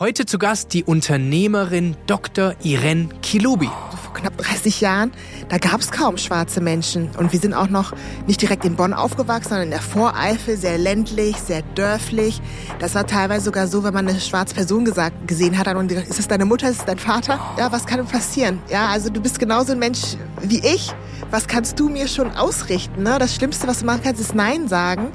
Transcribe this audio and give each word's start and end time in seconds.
Heute 0.00 0.26
zu 0.26 0.38
Gast 0.38 0.74
die 0.74 0.84
Unternehmerin 0.84 1.96
Dr. 2.06 2.54
Irene 2.62 3.08
Kilubi. 3.20 3.66
Vor 4.04 4.14
knapp 4.14 4.38
30 4.38 4.80
Jahren, 4.80 5.10
da 5.48 5.58
gab 5.58 5.80
es 5.80 5.90
kaum 5.90 6.18
schwarze 6.18 6.60
Menschen. 6.60 7.10
Und 7.18 7.32
wir 7.32 7.40
sind 7.40 7.52
auch 7.52 7.68
noch 7.68 7.94
nicht 8.28 8.40
direkt 8.40 8.64
in 8.64 8.76
Bonn 8.76 8.92
aufgewachsen, 8.92 9.48
sondern 9.48 9.64
in 9.64 9.70
der 9.72 9.80
Voreifel, 9.80 10.56
sehr 10.56 10.78
ländlich, 10.78 11.36
sehr 11.38 11.62
dörflich. 11.74 12.40
Das 12.78 12.94
war 12.94 13.08
teilweise 13.08 13.46
sogar 13.46 13.66
so, 13.66 13.82
wenn 13.82 13.92
man 13.92 14.06
eine 14.06 14.20
schwarze 14.20 14.54
Person 14.54 14.84
gesagt, 14.84 15.26
gesehen 15.26 15.58
hat, 15.58 15.66
gesagt, 15.88 16.08
ist 16.08 16.20
das 16.20 16.28
deine 16.28 16.44
Mutter, 16.44 16.70
ist 16.70 16.78
das 16.78 16.86
dein 16.86 17.00
Vater? 17.00 17.40
Ja, 17.58 17.72
was 17.72 17.84
kann 17.84 17.96
denn 17.96 18.06
passieren? 18.06 18.60
Ja, 18.70 18.86
also 18.86 19.10
du 19.10 19.20
bist 19.20 19.40
genauso 19.40 19.72
ein 19.72 19.80
Mensch 19.80 20.16
wie 20.40 20.60
ich. 20.60 20.94
Was 21.32 21.48
kannst 21.48 21.80
du 21.80 21.88
mir 21.88 22.06
schon 22.06 22.30
ausrichten? 22.36 23.02
Ne? 23.02 23.18
Das 23.18 23.34
Schlimmste, 23.34 23.66
was 23.66 23.80
du 23.80 23.86
machen 23.86 24.02
kannst, 24.04 24.20
ist 24.20 24.34
Nein 24.34 24.68
sagen. 24.68 25.08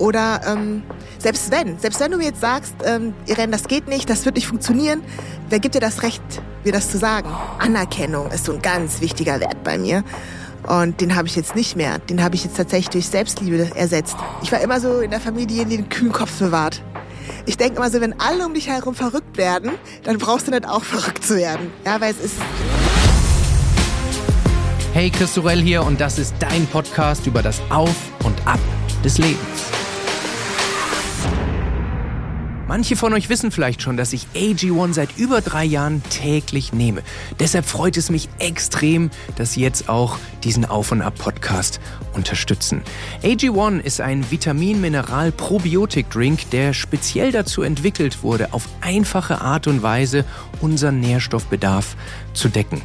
Oder 0.00 0.40
ähm, 0.46 0.82
selbst 1.18 1.50
wenn, 1.50 1.78
selbst 1.78 2.00
wenn 2.00 2.10
du 2.10 2.16
mir 2.16 2.24
jetzt 2.24 2.40
sagst, 2.40 2.74
ähm, 2.84 3.12
Irene, 3.26 3.52
das 3.52 3.68
geht 3.68 3.86
nicht, 3.86 4.08
das 4.08 4.24
wird 4.24 4.34
nicht 4.34 4.46
funktionieren, 4.46 5.02
wer 5.50 5.60
gibt 5.60 5.74
dir 5.74 5.80
das 5.80 6.02
Recht, 6.02 6.22
mir 6.64 6.72
das 6.72 6.90
zu 6.90 6.96
sagen? 6.96 7.28
Anerkennung 7.58 8.30
ist 8.30 8.46
so 8.46 8.52
ein 8.54 8.62
ganz 8.62 9.02
wichtiger 9.02 9.40
Wert 9.40 9.62
bei 9.62 9.76
mir. 9.76 10.02
Und 10.66 11.02
den 11.02 11.16
habe 11.16 11.28
ich 11.28 11.36
jetzt 11.36 11.54
nicht 11.54 11.76
mehr. 11.76 11.98
Den 11.98 12.22
habe 12.22 12.34
ich 12.34 12.44
jetzt 12.44 12.56
tatsächlich 12.56 12.88
durch 12.88 13.08
Selbstliebe 13.08 13.70
ersetzt. 13.74 14.16
Ich 14.42 14.50
war 14.50 14.60
immer 14.60 14.80
so 14.80 15.00
in 15.00 15.10
der 15.10 15.20
Familie, 15.20 15.66
die 15.66 15.76
den 15.76 15.88
kühlen 15.90 16.12
Kopf 16.12 16.38
bewahrt. 16.38 16.82
Ich 17.44 17.58
denke 17.58 17.76
immer 17.76 17.90
so, 17.90 18.00
wenn 18.00 18.18
alle 18.18 18.46
um 18.46 18.54
dich 18.54 18.68
herum 18.68 18.94
verrückt 18.94 19.36
werden, 19.36 19.72
dann 20.04 20.16
brauchst 20.16 20.46
du 20.46 20.50
nicht 20.50 20.66
auch 20.66 20.82
verrückt 20.82 21.26
zu 21.26 21.36
werden. 21.36 21.70
Ja, 21.84 22.00
weil 22.00 22.12
es 22.12 22.20
ist... 22.20 22.36
Hey, 24.94 25.10
Chris 25.10 25.34
Sorell 25.34 25.60
hier 25.60 25.84
und 25.84 26.00
das 26.00 26.18
ist 26.18 26.34
dein 26.38 26.66
Podcast 26.68 27.26
über 27.26 27.42
das 27.42 27.60
Auf 27.68 27.94
und 28.24 28.46
Ab 28.46 28.60
des 29.04 29.18
Lebens. 29.18 29.79
Manche 32.70 32.94
von 32.94 33.12
euch 33.14 33.28
wissen 33.28 33.50
vielleicht 33.50 33.82
schon, 33.82 33.96
dass 33.96 34.12
ich 34.12 34.28
AG1 34.32 34.92
seit 34.92 35.18
über 35.18 35.40
drei 35.40 35.64
Jahren 35.64 36.04
täglich 36.08 36.72
nehme. 36.72 37.02
Deshalb 37.40 37.66
freut 37.66 37.96
es 37.96 38.10
mich 38.10 38.28
extrem, 38.38 39.10
dass 39.34 39.54
Sie 39.54 39.60
jetzt 39.60 39.88
auch 39.88 40.18
diesen 40.44 40.64
Auf- 40.64 40.92
und 40.92 41.02
Ab-Podcast 41.02 41.80
unterstützen. 42.14 42.82
AG1 43.24 43.80
ist 43.80 44.00
ein 44.00 44.30
Vitamin-Mineral-Probiotik-Drink, 44.30 46.48
der 46.50 46.72
speziell 46.72 47.32
dazu 47.32 47.62
entwickelt 47.62 48.22
wurde, 48.22 48.52
auf 48.52 48.68
einfache 48.80 49.40
Art 49.40 49.66
und 49.66 49.82
Weise 49.82 50.24
unseren 50.60 51.00
Nährstoffbedarf 51.00 51.96
zu 52.34 52.50
decken. 52.50 52.82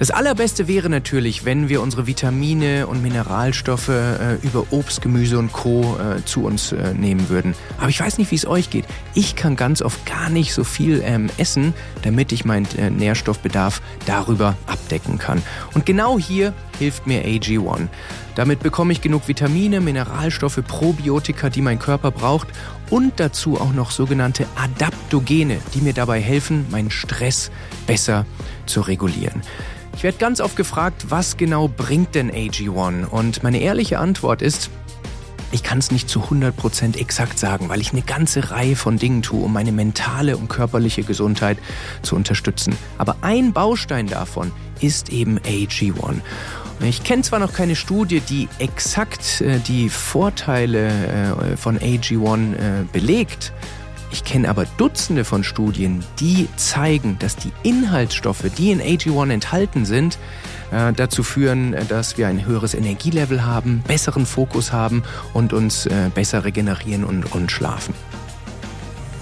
Das 0.00 0.10
Allerbeste 0.10 0.66
wäre 0.66 0.88
natürlich, 0.88 1.44
wenn 1.44 1.68
wir 1.68 1.82
unsere 1.82 2.06
Vitamine 2.06 2.86
und 2.86 3.02
Mineralstoffe 3.02 3.90
äh, 3.90 4.36
über 4.42 4.64
Obst, 4.70 5.02
Gemüse 5.02 5.38
und 5.38 5.52
Co. 5.52 5.98
Äh, 5.98 6.24
zu 6.24 6.42
uns 6.42 6.72
äh, 6.72 6.94
nehmen 6.94 7.28
würden. 7.28 7.54
Aber 7.76 7.90
ich 7.90 8.00
weiß 8.00 8.16
nicht, 8.16 8.30
wie 8.30 8.36
es 8.36 8.46
euch 8.46 8.70
geht. 8.70 8.86
Ich 9.12 9.36
kann 9.36 9.56
ganz 9.56 9.82
oft 9.82 10.06
gar 10.06 10.30
nicht 10.30 10.54
so 10.54 10.64
viel 10.64 11.02
ähm, 11.04 11.28
essen, 11.36 11.74
damit 12.00 12.32
ich 12.32 12.46
meinen 12.46 12.66
äh, 12.78 12.88
Nährstoffbedarf 12.88 13.82
darüber 14.06 14.56
abdecken 14.66 15.18
kann. 15.18 15.42
Und 15.74 15.84
genau 15.84 16.18
hier 16.18 16.54
hilft 16.78 17.06
mir 17.06 17.22
AG1. 17.26 17.88
Damit 18.36 18.60
bekomme 18.60 18.94
ich 18.94 19.02
genug 19.02 19.28
Vitamine, 19.28 19.82
Mineralstoffe, 19.82 20.62
Probiotika, 20.66 21.50
die 21.50 21.60
mein 21.60 21.78
Körper 21.78 22.10
braucht 22.10 22.48
und 22.88 23.20
dazu 23.20 23.60
auch 23.60 23.74
noch 23.74 23.90
sogenannte 23.90 24.46
Adaptogene, 24.56 25.58
die 25.74 25.82
mir 25.82 25.92
dabei 25.92 26.22
helfen, 26.22 26.64
meinen 26.70 26.90
Stress 26.90 27.50
besser 27.86 28.24
zu 28.64 28.80
regulieren. 28.80 29.42
Ich 29.96 30.02
werde 30.02 30.18
ganz 30.18 30.40
oft 30.40 30.56
gefragt, 30.56 31.06
was 31.10 31.36
genau 31.36 31.68
bringt 31.68 32.14
denn 32.14 32.30
AG1? 32.30 33.06
Und 33.06 33.42
meine 33.42 33.60
ehrliche 33.60 33.98
Antwort 33.98 34.40
ist, 34.42 34.70
ich 35.52 35.62
kann 35.62 35.78
es 35.78 35.90
nicht 35.90 36.08
zu 36.08 36.20
100% 36.20 36.96
exakt 36.96 37.38
sagen, 37.38 37.68
weil 37.68 37.80
ich 37.80 37.92
eine 37.92 38.02
ganze 38.02 38.50
Reihe 38.50 38.76
von 38.76 38.98
Dingen 38.98 39.22
tue, 39.22 39.44
um 39.44 39.52
meine 39.52 39.72
mentale 39.72 40.36
und 40.36 40.48
körperliche 40.48 41.02
Gesundheit 41.02 41.58
zu 42.02 42.14
unterstützen. 42.14 42.76
Aber 42.98 43.16
ein 43.22 43.52
Baustein 43.52 44.06
davon 44.06 44.52
ist 44.80 45.10
eben 45.10 45.38
AG1. 45.40 46.20
Ich 46.82 47.04
kenne 47.04 47.22
zwar 47.22 47.40
noch 47.40 47.52
keine 47.52 47.76
Studie, 47.76 48.20
die 48.20 48.48
exakt 48.58 49.42
äh, 49.42 49.58
die 49.58 49.90
Vorteile 49.90 50.88
äh, 51.52 51.56
von 51.56 51.78
AG1 51.78 52.54
äh, 52.54 52.84
belegt, 52.90 53.52
ich 54.10 54.24
kenne 54.24 54.48
aber 54.48 54.66
Dutzende 54.76 55.24
von 55.24 55.44
Studien, 55.44 56.04
die 56.18 56.48
zeigen, 56.56 57.16
dass 57.18 57.36
die 57.36 57.52
Inhaltsstoffe, 57.62 58.44
die 58.56 58.70
in 58.70 58.80
AG1 58.80 59.30
enthalten 59.30 59.84
sind, 59.84 60.18
äh, 60.72 60.92
dazu 60.92 61.22
führen, 61.22 61.76
dass 61.88 62.18
wir 62.18 62.28
ein 62.28 62.44
höheres 62.44 62.74
Energielevel 62.74 63.44
haben, 63.44 63.82
besseren 63.86 64.26
Fokus 64.26 64.72
haben 64.72 65.02
und 65.32 65.52
uns 65.52 65.86
äh, 65.86 66.10
besser 66.14 66.44
regenerieren 66.44 67.04
und, 67.04 67.32
und 67.32 67.50
schlafen. 67.50 67.94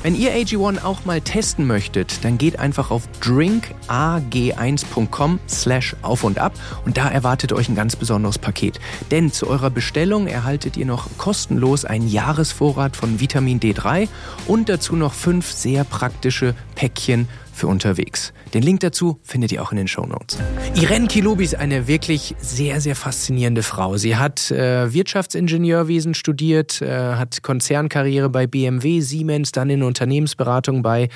Wenn 0.00 0.14
ihr 0.14 0.32
AG1 0.32 0.84
auch 0.84 1.04
mal 1.04 1.20
testen 1.20 1.66
möchtet, 1.66 2.24
dann 2.24 2.38
geht 2.38 2.60
einfach 2.60 2.92
auf 2.92 3.08
drinkag1.com 3.20 5.40
slash 5.48 5.96
auf 6.02 6.22
und 6.22 6.38
ab 6.38 6.52
und 6.84 6.96
da 6.96 7.08
erwartet 7.08 7.52
euch 7.52 7.68
ein 7.68 7.74
ganz 7.74 7.96
besonderes 7.96 8.38
Paket. 8.38 8.78
Denn 9.10 9.32
zu 9.32 9.48
eurer 9.48 9.70
Bestellung 9.70 10.28
erhaltet 10.28 10.76
ihr 10.76 10.86
noch 10.86 11.08
kostenlos 11.18 11.84
einen 11.84 12.06
Jahresvorrat 12.06 12.96
von 12.96 13.18
Vitamin 13.18 13.58
D3 13.58 14.06
und 14.46 14.68
dazu 14.68 14.94
noch 14.94 15.14
fünf 15.14 15.50
sehr 15.50 15.82
praktische 15.82 16.54
Päckchen 16.76 17.28
für 17.58 17.66
unterwegs. 17.66 18.32
Den 18.54 18.62
Link 18.62 18.80
dazu 18.80 19.18
findet 19.22 19.52
ihr 19.52 19.62
auch 19.62 19.72
in 19.72 19.76
den 19.76 19.88
Show 19.88 20.06
Notes. 20.06 20.38
Irene 20.74 21.08
Kilubi 21.08 21.44
ist 21.44 21.56
eine 21.56 21.86
wirklich 21.86 22.34
sehr, 22.38 22.80
sehr 22.80 22.96
faszinierende 22.96 23.62
Frau. 23.62 23.96
Sie 23.96 24.16
hat 24.16 24.50
äh, 24.50 24.92
Wirtschaftsingenieurwesen 24.92 26.14
studiert, 26.14 26.80
äh, 26.80 27.14
hat 27.14 27.42
Konzernkarriere 27.42 28.30
bei 28.30 28.46
BMW, 28.46 29.00
Siemens, 29.00 29.52
dann 29.52 29.68
in 29.68 29.82
Unternehmensberatung 29.82 30.82
bei 30.82 31.08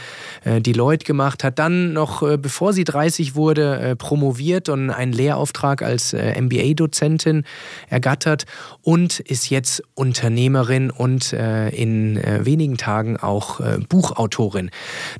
äh, 0.44 0.60
Deloitte 0.60 1.06
gemacht, 1.06 1.44
hat 1.44 1.58
dann 1.58 1.92
noch, 1.92 2.22
äh, 2.22 2.36
bevor 2.36 2.72
sie 2.72 2.84
30 2.84 3.34
wurde, 3.34 3.78
äh, 3.78 3.96
promoviert 3.96 4.68
und 4.68 4.90
einen 4.90 5.12
Lehrauftrag 5.12 5.82
als 5.82 6.12
äh, 6.12 6.40
MBA-Dozentin 6.40 7.44
ergattert 7.88 8.44
und 8.82 9.20
ist 9.20 9.48
jetzt 9.48 9.82
Unternehmerin 9.94 10.90
und 10.90 11.32
in 11.32 12.20
wenigen 12.40 12.76
Tagen 12.76 13.16
auch 13.16 13.60
Buchautorin. 13.88 14.70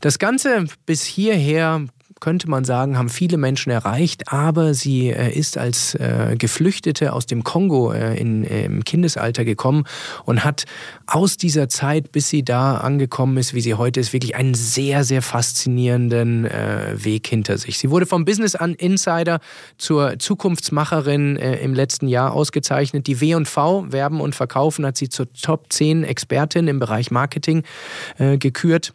Das 0.01 0.19
Ganze 0.19 0.65
bis 0.87 1.05
hierher 1.13 1.87
könnte 2.23 2.49
man 2.49 2.65
sagen, 2.65 2.97
haben 2.97 3.09
viele 3.09 3.37
Menschen 3.37 3.71
erreicht, 3.71 4.33
aber 4.33 4.75
sie 4.75 5.09
äh, 5.11 5.37
ist 5.37 5.59
als 5.59 5.97
äh, 5.97 6.37
Geflüchtete 6.39 7.13
aus 7.13 7.27
dem 7.27 7.43
Kongo 7.43 7.91
äh, 7.93 8.17
in, 8.17 8.45
im 8.45 8.85
Kindesalter 8.85 9.45
gekommen 9.45 9.85
und 10.25 10.45
hat 10.45 10.65
aus 11.09 11.37
dieser 11.37 11.69
Zeit, 11.69 12.13
bis 12.13 12.29
sie 12.29 12.45
da 12.45 12.77
angekommen 12.77 13.39
ist, 13.39 13.55
wie 13.55 13.61
sie 13.61 13.75
heute 13.75 13.99
ist, 13.99 14.13
wirklich 14.13 14.37
einen 14.37 14.55
sehr, 14.55 15.03
sehr 15.03 15.21
faszinierenden 15.21 16.45
Weg 16.45 17.27
hinter 17.27 17.59
sich. 17.59 17.79
Sie 17.79 17.91
wurde 17.91 18.07
vom 18.07 18.25
Business 18.25 18.55
Insider 18.55 19.41
zur 19.79 20.19
Zukunftsmacherin 20.19 21.37
im 21.37 21.75
letzten 21.75 22.07
Jahr 22.07 22.33
ausgezeichnet. 22.33 23.09
Die 23.09 23.21
W&V, 23.21 23.91
Werben 23.91 24.21
und 24.21 24.35
Verkaufen, 24.35 24.87
hat 24.87 24.97
sie 24.97 25.09
zur 25.09 25.33
Top 25.33 25.73
10 25.73 26.05
Expertin 26.05 26.69
im 26.69 26.79
Bereich 26.79 27.11
Marketing 27.11 27.65
gekürt. 28.19 28.93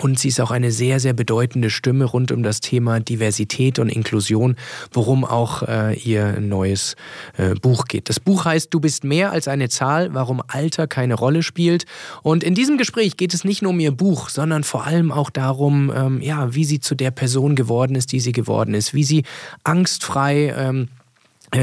Und 0.00 0.18
sie 0.18 0.28
ist 0.28 0.40
auch 0.40 0.50
eine 0.50 0.70
sehr, 0.70 1.00
sehr 1.00 1.12
bedeutende 1.12 1.70
Stimme 1.70 2.04
rund 2.04 2.32
um 2.32 2.42
das 2.42 2.60
Thema 2.60 3.00
Diversität 3.00 3.78
und 3.78 3.88
Inklusion, 3.88 4.56
worum 4.92 5.24
auch 5.24 5.62
äh, 5.62 5.94
ihr 5.98 6.40
neues 6.40 6.96
äh, 7.36 7.54
Buch 7.54 7.86
geht. 7.86 8.08
Das 8.08 8.20
Buch 8.20 8.44
heißt 8.44 8.72
Du 8.72 8.80
bist 8.80 9.04
mehr 9.04 9.32
als 9.32 9.48
eine 9.48 9.68
Zahl, 9.68 10.14
warum 10.14 10.42
Alter 10.46 10.86
keine 10.86 11.14
Rolle 11.14 11.42
spielt. 11.42 11.84
Und 12.22 12.44
in 12.44 12.54
diesem 12.54 12.78
Gespräch 12.78 13.16
geht 13.16 13.34
es 13.34 13.44
nicht 13.44 13.62
nur 13.62 13.70
um 13.70 13.80
ihr 13.80 13.92
Buch, 13.92 14.28
sondern 14.28 14.64
vor 14.64 14.86
allem 14.86 15.10
auch 15.10 15.30
darum, 15.30 15.92
ähm, 15.94 16.20
ja, 16.20 16.54
wie 16.54 16.64
sie 16.64 16.80
zu 16.80 16.94
der 16.94 17.10
Person 17.10 17.56
geworden 17.56 17.94
ist, 17.94 18.12
die 18.12 18.20
sie 18.20 18.32
geworden 18.32 18.74
ist, 18.74 18.94
wie 18.94 19.04
sie 19.04 19.24
angstfrei 19.64 20.54
ähm, 20.56 20.88
äh, 20.88 20.97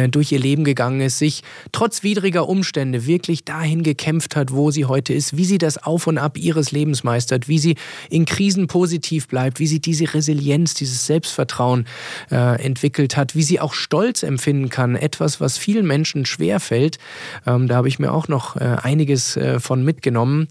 durch 0.09 0.31
ihr 0.31 0.40
Leben 0.40 0.63
gegangen 0.63 1.01
ist, 1.01 1.19
sich 1.19 1.44
trotz 1.72 2.01
widriger 2.01 2.50
Umstände 2.50 3.06
wirklich 3.06 3.46
dahin 3.46 3.84
gekämpft 3.84 4.35
hat, 4.35 4.51
wo 4.51 4.72
sie 4.72 4.85
heute 4.85 5.13
ist, 5.13 5.38
wie 5.38 5.46
sie 5.46 5.57
das 5.57 5.84
Auf 5.84 6.07
und 6.07 6.18
Ab 6.18 6.38
ihres 6.38 6.72
Lebens 6.72 7.03
meistert, 7.03 7.47
wie 7.47 7.59
sie 7.59 7.75
in 8.09 8.25
Krisen 8.25 8.68
positiv 8.68 9.28
bleibt, 9.28 9.59
wie 9.59 9.68
sie 9.68 9.79
diese 9.79 10.14
Resilienz, 10.14 10.73
dieses 10.73 11.05
Selbstvertrauen 11.05 11.85
äh, 12.32 12.61
entwickelt 12.64 13.16
hat, 13.17 13.35
wie 13.35 13.43
sie 13.43 13.59
auch 13.59 13.73
Stolz 13.73 14.23
empfinden 14.23 14.70
kann, 14.70 14.96
etwas, 14.96 15.40
was 15.40 15.58
vielen 15.58 15.85
Menschen 15.85 16.26
schwerfällt. 16.26 16.97
Ähm, 17.46 17.67
da 17.67 17.76
habe 17.76 17.87
ich 17.87 17.99
mir 17.99 18.11
auch 18.11 18.28
noch 18.28 18.55
äh, 18.55 18.78
einiges 18.82 19.37
äh, 19.37 19.59
von 19.59 19.84
mitgenommen. 19.84 20.47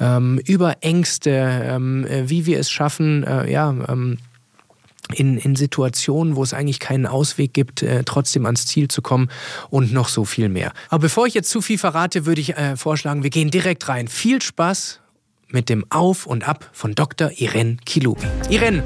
Ähm, 0.00 0.40
über 0.46 0.76
Ängste, 0.80 1.30
ähm, 1.30 2.06
äh, 2.06 2.28
wie 2.28 2.46
wir 2.46 2.58
es 2.58 2.70
schaffen, 2.70 3.24
äh, 3.24 3.50
ja, 3.50 3.74
ähm, 3.88 4.18
in, 5.12 5.38
in 5.38 5.56
Situationen, 5.56 6.36
wo 6.36 6.42
es 6.42 6.54
eigentlich 6.54 6.80
keinen 6.80 7.06
Ausweg 7.06 7.52
gibt, 7.52 7.82
äh, 7.82 8.04
trotzdem 8.04 8.46
ans 8.46 8.66
Ziel 8.66 8.88
zu 8.88 9.02
kommen 9.02 9.28
und 9.70 9.92
noch 9.92 10.08
so 10.08 10.24
viel 10.24 10.48
mehr. 10.48 10.72
Aber 10.88 11.02
bevor 11.02 11.26
ich 11.26 11.34
jetzt 11.34 11.50
zu 11.50 11.60
viel 11.60 11.78
verrate, 11.78 12.26
würde 12.26 12.40
ich 12.40 12.56
äh, 12.56 12.76
vorschlagen, 12.76 13.22
wir 13.22 13.30
gehen 13.30 13.50
direkt 13.50 13.88
rein. 13.88 14.08
Viel 14.08 14.40
Spaß 14.40 15.00
mit 15.48 15.68
dem 15.68 15.84
Auf 15.90 16.26
und 16.26 16.48
Ab 16.48 16.68
von 16.72 16.94
Dr. 16.94 17.30
Irene 17.36 17.76
Kilubi. 17.84 18.26
Irene, 18.48 18.82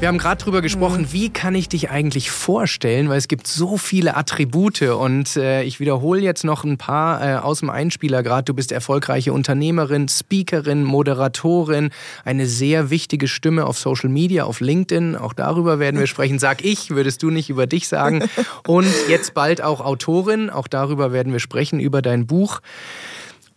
Wir 0.00 0.08
haben 0.08 0.16
gerade 0.16 0.42
drüber 0.42 0.62
gesprochen, 0.62 1.08
wie 1.10 1.28
kann 1.28 1.54
ich 1.54 1.68
dich 1.68 1.90
eigentlich 1.90 2.30
vorstellen, 2.30 3.10
weil 3.10 3.18
es 3.18 3.28
gibt 3.28 3.46
so 3.46 3.76
viele 3.76 4.16
Attribute 4.16 4.80
und 4.80 5.36
äh, 5.36 5.62
ich 5.64 5.78
wiederhole 5.78 6.22
jetzt 6.22 6.42
noch 6.42 6.64
ein 6.64 6.78
paar 6.78 7.22
äh, 7.22 7.36
aus 7.36 7.60
dem 7.60 7.68
Einspieler 7.68 8.22
gerade. 8.22 8.44
Du 8.44 8.54
bist 8.54 8.72
erfolgreiche 8.72 9.34
Unternehmerin, 9.34 10.08
Speakerin, 10.08 10.84
Moderatorin, 10.84 11.90
eine 12.24 12.46
sehr 12.46 12.88
wichtige 12.88 13.28
Stimme 13.28 13.66
auf 13.66 13.78
Social 13.78 14.08
Media, 14.08 14.44
auf 14.44 14.60
LinkedIn. 14.60 15.16
Auch 15.16 15.34
darüber 15.34 15.78
werden 15.78 16.00
wir 16.00 16.06
sprechen. 16.06 16.38
Sag 16.38 16.64
ich, 16.64 16.88
würdest 16.88 17.22
du 17.22 17.28
nicht 17.28 17.50
über 17.50 17.66
dich 17.66 17.86
sagen. 17.86 18.24
Und 18.66 18.88
jetzt 19.10 19.34
bald 19.34 19.60
auch 19.60 19.82
Autorin. 19.82 20.48
Auch 20.48 20.66
darüber 20.66 21.12
werden 21.12 21.34
wir 21.34 21.40
sprechen, 21.40 21.78
über 21.78 22.00
dein 22.00 22.26
Buch. 22.26 22.62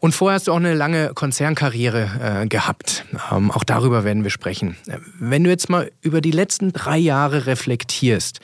Und 0.04 0.12
vorher 0.12 0.36
hast 0.36 0.48
du 0.48 0.52
auch 0.52 0.58
eine 0.58 0.74
lange 0.74 1.14
Konzernkarriere 1.14 2.42
äh, 2.42 2.48
gehabt. 2.48 3.06
Ähm, 3.32 3.52
auch 3.52 3.64
darüber 3.64 4.04
werden 4.04 4.24
wir 4.24 4.32
sprechen. 4.32 4.76
Wenn 5.18 5.46
du 5.46 5.50
jetzt 5.50 5.70
mal 5.70 5.94
über 6.02 6.20
die 6.20 6.32
letzten 6.32 6.74
drei 6.74 6.98
Jahre 6.98 7.46
reflektierst, 7.46 8.42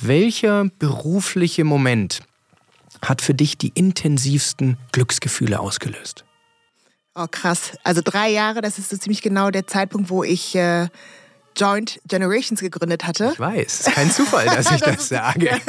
welcher 0.00 0.66
berufliche 0.78 1.64
Moment 1.64 2.20
hat 3.02 3.22
für 3.22 3.34
dich 3.34 3.58
die 3.58 3.72
intensivsten 3.74 4.76
Glücksgefühle 4.92 5.58
ausgelöst? 5.58 6.24
Oh, 7.16 7.26
krass. 7.28 7.72
Also 7.82 8.02
drei 8.04 8.30
Jahre, 8.30 8.60
das 8.60 8.78
ist 8.78 8.90
so 8.90 8.96
ziemlich 8.96 9.20
genau 9.20 9.50
der 9.50 9.66
Zeitpunkt, 9.66 10.10
wo 10.10 10.22
ich 10.22 10.54
äh, 10.54 10.86
Joint 11.56 12.00
Generations 12.06 12.60
gegründet 12.60 13.04
hatte. 13.04 13.30
Ich 13.32 13.40
weiß, 13.40 13.80
ist 13.80 13.92
kein 13.92 14.12
Zufall, 14.12 14.46
dass 14.46 14.70
ich 14.70 14.80
das, 14.80 14.96
das 14.96 15.08
sage. 15.08 15.60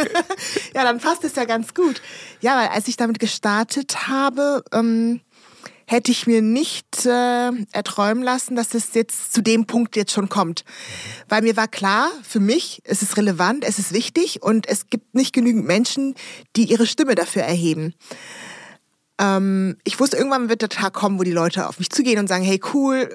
ja, 0.76 0.84
dann 0.84 1.00
passt 1.00 1.24
es 1.24 1.36
ja 1.36 1.46
ganz 1.46 1.74
gut. 1.74 2.00
Ja, 2.42 2.58
weil 2.58 2.68
als 2.68 2.88
ich 2.88 2.96
damit 2.96 3.18
gestartet 3.18 4.08
habe, 4.08 4.64
ähm, 4.72 5.22
hätte 5.92 6.10
ich 6.12 6.26
mir 6.26 6.42
nicht 6.42 7.06
äh, 7.06 7.52
erträumen 7.74 8.24
lassen, 8.24 8.56
dass 8.56 8.74
es 8.74 8.94
jetzt 8.94 9.34
zu 9.34 9.42
dem 9.42 9.66
Punkt 9.66 9.98
jetzt 9.98 10.14
schon 10.14 10.30
kommt. 10.30 10.64
Weil 11.28 11.42
mir 11.42 11.58
war 11.58 11.68
klar, 11.68 12.10
für 12.24 12.40
mich, 12.40 12.82
es 12.86 13.02
ist 13.02 13.18
relevant, 13.18 13.66
es 13.66 13.78
ist 13.78 13.92
wichtig 13.92 14.42
und 14.42 14.70
es 14.70 14.88
gibt 14.88 15.14
nicht 15.16 15.34
genügend 15.34 15.68
Menschen, 15.68 16.16
die 16.56 16.72
ihre 16.72 16.86
Stimme 16.86 17.16
dafür 17.16 17.42
erheben. 17.42 17.94
Ähm, 19.20 19.76
ich 19.84 20.00
wusste, 20.00 20.16
irgendwann 20.16 20.48
wird 20.48 20.62
der 20.62 20.70
Tag 20.70 20.94
kommen, 20.94 21.20
wo 21.20 21.24
die 21.24 21.34
Leute 21.34 21.68
auf 21.68 21.78
mich 21.78 21.90
zugehen 21.90 22.20
und 22.20 22.28
sagen, 22.28 22.46
hey 22.46 22.62
cool, 22.74 23.10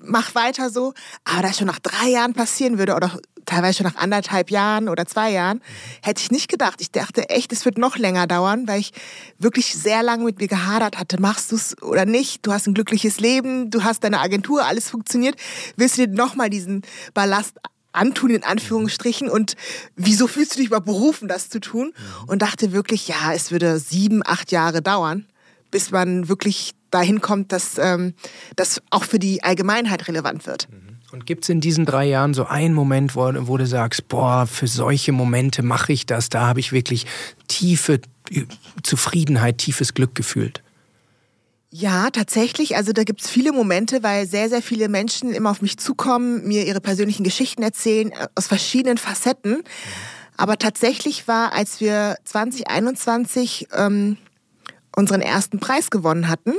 mach 0.00 0.36
weiter 0.36 0.70
so. 0.70 0.94
Aber 1.24 1.42
das 1.42 1.58
schon 1.58 1.66
nach 1.66 1.80
drei 1.80 2.10
Jahren 2.10 2.34
passieren 2.34 2.78
würde 2.78 2.94
oder 2.94 3.18
teilweise 3.50 3.78
schon 3.78 3.86
nach 3.86 4.00
anderthalb 4.00 4.50
Jahren 4.50 4.88
oder 4.88 5.06
zwei 5.06 5.30
Jahren, 5.30 5.60
hätte 6.02 6.22
ich 6.22 6.30
nicht 6.30 6.48
gedacht. 6.48 6.80
Ich 6.80 6.90
dachte 6.90 7.28
echt, 7.28 7.52
es 7.52 7.64
wird 7.64 7.78
noch 7.78 7.96
länger 7.96 8.26
dauern, 8.26 8.66
weil 8.68 8.80
ich 8.80 8.92
wirklich 9.38 9.74
sehr 9.74 10.02
lange 10.02 10.24
mit 10.24 10.38
mir 10.38 10.48
gehadert 10.48 10.98
hatte. 10.98 11.20
Machst 11.20 11.52
du 11.52 11.56
es 11.56 11.80
oder 11.82 12.06
nicht? 12.06 12.46
Du 12.46 12.52
hast 12.52 12.66
ein 12.66 12.74
glückliches 12.74 13.20
Leben, 13.20 13.70
du 13.70 13.82
hast 13.84 14.04
deine 14.04 14.20
Agentur, 14.20 14.64
alles 14.64 14.88
funktioniert. 14.88 15.36
Willst 15.76 15.98
du 15.98 16.06
dir 16.06 16.14
nochmal 16.14 16.48
diesen 16.48 16.82
Ballast 17.12 17.58
antun, 17.92 18.30
in 18.30 18.44
Anführungsstrichen? 18.44 19.28
Und 19.28 19.56
wieso 19.96 20.28
fühlst 20.28 20.54
du 20.54 20.58
dich 20.58 20.68
überhaupt 20.68 20.86
berufen, 20.86 21.26
das 21.26 21.48
zu 21.48 21.60
tun? 21.60 21.92
Und 22.26 22.42
dachte 22.42 22.72
wirklich, 22.72 23.08
ja, 23.08 23.32
es 23.34 23.50
würde 23.50 23.80
sieben, 23.80 24.22
acht 24.24 24.52
Jahre 24.52 24.80
dauern, 24.80 25.26
bis 25.72 25.90
man 25.90 26.28
wirklich 26.28 26.72
dahin 26.90 27.20
kommt, 27.20 27.52
dass 27.52 27.78
ähm, 27.78 28.14
das 28.56 28.80
auch 28.90 29.04
für 29.04 29.18
die 29.18 29.42
Allgemeinheit 29.42 30.08
relevant 30.08 30.46
wird. 30.46 30.68
Mhm. 30.70 30.89
Und 31.12 31.26
gibt 31.26 31.44
es 31.44 31.48
in 31.48 31.60
diesen 31.60 31.86
drei 31.86 32.06
Jahren 32.06 32.34
so 32.34 32.46
einen 32.46 32.74
Moment, 32.74 33.16
wo, 33.16 33.30
wo 33.48 33.56
du 33.56 33.66
sagst, 33.66 34.06
boah, 34.08 34.46
für 34.46 34.68
solche 34.68 35.12
Momente 35.12 35.62
mache 35.62 35.92
ich 35.92 36.06
das, 36.06 36.28
da 36.28 36.46
habe 36.46 36.60
ich 36.60 36.72
wirklich 36.72 37.06
tiefe 37.48 38.00
Zufriedenheit, 38.82 39.58
tiefes 39.58 39.94
Glück 39.94 40.14
gefühlt? 40.14 40.62
Ja, 41.72 42.10
tatsächlich. 42.10 42.76
Also 42.76 42.92
da 42.92 43.04
gibt 43.04 43.22
es 43.22 43.30
viele 43.30 43.52
Momente, 43.52 44.02
weil 44.02 44.26
sehr, 44.26 44.48
sehr 44.48 44.62
viele 44.62 44.88
Menschen 44.88 45.32
immer 45.32 45.50
auf 45.50 45.62
mich 45.62 45.78
zukommen, 45.78 46.46
mir 46.46 46.66
ihre 46.66 46.80
persönlichen 46.80 47.22
Geschichten 47.22 47.62
erzählen, 47.62 48.10
äh, 48.10 48.26
aus 48.34 48.48
verschiedenen 48.48 48.98
Facetten. 48.98 49.62
Aber 50.36 50.58
tatsächlich 50.58 51.28
war, 51.28 51.52
als 51.52 51.80
wir 51.80 52.16
2021 52.24 53.68
ähm, 53.72 54.16
unseren 54.96 55.20
ersten 55.20 55.60
Preis 55.60 55.90
gewonnen 55.90 56.28
hatten, 56.28 56.54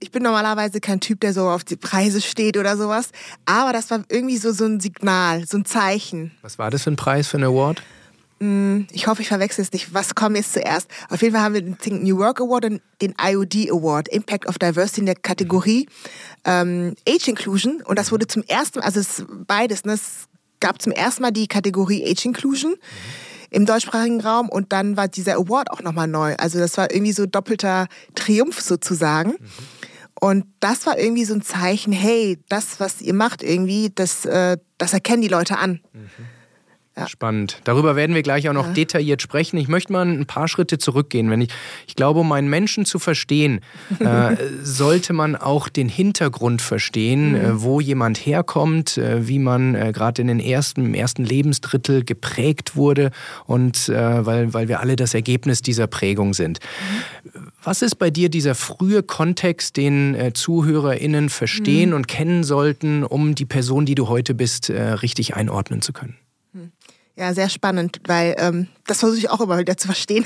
ich 0.00 0.10
bin 0.10 0.22
normalerweise 0.22 0.80
kein 0.80 1.00
Typ, 1.00 1.20
der 1.20 1.32
so 1.32 1.48
auf 1.48 1.62
die 1.62 1.76
Preise 1.76 2.20
steht 2.20 2.56
oder 2.56 2.76
sowas. 2.76 3.10
Aber 3.44 3.72
das 3.72 3.90
war 3.90 4.02
irgendwie 4.08 4.38
so, 4.38 4.50
so 4.52 4.64
ein 4.64 4.80
Signal, 4.80 5.46
so 5.46 5.58
ein 5.58 5.64
Zeichen. 5.64 6.32
Was 6.42 6.58
war 6.58 6.70
das 6.70 6.84
für 6.84 6.90
ein 6.90 6.96
Preis, 6.96 7.28
für 7.28 7.36
ein 7.36 7.44
Award? 7.44 7.82
Hm, 8.40 8.86
ich 8.90 9.06
hoffe, 9.06 9.20
ich 9.20 9.28
verwechsel 9.28 9.62
es 9.62 9.72
nicht. 9.72 9.92
Was 9.92 10.14
kommt 10.14 10.36
jetzt 10.36 10.54
zuerst? 10.54 10.88
Auf 11.10 11.20
jeden 11.20 11.34
Fall 11.34 11.44
haben 11.44 11.52
wir 11.52 11.60
den 11.60 11.76
Think 11.76 12.02
New 12.02 12.16
Work 12.16 12.40
Award 12.40 12.64
und 12.64 12.82
den 13.02 13.14
IOD 13.20 13.70
Award, 13.70 14.08
Impact 14.08 14.46
of 14.46 14.58
Diversity 14.58 15.00
in 15.00 15.06
der 15.06 15.16
Kategorie 15.16 15.86
ähm, 16.46 16.94
Age 17.06 17.28
Inclusion. 17.28 17.82
Und 17.84 17.98
das 17.98 18.10
wurde 18.10 18.26
zum 18.26 18.42
ersten 18.44 18.78
Mal, 18.78 18.86
also 18.86 19.00
es 19.00 19.24
beides, 19.46 19.84
ne? 19.84 19.92
es 19.92 20.28
gab 20.60 20.80
zum 20.80 20.92
ersten 20.92 21.22
Mal 21.22 21.30
die 21.30 21.46
Kategorie 21.46 22.04
Age 22.10 22.24
Inclusion. 22.24 22.76
im 23.50 23.66
deutschsprachigen 23.66 24.20
Raum 24.20 24.48
und 24.48 24.72
dann 24.72 24.96
war 24.96 25.08
dieser 25.08 25.34
Award 25.34 25.72
auch 25.72 25.82
nochmal 25.82 26.06
neu. 26.06 26.36
Also 26.36 26.60
das 26.60 26.78
war 26.78 26.92
irgendwie 26.92 27.12
so 27.12 27.26
doppelter 27.26 27.88
Triumph 28.14 28.60
sozusagen. 28.60 29.30
Mhm. 29.30 29.36
Und 30.20 30.44
das 30.60 30.86
war 30.86 30.98
irgendwie 30.98 31.24
so 31.24 31.34
ein 31.34 31.42
Zeichen, 31.42 31.92
hey, 31.92 32.38
das, 32.48 32.78
was 32.78 33.00
ihr 33.00 33.14
macht 33.14 33.42
irgendwie, 33.42 33.90
das, 33.94 34.26
äh, 34.26 34.58
das 34.76 34.92
erkennen 34.92 35.22
die 35.22 35.28
Leute 35.28 35.58
an. 35.58 35.80
Mhm. 35.92 36.10
Ja. 37.00 37.08
Spannend. 37.08 37.60
Darüber 37.64 37.96
werden 37.96 38.14
wir 38.14 38.22
gleich 38.22 38.46
auch 38.50 38.52
noch 38.52 38.66
ja. 38.66 38.72
detailliert 38.74 39.22
sprechen. 39.22 39.56
Ich 39.56 39.68
möchte 39.68 39.90
mal 39.90 40.06
ein 40.06 40.26
paar 40.26 40.48
Schritte 40.48 40.76
zurückgehen. 40.76 41.30
Wenn 41.30 41.40
ich, 41.40 41.48
ich 41.86 41.96
glaube, 41.96 42.20
um 42.20 42.30
einen 42.32 42.50
Menschen 42.50 42.84
zu 42.84 42.98
verstehen, 42.98 43.60
äh, 44.00 44.36
sollte 44.62 45.14
man 45.14 45.34
auch 45.34 45.70
den 45.70 45.88
Hintergrund 45.88 46.60
verstehen, 46.60 47.30
mhm. 47.30 47.36
äh, 47.36 47.62
wo 47.62 47.80
jemand 47.80 48.18
herkommt, 48.18 48.98
äh, 48.98 49.26
wie 49.26 49.38
man 49.38 49.74
äh, 49.74 49.92
gerade 49.94 50.20
in 50.20 50.28
den 50.28 50.40
ersten, 50.40 50.84
im 50.84 50.94
ersten 50.94 51.24
Lebensdrittel 51.24 52.04
geprägt 52.04 52.76
wurde 52.76 53.12
und 53.46 53.88
äh, 53.88 54.26
weil, 54.26 54.52
weil 54.52 54.68
wir 54.68 54.80
alle 54.80 54.96
das 54.96 55.14
Ergebnis 55.14 55.62
dieser 55.62 55.86
Prägung 55.86 56.34
sind. 56.34 56.60
Mhm. 56.60 57.46
Was 57.62 57.80
ist 57.80 57.94
bei 57.94 58.10
dir 58.10 58.28
dieser 58.28 58.54
frühe 58.54 59.02
Kontext, 59.02 59.78
den 59.78 60.14
äh, 60.14 60.34
ZuhörerInnen 60.34 61.30
verstehen 61.30 61.90
mhm. 61.90 61.96
und 61.96 62.08
kennen 62.08 62.44
sollten, 62.44 63.04
um 63.04 63.34
die 63.34 63.46
Person, 63.46 63.86
die 63.86 63.94
du 63.94 64.08
heute 64.08 64.34
bist, 64.34 64.70
richtig 64.70 65.36
einordnen 65.36 65.80
zu 65.80 65.92
können? 65.92 66.16
Ja, 67.16 67.34
sehr 67.34 67.48
spannend, 67.48 68.00
weil 68.06 68.34
ähm, 68.38 68.68
das 68.86 69.00
versuche 69.00 69.18
ich 69.18 69.30
auch 69.30 69.40
immer 69.40 69.58
wieder 69.58 69.76
zu 69.76 69.88
verstehen. 69.88 70.24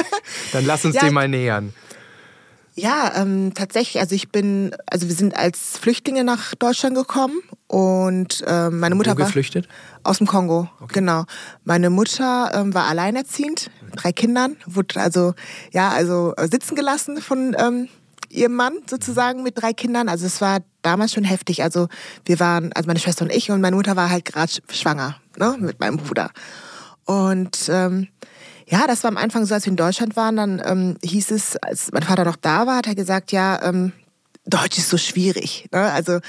Dann 0.52 0.66
lass 0.66 0.84
uns 0.84 0.94
ja, 0.94 1.02
dem 1.04 1.14
mal 1.14 1.28
nähern. 1.28 1.72
Ja, 2.76 3.12
ähm, 3.16 3.52
tatsächlich. 3.54 4.00
Also 4.00 4.14
ich 4.14 4.30
bin, 4.30 4.74
also 4.86 5.08
wir 5.08 5.14
sind 5.14 5.36
als 5.36 5.78
Flüchtlinge 5.78 6.24
nach 6.24 6.54
Deutschland 6.56 6.96
gekommen 6.96 7.40
und 7.68 8.42
ähm, 8.46 8.80
meine 8.80 8.96
Mutter 8.96 9.14
Wo 9.14 9.20
war 9.20 9.26
geflüchtet? 9.26 9.68
aus 10.02 10.18
dem 10.18 10.26
Kongo. 10.26 10.68
Okay. 10.80 10.94
Genau. 10.94 11.24
Meine 11.62 11.88
Mutter 11.88 12.50
ähm, 12.52 12.74
war 12.74 12.88
alleinerziehend, 12.88 13.70
drei 13.94 14.12
Kindern, 14.12 14.56
wurde 14.66 15.00
also 15.00 15.34
ja 15.72 15.90
also 15.90 16.34
sitzen 16.50 16.74
gelassen 16.74 17.22
von 17.22 17.56
ähm, 17.58 17.88
ihrem 18.34 18.54
Mann 18.54 18.74
sozusagen 18.88 19.42
mit 19.42 19.60
drei 19.60 19.72
Kindern. 19.72 20.08
Also 20.08 20.26
es 20.26 20.40
war 20.40 20.58
damals 20.82 21.12
schon 21.12 21.24
heftig. 21.24 21.62
Also 21.62 21.88
wir 22.24 22.40
waren, 22.40 22.72
also 22.72 22.86
meine 22.86 22.98
Schwester 22.98 23.24
und 23.24 23.32
ich 23.32 23.50
und 23.50 23.60
meine 23.60 23.76
Mutter 23.76 23.96
war 23.96 24.10
halt 24.10 24.24
gerade 24.24 24.52
schwanger 24.70 25.16
ne, 25.38 25.56
mit 25.58 25.80
meinem 25.80 25.96
Bruder. 25.96 26.30
Und 27.04 27.68
ähm, 27.68 28.08
ja, 28.66 28.86
das 28.86 29.04
war 29.04 29.10
am 29.10 29.16
Anfang 29.16 29.44
so, 29.44 29.54
als 29.54 29.66
wir 29.66 29.70
in 29.70 29.76
Deutschland 29.76 30.16
waren, 30.16 30.36
dann 30.36 30.62
ähm, 30.64 30.96
hieß 31.02 31.30
es, 31.32 31.56
als 31.56 31.92
mein 31.92 32.02
Vater 32.02 32.24
noch 32.24 32.36
da 32.36 32.66
war, 32.66 32.76
hat 32.76 32.86
er 32.86 32.94
gesagt, 32.94 33.32
ja, 33.32 33.62
ähm, 33.62 33.92
Deutsch 34.46 34.76
ist 34.78 34.90
so 34.90 34.98
schwierig. 34.98 35.68
Ne? 35.72 35.80
Also 35.80 36.20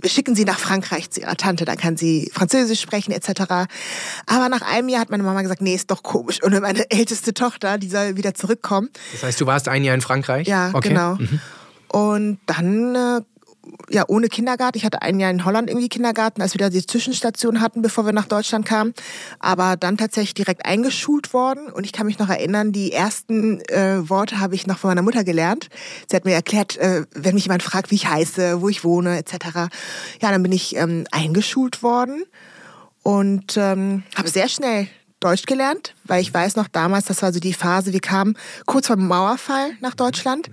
wir 0.00 0.10
schicken 0.10 0.34
sie 0.34 0.44
nach 0.44 0.58
Frankreich 0.58 1.10
zu 1.10 1.20
ihrer 1.20 1.36
Tante, 1.36 1.64
dann 1.64 1.76
kann 1.76 1.96
sie 1.96 2.30
Französisch 2.32 2.80
sprechen 2.80 3.12
etc. 3.12 3.68
Aber 4.26 4.48
nach 4.48 4.62
einem 4.62 4.88
Jahr 4.88 5.02
hat 5.02 5.10
meine 5.10 5.22
Mama 5.22 5.42
gesagt, 5.42 5.62
nee, 5.62 5.74
ist 5.74 5.90
doch 5.90 6.02
komisch. 6.02 6.42
Und 6.42 6.58
meine 6.60 6.90
älteste 6.90 7.34
Tochter, 7.34 7.78
die 7.78 7.88
soll 7.88 8.16
wieder 8.16 8.34
zurückkommen. 8.34 8.90
Das 9.12 9.22
heißt, 9.22 9.40
du 9.40 9.46
warst 9.46 9.68
ein 9.68 9.84
Jahr 9.84 9.94
in 9.94 10.00
Frankreich? 10.00 10.48
Ja, 10.48 10.70
okay. 10.72 10.88
genau. 10.88 11.14
Mhm. 11.14 11.40
Und 11.88 12.38
dann 12.46 12.94
äh, 12.94 13.20
ja 13.90 14.04
ohne 14.08 14.28
Kindergarten. 14.28 14.78
Ich 14.78 14.84
hatte 14.84 15.02
ein 15.02 15.20
Jahr 15.20 15.30
in 15.30 15.44
Holland 15.44 15.68
irgendwie 15.68 15.88
Kindergarten, 15.88 16.42
als 16.42 16.54
wir 16.54 16.58
da 16.58 16.70
die 16.70 16.84
Zwischenstation 16.84 17.60
hatten, 17.60 17.82
bevor 17.82 18.04
wir 18.04 18.12
nach 18.12 18.26
Deutschland 18.26 18.66
kamen. 18.66 18.94
Aber 19.38 19.76
dann 19.76 19.96
tatsächlich 19.96 20.34
direkt 20.34 20.64
eingeschult 20.64 21.32
worden. 21.32 21.68
Und 21.68 21.84
ich 21.84 21.92
kann 21.92 22.06
mich 22.06 22.18
noch 22.18 22.28
erinnern, 22.28 22.72
die 22.72 22.92
ersten 22.92 23.60
äh, 23.68 24.08
Worte 24.08 24.40
habe 24.40 24.54
ich 24.54 24.66
noch 24.66 24.78
von 24.78 24.88
meiner 24.88 25.02
Mutter 25.02 25.24
gelernt. 25.24 25.68
Sie 26.08 26.16
hat 26.16 26.24
mir 26.24 26.34
erklärt, 26.34 26.76
äh, 26.76 27.04
wenn 27.14 27.34
mich 27.34 27.44
jemand 27.44 27.62
fragt, 27.62 27.90
wie 27.90 27.96
ich 27.96 28.08
heiße, 28.08 28.60
wo 28.60 28.68
ich 28.68 28.84
wohne, 28.84 29.18
etc. 29.18 29.34
Ja, 30.20 30.30
dann 30.30 30.42
bin 30.42 30.52
ich 30.52 30.76
ähm, 30.76 31.06
eingeschult 31.10 31.82
worden 31.82 32.24
und 33.02 33.56
ähm, 33.56 34.04
habe 34.16 34.28
sehr 34.28 34.48
schnell 34.48 34.88
Deutsch 35.20 35.46
gelernt, 35.46 35.94
weil 36.04 36.20
ich 36.20 36.34
weiß 36.34 36.56
noch 36.56 36.66
damals, 36.66 37.04
das 37.06 37.22
war 37.22 37.32
so 37.32 37.38
die 37.38 37.52
Phase, 37.52 37.92
wir 37.92 38.00
kamen 38.00 38.36
kurz 38.66 38.88
vor 38.88 38.96
dem 38.96 39.06
Mauerfall 39.06 39.70
nach 39.80 39.94
Deutschland. 39.94 40.50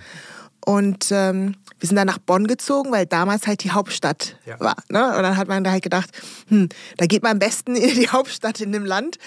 Und 0.63 1.07
ähm, 1.11 1.55
wir 1.79 1.87
sind 1.87 1.95
dann 1.95 2.07
nach 2.07 2.17
Bonn 2.17 2.47
gezogen, 2.47 2.91
weil 2.91 3.05
damals 3.05 3.47
halt 3.47 3.63
die 3.63 3.71
Hauptstadt 3.71 4.35
ja. 4.45 4.59
war. 4.59 4.75
Ne? 4.89 5.05
Und 5.15 5.23
dann 5.23 5.37
hat 5.37 5.47
man 5.47 5.63
da 5.63 5.71
halt 5.71 5.83
gedacht, 5.83 6.09
hm, 6.47 6.69
da 6.97 7.05
geht 7.05 7.23
man 7.23 7.33
am 7.33 7.39
besten 7.39 7.75
in 7.75 7.95
die 7.95 8.09
Hauptstadt 8.11 8.61
in 8.61 8.71
dem 8.71 8.85
Land. 8.85 9.17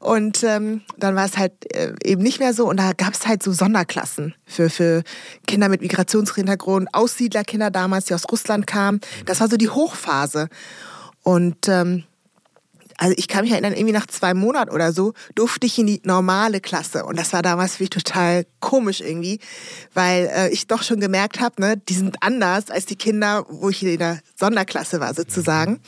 Und 0.00 0.42
ähm, 0.44 0.82
dann 0.98 1.16
war 1.16 1.24
es 1.24 1.36
halt 1.36 1.52
äh, 1.74 1.94
eben 2.04 2.22
nicht 2.22 2.40
mehr 2.40 2.54
so. 2.54 2.68
Und 2.68 2.78
da 2.78 2.92
gab 2.92 3.14
es 3.14 3.26
halt 3.26 3.42
so 3.42 3.52
Sonderklassen 3.52 4.34
für, 4.46 4.70
für 4.70 5.02
Kinder 5.46 5.68
mit 5.68 5.80
Migrationshintergrund, 5.80 6.88
Aussiedlerkinder 6.92 7.70
damals, 7.70 8.06
die 8.06 8.14
aus 8.14 8.24
Russland 8.30 8.66
kamen. 8.66 9.00
Das 9.26 9.40
war 9.40 9.48
so 9.48 9.56
die 9.56 9.70
Hochphase. 9.70 10.48
Und 11.22 11.68
ähm, 11.68 12.04
also 12.98 13.14
ich 13.16 13.28
kann 13.28 13.42
mich 13.42 13.52
erinnern, 13.52 13.72
irgendwie 13.72 13.92
nach 13.92 14.06
zwei 14.06 14.34
Monaten 14.34 14.70
oder 14.70 14.92
so 14.92 15.12
durfte 15.34 15.66
ich 15.66 15.78
in 15.78 15.86
die 15.86 16.00
normale 16.04 16.60
Klasse. 16.60 17.04
Und 17.04 17.18
das 17.18 17.32
war 17.32 17.42
damals 17.42 17.76
für 17.76 17.82
mich 17.82 17.90
total 17.90 18.46
komisch 18.60 19.00
irgendwie, 19.00 19.40
weil 19.92 20.30
äh, 20.34 20.48
ich 20.50 20.66
doch 20.66 20.82
schon 20.82 21.00
gemerkt 21.00 21.40
habe, 21.40 21.60
ne, 21.60 21.76
die 21.76 21.94
sind 21.94 22.16
anders 22.20 22.70
als 22.70 22.86
die 22.86 22.96
Kinder, 22.96 23.46
wo 23.48 23.70
ich 23.70 23.82
in 23.82 23.98
der 23.98 24.20
Sonderklasse 24.38 25.00
war 25.00 25.14
sozusagen. 25.14 25.80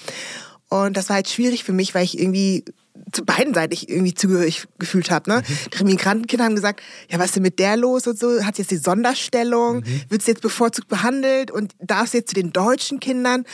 Und 0.69 0.97
das 0.97 1.09
war 1.09 1.17
halt 1.17 1.29
schwierig 1.29 1.65
für 1.65 1.73
mich, 1.73 1.95
weil 1.95 2.05
ich 2.05 2.19
irgendwie 2.19 2.65
zu 3.13 3.25
beiden 3.25 3.55
Seiten 3.55 3.75
irgendwie 3.87 4.15
zugehörig 4.15 4.67
gefühlt 4.79 5.11
habe. 5.11 5.31
Ne? 5.31 5.43
Mhm. 5.47 5.79
Die 5.79 5.85
Migrantenkinder 5.85 6.45
haben 6.45 6.55
gesagt, 6.55 6.81
ja, 7.11 7.19
was 7.19 7.27
ist 7.27 7.37
denn 7.37 7.43
mit 7.43 7.59
der 7.59 7.77
los 7.77 8.07
und 8.07 8.19
so? 8.19 8.45
Hat 8.45 8.59
jetzt 8.59 8.71
die 8.71 8.77
Sonderstellung? 8.77 9.79
Mhm. 9.79 10.03
Wird 10.09 10.23
sie 10.23 10.33
jetzt 10.33 10.43
bevorzugt 10.43 10.89
behandelt? 10.89 11.51
Und 11.51 11.75
darf 11.81 12.09
sie 12.09 12.19
jetzt 12.19 12.31
zu 12.31 12.35
den 12.35 12.53
deutschen 12.53 13.01
Kindern? 13.01 13.45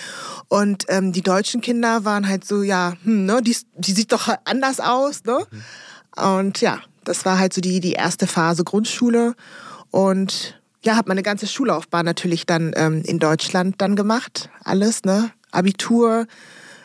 Und 0.49 0.85
ähm, 0.89 1.13
die 1.13 1.23
deutschen 1.23 1.61
Kinder 1.61 2.05
waren 2.05 2.29
halt 2.29 2.45
so, 2.45 2.63
ja, 2.63 2.95
hm, 3.05 3.27
ne, 3.27 3.41
die, 3.43 3.57
die 3.77 3.93
sieht 3.93 4.13
doch 4.13 4.29
anders 4.45 4.81
aus. 4.81 5.25
Ne? 5.25 5.39
Mhm. 5.51 6.25
Und 6.25 6.61
ja, 6.61 6.81
das 7.05 7.25
war 7.25 7.39
halt 7.39 7.53
so 7.53 7.61
die, 7.61 7.81
die 7.81 7.93
erste 7.93 8.27
Phase 8.27 8.65
Grundschule. 8.65 9.35
Und 9.91 10.61
ja, 10.85 10.97
habe 10.97 11.09
meine 11.09 11.23
ganze 11.23 11.47
Schullaufbahn 11.47 12.05
natürlich 12.05 12.47
dann 12.47 12.73
ähm, 12.77 13.03
in 13.05 13.19
Deutschland 13.19 13.77
dann 13.81 13.97
gemacht. 13.97 14.51
Alles, 14.65 15.05
ne? 15.05 15.31
Abitur, 15.53 16.27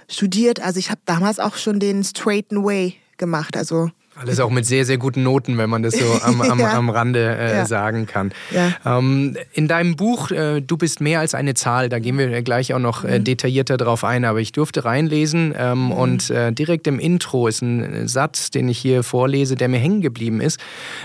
studiert. 0.09 0.59
Also 0.61 0.79
ich 0.79 0.89
habe 0.89 1.01
damals 1.05 1.39
auch 1.39 1.55
schon 1.55 1.79
den 1.79 2.03
Straighten 2.03 2.63
Way 2.63 2.95
gemacht. 3.17 3.57
Also 3.57 3.91
alles 4.17 4.39
auch 4.39 4.49
mit 4.49 4.65
sehr, 4.65 4.85
sehr 4.85 4.97
guten 4.97 5.23
Noten, 5.23 5.57
wenn 5.57 5.69
man 5.69 5.83
das 5.83 5.95
so 5.95 6.05
am, 6.23 6.41
am, 6.41 6.59
ja. 6.59 6.73
am 6.73 6.89
Rande 6.89 7.37
äh, 7.37 7.57
ja. 7.57 7.65
sagen 7.65 8.05
kann. 8.05 8.31
Ja. 8.51 8.97
Ähm, 8.97 9.37
in 9.53 9.67
deinem 9.67 9.95
Buch, 9.95 10.31
äh, 10.31 10.61
du 10.61 10.77
bist 10.77 11.01
mehr 11.01 11.19
als 11.19 11.35
eine 11.35 11.53
Zahl, 11.53 11.89
da 11.89 11.99
gehen 11.99 12.17
wir 12.17 12.41
gleich 12.41 12.73
auch 12.73 12.79
noch 12.79 13.03
äh, 13.03 13.19
mhm. 13.19 13.23
detaillierter 13.23 13.77
drauf 13.77 14.03
ein, 14.03 14.25
aber 14.25 14.39
ich 14.39 14.51
durfte 14.51 14.85
reinlesen 14.85 15.53
ähm, 15.57 15.85
mhm. 15.85 15.91
und 15.91 16.29
äh, 16.29 16.51
direkt 16.51 16.87
im 16.87 16.99
Intro 16.99 17.47
ist 17.47 17.61
ein 17.61 18.07
Satz, 18.07 18.49
den 18.49 18.69
ich 18.69 18.79
hier 18.79 19.03
vorlese, 19.03 19.55
der 19.55 19.67
mir 19.67 19.79
hängen 19.79 20.01
geblieben 20.01 20.41
ist. 20.41 20.59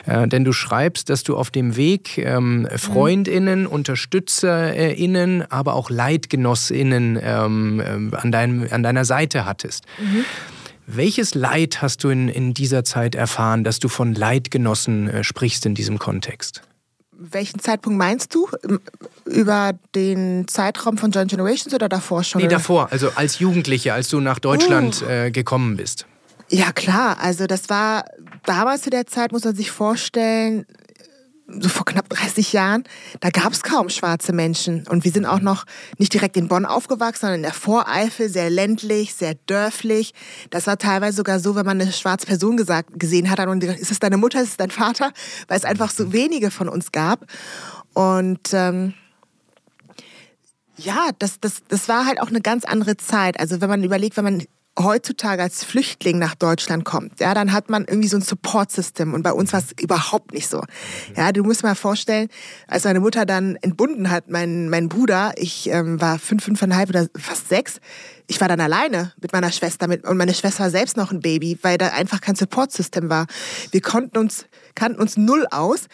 Äh, 0.06 0.28
denn 0.28 0.44
du 0.44 0.52
schreibst, 0.52 1.10
dass 1.10 1.22
du 1.22 1.36
auf 1.36 1.50
dem 1.50 1.76
Weg 1.76 2.18
ähm, 2.18 2.66
FreundInnen, 2.74 3.66
UnterstützerInnen, 3.66 5.50
aber 5.50 5.74
auch 5.74 5.90
LeidgenossInnen 5.90 7.18
ähm, 7.22 7.82
ähm, 7.84 8.14
an, 8.14 8.32
deinem, 8.32 8.66
an 8.70 8.82
deiner 8.82 9.04
Seite 9.04 9.44
hattest. 9.44 9.84
Mhm. 9.98 10.24
Welches 10.94 11.34
Leid 11.34 11.80
hast 11.80 12.04
du 12.04 12.10
in, 12.10 12.28
in 12.28 12.52
dieser 12.52 12.84
Zeit 12.84 13.14
erfahren, 13.14 13.64
dass 13.64 13.78
du 13.78 13.88
von 13.88 14.14
Leidgenossen 14.14 15.08
äh, 15.08 15.24
sprichst 15.24 15.64
in 15.64 15.74
diesem 15.74 15.98
Kontext? 15.98 16.60
Welchen 17.12 17.60
Zeitpunkt 17.60 17.98
meinst 17.98 18.34
du? 18.34 18.46
Über 19.24 19.72
den 19.94 20.46
Zeitraum 20.48 20.98
von 20.98 21.10
Joint 21.10 21.30
Generations 21.30 21.72
oder 21.72 21.88
davor 21.88 22.24
schon? 22.24 22.42
Nee, 22.42 22.48
davor, 22.48 22.88
also 22.90 23.10
als 23.14 23.38
Jugendliche, 23.38 23.94
als 23.94 24.08
du 24.08 24.20
nach 24.20 24.38
Deutschland 24.38 25.02
uh. 25.02 25.08
äh, 25.08 25.30
gekommen 25.30 25.76
bist. 25.76 26.06
Ja, 26.50 26.72
klar. 26.72 27.16
Also 27.20 27.46
das 27.46 27.70
war 27.70 28.04
damals 28.44 28.82
zu 28.82 28.90
der 28.90 29.06
Zeit, 29.06 29.32
muss 29.32 29.44
man 29.44 29.54
sich 29.54 29.70
vorstellen, 29.70 30.66
so 31.60 31.68
vor 31.68 31.84
knapp 31.84 32.08
30 32.08 32.52
Jahren, 32.52 32.84
da 33.20 33.30
gab 33.30 33.52
es 33.52 33.62
kaum 33.62 33.88
schwarze 33.88 34.32
Menschen. 34.32 34.86
Und 34.88 35.04
wir 35.04 35.12
sind 35.12 35.26
auch 35.26 35.40
noch 35.40 35.64
nicht 35.98 36.12
direkt 36.14 36.36
in 36.36 36.48
Bonn 36.48 36.64
aufgewachsen, 36.64 37.22
sondern 37.22 37.36
in 37.36 37.42
der 37.42 37.52
Voreifel, 37.52 38.28
sehr 38.28 38.50
ländlich, 38.50 39.14
sehr 39.14 39.34
dörflich. 39.46 40.14
Das 40.50 40.66
war 40.66 40.78
teilweise 40.78 41.16
sogar 41.16 41.40
so, 41.40 41.54
wenn 41.54 41.66
man 41.66 41.80
eine 41.80 41.92
schwarze 41.92 42.26
Person 42.26 42.56
gesagt, 42.56 42.98
gesehen 42.98 43.30
hat, 43.30 43.38
dann 43.38 43.60
ist 43.60 43.90
es 43.90 43.98
deine 43.98 44.16
Mutter, 44.16 44.40
ist 44.40 44.50
es 44.50 44.56
dein 44.56 44.70
Vater, 44.70 45.12
weil 45.48 45.58
es 45.58 45.64
einfach 45.64 45.90
so 45.90 46.12
wenige 46.12 46.50
von 46.50 46.68
uns 46.68 46.92
gab. 46.92 47.26
Und 47.94 48.52
ähm, 48.52 48.94
ja, 50.76 51.10
das, 51.18 51.40
das, 51.40 51.62
das 51.68 51.88
war 51.88 52.06
halt 52.06 52.20
auch 52.20 52.28
eine 52.28 52.40
ganz 52.40 52.64
andere 52.64 52.96
Zeit. 52.96 53.38
Also 53.38 53.60
wenn 53.60 53.68
man 53.68 53.84
überlegt, 53.84 54.16
wenn 54.16 54.24
man 54.24 54.42
heutzutage 54.78 55.42
als 55.42 55.64
Flüchtling 55.64 56.18
nach 56.18 56.34
Deutschland 56.34 56.84
kommt, 56.84 57.20
ja, 57.20 57.34
dann 57.34 57.52
hat 57.52 57.68
man 57.68 57.84
irgendwie 57.84 58.08
so 58.08 58.16
ein 58.16 58.22
Support-System 58.22 59.12
und 59.12 59.22
bei 59.22 59.32
uns 59.32 59.52
war 59.52 59.60
es 59.60 59.72
überhaupt 59.80 60.32
nicht 60.32 60.48
so. 60.48 60.62
Ja, 61.16 61.32
du 61.32 61.42
musst 61.42 61.62
mal 61.62 61.74
vorstellen, 61.74 62.28
als 62.68 62.84
meine 62.84 63.00
Mutter 63.00 63.26
dann 63.26 63.56
entbunden 63.56 64.10
hat, 64.10 64.30
mein, 64.30 64.70
mein 64.70 64.88
Bruder, 64.88 65.32
ich 65.36 65.68
ähm, 65.68 66.00
war 66.00 66.18
fünf, 66.18 66.44
fünfeinhalb 66.44 66.88
oder 66.88 67.06
fast 67.16 67.48
sechs, 67.48 67.80
ich 68.28 68.40
war 68.40 68.48
dann 68.48 68.60
alleine 68.60 69.12
mit 69.20 69.32
meiner 69.32 69.52
Schwester 69.52 69.88
mit, 69.88 70.04
und 70.06 70.16
meine 70.16 70.32
Schwester 70.32 70.64
war 70.64 70.70
selbst 70.70 70.96
noch 70.96 71.12
ein 71.12 71.20
Baby, 71.20 71.58
weil 71.60 71.76
da 71.76 71.88
einfach 71.88 72.20
kein 72.20 72.34
Support-System 72.34 73.10
war. 73.10 73.26
Wir 73.72 73.82
konnten 73.82 74.16
uns, 74.16 74.46
kannten 74.74 75.00
uns 75.00 75.16
null 75.16 75.46
aus 75.50 75.86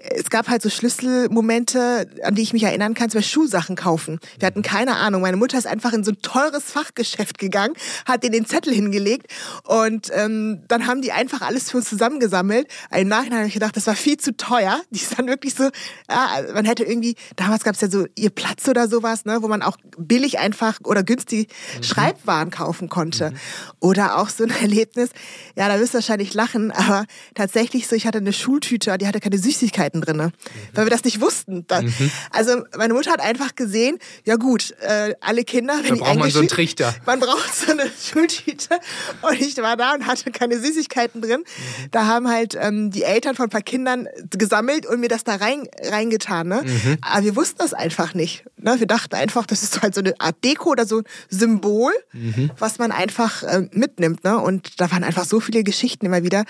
es 0.00 0.30
gab 0.30 0.48
halt 0.48 0.62
so 0.62 0.70
Schlüsselmomente, 0.70 2.08
an 2.22 2.34
die 2.34 2.42
ich 2.42 2.52
mich 2.52 2.62
erinnern 2.62 2.94
kann, 2.94 3.10
zum 3.10 3.18
Beispiel 3.18 3.42
Schuhsachen 3.42 3.76
kaufen. 3.76 4.18
Wir 4.38 4.46
hatten 4.46 4.62
keine 4.62 4.96
Ahnung. 4.96 5.20
Meine 5.22 5.36
Mutter 5.36 5.58
ist 5.58 5.66
einfach 5.66 5.92
in 5.92 6.04
so 6.04 6.12
ein 6.12 6.22
teures 6.22 6.64
Fachgeschäft 6.64 7.38
gegangen, 7.38 7.74
hat 8.06 8.22
den 8.22 8.32
den 8.32 8.46
Zettel 8.46 8.72
hingelegt 8.72 9.26
und 9.64 10.10
ähm, 10.14 10.62
dann 10.68 10.86
haben 10.86 11.02
die 11.02 11.12
einfach 11.12 11.42
alles 11.42 11.70
für 11.70 11.78
uns 11.78 11.88
zusammengesammelt. 11.88 12.66
Im 12.90 13.08
Nachhinein 13.08 13.40
habe 13.40 13.48
ich 13.48 13.54
gedacht, 13.54 13.76
das 13.76 13.86
war 13.86 13.94
viel 13.94 14.16
zu 14.16 14.36
teuer. 14.36 14.80
Die 14.90 15.00
ist 15.00 15.18
dann 15.18 15.26
wirklich 15.26 15.54
so, 15.54 15.64
ja, 16.08 16.28
man 16.54 16.64
hätte 16.64 16.84
irgendwie, 16.84 17.16
damals 17.36 17.64
gab 17.64 17.74
es 17.74 17.80
ja 17.82 17.90
so 17.90 18.06
ihr 18.16 18.30
Platz 18.30 18.68
oder 18.68 18.88
sowas, 18.88 19.26
ne, 19.26 19.42
wo 19.42 19.48
man 19.48 19.62
auch 19.62 19.76
billig 19.98 20.38
einfach 20.38 20.78
oder 20.84 21.02
günstig 21.02 21.48
mhm. 21.76 21.82
Schreibwaren 21.82 22.50
kaufen 22.50 22.88
konnte. 22.88 23.30
Mhm. 23.30 23.36
Oder 23.80 24.18
auch 24.18 24.30
so 24.30 24.44
ein 24.44 24.50
Erlebnis, 24.62 25.10
ja, 25.56 25.68
da 25.68 25.78
wirst 25.78 25.92
du 25.92 25.98
wahrscheinlich 25.98 26.32
lachen, 26.32 26.70
aber 26.70 27.04
tatsächlich 27.34 27.86
so, 27.86 27.96
ich 27.96 28.06
hatte 28.06 28.18
eine 28.18 28.32
Schultüte, 28.32 28.96
die 28.96 29.06
hatte 29.06 29.20
keine 29.20 29.38
Süßigkeit 29.38 29.89
Süßigkeiten 29.90 30.00
drin, 30.00 30.16
mhm. 30.16 30.32
weil 30.74 30.86
wir 30.86 30.90
das 30.90 31.04
nicht 31.04 31.20
wussten. 31.20 31.66
Mhm. 31.70 32.10
Also 32.30 32.62
meine 32.76 32.94
Mutter 32.94 33.10
hat 33.10 33.20
einfach 33.20 33.54
gesehen, 33.54 33.98
ja 34.24 34.36
gut, 34.36 34.74
äh, 34.80 35.14
alle 35.20 35.44
Kinder, 35.44 35.74
wenn 35.82 35.88
da 35.88 35.94
die 35.94 36.00
braucht 36.00 36.18
man 36.18 36.30
so 36.30 36.38
einen 36.40 36.48
Trichter. 36.48 36.94
Man 37.06 37.20
braucht 37.20 37.54
so 37.54 37.72
eine 37.72 37.90
Schultüte 38.00 38.78
und 39.22 39.40
ich 39.40 39.56
war 39.58 39.76
da 39.76 39.94
und 39.94 40.06
hatte 40.06 40.30
keine 40.30 40.58
Süßigkeiten 40.58 41.20
drin. 41.20 41.40
Mhm. 41.40 41.90
Da 41.90 42.06
haben 42.06 42.28
halt 42.28 42.56
ähm, 42.60 42.90
die 42.90 43.02
Eltern 43.02 43.34
von 43.34 43.46
ein 43.46 43.50
paar 43.50 43.62
Kindern 43.62 44.08
gesammelt 44.30 44.86
und 44.86 45.00
mir 45.00 45.08
das 45.08 45.24
da 45.24 45.36
rein, 45.36 45.68
reingetan. 45.82 46.48
Ne? 46.48 46.62
Mhm. 46.64 46.98
Aber 47.02 47.24
wir 47.24 47.36
wussten 47.36 47.58
das 47.58 47.74
einfach 47.74 48.14
nicht. 48.14 48.44
Ne? 48.56 48.78
Wir 48.78 48.86
dachten 48.86 49.14
einfach, 49.14 49.46
das 49.46 49.62
ist 49.62 49.82
halt 49.82 49.94
so 49.94 50.00
eine 50.00 50.14
Art 50.18 50.36
Deko 50.44 50.70
oder 50.70 50.86
so 50.86 50.98
ein 50.98 51.04
Symbol, 51.28 51.92
mhm. 52.12 52.50
was 52.58 52.78
man 52.78 52.92
einfach 52.92 53.42
äh, 53.42 53.68
mitnimmt. 53.72 54.24
Ne? 54.24 54.38
Und 54.38 54.80
da 54.80 54.90
waren 54.90 55.04
einfach 55.04 55.24
so 55.24 55.40
viele 55.40 55.64
Geschichten 55.64 56.06
immer 56.06 56.22
wieder, 56.22 56.44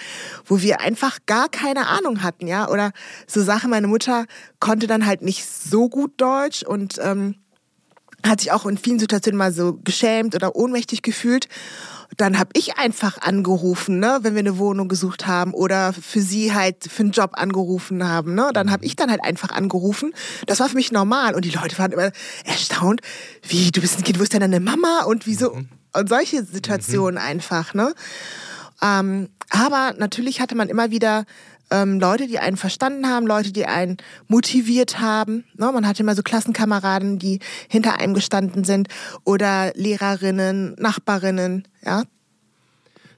wo 0.47 0.61
wir 0.61 0.81
einfach 0.81 1.19
gar 1.27 1.49
keine 1.49 1.87
Ahnung 1.87 2.23
hatten, 2.23 2.47
ja, 2.47 2.69
oder 2.69 2.93
so 3.33 3.43
Sachen. 3.43 3.71
Meine 3.71 3.87
Mutter 3.87 4.27
konnte 4.59 4.87
dann 4.87 5.07
halt 5.07 5.23
nicht 5.23 5.47
so 5.47 5.89
gut 5.89 6.13
Deutsch 6.19 6.63
und 6.63 6.99
ähm, 7.03 7.37
hat 8.27 8.41
sich 8.41 8.53
auch 8.53 8.67
in 8.67 8.79
vielen 8.79 8.99
Situationen 8.99 9.39
mal 9.39 9.53
so 9.53 9.79
geschämt 9.85 10.35
oder 10.35 10.57
ohnmächtig 10.57 11.03
gefühlt. 11.03 11.49
Dann 12.17 12.39
habe 12.39 12.51
ich 12.55 12.77
einfach 12.77 13.19
angerufen, 13.19 14.01
ne, 14.01 14.19
wenn 14.23 14.35
wir 14.35 14.41
eine 14.41 14.59
Wohnung 14.59 14.89
gesucht 14.89 15.27
haben 15.27 15.55
oder 15.55 15.93
für 15.93 16.21
sie 16.21 16.53
halt 16.53 16.91
für 16.91 17.05
einen 17.05 17.13
Job 17.13 17.31
angerufen 17.35 18.07
haben. 18.07 18.35
Ne? 18.35 18.51
Dann 18.53 18.71
habe 18.73 18.85
ich 18.85 18.97
dann 18.97 19.11
halt 19.11 19.23
einfach 19.23 19.51
angerufen. 19.51 20.13
Das 20.47 20.59
war 20.59 20.69
für 20.69 20.75
mich 20.75 20.91
normal 20.91 21.35
und 21.35 21.45
die 21.45 21.51
Leute 21.51 21.79
waren 21.79 21.93
immer 21.93 22.11
erstaunt, 22.45 23.01
wie 23.47 23.71
du 23.71 23.81
bist 23.81 23.97
ein 23.97 24.05
Kind, 24.05 24.19
wo 24.19 24.25
ist 24.25 24.33
denn 24.33 24.41
deine 24.41 24.61
Mama 24.61 25.05
und 25.07 25.27
wieso 25.27 25.55
mhm. 25.55 25.69
und 25.95 26.09
solche 26.09 26.45
Situationen 26.45 27.23
mhm. 27.23 27.29
einfach. 27.29 27.75
Ne? 27.75 27.95
Ähm, 28.83 29.29
aber 29.51 29.95
natürlich 29.97 30.41
hatte 30.41 30.57
man 30.57 30.69
immer 30.69 30.91
wieder 30.91 31.25
ähm, 31.71 32.01
Leute, 32.01 32.27
die 32.27 32.39
einen 32.39 32.57
verstanden 32.57 33.09
haben, 33.09 33.27
Leute, 33.27 33.53
die 33.53 33.67
einen 33.67 33.97
motiviert 34.29 35.01
haben. 35.01 35.45
Ne? 35.57 35.71
Man 35.73 35.87
hatte 35.87 36.03
immer 36.03 36.15
so 36.15 36.23
Klassenkameraden, 36.23 37.19
die 37.19 37.41
hinter 37.69 37.99
einem 37.99 38.15
gestanden 38.15 38.65
sind 38.65 38.89
oder 39.25 39.73
Lehrerinnen, 39.75 40.75
Nachbarinnen. 40.79 41.67
Ja. 41.85 42.05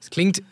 Es 0.00 0.10
klingt 0.10 0.42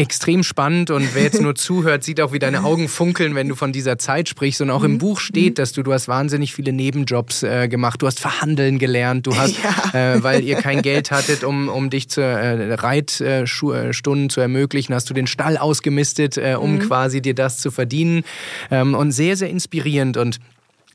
extrem 0.00 0.42
spannend 0.42 0.90
und 0.90 1.14
wer 1.14 1.22
jetzt 1.22 1.40
nur 1.40 1.54
zuhört, 1.56 2.02
sieht 2.02 2.20
auch, 2.20 2.32
wie 2.32 2.38
deine 2.38 2.64
Augen 2.64 2.88
funkeln, 2.88 3.34
wenn 3.34 3.48
du 3.48 3.54
von 3.54 3.70
dieser 3.70 3.98
Zeit 3.98 4.28
sprichst. 4.28 4.60
Und 4.62 4.70
auch 4.70 4.82
im 4.82 4.92
mhm. 4.92 4.98
Buch 4.98 5.20
steht, 5.20 5.50
mhm. 5.50 5.54
dass 5.56 5.72
du, 5.72 5.82
du 5.82 5.92
hast 5.92 6.08
wahnsinnig 6.08 6.54
viele 6.54 6.72
Nebenjobs 6.72 7.42
äh, 7.42 7.68
gemacht. 7.68 8.00
Du 8.00 8.06
hast 8.06 8.18
verhandeln 8.18 8.78
gelernt. 8.78 9.26
Du 9.26 9.36
hast, 9.36 9.56
ja. 9.92 10.14
äh, 10.14 10.22
weil 10.22 10.42
ihr 10.42 10.56
kein 10.56 10.82
Geld 10.82 11.10
hattet, 11.10 11.44
um, 11.44 11.68
um 11.68 11.90
dich 11.90 12.08
zur 12.08 12.24
äh, 12.24 12.74
Reitstunden 12.74 14.26
äh, 14.26 14.28
zu 14.28 14.40
ermöglichen, 14.40 14.94
hast 14.94 15.10
du 15.10 15.14
den 15.14 15.26
Stall 15.26 15.58
ausgemistet, 15.58 16.38
äh, 16.38 16.56
um 16.58 16.76
mhm. 16.76 16.78
quasi 16.80 17.20
dir 17.20 17.34
das 17.34 17.58
zu 17.58 17.70
verdienen. 17.70 18.24
Ähm, 18.70 18.94
und 18.94 19.12
sehr, 19.12 19.36
sehr 19.36 19.50
inspirierend. 19.50 20.16
Und 20.16 20.40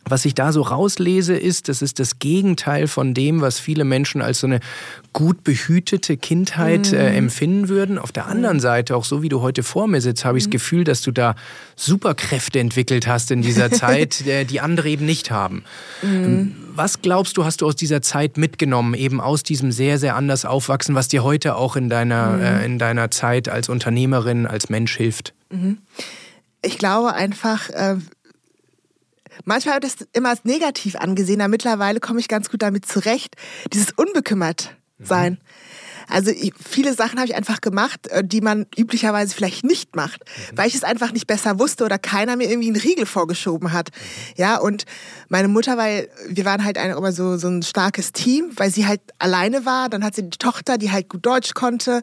was 0.07 0.24
ich 0.25 0.35
da 0.35 0.51
so 0.51 0.62
rauslese, 0.62 1.35
ist, 1.35 1.67
das 1.67 1.81
ist 1.81 2.00
das 2.00 2.19
Gegenteil 2.19 2.88
von 2.88 3.13
dem, 3.13 3.41
was 3.41 3.59
viele 3.59 3.83
Menschen 3.83 4.21
als 4.21 4.39
so 4.39 4.47
eine 4.47 4.59
gut 5.13 5.43
behütete 5.43 6.15
Kindheit 6.17 6.93
äh, 6.93 7.09
mhm. 7.09 7.17
empfinden 7.17 7.69
würden. 7.69 7.97
Auf 7.97 8.12
der 8.12 8.27
anderen 8.27 8.59
Seite, 8.59 8.95
auch 8.95 9.03
so 9.03 9.24
wie 9.24 9.29
du 9.29 9.41
heute 9.41 9.63
vor 9.63 9.88
mir 9.88 10.01
sitzt, 10.01 10.24
habe 10.24 10.38
ich 10.38 10.43
das 10.43 10.50
mhm. 10.50 10.51
Gefühl, 10.51 10.83
dass 10.83 11.01
du 11.01 11.12
da 11.12 11.35
Superkräfte 11.75 12.59
entwickelt 12.59 13.07
hast 13.07 13.31
in 13.31 13.41
dieser 13.41 13.71
Zeit, 13.71 14.25
äh, 14.27 14.45
die 14.45 14.62
andere 14.62 14.89
eben 14.89 15.05
nicht 15.05 15.31
haben. 15.31 15.63
Mhm. 16.03 16.55
Was 16.75 17.01
glaubst 17.01 17.38
du, 17.38 17.45
hast 17.45 17.62
du 17.62 17.67
aus 17.67 17.75
dieser 17.75 18.01
Zeit 18.01 18.38
mitgenommen, 18.38 18.93
eben 18.93 19.19
aus 19.19 19.41
diesem 19.43 19.71
sehr, 19.71 19.97
sehr 19.97 20.15
anders 20.15 20.45
aufwachsen, 20.45 20.93
was 20.93 21.07
dir 21.07 21.24
heute 21.24 21.55
auch 21.55 21.75
in 21.75 21.89
deiner, 21.89 22.31
mhm. 22.31 22.41
äh, 22.41 22.65
in 22.65 22.79
deiner 22.79 23.09
Zeit 23.09 23.50
als 23.50 23.69
Unternehmerin, 23.69 24.45
als 24.45 24.69
Mensch 24.69 24.95
hilft? 24.95 25.33
Mhm. 25.50 25.79
Ich 26.62 26.77
glaube 26.77 27.13
einfach, 27.13 27.69
äh, 27.69 27.97
Manchmal 29.43 29.75
habe 29.75 29.85
ich 29.85 29.95
das 29.95 30.07
immer 30.13 30.29
als 30.29 30.45
negativ 30.45 30.95
angesehen, 30.95 31.41
aber 31.41 31.49
mittlerweile 31.49 31.99
komme 31.99 32.19
ich 32.19 32.27
ganz 32.27 32.49
gut 32.49 32.61
damit 32.61 32.85
zurecht. 32.85 33.35
Dieses 33.73 33.91
Unbekümmert 33.91 34.75
sein. 34.99 35.33
Mhm. 35.33 35.37
Also 36.07 36.31
viele 36.63 36.93
Sachen 36.93 37.17
habe 37.17 37.27
ich 37.27 37.35
einfach 37.35 37.61
gemacht, 37.61 38.07
äh, 38.07 38.23
die 38.23 38.41
man 38.41 38.67
üblicherweise 38.77 39.33
vielleicht 39.33 39.63
nicht 39.63 39.95
macht, 39.95 40.21
mhm. 40.21 40.57
weil 40.57 40.67
ich 40.67 40.75
es 40.75 40.83
einfach 40.83 41.11
nicht 41.11 41.27
besser 41.27 41.59
wusste 41.59 41.83
oder 41.83 41.97
keiner 41.97 42.35
mir 42.35 42.49
irgendwie 42.49 42.67
einen 42.67 42.79
Riegel 42.81 43.05
vorgeschoben 43.05 43.73
hat. 43.73 43.89
Mhm. 43.89 44.33
Ja, 44.37 44.57
und 44.57 44.85
meine 45.29 45.48
Mutter, 45.48 45.77
weil 45.77 46.10
wir 46.27 46.46
waren 46.46 46.63
halt 46.63 46.77
immer 46.77 47.12
so, 47.12 47.38
so 47.38 47.48
ein 47.48 47.63
starkes 47.63 48.12
Team, 48.12 48.51
weil 48.55 48.72
sie 48.72 48.86
halt 48.86 49.01
alleine 49.20 49.65
war. 49.65 49.89
Dann 49.89 50.03
hat 50.03 50.15
sie 50.15 50.24
die 50.24 50.38
Tochter, 50.38 50.77
die 50.77 50.91
halt 50.91 51.10
gut 51.10 51.25
Deutsch 51.25 51.53
konnte 51.53 52.01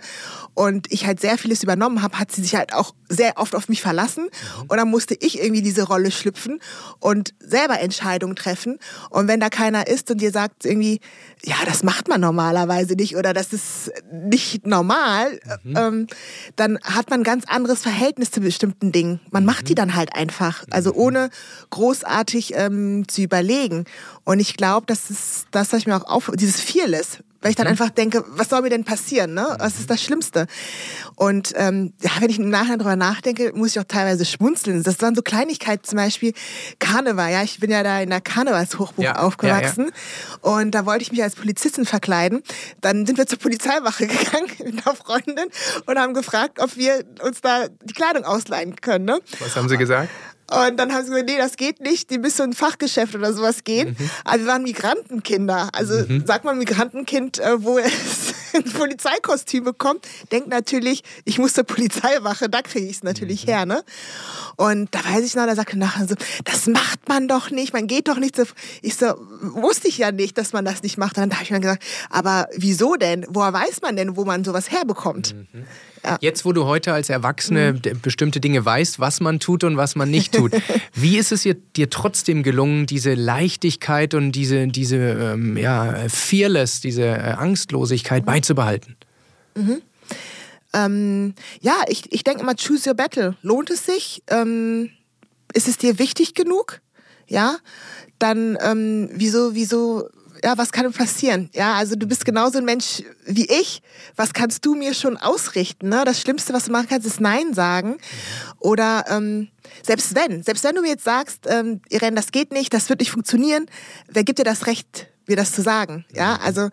und 0.54 0.90
ich 0.92 1.06
halt 1.06 1.20
sehr 1.20 1.38
vieles 1.38 1.62
übernommen 1.62 2.02
habe, 2.02 2.18
hat 2.18 2.32
sie 2.32 2.42
sich 2.42 2.54
halt 2.54 2.74
auch 2.74 2.94
sehr 3.08 3.34
oft 3.36 3.54
auf 3.54 3.68
mich 3.68 3.82
verlassen. 3.82 4.24
Mhm. 4.24 4.62
Und 4.68 4.76
dann 4.76 4.88
musste 4.88 5.14
ich 5.14 5.40
irgendwie 5.40 5.62
diese 5.62 5.84
Rolle 5.84 6.10
schlüpfen 6.10 6.60
und 6.98 7.34
selber 7.40 7.80
Entscheidungen 7.80 8.36
treffen. 8.36 8.78
Und 9.10 9.28
wenn 9.28 9.40
da 9.40 9.48
keiner 9.48 9.86
ist 9.86 10.10
und 10.10 10.20
dir 10.20 10.30
sagt 10.30 10.64
irgendwie, 10.64 11.00
ja, 11.44 11.56
das 11.66 11.82
macht 11.82 12.08
man 12.08 12.20
normalerweise 12.20 12.94
nicht 12.94 13.16
oder 13.16 13.32
das 13.32 13.52
ist 13.52 13.92
nicht 14.12 14.66
normal, 14.66 15.40
mhm. 15.62 15.76
ähm, 15.76 16.06
dann 16.56 16.78
hat 16.82 17.10
man 17.10 17.20
ein 17.20 17.24
ganz 17.24 17.44
anderes 17.46 17.82
Verhältnis 17.82 18.30
zu 18.30 18.40
bestimmten 18.40 18.92
Dingen. 18.92 19.20
Man 19.30 19.42
mhm. 19.42 19.46
macht 19.46 19.68
die 19.68 19.74
dann 19.74 19.94
halt 19.94 20.14
einfach, 20.14 20.64
also 20.70 20.90
mhm. 20.90 20.98
ohne 20.98 21.30
großartig 21.70 22.54
ähm, 22.56 23.06
zu 23.12 23.22
überlegen. 23.22 23.84
Und 24.24 24.40
ich 24.40 24.56
glaube, 24.56 24.86
das 24.86 25.10
ist 25.10 25.46
das, 25.50 25.72
was 25.72 25.80
ich 25.80 25.86
mir 25.86 25.96
auch 25.96 26.08
auf, 26.08 26.30
dieses 26.34 26.60
Fearless, 26.60 27.18
weil 27.42 27.50
ich 27.50 27.56
dann 27.56 27.66
mhm. 27.66 27.72
einfach 27.72 27.90
denke, 27.90 28.24
was 28.28 28.48
soll 28.48 28.62
mir 28.62 28.70
denn 28.70 28.84
passieren? 28.84 29.34
Ne? 29.34 29.56
Was 29.58 29.80
ist 29.80 29.90
das 29.90 30.02
Schlimmste? 30.02 30.46
Und 31.16 31.52
ähm, 31.56 31.92
ja, 32.00 32.10
wenn 32.20 32.30
ich 32.30 32.38
im 32.38 32.50
Nachhinein 32.50 32.78
drüber 32.78 32.96
nachdenke, 32.96 33.52
muss 33.54 33.70
ich 33.70 33.80
auch 33.80 33.84
teilweise 33.84 34.24
schmunzeln. 34.24 34.82
Das 34.84 35.00
waren 35.00 35.14
so 35.14 35.22
Kleinigkeiten, 35.22 35.84
zum 35.84 35.96
Beispiel 35.96 36.32
Karneval. 36.78 37.32
Ja, 37.32 37.42
ich 37.42 37.58
bin 37.58 37.70
ja 37.70 37.82
da 37.82 38.00
in 38.00 38.10
der 38.10 38.20
Karnevalshochburg 38.20 39.04
ja, 39.04 39.16
aufgewachsen 39.16 39.86
ja, 39.86 40.50
ja. 40.50 40.56
und 40.56 40.70
da 40.70 40.86
wollte 40.86 41.02
ich 41.02 41.10
mich 41.10 41.22
als 41.22 41.34
Polizistin 41.34 41.84
verkleiden. 41.84 42.42
Dann 42.80 43.06
sind 43.06 43.18
wir 43.18 43.26
zur 43.26 43.38
Polizeiwache 43.38 44.06
gegangen 44.08 44.50
mit 44.64 44.86
einer 44.86 44.94
Freundin 44.94 45.48
und 45.86 45.98
haben 45.98 46.14
gefragt, 46.14 46.60
ob 46.60 46.76
wir 46.76 47.04
uns 47.22 47.40
da 47.40 47.66
die 47.82 47.94
Kleidung 47.94 48.24
ausleihen 48.24 48.76
können. 48.76 49.04
Ne? 49.04 49.18
Was 49.40 49.56
haben 49.56 49.68
sie 49.68 49.76
gesagt? 49.76 50.08
Und 50.52 50.76
dann 50.76 50.92
haben 50.92 51.04
sie 51.04 51.10
gesagt, 51.10 51.28
nee, 51.28 51.38
das 51.38 51.56
geht 51.56 51.80
nicht, 51.80 52.10
die 52.10 52.18
müssen 52.18 52.42
in 52.42 52.50
ein 52.50 52.54
Fachgeschäft 52.54 53.14
oder 53.14 53.32
sowas 53.32 53.64
gehen. 53.64 53.96
Mhm. 53.98 54.10
Aber 54.24 54.38
wir 54.40 54.46
waren 54.46 54.62
Migrantenkinder. 54.62 55.70
Also 55.72 55.94
mhm. 56.06 56.26
sagt 56.26 56.44
man 56.44 56.58
Migrantenkind, 56.58 57.38
äh, 57.38 57.62
wo 57.62 57.78
es 57.78 58.34
ein 58.54 58.64
Polizeikostüm 58.64 59.64
bekommt, 59.64 60.06
denkt 60.30 60.48
natürlich, 60.48 61.02
ich 61.24 61.38
muss 61.38 61.54
zur 61.54 61.64
Polizeiwache, 61.64 62.48
da 62.48 62.62
kriege 62.62 62.86
ich 62.86 62.96
es 62.96 63.02
natürlich 63.02 63.46
mhm. 63.46 63.50
her. 63.50 63.66
Ne? 63.66 63.84
Und 64.56 64.94
da 64.94 65.04
weiß 65.04 65.24
ich 65.24 65.34
noch, 65.34 65.46
da 65.46 65.54
sagte 65.54 65.78
nachher 65.78 66.06
so, 66.06 66.14
das 66.44 66.66
macht 66.66 67.08
man 67.08 67.28
doch 67.28 67.50
nicht, 67.50 67.72
man 67.72 67.86
geht 67.86 68.08
doch 68.08 68.18
nicht 68.18 68.36
so. 68.36 68.44
Ich 68.82 68.96
so, 68.96 69.14
wusste 69.40 69.88
ich 69.88 69.98
ja 69.98 70.12
nicht, 70.12 70.36
dass 70.36 70.52
man 70.52 70.64
das 70.64 70.82
nicht 70.82 70.98
macht. 70.98 71.16
Und 71.16 71.22
dann 71.22 71.32
habe 71.32 71.44
ich 71.44 71.50
mir 71.50 71.60
gesagt, 71.60 71.82
aber 72.10 72.48
wieso 72.54 72.96
denn? 72.96 73.26
Woher 73.28 73.52
weiß 73.52 73.80
man 73.82 73.96
denn, 73.96 74.16
wo 74.16 74.24
man 74.24 74.44
sowas 74.44 74.70
herbekommt? 74.70 75.34
Mhm. 75.34 75.66
Ja. 76.04 76.18
Jetzt, 76.20 76.44
wo 76.44 76.52
du 76.52 76.64
heute 76.64 76.92
als 76.92 77.10
Erwachsene 77.10 77.74
mhm. 77.74 78.00
bestimmte 78.00 78.40
Dinge 78.40 78.64
weißt, 78.64 78.98
was 78.98 79.20
man 79.20 79.38
tut 79.38 79.62
und 79.62 79.76
was 79.76 79.94
man 79.94 80.10
nicht 80.10 80.34
tut, 80.34 80.52
wie 80.94 81.16
ist 81.16 81.30
es 81.30 81.42
dir, 81.42 81.54
dir 81.54 81.90
trotzdem 81.90 82.42
gelungen, 82.42 82.86
diese 82.86 83.14
Leichtigkeit 83.14 84.14
und 84.14 84.32
diese, 84.32 84.66
diese 84.66 84.96
ähm, 84.96 85.56
ja, 85.56 86.08
Fearless, 86.08 86.80
diese 86.80 87.04
äh, 87.04 87.34
Angstlosigkeit 87.38 88.22
mhm. 88.22 88.26
beizubehalten? 88.26 88.96
Mhm. 89.54 89.82
Ähm, 90.74 91.34
ja, 91.60 91.74
ich, 91.88 92.12
ich 92.12 92.24
denke 92.24 92.42
immer, 92.42 92.56
choose 92.56 92.88
your 92.88 92.96
battle. 92.96 93.36
Lohnt 93.42 93.70
es 93.70 93.86
sich? 93.86 94.22
Ähm, 94.28 94.90
ist 95.52 95.68
es 95.68 95.76
dir 95.76 95.98
wichtig 95.98 96.34
genug? 96.34 96.80
Ja, 97.28 97.58
dann 98.18 98.58
ähm, 98.60 99.10
wieso, 99.12 99.54
wieso 99.54 100.08
ja, 100.44 100.58
was 100.58 100.72
kann 100.72 100.92
passieren? 100.92 101.50
Ja, 101.54 101.74
also 101.74 101.94
du 101.94 102.06
bist 102.06 102.24
genauso 102.24 102.58
ein 102.58 102.64
Mensch 102.64 103.02
wie 103.26 103.46
ich. 103.46 103.82
Was 104.16 104.32
kannst 104.32 104.66
du 104.66 104.74
mir 104.74 104.94
schon 104.94 105.16
ausrichten? 105.16 105.88
Ne? 105.88 106.02
Das 106.04 106.20
Schlimmste, 106.20 106.52
was 106.52 106.64
du 106.64 106.72
machen 106.72 106.88
kannst, 106.88 107.06
ist 107.06 107.20
Nein 107.20 107.54
sagen. 107.54 107.98
Oder 108.58 109.04
ähm, 109.08 109.48
selbst 109.82 110.14
wenn, 110.14 110.42
selbst 110.42 110.64
wenn 110.64 110.74
du 110.74 110.82
mir 110.82 110.88
jetzt 110.88 111.04
sagst, 111.04 111.46
ähm, 111.46 111.80
Irene, 111.88 112.16
das 112.16 112.32
geht 112.32 112.52
nicht, 112.52 112.74
das 112.74 112.88
wird 112.88 113.00
nicht 113.00 113.12
funktionieren, 113.12 113.66
wer 114.08 114.24
gibt 114.24 114.38
dir 114.38 114.44
das 114.44 114.66
Recht, 114.66 115.08
mir 115.26 115.36
das 115.36 115.52
zu 115.52 115.62
sagen? 115.62 116.04
Ja, 116.12 116.38
also 116.42 116.68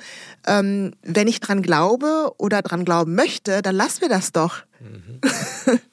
ähm, 0.47 0.93
wenn 1.03 1.27
ich 1.27 1.39
dran 1.39 1.61
glaube 1.61 2.31
oder 2.37 2.61
dran 2.61 2.85
glauben 2.85 3.13
möchte, 3.13 3.61
dann 3.61 3.75
lass 3.75 4.01
mir 4.01 4.09
das 4.09 4.31
doch. 4.31 4.63
Mhm. 4.79 5.19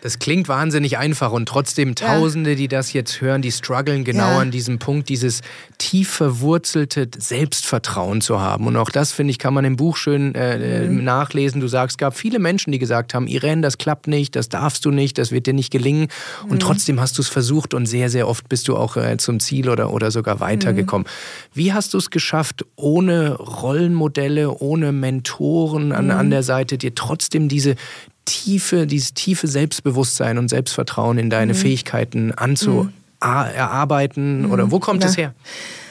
Das 0.00 0.18
klingt 0.18 0.48
wahnsinnig 0.48 0.98
einfach 0.98 1.32
und 1.32 1.46
trotzdem 1.46 1.94
Tausende, 1.94 2.56
die 2.56 2.68
das 2.68 2.92
jetzt 2.92 3.20
hören, 3.20 3.42
die 3.42 3.52
strugglen 3.52 4.04
genau 4.04 4.30
ja. 4.30 4.38
an 4.38 4.50
diesem 4.50 4.78
Punkt, 4.78 5.08
dieses 5.08 5.42
tief 5.78 6.10
verwurzelte 6.10 7.08
Selbstvertrauen 7.16 8.20
zu 8.20 8.40
haben. 8.40 8.66
Und 8.66 8.76
auch 8.76 8.90
das, 8.90 9.12
finde 9.12 9.32
ich, 9.32 9.38
kann 9.38 9.54
man 9.54 9.64
im 9.64 9.76
Buch 9.76 9.96
schön 9.96 10.34
äh, 10.34 10.86
mhm. 10.86 11.04
nachlesen. 11.04 11.60
Du 11.60 11.68
sagst, 11.68 11.94
es 11.94 11.98
gab 11.98 12.16
viele 12.16 12.38
Menschen, 12.38 12.72
die 12.72 12.78
gesagt 12.78 13.14
haben, 13.14 13.26
Irene, 13.26 13.62
das 13.62 13.78
klappt 13.78 14.06
nicht, 14.06 14.36
das 14.36 14.48
darfst 14.48 14.84
du 14.84 14.90
nicht, 14.90 15.18
das 15.18 15.32
wird 15.32 15.46
dir 15.46 15.54
nicht 15.54 15.70
gelingen. 15.70 16.08
Und 16.44 16.54
mhm. 16.54 16.60
trotzdem 16.60 17.00
hast 17.00 17.18
du 17.18 17.22
es 17.22 17.28
versucht 17.28 17.74
und 17.74 17.86
sehr, 17.86 18.10
sehr 18.10 18.28
oft 18.28 18.48
bist 18.48 18.68
du 18.68 18.76
auch 18.76 18.96
äh, 18.96 19.16
zum 19.18 19.40
Ziel 19.40 19.68
oder, 19.68 19.92
oder 19.92 20.10
sogar 20.10 20.40
weitergekommen. 20.40 21.06
Mhm. 21.06 21.58
Wie 21.58 21.72
hast 21.72 21.94
du 21.94 21.98
es 21.98 22.10
geschafft, 22.10 22.64
ohne 22.76 23.34
Rollenmodelle, 23.34 24.50
ohne 24.50 24.92
Mentoren 24.92 25.92
an, 25.92 26.10
an 26.10 26.26
mhm. 26.26 26.30
der 26.30 26.42
Seite, 26.42 26.78
dir 26.78 26.94
trotzdem 26.94 27.48
diese, 27.48 27.76
tiefe, 28.24 28.86
dieses 28.86 29.14
tiefe 29.14 29.46
Selbstbewusstsein 29.46 30.38
und 30.38 30.48
Selbstvertrauen 30.48 31.18
in 31.18 31.30
deine 31.30 31.54
mhm. 31.54 31.58
Fähigkeiten 31.58 32.32
anzuerarbeiten? 32.32 34.42
Mhm. 34.42 34.52
Oder 34.52 34.70
wo 34.70 34.80
kommt 34.80 35.04
es 35.04 35.16
her? 35.16 35.34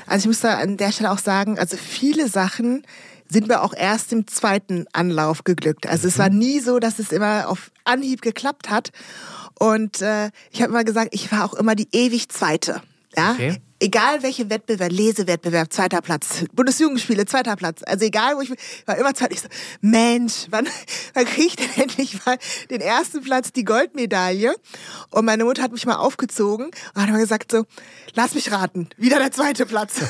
Also 0.05 0.23
ich 0.23 0.27
muss 0.27 0.41
da 0.41 0.57
an 0.57 0.77
der 0.77 0.91
Stelle 0.91 1.11
auch 1.11 1.19
sagen, 1.19 1.59
also 1.59 1.77
viele 1.77 2.27
Sachen 2.27 2.83
sind 3.31 3.47
mir 3.47 3.61
auch 3.61 3.75
erst 3.75 4.11
im 4.11 4.25
zweiten 4.25 4.85
Anlauf 4.91 5.43
geglückt. 5.43 5.87
Also 5.87 6.03
mhm. 6.03 6.09
es 6.09 6.17
war 6.17 6.29
nie 6.29 6.59
so, 6.59 6.79
dass 6.79 6.99
es 6.99 7.11
immer 7.11 7.47
auf 7.47 7.71
Anhieb 7.83 8.21
geklappt 8.21 8.69
hat. 8.69 8.91
Und 9.59 10.01
äh, 10.01 10.31
ich 10.51 10.61
habe 10.61 10.71
immer 10.71 10.83
gesagt, 10.83 11.09
ich 11.11 11.31
war 11.31 11.45
auch 11.45 11.53
immer 11.53 11.75
die 11.75 11.87
ewig 11.91 12.29
Zweite. 12.29 12.81
Ja, 13.15 13.33
okay 13.33 13.59
egal 13.79 14.23
welche 14.23 14.49
Wettbewerb, 14.49 14.91
Lesewettbewerb, 14.91 15.71
zweiter 15.71 16.01
Platz, 16.01 16.45
Bundesjugendspiele, 16.53 17.25
zweiter 17.25 17.55
Platz. 17.55 17.81
Also 17.85 18.05
egal, 18.05 18.35
wo 18.35 18.41
ich 18.41 18.51
war 18.85 18.97
immer 18.97 19.13
zweiter. 19.13 19.33
Ich 19.33 19.41
so, 19.41 19.47
Mensch, 19.81 20.47
wann, 20.49 20.67
wann 21.13 21.25
kriege 21.25 21.47
ich 21.47 21.55
denn 21.55 21.69
endlich 21.75 22.25
mal 22.25 22.37
den 22.69 22.81
ersten 22.81 23.21
Platz, 23.21 23.51
die 23.51 23.63
Goldmedaille? 23.63 24.55
Und 25.11 25.25
meine 25.25 25.45
Mutter 25.45 25.63
hat 25.63 25.71
mich 25.71 25.85
mal 25.85 25.95
aufgezogen 25.95 26.65
und 26.93 27.01
hat 27.01 27.09
mal 27.09 27.19
gesagt 27.19 27.51
so, 27.51 27.65
lass 28.15 28.35
mich 28.35 28.51
raten, 28.51 28.89
wieder 28.97 29.19
der 29.19 29.31
zweite 29.31 29.65
Platz. 29.65 30.01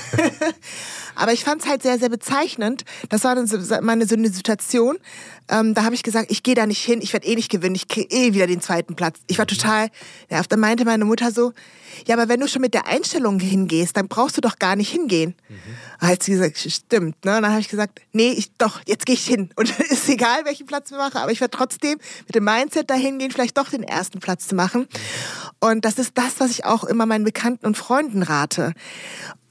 Aber 1.15 1.33
ich 1.33 1.43
fand 1.43 1.61
es 1.61 1.67
halt 1.67 1.83
sehr, 1.83 1.99
sehr 1.99 2.09
bezeichnend. 2.09 2.85
Das 3.09 3.23
war 3.23 3.35
dann 3.35 3.45
so, 3.45 3.57
meine 3.81 4.07
so 4.07 4.15
eine 4.15 4.29
Situation. 4.29 4.97
Ähm, 5.49 5.73
da 5.73 5.83
habe 5.83 5.95
ich 5.95 6.03
gesagt, 6.03 6.31
ich 6.31 6.43
gehe 6.43 6.55
da 6.55 6.65
nicht 6.65 6.83
hin, 6.83 7.01
ich 7.01 7.11
werde 7.11 7.27
eh 7.27 7.35
nicht 7.35 7.49
gewinnen, 7.49 7.75
ich 7.75 7.87
kriege 7.87 8.07
eh 8.09 8.33
wieder 8.33 8.47
den 8.47 8.61
zweiten 8.61 8.95
Platz. 8.95 9.19
Ich 9.27 9.37
war 9.37 9.47
total 9.47 9.89
nervt. 10.29 10.51
Dann 10.51 10.59
meinte 10.59 10.85
meine 10.85 11.05
Mutter 11.05 11.31
so, 11.31 11.53
ja, 12.07 12.15
aber 12.15 12.29
wenn 12.29 12.39
du 12.39 12.47
schon 12.47 12.61
mit 12.61 12.73
der 12.73 12.87
Einstellung 12.87 13.39
hingehst, 13.39 13.97
dann 13.97 14.07
brauchst 14.07 14.37
du 14.37 14.41
doch 14.41 14.57
gar 14.59 14.75
nicht 14.75 14.89
hingehen. 14.89 15.35
Mhm. 15.47 16.07
Hat 16.07 16.23
sie 16.23 16.31
gesagt, 16.31 16.57
stimmt. 16.57 17.23
Ne? 17.25 17.37
Und 17.37 17.43
dann 17.43 17.51
habe 17.51 17.61
ich 17.61 17.69
gesagt, 17.69 18.01
nee, 18.13 18.31
ich, 18.31 18.51
doch, 18.57 18.81
jetzt 18.87 19.05
gehe 19.05 19.15
ich 19.15 19.25
hin. 19.25 19.49
Und 19.55 19.77
ist 19.79 20.09
egal, 20.09 20.45
welchen 20.45 20.67
Platz 20.67 20.91
wir 20.91 20.97
machen, 20.97 21.17
aber 21.17 21.31
ich 21.31 21.41
werde 21.41 21.55
trotzdem 21.55 21.97
mit 22.25 22.35
dem 22.35 22.43
Mindset 22.43 22.89
dahin 22.89 23.19
gehen, 23.19 23.31
vielleicht 23.31 23.57
doch 23.57 23.69
den 23.69 23.83
ersten 23.83 24.19
Platz 24.19 24.47
zu 24.47 24.55
machen. 24.55 24.87
Und 25.59 25.85
das 25.85 25.99
ist 25.99 26.17
das, 26.17 26.39
was 26.39 26.51
ich 26.51 26.65
auch 26.65 26.83
immer 26.83 27.05
meinen 27.05 27.23
Bekannten 27.23 27.65
und 27.65 27.77
Freunden 27.77 28.23
rate 28.23 28.73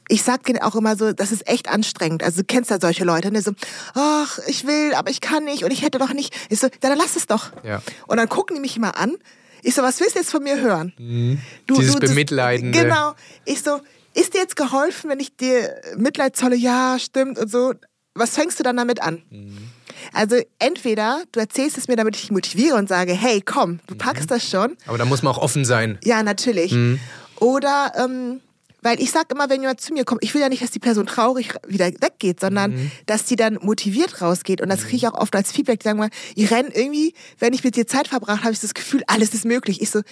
ich 0.08 0.22
sag 0.22 0.42
denen 0.44 0.60
auch 0.60 0.74
immer 0.74 0.96
so, 0.96 1.12
das 1.12 1.32
ist 1.32 1.46
echt 1.46 1.68
anstrengend. 1.68 2.22
Also 2.22 2.40
du 2.40 2.46
kennst 2.46 2.70
ja 2.70 2.80
solche 2.80 3.04
Leute, 3.04 3.30
ne? 3.30 3.42
so, 3.42 3.52
ach, 3.94 4.38
ich 4.46 4.66
will, 4.66 4.94
aber 4.94 5.10
ich 5.10 5.20
kann 5.20 5.44
nicht 5.44 5.64
und 5.64 5.70
ich 5.70 5.82
hätte 5.82 5.98
doch 5.98 6.12
nicht. 6.12 6.34
Ich 6.48 6.58
so, 6.58 6.68
dann 6.80 6.96
lass 6.96 7.14
es 7.14 7.26
doch. 7.26 7.52
Ja. 7.62 7.82
Und 8.06 8.16
dann 8.16 8.28
gucken 8.28 8.56
die 8.56 8.60
mich 8.60 8.76
immer 8.76 8.96
an. 8.96 9.16
Ich 9.62 9.74
so, 9.74 9.82
was 9.82 10.00
willst 10.00 10.14
du 10.14 10.20
jetzt 10.20 10.30
von 10.30 10.42
mir 10.42 10.60
hören? 10.60 10.92
Mhm. 10.98 11.40
Du, 11.66 11.76
Dieses 11.76 11.94
du, 11.94 12.00
Bemitleiden. 12.00 12.72
Genau. 12.72 13.14
Ich 13.44 13.62
so, 13.62 13.80
ist 14.14 14.34
dir 14.34 14.38
jetzt 14.38 14.56
geholfen, 14.56 15.10
wenn 15.10 15.20
ich 15.20 15.36
dir 15.36 15.80
Mitleid 15.96 16.36
zolle? 16.36 16.56
Ja, 16.56 16.98
stimmt 16.98 17.38
und 17.38 17.50
so. 17.50 17.74
Was 18.14 18.34
fängst 18.34 18.58
du 18.58 18.62
dann 18.62 18.76
damit 18.76 19.00
an? 19.00 19.22
Mhm. 19.30 19.70
Also 20.12 20.36
entweder 20.58 21.22
du 21.32 21.40
erzählst 21.40 21.78
es 21.78 21.88
mir, 21.88 21.96
damit 21.96 22.16
ich 22.16 22.22
dich 22.22 22.30
motiviere 22.30 22.76
und 22.76 22.88
sage, 22.88 23.12
hey, 23.12 23.40
komm, 23.40 23.80
du 23.86 23.94
packst 23.94 24.24
mhm. 24.24 24.34
das 24.34 24.48
schon. 24.48 24.76
Aber 24.86 24.98
da 24.98 25.04
muss 25.04 25.22
man 25.22 25.32
auch 25.32 25.38
offen 25.38 25.64
sein. 25.64 25.98
Ja, 26.04 26.22
natürlich. 26.22 26.72
Mhm. 26.72 26.98
Oder 27.40 27.92
ähm, 27.96 28.40
weil 28.82 29.00
ich 29.00 29.10
sage 29.10 29.28
immer, 29.32 29.50
wenn 29.50 29.60
jemand 29.60 29.80
zu 29.80 29.92
mir 29.92 30.04
kommt, 30.04 30.22
ich 30.22 30.34
will 30.34 30.40
ja 30.40 30.48
nicht, 30.48 30.62
dass 30.62 30.70
die 30.70 30.78
Person 30.78 31.06
traurig 31.06 31.54
wieder 31.66 31.86
weggeht, 31.86 32.40
sondern 32.40 32.72
mhm. 32.72 32.90
dass 33.06 33.24
die 33.24 33.36
dann 33.36 33.58
motiviert 33.60 34.22
rausgeht. 34.22 34.60
Und 34.60 34.68
das 34.68 34.82
kriege 34.82 34.96
ich 34.96 35.08
auch 35.08 35.14
oft 35.14 35.34
als 35.34 35.52
Feedback. 35.52 35.80
Die 35.80 35.84
sagen 35.84 35.98
mal, 35.98 36.10
ich 36.34 36.50
renne 36.50 36.70
irgendwie, 36.72 37.14
wenn 37.38 37.52
ich 37.52 37.64
mit 37.64 37.76
dir 37.76 37.86
Zeit 37.86 38.08
verbracht 38.08 38.42
habe, 38.44 38.52
ich 38.52 38.60
das 38.60 38.74
Gefühl, 38.74 39.02
alles 39.06 39.34
ist 39.34 39.44
möglich. 39.44 39.82
Ich 39.82 39.90
so, 39.90 40.02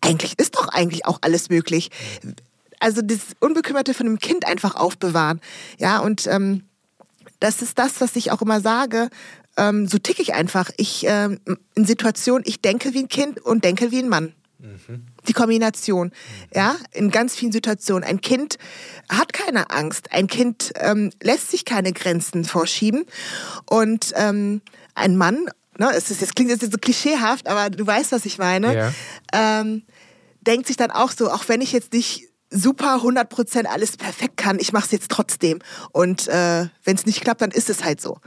eigentlich 0.00 0.38
ist 0.38 0.56
doch 0.56 0.68
eigentlich 0.68 1.06
auch 1.06 1.18
alles 1.22 1.48
möglich. 1.48 1.90
Also 2.80 3.00
das 3.00 3.20
Unbekümmerte 3.40 3.94
von 3.94 4.06
dem 4.06 4.18
Kind 4.18 4.46
einfach 4.46 4.74
aufbewahren. 4.74 5.40
Ja, 5.78 6.00
und 6.00 6.26
ähm, 6.26 6.64
das 7.40 7.62
ist 7.62 7.78
das, 7.78 8.00
was 8.00 8.16
ich 8.16 8.30
auch 8.30 8.42
immer 8.42 8.60
sage. 8.60 9.08
Ähm, 9.56 9.86
so 9.86 9.98
ticke 9.98 10.22
ich 10.22 10.34
einfach. 10.34 10.70
Ich 10.76 11.04
ähm, 11.06 11.38
in 11.74 11.84
Situationen, 11.84 12.42
ich 12.46 12.60
denke 12.60 12.92
wie 12.94 13.00
ein 13.00 13.08
Kind 13.08 13.40
und 13.40 13.64
denke 13.64 13.90
wie 13.90 14.00
ein 14.00 14.08
Mann. 14.08 14.34
Mhm. 14.62 15.06
Die 15.26 15.32
Kombination, 15.32 16.08
mhm. 16.08 16.12
ja, 16.54 16.76
in 16.92 17.10
ganz 17.10 17.34
vielen 17.34 17.52
Situationen. 17.52 18.04
Ein 18.04 18.20
Kind 18.20 18.58
hat 19.08 19.32
keine 19.32 19.70
Angst. 19.70 20.12
Ein 20.12 20.28
Kind 20.28 20.72
ähm, 20.76 21.10
lässt 21.20 21.50
sich 21.50 21.64
keine 21.64 21.92
Grenzen 21.92 22.44
vorschieben. 22.44 23.04
Und 23.68 24.12
ähm, 24.14 24.62
ein 24.94 25.16
Mann, 25.16 25.46
ne, 25.78 25.90
es 25.94 26.10
ist, 26.10 26.20
jetzt 26.20 26.36
klingt 26.36 26.50
jetzt 26.50 26.70
so 26.70 26.78
klischeehaft, 26.78 27.48
aber 27.48 27.70
du 27.70 27.84
weißt, 27.84 28.12
was 28.12 28.24
ich 28.24 28.38
meine, 28.38 28.74
ja. 28.74 28.92
ähm, 29.32 29.82
denkt 30.42 30.68
sich 30.68 30.76
dann 30.76 30.92
auch 30.92 31.10
so, 31.10 31.30
auch 31.30 31.48
wenn 31.48 31.60
ich 31.60 31.72
jetzt 31.72 31.92
nicht 31.92 32.28
super 32.50 32.96
100% 33.02 33.64
alles 33.64 33.96
perfekt 33.96 34.36
kann, 34.36 34.58
ich 34.60 34.72
mache 34.72 34.84
es 34.84 34.92
jetzt 34.92 35.10
trotzdem. 35.10 35.58
Und 35.90 36.28
äh, 36.28 36.66
wenn 36.84 36.96
es 36.96 37.06
nicht 37.06 37.22
klappt, 37.22 37.40
dann 37.40 37.50
ist 37.50 37.68
es 37.68 37.82
halt 37.82 38.00
so. 38.00 38.18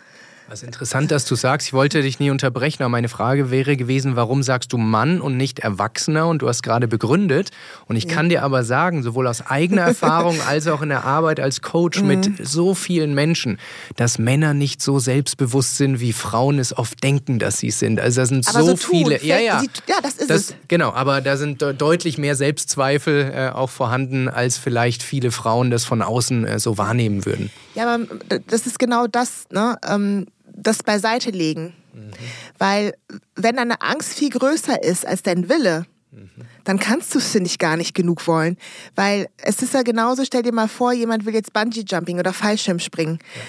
Was 0.48 0.62
interessant, 0.62 1.10
dass 1.10 1.26
du 1.26 1.34
sagst, 1.36 1.68
ich 1.68 1.74
wollte 1.74 2.04
dich 2.04 2.20
nie 2.20 2.30
unterbrechen, 2.30 2.84
aber 2.84 2.90
meine 2.90 3.10
Frage 3.10 3.50
wäre 3.50 3.76
gewesen, 3.76 4.16
warum 4.16 4.44
sagst 4.44 4.72
du 4.74 4.78
Mann 4.78 5.20
und 5.20 5.38
nicht 5.38 5.60
Erwachsener? 5.60 6.28
Und 6.28 6.44
du 6.44 6.48
hast 6.48 6.62
gerade 6.62 6.88
begründet. 6.88 7.50
Und 7.88 7.96
ich 7.96 8.04
ja. 8.04 8.14
kann 8.14 8.30
dir 8.30 8.44
aber 8.44 8.64
sagen, 8.64 9.02
sowohl 9.02 9.26
aus 9.26 9.42
eigener 9.48 9.82
Erfahrung 9.88 10.40
als 10.48 10.68
auch 10.68 10.84
in 10.84 10.90
der 10.90 11.04
Arbeit 11.04 11.40
als 11.40 11.64
Coach 11.64 12.02
mhm. 12.02 12.08
mit 12.08 12.48
so 12.48 12.76
vielen 12.76 13.16
Menschen, 13.16 13.58
dass 13.96 14.20
Männer 14.20 14.54
nicht 14.54 14.84
so 14.84 15.00
selbstbewusst 15.00 15.78
sind, 15.78 16.00
wie 16.00 16.14
Frauen 16.14 16.60
es 16.60 16.78
oft 16.78 17.04
denken, 17.04 17.40
dass 17.40 17.58
sie 17.58 17.72
sind. 17.72 18.00
Also 18.00 18.22
da 18.22 18.26
sind 18.28 18.48
aber 18.48 18.60
so, 18.60 18.76
so 18.76 18.78
viele. 18.78 19.24
Ja, 19.24 19.40
ja. 19.40 19.64
ja, 19.88 19.96
das 20.04 20.14
ist 20.14 20.30
das, 20.30 20.42
es. 20.42 20.56
Genau, 20.68 20.92
aber 20.92 21.22
da 21.22 21.38
sind 21.38 21.64
deutlich 21.64 22.20
mehr 22.20 22.36
Selbstzweifel 22.36 23.34
äh, 23.34 23.50
auch 23.50 23.72
vorhanden, 23.72 24.30
als 24.30 24.60
vielleicht 24.60 25.02
viele 25.02 25.32
Frauen 25.32 25.72
das 25.72 25.86
von 25.86 26.04
außen 26.04 26.46
äh, 26.46 26.60
so 26.60 26.78
wahrnehmen 26.78 27.26
würden. 27.26 27.50
Ja, 27.74 27.92
aber 27.92 28.06
das 28.46 28.68
ist 28.68 28.78
genau 28.78 29.08
das. 29.08 29.46
Ne? 29.52 29.78
Ähm, 29.88 30.28
das 30.56 30.84
beiseite 30.84 31.32
legen. 31.32 31.74
Mhm. 31.94 32.12
Weil 32.58 32.94
wenn 33.36 33.58
deine 33.58 33.82
Angst 33.82 34.14
viel 34.14 34.30
größer 34.30 34.82
ist 34.84 35.06
als 35.06 35.24
dein 35.24 35.50
Wille, 35.50 35.86
mhm. 36.12 36.30
dann 36.64 36.80
kannst 36.80 37.14
du 37.14 37.20
es, 37.20 37.32
finde 37.32 37.48
ich, 37.48 37.60
gar 37.60 37.78
nicht 37.78 37.94
genug 37.94 38.28
wollen. 38.28 38.58
Weil 38.96 39.28
es 39.38 39.62
ist 39.62 39.74
ja 39.74 39.84
genauso, 39.84 40.26
stell 40.26 40.44
dir 40.44 40.54
mal 40.54 40.68
vor, 40.68 40.94
jemand 40.94 41.26
will 41.26 41.34
jetzt 41.34 41.54
Bungee-Jumping 41.54 42.20
oder 42.20 42.34
Fallschirmspringen. 42.34 43.20
Ja 43.36 43.42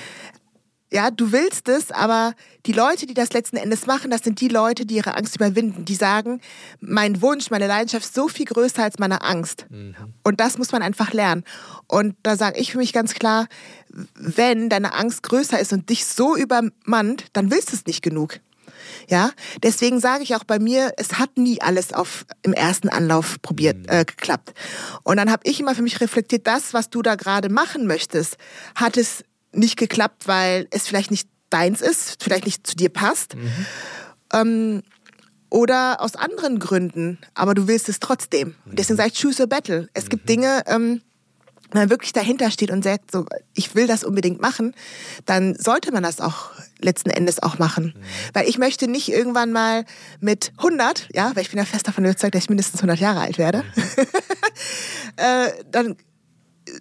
ja, 0.93 1.11
du 1.11 1.33
willst 1.33 1.69
es, 1.69 1.91
aber 1.91 2.35
die 2.65 2.73
Leute, 2.73 3.07
die 3.07 3.15
das 3.15 3.33
letzten 3.33 3.57
Endes 3.57 3.87
machen, 3.87 4.11
das 4.11 4.23
sind 4.23 4.41
die 4.41 4.49
Leute, 4.49 4.87
die 4.87 4.97
ihre 4.97 5.17
Angst 5.17 5.35
überwinden. 5.35 5.85
Die 5.85 5.95
sagen, 5.95 6.41
mein 6.81 7.21
Wunsch, 7.23 7.51
meine 7.51 7.67
Leidenschaft 7.67 8.05
ist 8.05 8.15
so 8.15 8.29
viel 8.29 8.47
größer 8.47 8.85
als 8.85 8.99
meine 8.99 9.23
Angst. 9.23 9.67
Mhm. 9.69 9.97
Und 10.23 10.41
das 10.41 10.59
muss 10.59 10.71
man 10.73 10.83
einfach 10.83 11.13
lernen. 11.13 11.45
Und 11.89 12.17
da 12.23 12.37
sage 12.37 12.59
ich 12.59 12.73
für 12.73 12.79
mich 12.79 12.93
ganz 12.93 13.15
klar, 13.15 13.47
wenn 14.15 14.69
deine 14.69 14.95
Angst 14.95 15.23
größer 15.23 15.59
ist 15.59 15.73
und 15.73 15.89
dich 15.89 16.05
so 16.07 16.37
übermannt, 16.37 17.27
dann 17.33 17.51
willst 17.51 17.73
du 17.73 17.77
es 17.77 17.87
nicht 17.87 18.03
genug. 18.03 18.41
Ja, 19.09 19.31
deswegen 19.63 20.01
sage 20.01 20.23
ich 20.23 20.35
auch 20.35 20.45
bei 20.45 20.59
mir, 20.59 20.93
es 20.97 21.19
hat 21.19 21.39
nie 21.39 21.61
alles 21.61 21.93
auf 21.93 22.27
im 22.43 22.53
ersten 22.53 22.89
Anlauf 22.89 23.41
probiert 23.43 23.79
mhm. 23.79 23.89
äh, 23.89 24.05
geklappt. 24.05 24.53
Und 25.03 25.17
dann 25.17 25.31
habe 25.31 25.43
ich 25.45 25.61
immer 25.61 25.75
für 25.75 25.83
mich 25.83 26.01
reflektiert, 26.01 26.47
das, 26.47 26.75
was 26.75 26.91
du 26.91 27.03
da 27.03 27.15
gerade 27.15 27.49
machen 27.49 27.87
möchtest, 27.87 28.37
hat 28.75 28.97
es 28.97 29.25
nicht 29.53 29.77
geklappt, 29.77 30.27
weil 30.27 30.67
es 30.71 30.87
vielleicht 30.87 31.11
nicht 31.11 31.29
deins 31.51 31.81
ist, 31.81 32.23
vielleicht 32.23 32.47
nicht 32.47 32.67
zu 32.67 32.77
dir 32.77 32.89
passt. 32.89 33.37
Mhm. 33.37 33.67
Ähm, 34.33 34.83
oder 35.49 36.01
aus 36.01 36.17
anderen 36.17 36.59
Gründen, 36.59 37.19
aber 37.35 37.55
du 37.55 37.69
willst 37.69 37.89
es 37.89 38.01
trotzdem. 38.01 38.57
Mhm. 38.65 38.77
Deswegen 38.77 38.97
sage 38.97 39.11
ich, 39.13 39.21
choose 39.21 39.43
a 39.43 39.47
battle. 39.47 39.89
Es 39.95 40.05
mhm. 40.05 40.09
gibt 40.09 40.29
Dinge, 40.29 40.63
ähm, 40.67 41.01
wenn 41.71 41.83
man 41.83 41.91
wirklich 41.91 42.13
dahinter 42.13 42.51
steht 42.51 42.71
und 42.71 42.85
sagt, 42.85 43.11
so, 43.11 43.27
ich 43.55 43.75
will 43.75 43.87
das 43.87 44.05
unbedingt 44.05 44.41
machen, 44.41 44.75
dann 45.25 45.55
sollte 45.55 45.93
man 45.93 46.03
das 46.03 46.21
auch 46.21 46.51
letzten 46.81 47.11
Endes 47.11 47.43
auch 47.43 47.59
machen. 47.59 47.95
Mhm. 47.97 48.03
Weil 48.35 48.49
ich 48.49 48.59
möchte 48.59 48.89
nicht 48.89 49.09
irgendwann 49.09 49.53
mal 49.53 49.85
mit 50.21 50.53
100, 50.59 51.09
ja, 51.13 51.33
weil 51.35 51.43
ich 51.43 51.51
bin 51.51 51.59
ja 51.59 51.65
fest 51.65 51.89
davon 51.89 52.05
überzeugt, 52.05 52.35
dass 52.35 52.45
ich 52.45 52.51
mindestens 52.51 52.81
100 52.81 52.99
Jahre 53.01 53.21
alt 53.21 53.39
werde, 53.39 53.65
mhm. 53.75 53.83
äh, 55.17 55.51
dann 55.71 55.97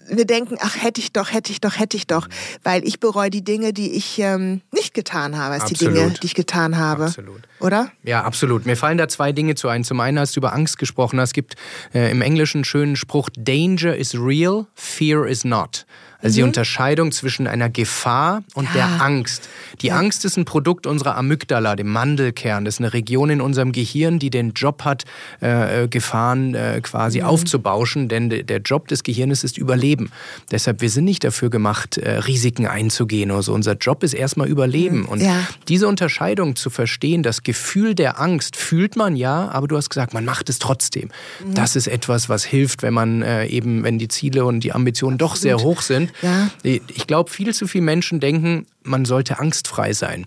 wir 0.08 0.26
denken, 0.26 0.58
ach, 0.60 0.82
hätte 0.82 1.02
ich 1.02 1.14
doch, 1.14 1.32
hätte 1.34 1.52
ich 1.52 1.62
doch, 1.62 1.80
hätte 1.80 1.98
ich 1.98 2.08
doch, 2.08 2.28
weil 2.64 2.86
ich 2.88 3.00
bereue 3.00 3.30
die 3.30 3.44
Dinge, 3.44 3.74
die 3.74 3.92
ich 3.92 4.20
ähm, 4.20 4.62
nicht 4.72 4.94
getan 4.94 5.38
habe, 5.38 5.56
als 5.56 5.64
absolut. 5.64 5.82
die 5.82 6.00
Dinge, 6.00 6.14
die 6.22 6.26
ich 6.26 6.36
getan 6.36 6.78
habe. 6.78 7.06
Absolut. 7.06 7.42
Oder? 7.60 7.92
Ja, 8.04 8.24
absolut. 8.24 8.66
Mir 8.66 8.78
fallen 8.78 8.98
da 8.98 9.08
zwei 9.08 9.32
Dinge 9.32 9.56
zu 9.56 9.68
ein. 9.68 9.84
Zum 9.84 10.00
einen 10.00 10.20
hast 10.20 10.36
du 10.36 10.40
über 10.40 10.54
Angst 10.54 10.78
gesprochen. 10.78 11.20
Es 11.20 11.34
gibt 11.34 11.56
äh, 11.94 12.12
im 12.12 12.22
Englischen 12.22 12.58
einen 12.58 12.66
schönen 12.66 12.96
Spruch, 12.96 13.30
Danger 13.38 13.96
is 13.96 14.16
real, 14.16 14.68
fear 14.76 15.28
is 15.28 15.44
not. 15.46 15.86
Also 16.26 16.34
mhm. 16.34 16.36
die 16.38 16.44
Unterscheidung 16.44 17.12
zwischen 17.12 17.46
einer 17.46 17.70
Gefahr 17.70 18.44
und 18.56 18.66
ja. 18.70 18.74
der 18.74 19.02
Angst. 19.04 19.48
Die 19.82 19.88
ja. 19.88 19.98
Angst 19.98 20.26
ist 20.26 20.38
ein 20.38 20.46
Produkt 20.46 20.88
unserer 20.88 21.18
Amygdala, 21.18 21.76
dem 21.76 21.92
Mandelkern. 21.92 22.66
Das 22.66 22.76
ist 22.76 22.80
eine 22.80 22.94
Region 22.94 23.30
in 23.30 23.42
unserem 23.42 23.72
Gehirn, 23.72 24.18
die 24.18 24.32
den 24.32 24.54
Job 24.54 24.86
hat, 24.86 25.06
äh, 25.44 25.84
äh 25.84 25.88
Gefahren 25.88 26.56
äh, 26.56 26.82
quasi 26.82 27.20
mhm. 27.20 27.28
aufzubauschen, 27.28 28.08
denn 28.10 28.30
der 28.30 28.58
Job 28.58 28.88
des 28.88 29.04
Gehirnes 29.04 29.44
ist 29.44 29.60
Überleben. 29.60 30.10
Deshalb, 30.50 30.82
wir 30.82 30.90
sind 30.90 31.06
nicht 31.06 31.24
dafür 31.24 31.52
gemacht, 31.52 32.00
äh, 32.00 32.18
Risiken 32.18 32.66
einzugehen 32.66 33.30
oder 33.30 33.44
so. 33.44 33.54
Unser 33.54 33.74
Job 33.74 34.02
ist 34.02 34.16
erstmal 34.16 34.48
Überleben. 34.48 35.02
Mhm. 35.02 35.06
Und 35.06 35.22
ja. 35.22 35.48
diese 35.68 35.88
Unterscheidung 35.88 36.56
zu 36.56 36.72
verstehen, 36.72 37.22
das 37.22 37.44
Gefühl 37.44 37.94
der 37.94 38.20
Angst 38.20 38.56
fühlt 38.56 38.96
man 38.96 39.16
ja, 39.16 39.50
aber 39.50 39.68
du 39.68 39.78
hast 39.78 39.92
gesagt, 39.92 40.16
man 40.16 40.26
macht 40.26 40.50
es 40.50 40.58
trotzdem. 40.58 41.10
Mhm. 41.46 41.54
Das 41.54 41.76
ist 41.76 41.86
etwas, 41.86 42.30
was 42.30 42.44
hilft, 42.44 42.82
wenn 42.82 42.96
man 42.96 43.22
äh, 43.22 43.46
eben, 43.46 43.84
wenn 43.84 44.00
die 44.00 44.08
Ziele 44.08 44.46
und 44.46 44.62
die 44.62 44.74
Ambitionen 44.74 45.20
doch 45.20 45.36
sehr 45.36 45.60
hoch 45.60 45.82
sind. 45.82 46.15
Ja. 46.22 46.50
Ich 46.64 47.08
glaube, 47.08 47.30
viel 47.30 47.54
zu 47.54 47.68
viele 47.68 47.84
Menschen 47.84 48.20
denken, 48.20 48.66
man 48.84 49.06
sollte 49.06 49.40
angstfrei 49.40 49.94
sein. 49.94 50.26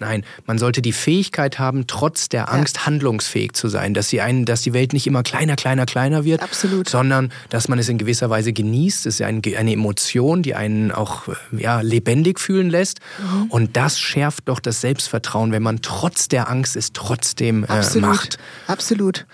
Nein, 0.00 0.24
man 0.46 0.58
sollte 0.58 0.80
die 0.82 0.92
Fähigkeit 0.92 1.58
haben, 1.58 1.86
trotz 1.86 2.28
der 2.28 2.52
Angst 2.52 2.78
ja. 2.78 2.86
handlungsfähig 2.86 3.52
zu 3.52 3.68
sein, 3.68 3.92
dass, 3.92 4.08
sie 4.08 4.20
einen, 4.20 4.44
dass 4.44 4.62
die 4.62 4.72
Welt 4.72 4.92
nicht 4.92 5.06
immer 5.06 5.22
kleiner, 5.22 5.56
kleiner, 5.56 5.84
kleiner 5.84 6.24
wird, 6.24 6.42
Absolut. 6.42 6.88
sondern 6.88 7.32
dass 7.50 7.68
man 7.68 7.78
es 7.78 7.88
in 7.88 7.98
gewisser 7.98 8.30
Weise 8.30 8.52
genießt. 8.52 9.06
Es 9.06 9.20
ist 9.20 9.22
eine, 9.22 9.42
eine 9.56 9.72
Emotion, 9.72 10.42
die 10.42 10.54
einen 10.54 10.90
auch 10.90 11.24
ja, 11.52 11.80
lebendig 11.80 12.40
fühlen 12.40 12.70
lässt. 12.70 13.00
Mhm. 13.18 13.50
Und 13.50 13.76
das 13.76 14.00
schärft 14.00 14.48
doch 14.48 14.60
das 14.60 14.80
Selbstvertrauen, 14.80 15.52
wenn 15.52 15.62
man 15.62 15.82
trotz 15.82 16.28
der 16.28 16.48
Angst 16.48 16.76
es 16.76 16.92
trotzdem 16.92 17.64
äh, 17.64 17.68
Absolut. 17.68 18.08
macht. 18.08 18.38
Absolut. 18.68 19.26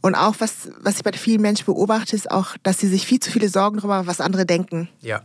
Und 0.00 0.14
auch, 0.14 0.36
was, 0.38 0.68
was 0.80 0.96
ich 0.96 1.04
bei 1.04 1.12
vielen 1.12 1.42
Menschen 1.42 1.66
beobachte, 1.66 2.16
ist 2.16 2.30
auch, 2.30 2.56
dass 2.62 2.78
sie 2.78 2.88
sich 2.88 3.06
viel 3.06 3.20
zu 3.20 3.30
viele 3.30 3.48
Sorgen 3.48 3.78
darüber 3.78 3.96
machen, 3.96 4.06
was 4.06 4.20
andere 4.20 4.46
denken. 4.46 4.88
Ja. 5.00 5.22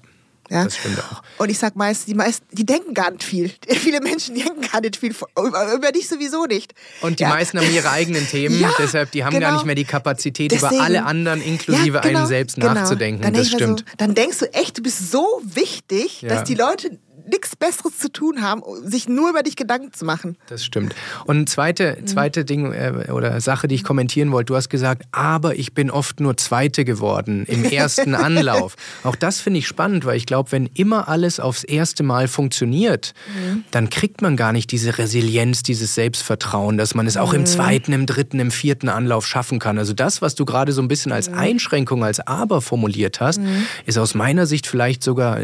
Ja? 0.52 0.66
Das 0.66 0.76
stimmt 0.76 1.00
auch. 1.00 1.24
Und 1.38 1.50
ich 1.50 1.58
sag 1.58 1.78
meist, 1.78 2.08
die 2.08 2.14
meisten, 2.14 2.46
die 2.52 2.66
denken 2.66 2.94
gar 2.94 3.10
nicht 3.10 3.24
viel. 3.24 3.52
Viele 3.70 4.02
Menschen 4.02 4.36
denken 4.36 4.62
gar 4.70 4.82
nicht 4.82 4.98
viel, 4.98 5.16
über, 5.38 5.74
über 5.74 5.92
dich 5.94 6.10
sowieso 6.10 6.46
nicht. 6.46 6.74
Und 7.00 7.20
die 7.20 7.24
ja. 7.24 7.30
meisten 7.30 7.58
haben 7.58 7.74
ihre 7.74 7.90
eigenen 7.90 8.28
Themen, 8.28 8.60
ja, 8.60 8.70
deshalb 8.78 9.12
die 9.12 9.24
haben 9.24 9.34
genau. 9.34 9.48
gar 9.48 9.54
nicht 9.54 9.66
mehr 9.66 9.76
die 9.76 9.86
Kapazität, 9.86 10.52
Deswegen, 10.52 10.76
über 10.76 10.84
alle 10.84 11.06
anderen 11.06 11.42
inklusive 11.42 11.96
ja, 11.96 12.02
genau, 12.02 12.20
einen 12.20 12.28
selbst 12.28 12.56
genau. 12.56 12.74
nachzudenken. 12.74 13.22
Dann 13.22 13.34
das 13.34 13.48
stimmt. 13.48 13.80
So, 13.80 13.86
dann 13.98 14.14
denkst 14.14 14.40
du 14.40 14.54
echt, 14.54 14.78
du 14.78 14.84
bist 14.84 15.10
so 15.10 15.42
wichtig, 15.44 16.26
dass 16.28 16.44
die 16.44 16.56
Leute 16.56 17.00
nichts 17.30 17.56
Besseres 17.56 17.98
zu 17.98 18.12
tun 18.12 18.42
haben, 18.42 18.62
sich 18.84 19.08
nur 19.08 19.30
über 19.30 19.44
dich 19.44 19.56
Gedanken 19.56 19.94
zu 19.94 20.06
machen. 20.06 20.38
Das 20.48 20.64
stimmt. 20.64 20.96
Und 21.26 21.50
zweite, 21.50 21.98
mhm. 22.00 22.08
zweite 22.08 22.46
Ding 22.46 22.72
äh, 22.74 23.12
oder 23.12 23.40
Sache, 23.42 23.68
die 23.68 23.76
ich 23.76 23.84
kommentieren 23.84 24.32
wollte, 24.32 24.48
du 24.48 24.56
hast 24.56 24.70
gesagt, 24.70 25.04
aber 25.12 25.56
ich 25.56 25.74
bin 25.74 25.92
oft 25.92 26.20
nur 26.20 26.38
Zweite 26.38 26.86
geworden 26.86 27.46
im 27.48 27.64
ersten 27.64 28.16
Anlauf. 28.22 28.76
Auch 29.04 29.16
das 29.16 29.40
finde 29.40 29.60
ich 29.60 29.68
spannend, 29.68 30.06
weil 30.06 30.18
ich 30.18 30.26
glaube, 30.26 30.52
wenn 30.52 30.68
immer 30.74 31.08
alles 31.08 31.40
aufs 31.40 31.64
erste 31.64 32.04
Mal 32.04 32.28
funktioniert, 32.28 33.14
mhm. 33.28 33.64
dann 33.72 33.90
kriegt 33.90 34.22
man 34.22 34.36
gar 34.38 34.52
nicht 34.52 34.72
diese 34.72 34.98
Resilienz, 34.98 35.64
dieses 35.64 35.96
Selbstvertrauen, 35.96 36.78
dass 36.78 36.96
man 36.96 37.08
es 37.08 37.18
auch 37.18 37.34
mhm. 37.34 37.40
im 37.40 37.46
zweiten, 37.46 37.94
im 37.94 38.06
dritten, 38.06 38.40
im 38.40 38.52
vierten 38.52 38.90
Anlauf 38.90 39.26
schaffen 39.28 39.60
kann. 39.60 39.78
Also 39.78 39.94
das, 39.94 40.22
was 40.22 40.36
du 40.36 40.46
gerade 40.46 40.72
so 40.72 40.82
ein 40.82 40.88
bisschen 40.88 41.12
als 41.12 41.30
mhm. 41.30 41.38
Einschränkung, 41.38 42.04
als 42.04 42.20
Aber 42.20 42.62
formuliert 42.62 43.20
hast, 43.20 43.40
mhm. 43.40 43.66
ist 43.86 43.98
aus 43.98 44.14
meiner 44.16 44.46
Sicht 44.46 44.68
vielleicht 44.68 45.04
sogar 45.04 45.40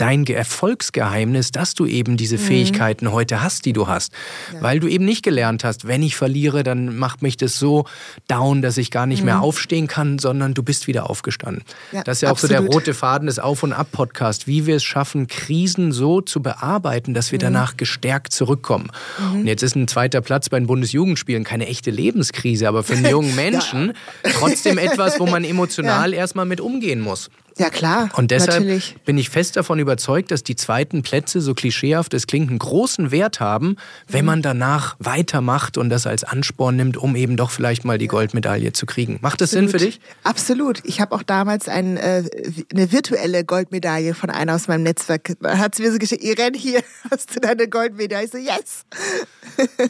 dein 0.00 0.24
Erfolgsgeheimnis, 0.26 1.50
dass 1.50 1.74
du 1.74 1.84
eben 1.84 2.16
diese 2.16 2.36
mhm. 2.36 2.40
Fähigkeiten 2.40 3.12
heute 3.12 3.42
hast, 3.42 3.66
die 3.66 3.72
du 3.72 3.86
hast. 3.86 4.12
Ja. 4.52 4.62
Weil 4.62 4.80
du 4.80 4.88
eben 4.88 5.04
nicht 5.04 5.22
gelernt 5.22 5.62
hast, 5.62 5.86
wenn 5.86 6.02
ich 6.02 6.16
verliere, 6.16 6.62
dann 6.62 6.96
macht 6.96 7.20
mich 7.22 7.36
das 7.36 7.58
so 7.58 7.84
down, 8.26 8.62
dass 8.62 8.78
ich 8.78 8.90
gar 8.90 9.06
nicht 9.06 9.20
mhm. 9.20 9.26
mehr 9.26 9.40
aufstehen 9.42 9.88
kann, 9.88 10.18
sondern 10.18 10.54
du 10.54 10.62
bist 10.62 10.86
wieder 10.86 11.10
aufgestanden. 11.10 11.64
Ja, 11.92 12.02
das 12.02 12.18
ist 12.18 12.22
ja 12.22 12.28
auch 12.28 12.32
absolut. 12.32 12.56
so 12.56 12.62
der 12.62 12.72
rote 12.72 12.94
Faden 12.94 13.26
des 13.26 13.38
Auf- 13.38 13.62
und 13.62 13.72
Ab-Podcasts, 13.72 14.46
wie 14.46 14.66
wir 14.66 14.76
es 14.76 14.84
schaffen, 14.84 15.26
Krisen 15.26 15.92
so 15.92 16.22
zu 16.22 16.42
bearbeiten, 16.42 17.12
dass 17.12 17.30
wir 17.30 17.38
mhm. 17.38 17.42
danach 17.42 17.76
gestärkt 17.76 18.32
zurückkommen. 18.32 18.90
Mhm. 19.18 19.40
Und 19.40 19.46
jetzt 19.46 19.62
ist 19.62 19.76
ein 19.76 19.86
zweiter 19.86 20.22
Platz 20.22 20.48
bei 20.48 20.58
den 20.58 20.66
Bundesjugendspielen 20.66 21.44
keine 21.44 21.66
echte 21.66 21.90
Lebenskrise, 21.90 22.68
aber 22.68 22.82
für 22.82 22.94
einen 22.94 23.06
jungen 23.10 23.34
Menschen 23.34 23.92
ja. 24.24 24.30
trotzdem 24.32 24.78
etwas, 24.78 25.20
wo 25.20 25.26
man 25.26 25.44
emotional 25.44 26.14
erstmal 26.14 26.46
mit 26.46 26.60
umgehen 26.60 27.00
muss. 27.00 27.28
Ja, 27.60 27.68
klar. 27.68 28.08
Und 28.16 28.30
deshalb 28.30 28.60
natürlich. 28.60 28.96
bin 29.04 29.18
ich 29.18 29.28
fest 29.28 29.54
davon 29.54 29.78
überzeugt, 29.78 30.30
dass 30.30 30.42
die 30.42 30.56
zweiten 30.56 31.02
Plätze, 31.02 31.42
so 31.42 31.52
klischeehaft 31.52 32.14
es 32.14 32.26
klingt, 32.26 32.48
einen 32.48 32.58
großen 32.58 33.10
Wert 33.10 33.38
haben, 33.38 33.76
wenn 34.08 34.22
mhm. 34.22 34.26
man 34.26 34.42
danach 34.42 34.96
weitermacht 34.98 35.76
und 35.76 35.90
das 35.90 36.06
als 36.06 36.24
Ansporn 36.24 36.76
nimmt, 36.76 36.96
um 36.96 37.14
eben 37.16 37.36
doch 37.36 37.50
vielleicht 37.50 37.84
mal 37.84 37.98
die 37.98 38.06
Goldmedaille 38.06 38.72
zu 38.72 38.86
kriegen. 38.86 39.18
Macht 39.20 39.42
das 39.42 39.50
Absolut. 39.50 39.70
Sinn 39.72 39.78
für 39.78 39.84
dich? 39.84 40.00
Absolut. 40.24 40.80
Ich 40.84 41.02
habe 41.02 41.14
auch 41.14 41.22
damals 41.22 41.68
ein, 41.68 41.98
äh, 41.98 42.24
eine 42.72 42.92
virtuelle 42.92 43.44
Goldmedaille 43.44 44.14
von 44.14 44.30
einer 44.30 44.54
aus 44.54 44.66
meinem 44.66 44.84
Netzwerk. 44.84 45.36
Hat 45.44 45.74
sie 45.74 45.82
mir 45.82 45.92
so 45.92 45.98
geschickt, 45.98 46.24
Irene, 46.24 46.56
hier 46.56 46.82
hast 47.10 47.36
du 47.36 47.40
deine 47.40 47.68
Goldmedaille. 47.68 48.24
Ich 48.24 48.30
so, 48.30 48.38
yes. 48.38 48.86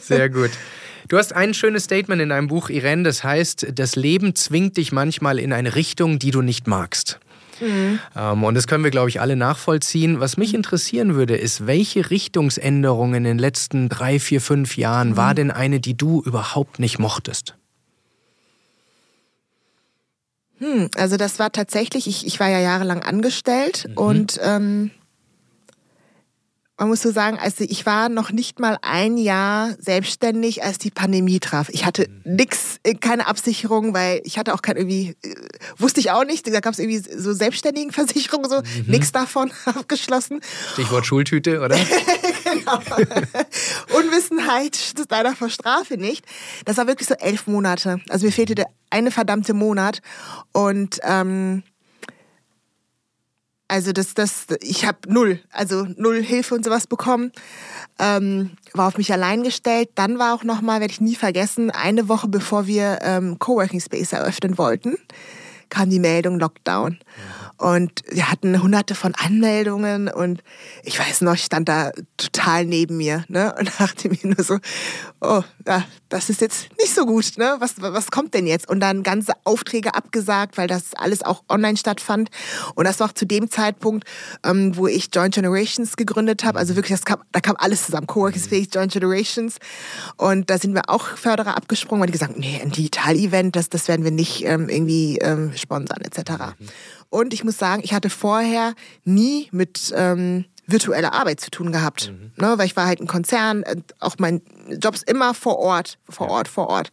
Sehr 0.05 0.29
gut. 0.29 0.51
Du 1.07 1.17
hast 1.17 1.33
ein 1.33 1.53
schönes 1.53 1.85
Statement 1.85 2.21
in 2.21 2.29
deinem 2.29 2.47
Buch, 2.47 2.69
Irene, 2.69 3.03
das 3.03 3.23
heißt, 3.23 3.67
das 3.75 3.95
Leben 3.95 4.35
zwingt 4.35 4.77
dich 4.77 4.91
manchmal 4.91 5.39
in 5.39 5.51
eine 5.51 5.75
Richtung, 5.75 6.19
die 6.19 6.31
du 6.31 6.41
nicht 6.41 6.67
magst. 6.67 7.19
Mhm. 7.61 7.99
Ähm, 8.15 8.43
und 8.43 8.55
das 8.55 8.67
können 8.67 8.83
wir, 8.83 8.91
glaube 8.91 9.09
ich, 9.09 9.21
alle 9.21 9.35
nachvollziehen. 9.35 10.19
Was 10.19 10.37
mich 10.37 10.53
interessieren 10.53 11.15
würde, 11.15 11.37
ist, 11.37 11.67
welche 11.67 12.09
Richtungsänderung 12.09 13.13
in 13.13 13.23
den 13.23 13.37
letzten 13.37 13.87
drei, 13.87 14.19
vier, 14.19 14.41
fünf 14.41 14.77
Jahren 14.77 15.11
mhm. 15.11 15.17
war 15.17 15.33
denn 15.33 15.51
eine, 15.51 15.79
die 15.79 15.95
du 15.95 16.21
überhaupt 16.21 16.79
nicht 16.79 16.99
mochtest? 16.99 17.55
Hm, 20.59 20.89
also 20.95 21.17
das 21.17 21.39
war 21.39 21.51
tatsächlich, 21.51 22.07
ich, 22.07 22.25
ich 22.25 22.39
war 22.39 22.49
ja 22.49 22.59
jahrelang 22.59 23.01
angestellt 23.01 23.87
mhm. 23.89 23.97
und 23.97 24.39
ähm, 24.43 24.91
man 26.81 26.89
muss 26.89 27.03
so 27.03 27.11
sagen, 27.11 27.37
also 27.37 27.63
ich 27.63 27.85
war 27.85 28.09
noch 28.09 28.31
nicht 28.31 28.59
mal 28.59 28.79
ein 28.81 29.15
Jahr 29.15 29.75
selbstständig, 29.77 30.63
als 30.63 30.79
die 30.79 30.89
Pandemie 30.89 31.39
traf. 31.39 31.69
Ich 31.69 31.85
hatte 31.85 32.09
mhm. 32.09 32.37
nix, 32.37 32.79
äh, 32.81 32.95
keine 32.95 33.27
Absicherung, 33.27 33.93
weil 33.93 34.19
ich 34.23 34.39
hatte 34.39 34.51
auch 34.55 34.63
kein 34.63 34.77
irgendwie, 34.77 35.15
äh, 35.21 35.35
wusste 35.77 35.99
ich 35.99 36.09
auch 36.09 36.25
nicht, 36.25 36.51
da 36.51 36.59
gab 36.59 36.73
es 36.73 36.79
irgendwie 36.79 36.97
so 36.97 37.33
Selbstständigenversicherung, 37.33 38.45
so 38.49 38.61
mhm. 38.61 38.85
nix 38.87 39.11
davon 39.11 39.51
abgeschlossen. 39.65 40.41
Stichwort 40.73 41.05
Schultüte, 41.05 41.59
oder? 41.59 41.77
genau. 42.45 42.79
Unwissenheit 43.95 44.75
schützt 44.75 45.11
leider 45.11 45.35
vor 45.35 45.51
Strafe 45.51 45.97
nicht. 45.97 46.25
Das 46.65 46.77
war 46.77 46.87
wirklich 46.87 47.07
so 47.07 47.13
elf 47.13 47.45
Monate. 47.45 48.01
Also 48.09 48.25
mir 48.25 48.31
fehlte 48.31 48.55
der 48.55 48.65
eine 48.89 49.11
verdammte 49.11 49.53
Monat 49.53 50.01
und 50.51 50.99
ähm, 51.03 51.61
also 53.71 53.93
das, 53.93 54.13
das, 54.13 54.47
ich 54.59 54.85
habe 54.85 54.97
null, 55.07 55.39
also 55.49 55.87
null 55.95 56.21
Hilfe 56.21 56.55
und 56.55 56.65
sowas 56.65 56.87
bekommen. 56.87 57.31
Ähm, 57.99 58.51
war 58.73 58.89
auf 58.89 58.97
mich 58.97 59.13
allein 59.13 59.43
gestellt. 59.43 59.91
Dann 59.95 60.19
war 60.19 60.35
auch 60.35 60.43
nochmal, 60.43 60.81
werde 60.81 60.91
ich 60.91 60.99
nie 60.99 61.15
vergessen, 61.15 61.71
eine 61.71 62.09
Woche 62.09 62.27
bevor 62.27 62.67
wir 62.67 62.99
ähm, 63.01 63.39
Coworking 63.39 63.79
Space 63.79 64.11
eröffnen 64.11 64.57
wollten, 64.57 64.97
kam 65.69 65.89
die 65.89 65.99
Meldung 65.99 66.37
Lockdown. 66.37 66.99
Und 67.61 68.01
wir 68.09 68.31
hatten 68.31 68.59
hunderte 68.59 68.95
von 68.95 69.13
Anmeldungen 69.13 70.07
und 70.07 70.41
ich 70.81 70.97
weiß 70.97 71.21
noch, 71.21 71.35
ich 71.35 71.43
stand 71.43 71.69
da 71.69 71.91
total 72.17 72.65
neben 72.65 72.97
mir 72.97 73.23
ne? 73.27 73.53
und 73.59 73.69
dachte 73.79 74.09
mir 74.09 74.17
nur 74.23 74.43
so, 74.43 74.57
oh, 75.21 75.43
ja, 75.67 75.83
das 76.09 76.31
ist 76.31 76.41
jetzt 76.41 76.69
nicht 76.79 76.95
so 76.95 77.05
gut, 77.05 77.37
ne? 77.37 77.57
Was, 77.59 77.75
was 77.77 78.09
kommt 78.09 78.33
denn 78.33 78.47
jetzt? 78.47 78.67
Und 78.67 78.79
dann 78.79 79.03
ganze 79.03 79.33
Aufträge 79.43 79.93
abgesagt, 79.93 80.57
weil 80.57 80.67
das 80.67 80.95
alles 80.95 81.21
auch 81.21 81.43
online 81.49 81.77
stattfand. 81.77 82.31
Und 82.73 82.85
das 82.85 82.99
war 82.99 83.09
auch 83.09 83.13
zu 83.13 83.27
dem 83.27 83.51
Zeitpunkt, 83.51 84.07
ähm, 84.43 84.75
wo 84.75 84.87
ich 84.87 85.09
Joint 85.13 85.35
Generations 85.35 85.97
gegründet 85.97 86.43
habe. 86.43 86.57
Also 86.57 86.75
wirklich, 86.75 86.97
das 86.97 87.05
kam, 87.05 87.19
da 87.31 87.41
kam 87.41 87.57
alles 87.59 87.85
zusammen. 87.85 88.07
Coworking 88.07 88.41
Space, 88.41 88.69
Joint 88.73 88.91
Generations. 88.91 89.57
Und 90.17 90.49
da 90.49 90.57
sind 90.57 90.73
wir 90.73 90.89
auch 90.89 91.05
Förderer 91.05 91.55
abgesprungen, 91.55 92.01
weil 92.01 92.07
die 92.07 92.13
gesagt 92.13 92.31
haben, 92.31 92.41
nee, 92.41 92.59
ein 92.59 92.71
Digital-Event, 92.71 93.55
das, 93.55 93.69
das 93.69 93.87
werden 93.87 94.03
wir 94.03 94.11
nicht 94.11 94.45
ähm, 94.45 94.67
irgendwie 94.67 95.19
ähm, 95.19 95.53
sponsern 95.55 96.01
etc. 96.01 96.55
Mhm. 96.57 96.67
Und 97.11 97.33
ich 97.33 97.43
muss 97.43 97.57
sagen, 97.57 97.81
ich 97.83 97.93
hatte 97.93 98.09
vorher 98.09 98.73
nie 99.03 99.49
mit 99.51 99.93
ähm, 99.95 100.45
virtueller 100.65 101.13
Arbeit 101.13 101.41
zu 101.41 101.51
tun 101.51 101.73
gehabt. 101.73 102.09
Mhm. 102.09 102.31
Ne, 102.37 102.57
weil 102.57 102.65
ich 102.65 102.77
war 102.77 102.87
halt 102.87 103.01
ein 103.01 103.07
Konzern, 103.07 103.63
äh, 103.63 103.75
auch 103.99 104.15
mein 104.17 104.41
Jobs 104.81 105.03
immer 105.03 105.33
vor 105.33 105.59
Ort, 105.59 105.99
vor 106.09 106.29
Ort, 106.29 106.47
vor 106.47 106.67
Ort. 106.69 106.89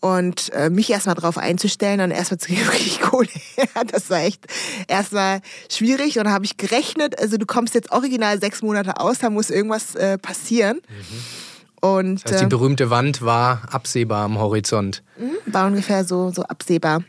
Und 0.00 0.50
äh, 0.54 0.70
mich 0.70 0.88
erstmal 0.88 1.16
drauf 1.16 1.36
einzustellen 1.36 2.00
und 2.00 2.10
erstmal 2.10 2.38
zu 2.38 2.48
geben, 2.48 2.64
wirklich 2.66 3.02
Kohle 3.02 3.28
her, 3.56 3.84
das 3.86 4.08
war 4.08 4.20
echt 4.20 4.46
erstmal 4.88 5.42
schwierig. 5.70 6.16
Und 6.16 6.24
dann 6.24 6.32
habe 6.32 6.46
ich 6.46 6.56
gerechnet, 6.56 7.20
also 7.20 7.36
du 7.36 7.44
kommst 7.44 7.74
jetzt 7.74 7.92
original 7.92 8.40
sechs 8.40 8.62
Monate 8.62 8.98
aus, 8.98 9.18
da 9.18 9.28
muss 9.28 9.50
irgendwas 9.50 9.94
äh, 9.96 10.16
passieren. 10.16 10.80
Mhm. 10.88 11.86
Und, 11.86 12.24
das 12.24 12.32
heißt, 12.32 12.40
die 12.40 12.46
äh, 12.46 12.48
berühmte 12.48 12.88
Wand 12.88 13.20
war 13.20 13.68
absehbar 13.70 14.24
am 14.24 14.38
Horizont. 14.38 15.02
Mhm, 15.18 15.52
war 15.52 15.66
ungefähr 15.66 16.06
so, 16.06 16.30
so 16.30 16.42
absehbar. 16.44 17.02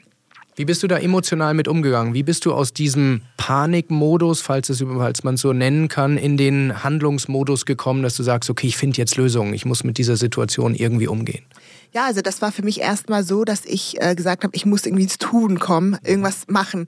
Wie 0.56 0.66
bist 0.66 0.84
du 0.84 0.88
da 0.88 0.98
emotional 0.98 1.54
mit 1.54 1.68
umgegangen? 1.68 2.14
Wie 2.14 2.24
bist 2.24 2.46
du 2.46 2.54
aus 2.54 2.74
diesem 2.74 3.22
Panikmodus, 3.38 4.42
falls, 4.42 4.70
es, 4.70 4.84
falls 4.84 5.24
man 5.24 5.36
es 5.36 5.42
so 5.42 5.54
nennen 5.54 5.88
kann, 5.88 6.18
in 6.18 6.36
den 6.36 6.84
Handlungsmodus 6.84 7.66
gekommen, 7.66 8.04
dass 8.04 8.16
du 8.16 8.24
sagst, 8.24 8.50
okay, 8.50 8.68
ich 8.68 8.78
finde 8.78 8.98
jetzt 8.98 9.16
Lösungen, 9.16 9.54
ich 9.54 9.66
muss 9.66 9.84
mit 9.84 9.98
dieser 9.98 10.18
Situation 10.18 10.76
irgendwie 10.76 11.08
umgehen? 11.08 11.46
Ja, 11.94 12.06
also 12.06 12.22
das 12.22 12.42
war 12.42 12.52
für 12.52 12.64
mich 12.64 12.80
erstmal 12.80 13.24
so, 13.24 13.44
dass 13.44 13.66
ich 13.66 14.02
äh, 14.02 14.16
gesagt 14.16 14.44
habe, 14.44 14.56
ich 14.56 14.66
muss 14.66 14.86
irgendwie 14.86 15.04
ins 15.04 15.18
Tun 15.18 15.60
kommen, 15.60 15.98
irgendwas 16.04 16.48
machen. 16.48 16.88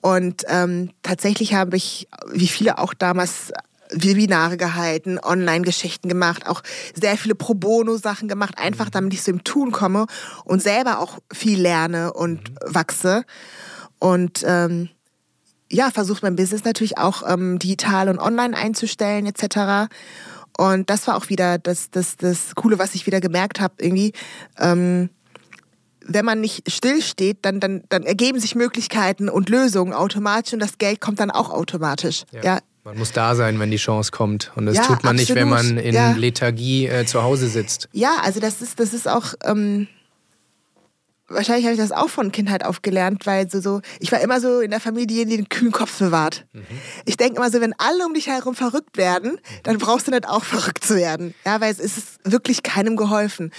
Und 0.00 0.44
ähm, 0.48 0.90
tatsächlich 1.02 1.54
habe 1.54 1.76
ich, 1.76 2.08
wie 2.32 2.48
viele 2.48 2.78
auch 2.78 2.94
damals, 2.94 3.52
Webinare 3.92 4.56
gehalten, 4.56 5.18
Online-Geschichten 5.22 6.08
gemacht, 6.08 6.46
auch 6.46 6.62
sehr 6.94 7.16
viele 7.16 7.34
Pro 7.34 7.54
Bono-Sachen 7.54 8.28
gemacht, 8.28 8.54
einfach 8.58 8.86
mhm. 8.86 8.92
damit 8.92 9.14
ich 9.14 9.22
so 9.22 9.30
im 9.30 9.44
Tun 9.44 9.72
komme 9.72 10.06
und 10.44 10.62
selber 10.62 10.98
auch 10.98 11.18
viel 11.32 11.60
lerne 11.60 12.12
und 12.12 12.50
mhm. 12.50 12.56
wachse. 12.74 13.24
Und 13.98 14.44
ähm, 14.46 14.88
ja, 15.70 15.90
versucht 15.90 16.22
mein 16.22 16.36
Business 16.36 16.64
natürlich 16.64 16.98
auch 16.98 17.22
ähm, 17.26 17.58
digital 17.58 18.08
und 18.08 18.18
online 18.18 18.56
einzustellen 18.56 19.26
etc. 19.26 19.92
Und 20.56 20.90
das 20.90 21.06
war 21.06 21.16
auch 21.16 21.28
wieder 21.28 21.58
das, 21.58 21.90
das, 21.90 22.16
das 22.16 22.54
Coole, 22.54 22.78
was 22.78 22.94
ich 22.94 23.06
wieder 23.06 23.20
gemerkt 23.20 23.60
habe, 23.60 23.74
irgendwie. 23.78 24.12
Ähm, 24.58 25.10
wenn 26.12 26.24
man 26.24 26.40
nicht 26.40 26.68
stillsteht, 26.68 27.38
dann, 27.42 27.60
dann, 27.60 27.84
dann 27.88 28.02
ergeben 28.02 28.40
sich 28.40 28.56
Möglichkeiten 28.56 29.28
und 29.28 29.48
Lösungen 29.48 29.92
automatisch 29.92 30.52
und 30.52 30.58
das 30.58 30.78
Geld 30.78 31.00
kommt 31.00 31.20
dann 31.20 31.30
auch 31.30 31.50
automatisch. 31.50 32.24
Ja. 32.32 32.42
ja 32.42 32.58
man 32.84 32.98
muss 32.98 33.12
da 33.12 33.34
sein, 33.34 33.58
wenn 33.58 33.70
die 33.70 33.76
Chance 33.76 34.10
kommt. 34.10 34.52
Und 34.56 34.66
das 34.66 34.76
ja, 34.76 34.82
tut 34.82 35.02
man 35.04 35.18
absolut. 35.18 35.18
nicht, 35.20 35.34
wenn 35.34 35.48
man 35.48 35.78
in 35.78 35.94
ja. 35.94 36.12
Lethargie 36.12 36.86
äh, 36.86 37.04
zu 37.06 37.22
Hause 37.22 37.48
sitzt. 37.48 37.88
Ja, 37.92 38.18
also 38.22 38.40
das 38.40 38.62
ist, 38.62 38.80
das 38.80 38.94
ist 38.94 39.08
auch. 39.08 39.34
Ähm, 39.44 39.88
wahrscheinlich 41.30 41.64
habe 41.64 41.74
ich 41.74 41.80
das 41.80 41.92
auch 41.92 42.08
von 42.08 42.32
Kindheit 42.32 42.64
auf 42.64 42.82
gelernt, 42.82 43.24
weil 43.26 43.48
so, 43.48 43.60
so, 43.60 43.80
ich 44.00 44.10
war 44.12 44.20
immer 44.20 44.40
so 44.40 44.60
in 44.60 44.70
der 44.70 44.80
Familie, 44.80 45.26
die 45.26 45.36
den 45.36 45.48
kühlen 45.48 45.72
Kopf 45.72 45.98
bewahrt. 45.98 46.46
Mhm. 46.52 46.64
Ich 47.04 47.16
denke 47.16 47.36
immer 47.36 47.50
so, 47.50 47.60
wenn 47.60 47.74
alle 47.78 48.04
um 48.04 48.14
dich 48.14 48.26
herum 48.26 48.54
verrückt 48.54 48.96
werden, 48.96 49.38
dann 49.62 49.78
brauchst 49.78 50.06
du 50.06 50.10
nicht 50.10 50.28
auch 50.28 50.44
verrückt 50.44 50.84
zu 50.84 50.96
werden. 50.96 51.34
Ja, 51.46 51.60
weil 51.60 51.70
es 51.70 51.78
ist 51.78 52.18
wirklich 52.24 52.62
keinem 52.62 52.96
geholfen. 52.96 53.52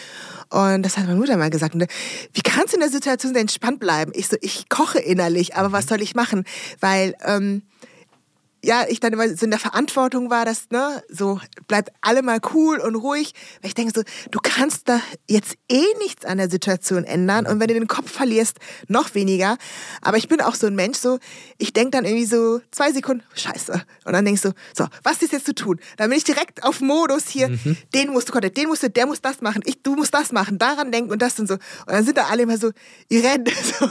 Und 0.50 0.84
das 0.84 0.98
hat 0.98 1.06
meine 1.06 1.18
Mutter 1.18 1.38
mal 1.38 1.50
gesagt. 1.50 1.76
Wie 1.76 2.42
kannst 2.42 2.74
du 2.74 2.76
in 2.76 2.82
der 2.82 2.90
Situation 2.90 3.36
entspannt 3.36 3.80
bleiben? 3.80 4.12
Ich 4.16 4.28
so, 4.28 4.36
ich 4.42 4.68
koche 4.68 5.00
innerlich, 5.00 5.56
aber 5.56 5.72
was 5.72 5.86
mhm. 5.86 5.90
soll 5.90 6.02
ich 6.02 6.14
machen? 6.14 6.44
Weil 6.82 7.16
ähm, 7.26 7.62
ja, 8.64 8.86
ich 8.88 9.00
dann 9.00 9.12
immer 9.14 9.28
so 9.36 9.46
in 9.46 9.52
der 9.52 9.60
Verantwortung 9.60 10.30
war, 10.30 10.46
dass, 10.46 10.70
ne, 10.70 11.04
so, 11.10 11.40
bleibt 11.68 11.92
alle 12.02 12.22
mal 12.22 12.40
cool 12.54 12.78
und 12.78 12.96
ruhig. 12.96 13.34
Weil 13.62 13.70
ich 13.70 13.74
denke 13.74 13.92
so, 13.96 14.04
du 14.30 14.40
kannst 14.42 14.88
da 14.88 15.02
jetzt 15.28 15.56
eh 15.68 15.86
nichts 15.98 16.26
an 16.26 16.38
der 16.38 16.50
Situation 16.50 17.04
ändern 17.04 17.48
und 17.48 17.60
wenn 17.60 17.68
du 17.68 17.74
den 17.74 17.88
Kopf 17.88 18.12
verlierst, 18.12 18.58
noch 18.88 19.16
weniger. 19.16 19.58
Aber 20.02 20.18
ich 20.18 20.28
bin 20.28 20.42
auch 20.42 20.54
so 20.54 20.68
ein 20.68 20.76
Mensch, 20.76 21.00
so, 21.00 21.18
ich 21.58 21.74
denke 21.74 21.92
dann 21.92 22.06
irgendwie 22.06 22.26
so 22.26 22.62
zwei 22.70 22.92
Sekunden, 22.92 23.24
scheiße. 23.34 23.84
Und 24.06 24.14
dann 24.14 24.26
denkst 24.26 24.44
du, 24.44 24.54
so, 24.78 24.88
was 25.04 25.22
ist 25.24 25.32
jetzt 25.32 25.48
zu 25.48 25.56
tun? 25.56 25.80
Dann 25.98 26.10
bin 26.10 26.18
ich 26.18 26.24
direkt 26.24 26.64
auf 26.64 26.82
Modus 26.82 27.30
hier, 27.30 27.50
mhm. 27.50 27.78
den 27.96 28.12
musst 28.12 28.30
du, 28.30 28.40
den 28.40 28.68
musst 28.68 28.84
du, 28.84 28.90
der 28.90 29.08
muss 29.08 29.22
das 29.22 29.42
machen, 29.42 29.64
ich, 29.66 29.82
du 29.82 29.96
musst 29.96 30.14
das 30.14 30.32
machen, 30.32 30.60
daran 30.60 30.92
denken 30.92 31.12
und 31.12 31.22
das 31.22 31.40
und 31.40 31.48
so. 31.48 31.56
Und 31.56 31.62
dann 31.88 32.06
sind 32.06 32.18
da 32.18 32.26
alle 32.26 32.44
immer 32.44 32.58
so, 32.60 32.72
Irene, 33.10 33.46
so, 33.80 33.90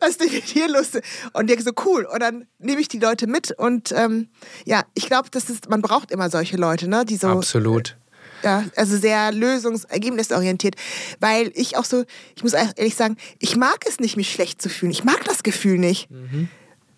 was 0.00 0.10
ist 0.10 0.20
denn 0.20 0.28
hier 0.28 0.68
los? 0.68 0.90
Und 1.34 1.42
ich 1.42 1.56
denke 1.56 1.62
so, 1.62 1.70
cool. 1.84 2.04
Und 2.04 2.20
dann 2.20 2.46
nehme 2.58 2.80
ich 2.80 2.88
die 2.88 2.98
Leute 2.98 3.28
mit 3.28 3.52
und 3.52 3.91
ähm, 3.92 4.28
ja, 4.64 4.84
ich 4.94 5.06
glaube, 5.06 5.28
das 5.30 5.50
ist, 5.50 5.68
man 5.68 5.82
braucht 5.82 6.10
immer 6.10 6.30
solche 6.30 6.56
Leute, 6.56 6.88
ne? 6.88 7.04
Die 7.04 7.16
so. 7.16 7.28
Absolut. 7.28 7.96
Ja, 8.42 8.64
also 8.74 8.96
sehr 8.96 9.30
lösungs-ergebnisorientiert. 9.30 10.74
Weil 11.20 11.52
ich 11.54 11.76
auch 11.76 11.84
so, 11.84 12.04
ich 12.34 12.42
muss 12.42 12.54
ehrlich 12.54 12.96
sagen, 12.96 13.16
ich 13.38 13.56
mag 13.56 13.84
es 13.88 14.00
nicht, 14.00 14.16
mich 14.16 14.32
schlecht 14.32 14.60
zu 14.60 14.68
fühlen. 14.68 14.90
Ich 14.90 15.04
mag 15.04 15.24
das 15.24 15.42
Gefühl 15.44 15.78
nicht. 15.78 16.10
Mhm. 16.10 16.48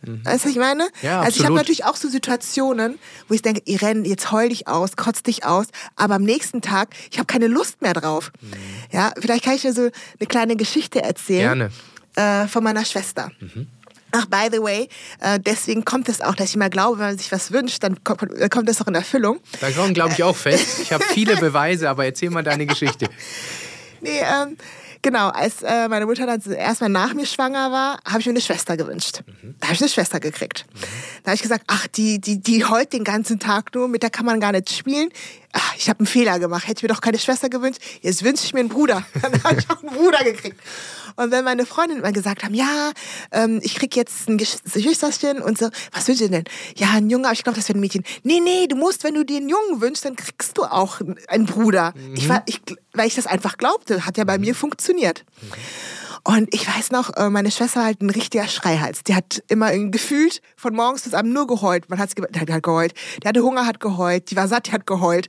Mhm. 0.07 0.25
Weißt 0.25 0.45
du, 0.45 0.49
was 0.49 0.55
ich 0.55 0.59
meine? 0.59 0.89
Ja, 1.03 1.21
also 1.21 1.39
ich 1.39 1.45
habe 1.45 1.55
natürlich 1.55 1.85
auch 1.85 1.97
so 1.97 2.09
Situationen, 2.09 2.99
wo 3.29 3.35
ich 3.35 3.43
denke, 3.43 3.63
Irene, 3.65 4.07
jetzt 4.07 4.33
heul 4.33 4.49
dich 4.49 4.69
aus, 4.69 4.97
kotz 4.97 5.23
dich 5.23 5.45
aus, 5.45 5.67
aber 5.97 6.17
am 6.17 6.23
nächsten 6.23 6.61
Tag, 6.61 6.95
ich 7.11 7.19
habe 7.19 7.27
keine 7.27 7.47
Lust 7.47 7.83
mehr 7.83 7.95
drauf. 7.95 8.33
Mhm. 8.41 8.53
Ja, 8.93 9.13
vielleicht 9.19 9.45
kann 9.45 9.55
ich 9.55 9.63
dir 9.63 9.73
so 9.73 9.83
eine 9.83 10.27
kleine 10.29 10.57
Geschichte 10.57 11.03
erzählen. 11.03 11.71
Gerne. 12.17 12.45
Äh, 12.45 12.49
von 12.49 12.63
meiner 12.63 12.85
Schwester. 12.85 13.31
Mhm. 13.41 13.67
Ach, 14.17 14.27
by 14.27 14.49
the 14.53 14.63
way, 14.63 14.89
äh, 15.21 15.41
deswegen 15.41 15.85
kommt 15.85 16.09
es 16.09 16.21
auch, 16.21 16.37
dass 16.37 16.51
ich 16.51 16.55
immer 16.55 16.71
glaube, 16.71 17.01
wenn 17.01 17.07
man 17.07 17.19
sich 17.19 17.33
was 17.33 17.51
wünscht, 17.51 17.83
dann 17.83 18.05
kommt, 18.05 18.21
kommt 18.51 18.69
das 18.69 18.81
auch 18.81 18.87
in 18.87 18.95
Erfüllung. 18.95 19.41
Daran 19.61 19.93
glaube 19.93 20.13
ich 20.13 20.23
auch 20.23 20.37
fest. 20.37 20.79
Ich 20.83 20.93
habe 20.93 21.03
viele 21.03 21.37
Beweise, 21.41 21.91
aber 21.91 22.05
erzähl 22.05 22.31
mal 22.31 22.45
deine 22.45 22.65
Geschichte. 22.65 23.09
nee, 24.01 24.21
ähm, 24.21 24.57
genau, 25.03 25.31
als 25.31 25.63
äh, 25.63 25.89
meine 25.89 26.07
Mutter 26.07 26.27
dann 26.27 26.41
erstmal 26.53 26.91
nach 26.91 27.13
mir 27.13 27.27
schwanger 27.27 27.73
war, 27.73 27.99
habe 28.05 28.21
ich 28.21 28.27
mir 28.27 28.31
eine 28.31 28.41
Schwester 28.41 28.77
gewünscht. 28.77 29.23
Mhm. 29.27 29.57
Da 29.59 29.67
habe 29.67 29.75
ich 29.75 29.81
eine 29.81 29.91
Schwester 29.91 30.21
gekriegt. 30.21 30.65
Mhm. 30.73 30.79
Da 31.25 31.31
habe 31.31 31.35
ich 31.35 31.43
gesagt, 31.43 31.65
ach, 31.67 31.89
die, 31.89 32.21
die, 32.21 32.41
die 32.41 32.65
heult 32.65 32.93
den 32.93 33.03
ganzen 33.03 33.41
Tag 33.41 33.75
nur, 33.75 33.89
mit 33.89 34.05
der 34.05 34.11
kann 34.11 34.27
man 34.27 34.39
gar 34.39 34.53
nicht 34.53 34.71
spielen. 34.71 35.11
Ach, 35.53 35.75
ich 35.77 35.89
habe 35.89 36.01
einen 36.01 36.07
Fehler 36.07 36.39
gemacht, 36.39 36.69
hätte 36.69 36.79
ich 36.79 36.83
mir 36.85 36.95
doch 36.95 37.01
keine 37.01 37.19
Schwester 37.19 37.49
gewünscht, 37.49 37.81
jetzt 38.01 38.23
wünsche 38.23 38.45
ich 38.45 38.55
mir 38.55 38.61
einen 38.61 38.69
Bruder. 38.69 39.05
Dann 39.23 39.43
habe 39.43 39.57
ich 39.59 39.69
auch 39.71 39.83
einen 39.83 39.93
Bruder 39.93 40.23
gekriegt. 40.23 40.61
Und 41.17 41.31
wenn 41.31 41.45
meine 41.45 41.67
Freundinnen 41.67 42.03
immer 42.03 42.13
gesagt 42.13 42.45
haben, 42.45 42.55
ja, 42.55 42.93
ähm, 43.31 43.61
ich 43.63 43.75
krieg 43.77 43.95
jetzt 43.97 44.29
ein 44.29 44.39
Geschwisterchen 44.39 45.41
und 45.41 45.59
so, 45.59 45.69
was 45.93 46.09
wünschst 46.09 46.25
du 46.25 46.29
denn? 46.29 46.45
Ja, 46.77 46.91
ein 46.93 47.11
Junge, 47.11 47.27
aber 47.27 47.35
ich 47.35 47.45
glaube, 47.45 47.57
das 47.57 47.69
wäre 47.69 47.79
ein 47.79 47.81
Mädchen. 47.81 48.05
Nee, 48.23 48.41
nee, 48.41 48.67
du 48.67 48.77
musst, 48.77 49.05
wenn 49.05 49.15
du 49.15 49.25
dir 49.25 49.39
einen 49.39 49.49
Jungen 49.49 49.81
wünschst, 49.81 50.05
dann 50.05 50.17
kriegst 50.17 50.57
du 50.59 50.65
auch 50.65 51.01
einen 51.29 51.47
Bruder. 51.47 51.93
Mhm. 51.97 52.15
Ich 52.15 52.29
war, 52.29 52.43
ich, 52.47 52.61
weil 52.93 53.07
ich 53.07 53.15
das 53.15 53.27
einfach 53.27 53.57
glaubte, 53.59 54.07
hat 54.07 54.19
ja 54.19 54.25
bei 54.25 54.39
mir 54.39 54.55
funktioniert. 54.55 55.25
Mhm. 55.41 55.53
Und 56.27 56.55
ich 56.55 56.67
weiß 56.67 56.91
noch, 56.91 57.15
äh, 57.17 57.29
meine 57.29 57.51
Schwester 57.51 57.81
war 57.81 57.87
halt 57.87 58.01
ein 58.01 58.09
richtiger 58.09 58.49
Schreihals. 58.49 59.05
Die 59.05 59.15
hat 59.15 59.43
immer 59.49 59.77
gefühlt 59.91 60.41
von 60.57 60.75
morgens 60.75 61.03
bis 61.03 61.13
abends 61.13 61.35
nur 61.35 61.47
geheult. 61.47 61.91
Man 61.91 61.99
hat's 61.99 62.15
ge 62.15 62.25
die 62.31 62.41
hat 62.41 62.63
geheult. 62.63 62.95
Die 63.23 63.29
hatte 63.29 63.43
Hunger, 63.43 63.67
hat 63.67 63.79
geheult. 63.79 64.31
Die 64.31 64.37
war 64.37 64.49
satt, 64.49 64.69
die 64.69 64.73
hat 64.73 64.87
geheult. 64.87 65.29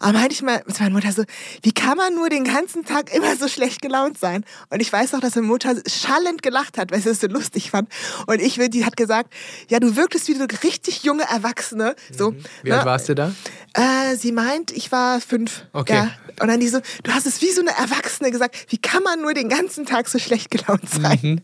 Aber 0.00 0.14
meinte 0.14 0.32
ich 0.32 0.42
mal 0.42 0.62
mit 0.66 0.80
meiner 0.80 0.90
Mutter 0.90 1.12
so, 1.12 1.22
wie 1.62 1.70
kann 1.70 1.96
man 1.96 2.16
nur 2.16 2.28
den 2.28 2.42
ganzen 2.42 2.84
Tag 2.84 3.14
immer 3.14 3.36
so 3.36 3.46
schlecht 3.46 3.82
gelaunt 3.82 4.18
sein? 4.18 4.44
Und 4.68 4.80
ich 4.80 4.92
weiß 4.92 5.12
noch, 5.12 5.20
dass 5.20 5.36
meine 5.36 5.46
Mutter 5.46 5.76
schallend 5.86 6.42
gelacht 6.42 6.76
hat, 6.76 6.90
weil 6.90 7.00
sie 7.00 7.10
es 7.10 7.20
so 7.20 7.28
lustig 7.28 7.70
fand. 7.70 7.88
Und 8.26 8.40
ich, 8.40 8.58
die 8.70 8.84
hat 8.84 8.96
gesagt, 8.96 9.32
ja, 9.68 9.78
du 9.78 9.94
wirktest 9.94 10.26
wie 10.26 10.34
so 10.34 10.44
richtig 10.64 11.04
junge 11.04 11.22
Erwachsene. 11.22 11.94
So, 12.10 12.32
mhm. 12.32 12.44
Wie 12.64 12.72
alt 12.72 12.80
ne? 12.80 12.90
warst 12.90 13.08
du 13.08 13.14
da? 13.14 13.32
Äh, 13.74 14.16
sie 14.16 14.32
meint, 14.32 14.72
ich 14.72 14.90
war 14.90 15.20
fünf. 15.20 15.66
Okay. 15.72 15.94
Ja. 15.94 16.10
Und 16.40 16.48
dann 16.48 16.60
die 16.60 16.68
so, 16.68 16.80
du 17.02 17.12
hast 17.12 17.26
es 17.26 17.40
wie 17.42 17.50
so 17.50 17.60
eine 17.60 17.70
Erwachsene 17.70 18.30
gesagt, 18.30 18.56
wie 18.68 18.78
kann 18.78 19.02
man 19.02 19.20
nur 19.20 19.32
den 19.32 19.48
ganzen 19.48 19.86
Tag 19.86 20.08
so 20.08 20.15
schlecht 20.18 20.50
gelaunt 20.50 20.88
sein? 20.88 21.18
Mhm. 21.22 21.40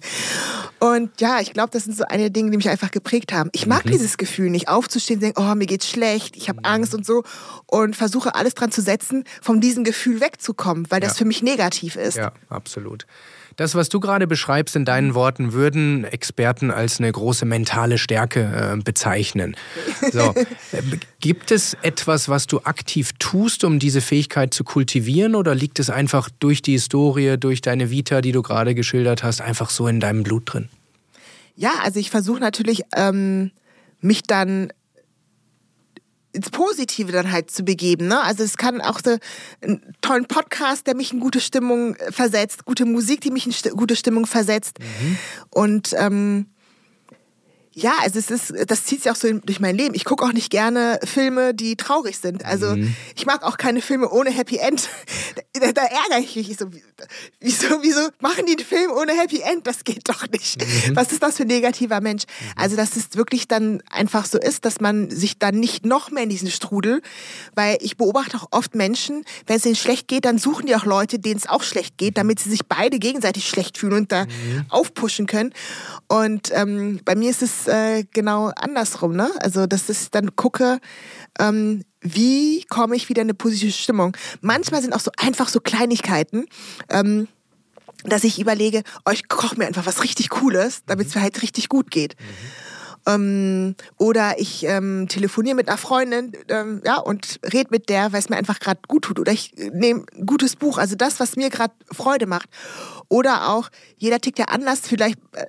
Und 0.78 1.20
ja, 1.20 1.40
ich 1.40 1.52
glaube, 1.52 1.70
das 1.70 1.85
sind 1.85 1.96
so 1.96 2.04
eine 2.04 2.30
Dinge, 2.30 2.50
die 2.50 2.56
mich 2.56 2.68
einfach 2.68 2.90
geprägt 2.90 3.32
haben. 3.32 3.50
Ich 3.52 3.66
mag 3.66 3.85
mhm. 3.85 3.90
dieses 3.90 4.16
Gefühl 4.16 4.50
nicht, 4.50 4.68
aufzustehen, 4.68 5.20
denken, 5.20 5.40
oh, 5.40 5.54
mir 5.54 5.66
geht's 5.66 5.88
schlecht, 5.88 6.37
ich 6.37 6.48
habe 6.48 6.58
mhm. 6.61 6.66
Angst 6.66 6.94
und 6.94 7.06
so 7.06 7.22
und 7.66 7.94
versuche 7.94 8.35
alles 8.35 8.54
dran 8.54 8.72
zu 8.72 8.82
setzen, 8.82 9.24
von 9.40 9.61
diesem 9.61 9.85
Gefühl 9.85 10.20
wegzukommen, 10.20 10.87
weil 10.90 11.00
das 11.00 11.12
ja. 11.12 11.18
für 11.18 11.24
mich 11.24 11.42
negativ 11.42 11.96
ist. 11.96 12.16
Ja, 12.16 12.32
absolut. 12.48 13.06
Das, 13.56 13.74
was 13.74 13.88
du 13.88 14.00
gerade 14.00 14.26
beschreibst 14.26 14.76
in 14.76 14.84
deinen 14.84 15.14
Worten, 15.14 15.52
würden 15.52 16.04
Experten 16.04 16.70
als 16.70 16.98
eine 16.98 17.12
große 17.12 17.44
mentale 17.44 17.98
Stärke 17.98 18.74
äh, 18.74 18.82
bezeichnen. 18.82 19.56
So. 20.12 20.34
Gibt 21.20 21.52
es 21.52 21.74
etwas, 21.82 22.28
was 22.28 22.46
du 22.46 22.60
aktiv 22.64 23.12
tust, 23.18 23.64
um 23.64 23.78
diese 23.78 24.00
Fähigkeit 24.00 24.52
zu 24.52 24.64
kultivieren, 24.64 25.34
oder 25.34 25.54
liegt 25.54 25.78
es 25.78 25.90
einfach 25.90 26.28
durch 26.40 26.60
die 26.60 26.72
Historie, 26.72 27.36
durch 27.38 27.60
deine 27.60 27.90
Vita, 27.90 28.20
die 28.20 28.32
du 28.32 28.42
gerade 28.42 28.74
geschildert 28.74 29.22
hast, 29.22 29.40
einfach 29.40 29.70
so 29.70 29.86
in 29.86 30.00
deinem 30.00 30.22
Blut 30.22 30.52
drin? 30.52 30.68
Ja, 31.56 31.72
also 31.82 32.00
ich 32.00 32.10
versuche 32.10 32.40
natürlich, 32.40 32.82
ähm, 32.94 33.52
mich 34.00 34.22
dann 34.24 34.72
ins 36.33 36.51
Positive 36.51 37.12
dann 37.12 37.31
halt 37.31 37.51
zu 37.51 37.62
begeben. 37.62 38.09
Ne? 38.09 38.21
Also 38.21 38.42
es 38.42 38.57
kann 38.57 38.81
auch 38.81 39.01
so 39.05 39.18
einen 39.61 39.95
tollen 40.01 40.27
Podcast, 40.27 40.87
der 40.87 40.97
mich 40.97 41.12
in 41.12 41.21
gute 41.21 41.40
Stimmung 41.40 41.95
äh, 41.97 42.12
versetzt, 42.12 42.64
gute 42.64 42.85
Musik, 42.85 43.21
die 43.21 43.31
mich 43.31 43.47
in 43.47 43.77
gute 43.77 43.97
Stimmung 43.97 44.27
versetzt. 44.27 44.79
Mhm. 44.79 45.18
Und 45.51 45.95
ähm, 45.99 46.47
ja, 47.74 47.94
also 48.02 48.18
es 48.18 48.30
ist, 48.30 48.52
das 48.66 48.85
zieht 48.85 49.02
sich 49.02 49.11
auch 49.11 49.16
so 49.16 49.32
durch 49.32 49.58
mein 49.58 49.76
Leben. 49.76 49.94
Ich 49.94 50.04
gucke 50.04 50.24
auch 50.24 50.32
nicht 50.32 50.50
gerne 50.50 51.00
Filme, 51.04 51.54
die 51.54 51.76
traurig 51.76 52.18
sind. 52.18 52.44
Also 52.44 52.76
mhm. 52.76 52.94
ich 53.16 53.24
mag 53.24 53.42
auch 53.42 53.56
keine 53.56 53.80
Filme 53.80 54.11
ohne 54.11 54.30
Happy 54.30 54.58
End. 54.58 54.88
Da, 55.54 55.70
da 55.70 55.82
ärgere 55.82 56.18
ich 56.18 56.35
mich. 56.35 56.50
Ich 56.50 56.56
so, 56.56 56.66
wieso, 57.38 57.82
wieso 57.82 58.08
machen 58.20 58.46
die 58.46 58.52
einen 58.52 58.66
Film 58.66 58.90
ohne 58.90 59.12
Happy 59.12 59.42
End? 59.42 59.66
Das 59.66 59.85
geht 59.85 60.08
doch 60.08 60.26
nicht. 60.30 60.58
Mhm. 60.58 60.96
Was 60.96 61.12
ist 61.12 61.22
das 61.22 61.37
für 61.37 61.42
ein 61.42 61.48
negativer 61.48 62.00
Mensch? 62.00 62.24
Mhm. 62.24 62.52
Also 62.56 62.74
dass 62.74 62.96
es 62.96 63.16
wirklich 63.16 63.48
dann 63.48 63.82
einfach 63.90 64.24
so 64.24 64.38
ist, 64.38 64.64
dass 64.64 64.80
man 64.80 65.11
sich 65.11 65.38
dann 65.38 65.61
nicht 65.61 65.85
noch 65.85 66.11
mehr 66.11 66.22
in 66.22 66.30
diesen 66.30 66.50
Strudel, 66.50 67.02
weil 67.54 67.76
ich 67.80 67.98
beobachte 67.98 68.38
auch 68.38 68.48
oft 68.50 68.74
Menschen, 68.74 69.24
wenn 69.46 69.56
es 69.56 69.66
ihnen 69.66 69.76
schlecht 69.76 70.08
geht, 70.08 70.24
dann 70.24 70.38
suchen 70.38 70.66
die 70.66 70.74
auch 70.74 70.87
Leute, 70.87 71.18
denen 71.18 71.37
es 71.37 71.46
auch 71.46 71.62
schlecht 71.62 71.98
geht, 71.98 72.16
damit 72.16 72.40
sie 72.40 72.50
sich 72.50 72.66
beide 72.66 72.98
gegenseitig 72.98 73.46
schlecht 73.46 73.76
fühlen 73.76 73.92
und 73.92 74.11
da 74.11 74.24
mhm. 74.24 74.64
aufpushen 74.70 75.26
können. 75.26 75.52
Und 76.08 76.50
ähm, 76.54 77.00
bei 77.04 77.14
mir 77.14 77.30
ist 77.30 77.42
es 77.42 77.62
äh, 77.68 78.05
genau 78.12 78.53
andersrum, 78.57 79.14
ne? 79.14 79.31
Also, 79.40 79.66
dass 79.66 79.88
ich 79.88 80.11
dann 80.11 80.37
gucke, 80.37 80.81
ähm, 81.38 81.85
wie 82.01 82.64
komme 82.64 82.96
ich 82.96 83.09
wieder 83.09 83.22
in 83.22 83.27
eine 83.27 83.35
positive 83.35 83.72
Stimmung. 83.72 84.16
Manchmal 84.40 84.83
sind 84.83 84.94
auch 84.94 85.01
so 85.01 85.11
einfach 85.16 85.48
so 85.48 85.61
Kleinigkeiten. 85.61 86.46
Ähm, 86.88 87.29
dass 88.05 88.25
ich 88.25 88.40
überlege, 88.40 88.83
oh, 89.05 89.11
ich 89.12 89.29
koche 89.29 89.57
mir 89.57 89.66
einfach 89.66 89.87
was 89.87 90.03
richtig 90.03 90.29
Cooles, 90.29 90.83
damit 90.87 91.07
es 91.07 91.14
mir 91.14 91.22
halt 91.22 91.40
richtig 91.42 91.68
gut 91.68 91.90
geht. 91.90 92.16
Mhm. 92.18 92.27
Ähm, 93.05 93.75
oder 93.98 94.38
ich 94.38 94.64
ähm, 94.64 95.09
telefoniere 95.09 95.57
mit 95.57 95.68
einer 95.68 95.79
Freundin 95.79 96.33
ähm, 96.48 96.83
ja, 96.85 96.98
und 96.98 97.40
rede 97.53 97.70
mit 97.70 97.88
der, 97.88 98.12
weil 98.12 98.20
es 98.20 98.29
mir 98.29 98.37
einfach 98.37 98.61
gerade 98.61 98.81
gut 98.87 99.05
tut. 99.05 99.18
Oder 99.18 99.33
ich 99.33 99.55
nehme 99.72 100.05
ein 100.16 100.27
gutes 100.27 100.57
Buch, 100.57 100.79
also 100.79 100.94
das, 100.94 101.18
was 101.18 101.37
mir 101.37 101.51
gerade 101.51 101.75
Freude 101.90 102.27
macht. 102.27 102.48
Oder 103.09 103.51
auch, 103.51 103.70
jeder 103.96 104.20
tickt 104.20 104.38
ja 104.38 104.46
anders, 104.46 104.81
vielleicht 104.85 105.18
äh, 105.33 105.46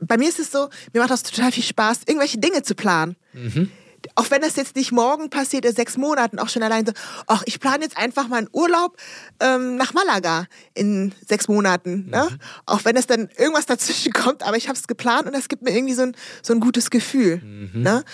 bei 0.00 0.16
mir 0.16 0.28
ist 0.28 0.38
es 0.38 0.50
so, 0.50 0.68
mir 0.92 1.00
macht 1.00 1.10
das 1.10 1.22
total 1.22 1.52
viel 1.52 1.62
Spaß, 1.62 2.00
irgendwelche 2.06 2.38
Dinge 2.38 2.62
zu 2.62 2.74
planen. 2.74 3.16
Mhm. 3.32 3.70
Auch 4.14 4.30
wenn 4.30 4.40
das 4.40 4.56
jetzt 4.56 4.76
nicht 4.76 4.92
morgen 4.92 5.28
passiert, 5.28 5.64
in 5.64 5.74
sechs 5.74 5.96
Monaten, 5.96 6.38
auch 6.38 6.48
schon 6.48 6.62
allein 6.62 6.86
so, 6.86 6.92
ach, 7.26 7.42
ich 7.46 7.58
plane 7.58 7.82
jetzt 7.82 7.96
einfach 7.96 8.28
mal 8.28 8.36
einen 8.36 8.48
Urlaub 8.52 8.96
ähm, 9.40 9.76
nach 9.76 9.92
Malaga 9.92 10.46
in 10.74 11.12
sechs 11.26 11.48
Monaten. 11.48 12.08
Ne? 12.08 12.28
Mhm. 12.30 12.38
Auch 12.64 12.84
wenn 12.84 12.96
es 12.96 13.06
dann 13.06 13.28
irgendwas 13.36 13.66
dazwischen 13.66 14.12
kommt, 14.14 14.44
aber 14.44 14.56
ich 14.56 14.68
habe 14.68 14.78
es 14.78 14.86
geplant 14.86 15.26
und 15.26 15.34
das 15.34 15.48
gibt 15.48 15.62
mir 15.62 15.74
irgendwie 15.74 15.94
so 15.94 16.02
ein, 16.02 16.16
so 16.42 16.52
ein 16.52 16.60
gutes 16.60 16.90
Gefühl. 16.90 17.38
Mhm. 17.38 17.82
Ne? 17.82 18.04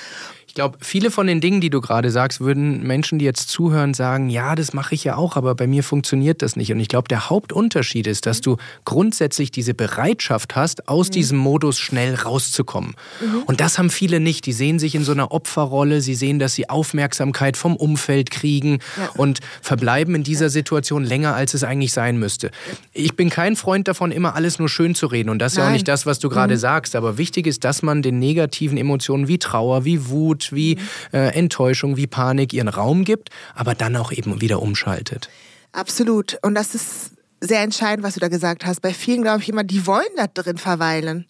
Ich 0.54 0.56
glaube, 0.56 0.78
viele 0.80 1.10
von 1.10 1.26
den 1.26 1.40
Dingen, 1.40 1.60
die 1.60 1.68
du 1.68 1.80
gerade 1.80 2.12
sagst, 2.12 2.40
würden 2.40 2.84
Menschen, 2.84 3.18
die 3.18 3.24
jetzt 3.24 3.48
zuhören, 3.48 3.92
sagen, 3.92 4.28
ja, 4.30 4.54
das 4.54 4.72
mache 4.72 4.94
ich 4.94 5.02
ja 5.02 5.16
auch, 5.16 5.34
aber 5.34 5.56
bei 5.56 5.66
mir 5.66 5.82
funktioniert 5.82 6.42
das 6.42 6.54
nicht. 6.54 6.70
Und 6.70 6.78
ich 6.78 6.86
glaube, 6.86 7.08
der 7.08 7.28
Hauptunterschied 7.28 8.06
ist, 8.06 8.24
dass 8.24 8.40
du 8.40 8.58
grundsätzlich 8.84 9.50
diese 9.50 9.74
Bereitschaft 9.74 10.54
hast, 10.54 10.88
aus 10.88 11.08
mhm. 11.08 11.12
diesem 11.14 11.38
Modus 11.38 11.80
schnell 11.80 12.14
rauszukommen. 12.14 12.94
Mhm. 13.20 13.42
Und 13.46 13.60
das 13.60 13.78
haben 13.78 13.90
viele 13.90 14.20
nicht. 14.20 14.46
Die 14.46 14.52
sehen 14.52 14.78
sich 14.78 14.94
in 14.94 15.02
so 15.02 15.10
einer 15.10 15.32
Opferrolle, 15.32 16.00
sie 16.00 16.14
sehen, 16.14 16.38
dass 16.38 16.54
sie 16.54 16.70
Aufmerksamkeit 16.70 17.56
vom 17.56 17.74
Umfeld 17.74 18.30
kriegen 18.30 18.78
ja. 18.96 19.10
und 19.16 19.40
verbleiben 19.60 20.14
in 20.14 20.22
dieser 20.22 20.50
Situation 20.50 21.02
länger, 21.02 21.34
als 21.34 21.54
es 21.54 21.64
eigentlich 21.64 21.92
sein 21.92 22.16
müsste. 22.16 22.52
Ich 22.92 23.16
bin 23.16 23.28
kein 23.28 23.56
Freund 23.56 23.88
davon, 23.88 24.12
immer 24.12 24.36
alles 24.36 24.60
nur 24.60 24.68
schön 24.68 24.94
zu 24.94 25.08
reden. 25.08 25.30
Und 25.30 25.40
das 25.40 25.54
ist 25.54 25.58
ja 25.58 25.66
auch 25.66 25.72
nicht 25.72 25.88
das, 25.88 26.06
was 26.06 26.20
du 26.20 26.28
gerade 26.28 26.54
mhm. 26.54 26.58
sagst. 26.60 26.94
Aber 26.94 27.18
wichtig 27.18 27.48
ist, 27.48 27.64
dass 27.64 27.82
man 27.82 28.02
den 28.02 28.20
negativen 28.20 28.78
Emotionen 28.78 29.26
wie 29.26 29.40
Trauer, 29.40 29.84
wie 29.84 30.06
Wut, 30.06 30.43
wie 30.52 30.78
äh, 31.12 31.34
Enttäuschung, 31.34 31.96
wie 31.96 32.06
Panik 32.06 32.52
ihren 32.52 32.68
Raum 32.68 33.04
gibt, 33.04 33.30
aber 33.54 33.74
dann 33.74 33.96
auch 33.96 34.12
eben 34.12 34.40
wieder 34.40 34.60
umschaltet. 34.62 35.28
Absolut. 35.72 36.38
Und 36.42 36.54
das 36.54 36.74
ist 36.74 37.12
sehr 37.40 37.62
entscheidend, 37.62 38.04
was 38.04 38.14
du 38.14 38.20
da 38.20 38.28
gesagt 38.28 38.64
hast. 38.64 38.80
Bei 38.80 38.94
vielen 38.94 39.22
glaube 39.22 39.42
ich 39.42 39.48
immer, 39.48 39.64
die 39.64 39.86
wollen 39.86 40.04
da 40.16 40.26
drin 40.26 40.56
verweilen. 40.56 41.26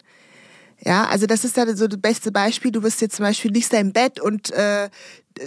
Ja, 0.83 1.05
also 1.05 1.25
das 1.25 1.45
ist 1.45 1.57
ja 1.57 1.75
so 1.75 1.87
das 1.87 1.99
beste 1.99 2.31
Beispiel. 2.31 2.71
Du 2.71 2.81
bist 2.81 3.01
jetzt 3.01 3.15
zum 3.15 3.25
Beispiel, 3.25 3.51
liegst 3.51 3.73
da 3.73 3.77
im 3.77 3.93
Bett 3.93 4.19
und 4.19 4.51
äh, 4.51 4.89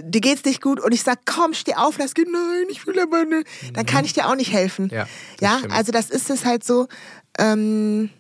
dir 0.03 0.21
geht's 0.21 0.45
nicht 0.45 0.63
gut 0.63 0.81
und 0.81 0.93
ich 0.93 1.03
sag, 1.03 1.21
komm, 1.27 1.55
steh 1.55 1.75
auf, 1.75 1.99
lass 1.99 2.15
gehen, 2.15 2.31
nein, 2.33 2.67
ich 2.71 2.87
will 2.87 2.99
aber 2.99 3.25
nicht. 3.25 3.47
Dann 3.75 3.87
kann 3.87 4.05
ich 4.05 4.13
dir 4.15 4.27
auch 4.29 4.35
nicht 4.35 4.53
helfen. 4.53 4.91
Ja, 4.93 5.07
ja 5.41 5.61
also 5.71 5.93
das 5.93 6.11
ist 6.11 6.31
es 6.31 6.45
halt 6.45 6.65
so. 6.65 6.89
Ähm, 7.39 8.11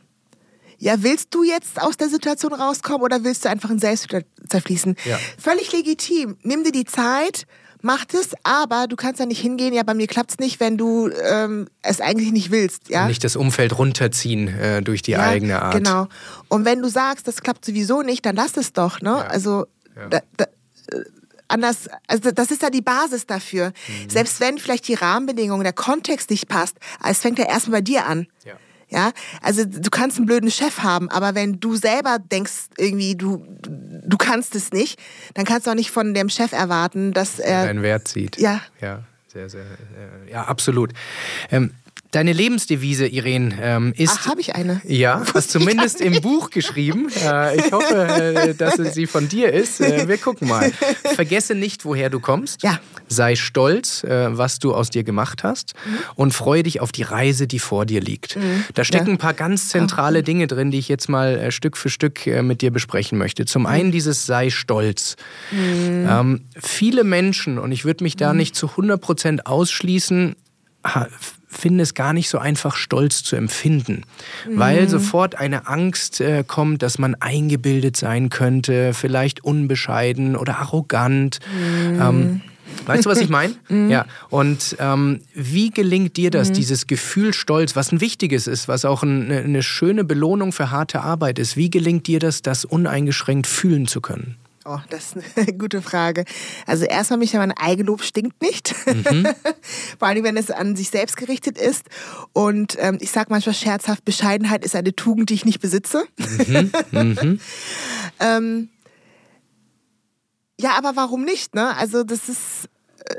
ja, 0.78 1.02
willst 1.02 1.34
du 1.34 1.42
jetzt 1.42 1.80
aus 1.82 1.96
der 1.96 2.08
Situation 2.08 2.52
rauskommen 2.52 3.02
oder 3.02 3.24
willst 3.24 3.44
du 3.44 3.50
einfach 3.50 3.70
in 3.70 3.78
Selbst 3.78 4.08
zerfließen? 4.48 4.96
Ja. 5.04 5.18
Völlig 5.38 5.72
legitim. 5.72 6.36
Nimm 6.42 6.62
dir 6.62 6.72
die 6.72 6.84
Zeit, 6.84 7.46
mach 7.82 8.04
es, 8.12 8.30
aber 8.44 8.86
du 8.86 8.96
kannst 8.96 9.20
ja 9.20 9.26
nicht 9.26 9.40
hingehen, 9.40 9.74
ja, 9.74 9.82
bei 9.82 9.94
mir 9.94 10.06
klappt's 10.06 10.38
nicht, 10.38 10.60
wenn 10.60 10.78
du 10.78 11.10
ähm, 11.10 11.66
es 11.82 12.00
eigentlich 12.00 12.32
nicht 12.32 12.50
willst. 12.50 12.88
Ja? 12.88 13.08
Nicht 13.08 13.24
das 13.24 13.36
Umfeld 13.36 13.76
runterziehen 13.76 14.48
äh, 14.48 14.82
durch 14.82 15.02
die 15.02 15.12
ja, 15.12 15.20
eigene 15.20 15.60
Art. 15.60 15.74
Genau. 15.74 16.06
Und 16.48 16.64
wenn 16.64 16.80
du 16.80 16.88
sagst, 16.88 17.26
das 17.26 17.42
klappt 17.42 17.64
sowieso 17.64 18.02
nicht, 18.02 18.24
dann 18.24 18.36
lass 18.36 18.56
es 18.56 18.72
doch. 18.72 19.00
Ne? 19.00 19.10
Ja. 19.10 19.26
Also 19.26 19.66
da, 20.10 20.20
da, 20.36 20.44
äh, 20.44 21.04
anders, 21.48 21.88
also 22.06 22.30
das 22.30 22.50
ist 22.50 22.62
ja 22.62 22.70
die 22.70 22.82
Basis 22.82 23.26
dafür. 23.26 23.68
Mhm. 23.88 24.10
Selbst 24.10 24.40
wenn 24.40 24.58
vielleicht 24.58 24.86
die 24.86 24.94
Rahmenbedingungen, 24.94 25.64
der 25.64 25.72
Kontext 25.72 26.30
nicht 26.30 26.48
passt, 26.48 26.76
es 27.04 27.18
fängt 27.18 27.38
ja 27.38 27.46
erstmal 27.46 27.80
bei 27.80 27.82
dir 27.82 28.06
an. 28.06 28.28
Ja. 28.44 28.54
Ja, 28.90 29.12
also 29.42 29.64
du 29.66 29.90
kannst 29.90 30.16
einen 30.16 30.26
blöden 30.26 30.50
Chef 30.50 30.78
haben, 30.78 31.10
aber 31.10 31.34
wenn 31.34 31.60
du 31.60 31.76
selber 31.76 32.18
denkst, 32.18 32.68
irgendwie 32.78 33.16
du, 33.16 33.44
du 33.60 34.16
kannst 34.16 34.54
es 34.54 34.72
nicht, 34.72 34.98
dann 35.34 35.44
kannst 35.44 35.66
du 35.66 35.70
auch 35.70 35.74
nicht 35.74 35.90
von 35.90 36.14
dem 36.14 36.30
Chef 36.30 36.52
erwarten, 36.52 37.12
dass 37.12 37.38
er 37.38 37.66
deinen 37.66 37.82
Wert 37.82 38.08
sieht. 38.08 38.38
Ja. 38.38 38.62
Ja, 38.80 39.02
sehr, 39.30 39.50
sehr, 39.50 39.64
ja, 40.30 40.44
absolut. 40.44 40.92
Ähm, 41.50 41.72
Deine 42.10 42.32
Lebensdevise, 42.32 43.06
Irene, 43.06 43.54
ähm, 43.60 43.92
ist. 43.94 44.20
Ach, 44.20 44.28
habe 44.28 44.40
ich 44.40 44.54
eine? 44.54 44.80
Ja, 44.84 45.22
hast 45.34 45.50
zumindest 45.50 46.00
im 46.00 46.22
Buch 46.22 46.48
geschrieben. 46.48 47.08
Äh, 47.22 47.58
ich 47.58 47.70
hoffe, 47.70 47.94
äh, 47.94 48.54
dass 48.54 48.76
sie 48.94 49.06
von 49.06 49.28
dir 49.28 49.52
ist. 49.52 49.82
Äh, 49.82 50.08
wir 50.08 50.16
gucken 50.16 50.48
mal. 50.48 50.72
Vergesse 51.14 51.54
nicht, 51.54 51.84
woher 51.84 52.08
du 52.08 52.18
kommst. 52.18 52.62
Ja. 52.62 52.80
Sei 53.08 53.36
stolz, 53.36 54.04
was 54.06 54.58
du 54.58 54.74
aus 54.74 54.90
dir 54.90 55.02
gemacht 55.02 55.42
hast. 55.42 55.74
Mhm. 55.74 55.98
Und 56.14 56.34
freue 56.34 56.62
dich 56.62 56.80
auf 56.80 56.92
die 56.92 57.02
Reise, 57.02 57.46
die 57.46 57.58
vor 57.58 57.84
dir 57.84 58.00
liegt. 58.00 58.36
Mhm. 58.36 58.64
Da 58.74 58.84
stecken 58.84 59.06
ja. 59.06 59.12
ein 59.12 59.18
paar 59.18 59.34
ganz 59.34 59.68
zentrale 59.68 60.22
Dinge 60.22 60.46
drin, 60.46 60.70
die 60.70 60.78
ich 60.78 60.88
jetzt 60.88 61.08
mal 61.08 61.50
Stück 61.52 61.76
für 61.76 61.90
Stück 61.90 62.26
mit 62.26 62.62
dir 62.62 62.70
besprechen 62.70 63.18
möchte. 63.18 63.44
Zum 63.44 63.62
mhm. 63.62 63.66
einen 63.66 63.92
dieses 63.92 64.24
Sei 64.24 64.50
stolz. 64.50 65.16
Mhm. 65.50 66.06
Ähm, 66.08 66.44
viele 66.58 67.04
Menschen, 67.04 67.58
und 67.58 67.72
ich 67.72 67.84
würde 67.84 68.04
mich 68.04 68.16
da 68.16 68.32
mhm. 68.32 68.38
nicht 68.38 68.56
zu 68.56 68.68
100 68.68 69.00
Prozent 69.00 69.46
ausschließen, 69.46 70.36
finden 71.48 71.80
es 71.80 71.94
gar 71.94 72.12
nicht 72.12 72.28
so 72.28 72.38
einfach, 72.38 72.76
Stolz 72.76 73.24
zu 73.24 73.36
empfinden, 73.36 74.02
mhm. 74.46 74.58
weil 74.58 74.88
sofort 74.88 75.34
eine 75.36 75.66
Angst 75.66 76.20
äh, 76.20 76.44
kommt, 76.46 76.82
dass 76.82 76.98
man 76.98 77.14
eingebildet 77.16 77.96
sein 77.96 78.28
könnte, 78.28 78.94
vielleicht 78.94 79.42
unbescheiden 79.42 80.36
oder 80.36 80.58
arrogant. 80.58 81.40
Mhm. 81.52 82.00
Ähm, 82.00 82.40
Weißt 82.86 83.06
du, 83.06 83.10
was 83.10 83.20
ich 83.20 83.28
meine? 83.28 83.54
mhm. 83.68 83.90
Ja. 83.90 84.06
Und 84.30 84.76
ähm, 84.78 85.20
wie 85.34 85.70
gelingt 85.70 86.16
dir 86.16 86.30
das, 86.30 86.50
mhm. 86.50 86.54
dieses 86.54 86.86
Gefühl 86.86 87.32
Stolz, 87.34 87.76
was 87.76 87.92
ein 87.92 88.00
wichtiges 88.00 88.46
ist, 88.46 88.68
was 88.68 88.84
auch 88.84 89.02
eine, 89.02 89.38
eine 89.38 89.62
schöne 89.62 90.04
Belohnung 90.04 90.52
für 90.52 90.70
harte 90.70 91.00
Arbeit 91.00 91.38
ist? 91.38 91.56
Wie 91.56 91.70
gelingt 91.70 92.06
dir 92.06 92.20
das, 92.20 92.42
das 92.42 92.64
uneingeschränkt 92.64 93.46
fühlen 93.46 93.86
zu 93.86 94.00
können? 94.00 94.36
Oh, 94.70 94.80
das 94.90 95.16
ist 95.16 95.38
eine 95.38 95.52
gute 95.58 95.80
Frage. 95.80 96.24
Also 96.66 96.84
erstmal 96.84 97.18
mich, 97.18 97.32
mein 97.32 97.52
Eigenlob 97.52 98.02
stinkt 98.02 98.42
nicht. 98.42 98.74
Mhm. 98.86 99.26
Vor 99.98 100.08
allem, 100.08 100.24
wenn 100.24 100.36
es 100.36 100.50
an 100.50 100.76
sich 100.76 100.90
selbst 100.90 101.16
gerichtet 101.16 101.56
ist. 101.56 101.86
Und 102.34 102.76
ähm, 102.78 102.98
ich 103.00 103.10
sage 103.10 103.28
manchmal 103.30 103.54
scherzhaft, 103.54 104.04
Bescheidenheit 104.04 104.66
ist 104.66 104.76
eine 104.76 104.94
Tugend, 104.94 105.30
die 105.30 105.34
ich 105.34 105.46
nicht 105.46 105.60
besitze. 105.60 106.04
Mhm. 106.18 106.72
Mhm. 106.90 107.40
ähm, 108.20 108.68
ja, 110.60 110.76
aber 110.76 110.96
warum 110.96 111.24
nicht? 111.24 111.54
Ne? 111.54 111.74
Also 111.74 112.04
das 112.04 112.28
ist 112.28 112.68
äh, 113.06 113.14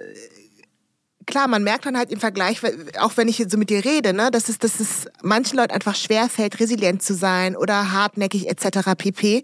klar, 1.30 1.48
man 1.48 1.64
merkt 1.64 1.86
dann 1.86 1.98
halt 1.98 2.12
im 2.12 2.20
Vergleich, 2.20 2.60
auch 3.00 3.16
wenn 3.16 3.28
ich 3.28 3.46
so 3.48 3.58
mit 3.58 3.70
dir 3.70 3.86
rede, 3.86 4.14
ne, 4.14 4.32
dass 4.32 4.50
es, 4.50 4.58
dass 4.58 4.80
es 4.80 5.08
manchen 5.22 5.58
Leuten 5.58 5.72
einfach 5.72 5.96
schwerfällt, 5.96 6.60
resilient 6.60 7.02
zu 7.04 7.14
sein 7.14 7.56
oder 7.56 7.92
hartnäckig 7.92 8.50
etc. 8.50 8.96
pp. 8.98 9.44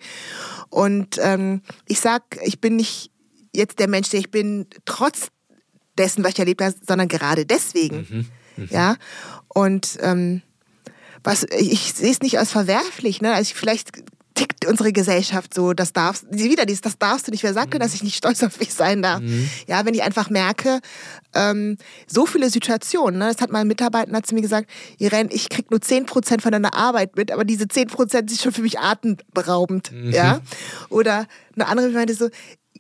Und 0.76 1.20
ähm, 1.22 1.62
ich 1.88 2.02
sag, 2.02 2.38
ich 2.44 2.60
bin 2.60 2.76
nicht 2.76 3.10
jetzt 3.54 3.80
der 3.80 3.88
Mensch, 3.88 4.10
der 4.10 4.20
ich 4.20 4.30
bin, 4.30 4.68
trotz 4.84 5.30
dessen, 5.98 6.22
was 6.22 6.34
ich 6.34 6.40
erlebt 6.40 6.62
habe, 6.62 6.76
sondern 6.86 7.08
gerade 7.08 7.46
deswegen. 7.46 8.06
Mhm. 8.10 8.26
Mhm. 8.58 8.70
Ja. 8.72 8.98
Und 9.48 9.98
ähm, 10.02 10.42
was 11.24 11.46
ich 11.58 11.94
sehe 11.94 12.12
es 12.12 12.20
nicht 12.20 12.40
als 12.40 12.52
verwerflich, 12.52 13.22
ne? 13.22 13.34
Also 13.34 13.52
ich, 13.52 13.54
vielleicht 13.54 13.92
tickt 14.36 14.66
unsere 14.66 14.92
Gesellschaft 14.92 15.54
so, 15.54 15.74
das 15.74 15.94
darfst, 15.94 16.26
wieder 16.30 16.66
dieses, 16.66 16.82
das 16.82 17.00
darfst 17.00 17.28
du 17.28 17.32
nicht. 17.32 17.44
Wer 17.44 17.54
sagt 17.54 17.74
dir, 17.74 17.78
mhm. 17.78 17.84
dass 17.84 17.94
ich 17.94 18.04
nicht 18.04 18.18
stolz 18.18 18.44
auf 18.44 18.60
mich 18.60 18.74
sein 18.74 19.02
darf? 19.02 19.22
Mhm. 19.22 19.50
Ja, 19.68 19.86
wenn 19.86 19.94
ich 19.94 20.04
einfach 20.04 20.30
merke, 20.30 20.82
ähm, 21.34 21.78
so 22.06 22.26
viele 22.26 22.50
Situationen, 22.50 23.20
ne, 23.20 23.32
das 23.32 23.42
hat 23.42 23.52
mal 23.52 23.62
ein 23.62 23.68
Mitarbeiter 23.68 24.24
zu 24.24 24.36
mir 24.36 24.42
gesagt, 24.42 24.70
Irene, 24.98 25.32
ich 25.32 25.50
krieg 25.50 25.72
nur 25.72 25.80
10% 25.80 26.42
von 26.42 26.52
deiner 26.52 26.74
Arbeit 26.74 27.16
mit, 27.16 27.32
aber 27.32 27.46
diese 27.46 27.66
10% 27.66 28.30
sind 28.30 28.40
schon 28.40 28.52
für 28.52 28.62
mich 28.62 28.80
atemberaubend, 28.80 29.92
mhm. 29.92 30.12
ja. 30.12 30.42
Oder 30.90 31.28
eine 31.56 31.68
andere 31.68 31.90
meinte 31.90 32.14
so, 32.14 32.30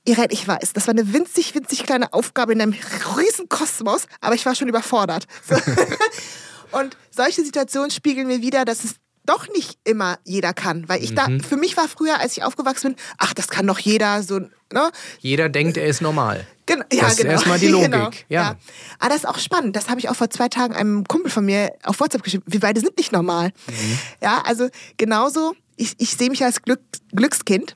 Irene, 0.03 0.27
ich 0.31 0.47
weiß, 0.47 0.73
das 0.73 0.87
war 0.87 0.93
eine 0.93 1.13
winzig, 1.13 1.55
winzig 1.55 1.83
kleine 1.83 2.13
Aufgabe 2.13 2.53
in 2.53 2.61
einem 2.61 2.75
riesen 3.17 3.49
Kosmos, 3.49 4.07
aber 4.21 4.35
ich 4.35 4.45
war 4.45 4.55
schon 4.55 4.67
überfordert. 4.67 5.25
Und 6.71 6.97
solche 7.09 7.43
Situationen 7.43 7.89
spiegeln 7.89 8.27
mir 8.27 8.41
wieder, 8.41 8.65
dass 8.65 8.83
es 8.83 8.95
doch 9.25 9.47
nicht 9.49 9.77
immer 9.83 10.17
jeder 10.23 10.53
kann. 10.53 10.87
Weil 10.87 11.03
ich 11.03 11.11
mhm. 11.11 11.15
da, 11.15 11.27
für 11.47 11.57
mich 11.57 11.77
war 11.77 11.87
früher, 11.87 12.19
als 12.19 12.37
ich 12.37 12.43
aufgewachsen 12.43 12.93
bin, 12.93 13.01
ach, 13.17 13.33
das 13.33 13.47
kann 13.47 13.67
doch 13.67 13.79
jeder 13.79 14.23
so, 14.23 14.39
ne? 14.39 14.91
Jeder 15.19 15.49
denkt, 15.49 15.77
er 15.77 15.87
ist 15.87 16.01
normal. 16.01 16.45
Gen 16.65 16.83
ja, 16.91 17.03
das 17.03 17.17
genau. 17.17 17.29
ist 17.29 17.33
erstmal 17.33 17.59
die 17.59 17.67
Logik. 17.69 17.91
Genau. 17.91 18.09
Ja. 18.29 18.41
ja. 18.41 18.55
Aber 18.99 19.09
das 19.09 19.19
ist 19.19 19.25
auch 19.27 19.39
spannend. 19.39 19.75
Das 19.75 19.89
habe 19.89 19.99
ich 19.99 20.09
auch 20.09 20.15
vor 20.15 20.29
zwei 20.29 20.49
Tagen 20.49 20.75
einem 20.75 21.03
Kumpel 21.05 21.31
von 21.31 21.45
mir 21.45 21.71
auf 21.83 21.99
WhatsApp 21.99 22.23
geschrieben. 22.23 22.43
Wir 22.47 22.59
beide 22.59 22.79
sind 22.79 22.97
nicht 22.97 23.11
normal. 23.11 23.51
Mhm. 23.67 23.99
Ja, 24.21 24.41
also 24.45 24.69
genauso, 24.97 25.53
ich, 25.75 25.95
ich 25.97 26.11
sehe 26.11 26.29
mich 26.29 26.43
als 26.43 26.61
Glück, 26.61 26.81
Glückskind. 27.13 27.75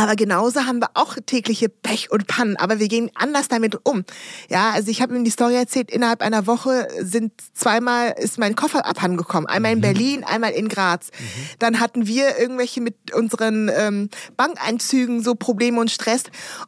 Aber 0.00 0.16
genauso 0.16 0.64
haben 0.64 0.80
wir 0.80 0.88
auch 0.94 1.16
tägliche 1.26 1.68
Pech 1.68 2.10
und 2.10 2.26
Pannen, 2.26 2.56
aber 2.56 2.78
wir 2.78 2.88
gehen 2.88 3.10
anders 3.14 3.48
damit 3.48 3.76
um. 3.84 4.04
Ja, 4.48 4.70
also 4.70 4.90
ich 4.90 5.02
habe 5.02 5.14
ihm 5.14 5.24
die 5.24 5.30
Story 5.30 5.54
erzählt, 5.56 5.90
innerhalb 5.90 6.22
einer 6.22 6.46
Woche 6.46 6.88
sind 7.00 7.32
zweimal 7.52 8.14
ist 8.16 8.38
mein 8.38 8.56
Koffer 8.56 8.86
abhandengekommen. 8.86 9.46
Einmal 9.46 9.72
in 9.72 9.78
mhm. 9.78 9.82
Berlin, 9.82 10.24
einmal 10.24 10.52
in 10.52 10.70
Graz. 10.70 11.10
Mhm. 11.10 11.24
Dann 11.58 11.80
hatten 11.80 12.06
wir 12.06 12.38
irgendwelche 12.38 12.80
mit 12.80 13.12
unseren 13.12 13.70
ähm, 13.74 14.08
Bankeinzügen 14.38 15.22
so 15.22 15.34
Probleme 15.34 15.78
und 15.78 15.90
Stress. 15.90 16.22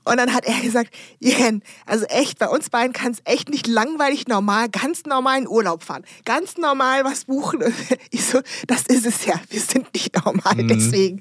Und 0.05 0.19
dann 0.19 0.35
hat 0.35 0.45
er 0.45 0.61
gesagt, 0.61 0.95
Jen, 1.19 1.63
also 1.87 2.05
echt, 2.07 2.39
bei 2.39 2.49
uns 2.49 2.69
beiden 2.69 2.93
kann 2.93 3.13
es 3.13 3.23
echt 3.25 3.49
nicht 3.49 3.67
langweilig 3.67 4.29
normal, 4.29 4.69
ganz 4.69 5.05
normal 5.07 5.39
in 5.39 5.49
Urlaub 5.49 5.85
fahren. 5.85 6.05
Ganz 6.27 6.59
normal 6.59 7.05
was 7.05 7.25
buchen. 7.25 7.63
Ich 8.11 8.27
so, 8.27 8.41
das 8.67 8.83
ist 8.89 9.07
es 9.07 9.25
ja. 9.25 9.35
Wir 9.49 9.61
sind 9.61 9.95
nicht 9.95 10.15
normal, 10.23 10.57
mhm. 10.57 10.69
deswegen. 10.69 11.21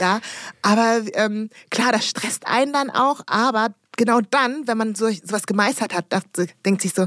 Ja, 0.00 0.20
aber 0.62 1.02
ähm, 1.14 1.50
klar, 1.70 1.92
das 1.92 2.06
stresst 2.06 2.46
einen 2.46 2.72
dann 2.72 2.90
auch, 2.90 3.22
aber 3.26 3.74
genau 3.96 4.20
dann, 4.20 4.66
wenn 4.66 4.78
man 4.78 4.94
so 4.94 5.06
was 5.24 5.46
gemeistert 5.46 5.94
hat, 5.94 6.06
dachte, 6.10 6.46
denkt 6.64 6.82
sich 6.82 6.94
so, 6.94 7.06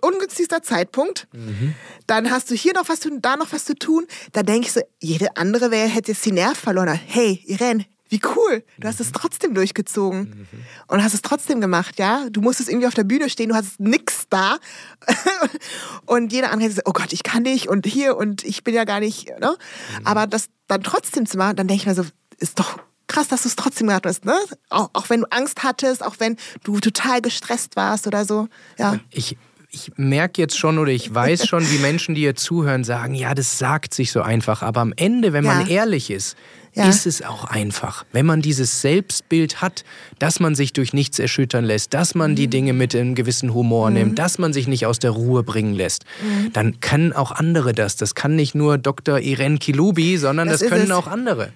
ungünstigster 0.00 0.62
Zeitpunkt. 0.62 1.28
Mhm. 1.32 1.74
Dann 2.06 2.30
hast 2.30 2.50
du 2.50 2.54
hier 2.54 2.74
noch 2.74 2.88
was 2.88 3.00
zu 3.00 3.10
tun, 3.10 3.22
da 3.22 3.36
noch 3.36 3.52
was 3.52 3.64
zu 3.64 3.74
tun. 3.74 4.06
Da 4.32 4.42
denke 4.42 4.66
ich 4.66 4.72
so, 4.72 4.80
jede 5.00 5.36
andere 5.36 5.70
wäre, 5.70 5.88
hätte 5.88 6.12
jetzt 6.12 6.24
die 6.24 6.32
Nerv 6.32 6.58
verloren. 6.58 6.88
Hey, 7.06 7.42
Irene, 7.46 7.86
wie 8.08 8.20
cool. 8.36 8.64
Du 8.78 8.86
hast 8.86 9.00
es 9.00 9.08
mhm. 9.08 9.14
trotzdem 9.14 9.54
durchgezogen 9.54 10.20
mhm. 10.20 10.46
und 10.88 11.02
hast 11.02 11.14
es 11.14 11.22
trotzdem 11.22 11.60
gemacht, 11.60 11.98
ja. 11.98 12.28
Du 12.30 12.40
musstest 12.40 12.68
irgendwie 12.68 12.86
auf 12.86 12.94
der 12.94 13.04
Bühne 13.04 13.30
stehen, 13.30 13.48
du 13.48 13.54
hast 13.54 13.80
nix 13.80 14.26
da. 14.28 14.58
und 16.06 16.32
jeder 16.32 16.50
andere 16.50 16.70
sagt, 16.70 16.88
oh 16.88 16.92
Gott, 16.92 17.12
ich 17.12 17.22
kann 17.22 17.42
nicht 17.42 17.68
und 17.68 17.86
hier 17.86 18.16
und 18.16 18.44
ich 18.44 18.64
bin 18.64 18.74
ja 18.74 18.84
gar 18.84 19.00
nicht, 19.00 19.28
ne? 19.40 19.56
Mhm. 19.98 20.06
Aber 20.06 20.26
das 20.26 20.46
dann 20.66 20.82
trotzdem 20.82 21.26
zu 21.26 21.36
machen, 21.36 21.56
dann 21.56 21.68
denke 21.68 21.82
ich 21.82 21.86
mir 21.86 21.94
so, 21.94 22.04
ist 22.38 22.58
doch 22.58 22.78
krass, 23.14 23.28
dass 23.28 23.42
du 23.42 23.48
es 23.48 23.56
trotzdem 23.56 23.86
gemacht 23.86 24.06
hast, 24.06 24.24
ne? 24.24 24.36
Auch, 24.70 24.90
auch 24.92 25.08
wenn 25.08 25.20
du 25.20 25.26
Angst 25.30 25.62
hattest, 25.62 26.04
auch 26.04 26.16
wenn 26.18 26.36
du 26.64 26.80
total 26.80 27.22
gestresst 27.22 27.76
warst 27.76 28.06
oder 28.06 28.24
so. 28.24 28.48
Ja. 28.78 28.98
Ich, 29.10 29.36
ich 29.70 29.92
merke 29.96 30.40
jetzt 30.40 30.58
schon 30.58 30.78
oder 30.78 30.90
ich 30.90 31.14
weiß 31.14 31.46
schon, 31.46 31.68
wie 31.70 31.78
Menschen, 31.78 32.14
die 32.14 32.22
hier 32.22 32.34
zuhören, 32.34 32.82
sagen, 32.82 33.14
ja, 33.14 33.34
das 33.34 33.58
sagt 33.58 33.94
sich 33.94 34.10
so 34.10 34.20
einfach. 34.22 34.62
Aber 34.62 34.80
am 34.80 34.92
Ende, 34.96 35.32
wenn 35.32 35.44
ja. 35.44 35.54
man 35.54 35.68
ehrlich 35.68 36.10
ist, 36.10 36.36
ja. 36.74 36.88
ist 36.88 37.06
es 37.06 37.22
auch 37.22 37.44
einfach. 37.44 38.04
Wenn 38.12 38.26
man 38.26 38.42
dieses 38.42 38.80
Selbstbild 38.80 39.60
hat, 39.62 39.84
dass 40.18 40.40
man 40.40 40.54
sich 40.54 40.72
durch 40.72 40.92
nichts 40.92 41.18
erschüttern 41.18 41.64
lässt, 41.64 41.94
dass 41.94 42.14
man 42.14 42.32
mhm. 42.32 42.36
die 42.36 42.48
Dinge 42.48 42.72
mit 42.72 42.94
einem 42.94 43.14
gewissen 43.14 43.54
Humor 43.54 43.90
mhm. 43.90 43.96
nimmt, 43.96 44.18
dass 44.18 44.38
man 44.38 44.52
sich 44.52 44.66
nicht 44.66 44.86
aus 44.86 44.98
der 44.98 45.12
Ruhe 45.12 45.42
bringen 45.42 45.74
lässt, 45.74 46.04
mhm. 46.22 46.52
dann 46.52 46.80
können 46.80 47.12
auch 47.12 47.32
andere 47.32 47.72
das. 47.72 47.96
Das 47.96 48.14
kann 48.14 48.36
nicht 48.36 48.54
nur 48.54 48.78
Dr. 48.78 49.18
Irene 49.18 49.58
Kilubi, 49.58 50.16
sondern 50.18 50.48
das, 50.48 50.60
das 50.60 50.68
können 50.68 50.84
es. 50.84 50.90
auch 50.90 51.06
andere. 51.06 51.52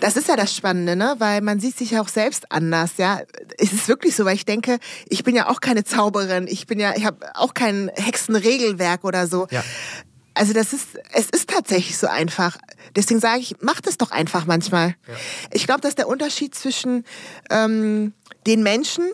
Das 0.00 0.16
ist 0.16 0.28
ja 0.28 0.36
das 0.36 0.54
Spannende, 0.54 0.96
ne? 0.96 1.16
weil 1.18 1.40
man 1.40 1.60
sieht 1.60 1.76
sich 1.76 1.92
ja 1.92 2.02
auch 2.02 2.08
selbst 2.08 2.52
anders. 2.52 2.92
Ja, 2.98 3.20
es 3.58 3.72
ist 3.72 3.88
wirklich 3.88 4.14
so, 4.14 4.24
weil 4.24 4.34
ich 4.34 4.44
denke, 4.44 4.78
ich 5.08 5.24
bin 5.24 5.34
ja 5.34 5.48
auch 5.48 5.60
keine 5.60 5.84
Zauberin, 5.84 6.46
ich 6.48 6.66
bin 6.66 6.78
ja, 6.78 6.94
ich 6.96 7.04
habe 7.04 7.18
auch 7.34 7.54
kein 7.54 7.90
Hexenregelwerk 7.94 9.04
oder 9.04 9.26
so. 9.26 9.46
Ja. 9.50 9.64
Also 10.34 10.52
das 10.52 10.72
ist, 10.72 10.98
es 11.12 11.28
ist 11.30 11.50
tatsächlich 11.50 11.98
so 11.98 12.06
einfach. 12.06 12.56
Deswegen 12.94 13.20
sage 13.20 13.40
ich, 13.40 13.56
mach 13.60 13.80
das 13.80 13.98
doch 13.98 14.10
einfach 14.10 14.46
manchmal. 14.46 14.94
Ja. 15.06 15.14
Ich 15.52 15.66
glaube, 15.66 15.80
dass 15.80 15.94
der 15.94 16.08
Unterschied 16.08 16.54
zwischen 16.54 17.04
ähm, 17.50 18.12
den 18.46 18.62
Menschen, 18.62 19.04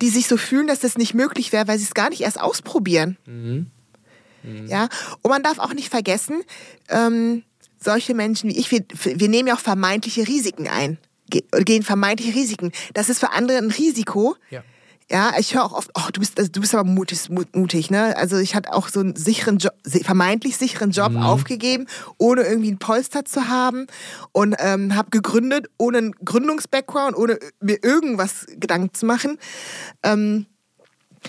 die 0.00 0.08
sich 0.08 0.26
so 0.26 0.36
fühlen, 0.36 0.66
dass 0.66 0.80
das 0.80 0.96
nicht 0.96 1.14
möglich 1.14 1.52
wäre, 1.52 1.68
weil 1.68 1.78
sie 1.78 1.84
es 1.84 1.94
gar 1.94 2.10
nicht 2.10 2.22
erst 2.22 2.40
ausprobieren. 2.40 3.16
Mhm. 3.26 3.66
Mhm. 4.42 4.66
Ja, 4.68 4.88
und 5.22 5.30
man 5.30 5.42
darf 5.42 5.58
auch 5.58 5.74
nicht 5.74 5.90
vergessen, 5.90 6.42
ähm, 6.88 7.42
solche 7.78 8.14
Menschen 8.14 8.50
wie 8.50 8.58
ich, 8.58 8.70
wir, 8.70 8.84
wir 8.90 9.28
nehmen 9.28 9.48
ja 9.48 9.54
auch 9.54 9.60
vermeintliche 9.60 10.26
Risiken 10.26 10.68
ein, 10.68 10.98
gehen 11.28 11.82
vermeintliche 11.82 12.34
Risiken. 12.34 12.72
Das 12.94 13.08
ist 13.08 13.20
für 13.20 13.32
andere 13.32 13.58
ein 13.58 13.70
Risiko. 13.70 14.36
Ja 14.50 14.62
ja, 15.10 15.32
ich 15.38 15.54
höre 15.54 15.64
auch 15.64 15.72
oft, 15.72 15.90
oh, 15.94 16.08
du 16.12 16.20
bist, 16.20 16.38
also 16.38 16.50
du 16.52 16.60
bist 16.60 16.74
aber 16.74 16.88
mutig, 16.88 17.28
mutig, 17.28 17.90
ne? 17.90 18.16
Also 18.16 18.38
ich 18.38 18.54
hatte 18.54 18.72
auch 18.72 18.88
so 18.88 19.00
einen 19.00 19.16
sicheren 19.16 19.58
Job, 19.58 19.72
vermeintlich 20.02 20.56
sicheren 20.56 20.92
Job 20.92 21.12
mhm. 21.12 21.22
aufgegeben, 21.22 21.86
ohne 22.16 22.42
irgendwie 22.42 22.70
ein 22.70 22.78
Polster 22.78 23.24
zu 23.24 23.48
haben 23.48 23.88
und 24.32 24.54
ähm, 24.58 24.94
habe 24.94 25.10
gegründet, 25.10 25.66
ohne 25.78 25.98
einen 25.98 26.12
Gründungsbackground, 26.24 27.16
ohne 27.16 27.38
mir 27.60 27.82
irgendwas 27.82 28.46
Gedanken 28.56 28.94
zu 28.94 29.04
machen. 29.04 29.38
Ähm, 30.04 30.46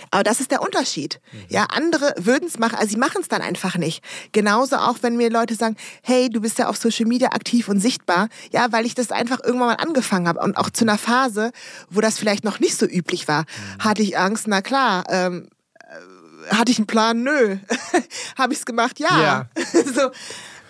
aber 0.09 0.23
das 0.23 0.39
ist 0.39 0.51
der 0.51 0.61
Unterschied. 0.61 1.19
Mhm. 1.31 1.45
Ja, 1.49 1.65
andere 1.65 2.13
würden 2.17 2.47
es 2.47 2.57
machen, 2.57 2.75
also 2.75 2.89
sie 2.89 2.97
machen 2.97 3.21
es 3.21 3.27
dann 3.27 3.41
einfach 3.41 3.77
nicht. 3.77 4.03
Genauso 4.31 4.77
auch, 4.77 4.97
wenn 5.01 5.17
mir 5.17 5.29
Leute 5.29 5.55
sagen, 5.55 5.75
hey, 6.03 6.29
du 6.29 6.41
bist 6.41 6.57
ja 6.59 6.67
auf 6.67 6.77
Social 6.77 7.05
Media 7.05 7.29
aktiv 7.29 7.67
und 7.67 7.79
sichtbar. 7.79 8.29
Ja, 8.51 8.71
weil 8.71 8.85
ich 8.85 8.95
das 8.95 9.11
einfach 9.11 9.39
irgendwann 9.43 9.69
mal 9.69 9.75
angefangen 9.75 10.27
habe. 10.27 10.39
Und 10.39 10.57
auch 10.57 10.69
zu 10.69 10.85
einer 10.85 10.97
Phase, 10.97 11.51
wo 11.89 12.01
das 12.01 12.17
vielleicht 12.17 12.43
noch 12.43 12.59
nicht 12.59 12.77
so 12.77 12.85
üblich 12.85 13.27
war, 13.27 13.41
mhm. 13.41 13.83
hatte 13.83 14.01
ich 14.01 14.17
Angst, 14.17 14.47
na 14.47 14.61
klar, 14.61 15.03
ähm, 15.09 15.47
äh, 15.79 16.55
hatte 16.55 16.71
ich 16.71 16.77
einen 16.77 16.87
Plan? 16.87 17.23
Nö. 17.23 17.57
habe 18.37 18.53
ich 18.53 18.59
es 18.59 18.65
gemacht? 18.65 18.99
Ja. 18.99 19.21
ja. 19.21 19.49
so, 19.93 20.11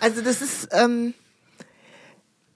also 0.00 0.22
das 0.22 0.42
ist... 0.42 0.68
Ähm, 0.72 1.14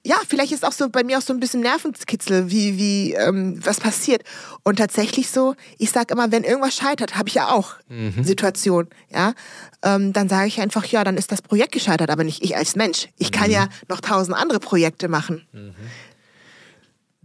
ja, 0.06 0.16
vielleicht 0.28 0.52
ist 0.52 0.64
auch 0.64 0.72
so 0.72 0.88
bei 0.88 1.02
mir 1.02 1.18
auch 1.18 1.22
so 1.22 1.32
ein 1.32 1.40
bisschen 1.40 1.60
Nervenkitzel, 1.60 2.48
wie, 2.48 2.78
wie, 2.78 3.14
ähm, 3.14 3.58
was 3.64 3.80
passiert. 3.80 4.22
Und 4.62 4.76
tatsächlich 4.76 5.30
so, 5.30 5.56
ich 5.78 5.90
sage 5.90 6.14
immer, 6.14 6.30
wenn 6.30 6.44
irgendwas 6.44 6.76
scheitert, 6.76 7.16
habe 7.16 7.28
ich 7.28 7.34
ja 7.34 7.50
auch 7.50 7.74
mhm. 7.88 8.22
Situationen, 8.22 8.88
ja, 9.12 9.34
ähm, 9.82 10.12
dann 10.12 10.28
sage 10.28 10.46
ich 10.46 10.60
einfach, 10.60 10.84
ja, 10.86 11.02
dann 11.02 11.16
ist 11.16 11.32
das 11.32 11.42
Projekt 11.42 11.72
gescheitert, 11.72 12.10
aber 12.10 12.22
nicht 12.22 12.44
ich 12.44 12.56
als 12.56 12.76
Mensch. 12.76 13.08
Ich 13.18 13.32
kann 13.32 13.48
mhm. 13.48 13.54
ja 13.54 13.68
noch 13.88 14.00
tausend 14.00 14.36
andere 14.36 14.60
Projekte 14.60 15.08
machen. 15.08 15.44
Mhm. 15.52 15.74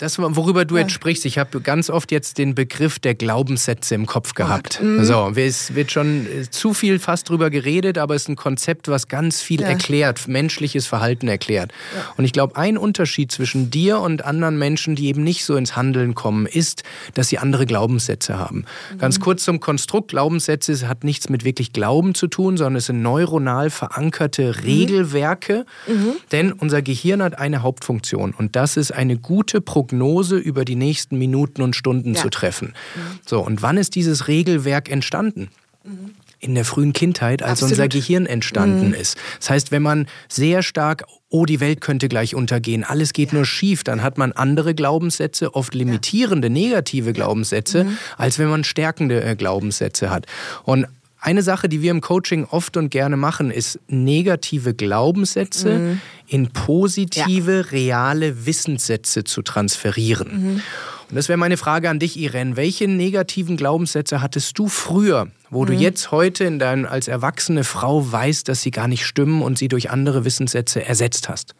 Das, 0.02 0.18
worüber 0.18 0.66
du 0.66 0.78
jetzt 0.78 0.94
sprichst, 0.94 1.26
ich 1.26 1.38
habe 1.38 1.62
ganz 1.62 1.92
oft 1.92 2.12
jetzt 2.12 2.40
den 2.40 2.56
Begriff 2.56 2.98
der 2.98 3.14
Glaubenssätze 3.14 3.94
im 3.94 4.08
Kopf 4.08 4.34
gehabt. 4.34 4.82
Mhm. 4.82 5.04
so, 5.04 5.32
es 5.36 5.76
wird 5.76 5.92
schon 5.92 6.26
äh, 6.26 6.50
zu 6.50 6.74
viel 6.74 6.98
fast 6.98 7.30
drüber 7.30 7.52
geredet, 7.52 8.00
aber 8.00 8.16
es 8.16 8.24
ist 8.24 8.30
ein 8.30 8.36
Konzept, 8.36 8.88
was 8.88 9.08
ganz 9.08 9.42
viel 9.42 9.62
ja. 9.62 9.68
erklärt, 9.68 10.28
menschliches 10.28 10.88
Verhalten 10.88 11.28
erklärt. 11.28 11.72
Ja. 11.96 12.14
Und 12.18 12.26
ich 12.26 12.34
glaube, 12.34 12.56
ein 12.56 12.80
Unterschied 12.80 13.32
zwischen 13.32 13.70
dir 13.70 14.00
und 14.00 14.26
anderen 14.26 14.58
Menschen, 14.58 14.96
die 14.96 15.06
eben 15.06 15.24
nicht 15.24 15.46
so 15.46 15.56
ins 15.56 15.76
Handeln 15.76 16.16
kommen, 16.16 16.48
ist, 16.48 16.82
dass 17.14 17.30
sie 17.30 17.38
andere 17.38 17.68
Glaubenssätze 17.68 18.40
haben. 18.40 18.66
Mhm. 18.94 18.98
Ganz 18.98 19.20
kurz 19.20 19.44
zum 19.44 19.60
Konstrukt. 19.60 20.10
Glaubenssätze 20.10 20.88
hat 20.88 21.04
nichts 21.04 21.30
mit 21.30 21.46
wirklich 21.46 21.74
Glauben 21.74 22.16
zu 22.16 22.26
tun, 22.26 22.58
sondern 22.58 22.78
es 22.78 22.88
sind 22.88 23.04
neuronal 23.04 23.70
verankerte 23.70 24.48
mhm. 24.48 24.64
Regelwerke. 24.64 25.66
Mhm. 25.88 26.14
Denn 26.32 26.52
unser 26.52 26.82
Gehirn 26.82 27.22
hat 27.22 27.38
eine 27.38 27.62
Hauptfunktion 27.62 28.34
und 28.36 28.56
das 28.56 28.78
ist 28.78 28.92
eine 28.92 29.18
gute 29.18 29.62
Prognose 29.62 29.91
über 30.38 30.66
die 30.66 30.76
nächsten 30.76 31.18
Minuten 31.18 31.62
und 31.62 31.76
Stunden 31.76 32.14
ja. 32.14 32.22
zu 32.22 32.30
treffen. 32.30 32.74
Mhm. 32.96 33.20
So, 33.26 33.40
und 33.40 33.62
wann 33.62 33.78
ist 33.78 33.96
dieses 33.96 34.28
Regelwerk 34.28 34.90
entstanden? 34.90 35.50
Mhm 35.84 36.12
in 36.42 36.56
der 36.56 36.66
frühen 36.66 36.92
Kindheit, 36.92 37.44
als 37.44 37.64
Absolut. 37.64 37.74
unser 37.74 37.88
Gehirn 37.88 38.26
entstanden 38.26 38.90
mhm. 38.90 38.94
ist. 38.96 39.16
Das 39.40 39.52
heißt, 39.52 39.72
wenn 39.72 39.84
man 39.84 40.08
sehr 40.28 40.64
stark, 40.64 41.06
oh, 41.30 41.46
die 41.46 41.60
Welt 41.60 41.82
könnte 41.82 42.10
gleich 42.10 42.36
untergehen, 42.36 42.84
alles 42.84 43.14
geht 43.14 43.30
ja. 43.30 43.36
nur 43.36 43.46
schief, 43.46 43.84
dann 43.84 44.02
hat 44.02 44.18
man 44.18 44.32
andere 44.32 44.74
Glaubenssätze, 44.74 45.54
oft 45.54 45.76
limitierende, 45.76 46.50
negative 46.50 47.14
Glaubenssätze, 47.14 47.86
mhm. 47.86 47.98
als 48.18 48.40
wenn 48.40 48.50
man 48.50 48.64
stärkende 48.64 49.24
äh, 49.24 49.36
Glaubenssätze 49.36 50.10
hat. 50.10 50.26
Und 50.64 50.88
eine 51.22 51.44
Sache, 51.44 51.70
die 51.70 51.82
wir 51.82 51.92
im 51.92 52.02
Coaching 52.02 52.46
oft 52.46 52.76
und 52.78 52.90
gerne 52.90 53.16
machen, 53.16 53.52
ist 53.52 53.80
negative 53.88 54.74
Glaubenssätze 54.74 55.78
mhm. 55.78 56.02
in 56.28 56.50
positive, 56.50 57.58
ja. 57.58 57.62
reale 57.62 58.48
Wissenssätze 58.48 59.24
zu 59.24 59.44
transferieren. 59.44 60.30
Mhm. 60.32 60.62
Und 61.10 61.16
das 61.16 61.30
wäre 61.30 61.38
meine 61.38 61.58
Frage 61.58 61.90
an 61.90 62.00
dich, 62.00 62.18
Irene. 62.18 62.56
Welche 62.56 62.88
negativen 62.88 63.56
Glaubenssätze 63.56 64.22
hattest 64.22 64.58
du 64.58 64.68
früher, 64.68 65.28
wo 65.52 65.64
mhm. 65.64 65.68
du 65.68 65.74
jetzt 65.74 66.12
heute 66.12 66.46
in 66.46 66.58
dein, 66.58 66.88
als 66.88 67.08
erwachsene 67.08 67.64
Frau 67.64 68.12
weißt, 68.12 68.48
dass 68.48 68.64
sie 68.64 68.72
gar 68.72 68.88
nicht 68.88 69.06
stimmen 69.06 69.44
und 69.44 69.60
sie 69.60 69.68
durch 69.68 69.92
andere 69.92 70.26
Wissenssätze 70.26 70.84
ersetzt 70.84 71.30
hast? 71.30 71.54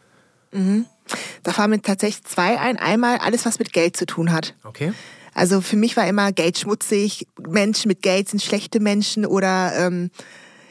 Mhm. 0.50 0.86
Da 1.44 1.52
fallen 1.52 1.70
mir 1.70 1.82
tatsächlich 1.82 2.24
zwei 2.24 2.58
ein. 2.58 2.78
Einmal 2.78 3.18
alles, 3.18 3.46
was 3.46 3.58
mit 3.58 3.72
Geld 3.72 3.96
zu 3.96 4.06
tun 4.06 4.32
hat. 4.32 4.54
Okay. 4.64 4.92
Also 5.34 5.60
für 5.60 5.76
mich 5.76 5.96
war 5.96 6.06
immer 6.06 6.32
Geld 6.32 6.58
schmutzig, 6.58 7.26
Menschen 7.48 7.88
mit 7.88 8.02
Geld 8.02 8.28
sind 8.28 8.42
schlechte 8.42 8.80
Menschen 8.80 9.24
oder 9.26 9.72
ähm, 9.76 10.10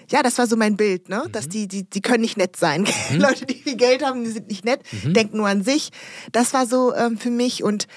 ja, 0.09 0.21
das 0.23 0.37
war 0.37 0.45
so 0.45 0.57
mein 0.57 0.75
Bild, 0.75 1.09
ne? 1.09 1.23
Mhm. 1.25 1.31
Dass 1.31 1.47
die, 1.47 1.67
die, 1.67 1.89
die 1.89 2.01
können 2.01 2.21
nicht 2.21 2.37
nett 2.37 2.55
sein. 2.55 2.87
Mhm. 3.11 3.19
Leute, 3.19 3.45
die 3.45 3.55
viel 3.55 3.75
Geld 3.75 4.05
haben, 4.05 4.23
die 4.23 4.29
sind 4.29 4.47
nicht 4.47 4.63
nett, 4.63 4.81
mhm. 5.03 5.13
denken 5.13 5.37
nur 5.37 5.47
an 5.47 5.63
sich. 5.63 5.89
Das 6.31 6.53
war 6.53 6.65
so 6.65 6.93
ähm, 6.93 7.17
für 7.17 7.29
mich 7.29 7.63
und 7.63 7.87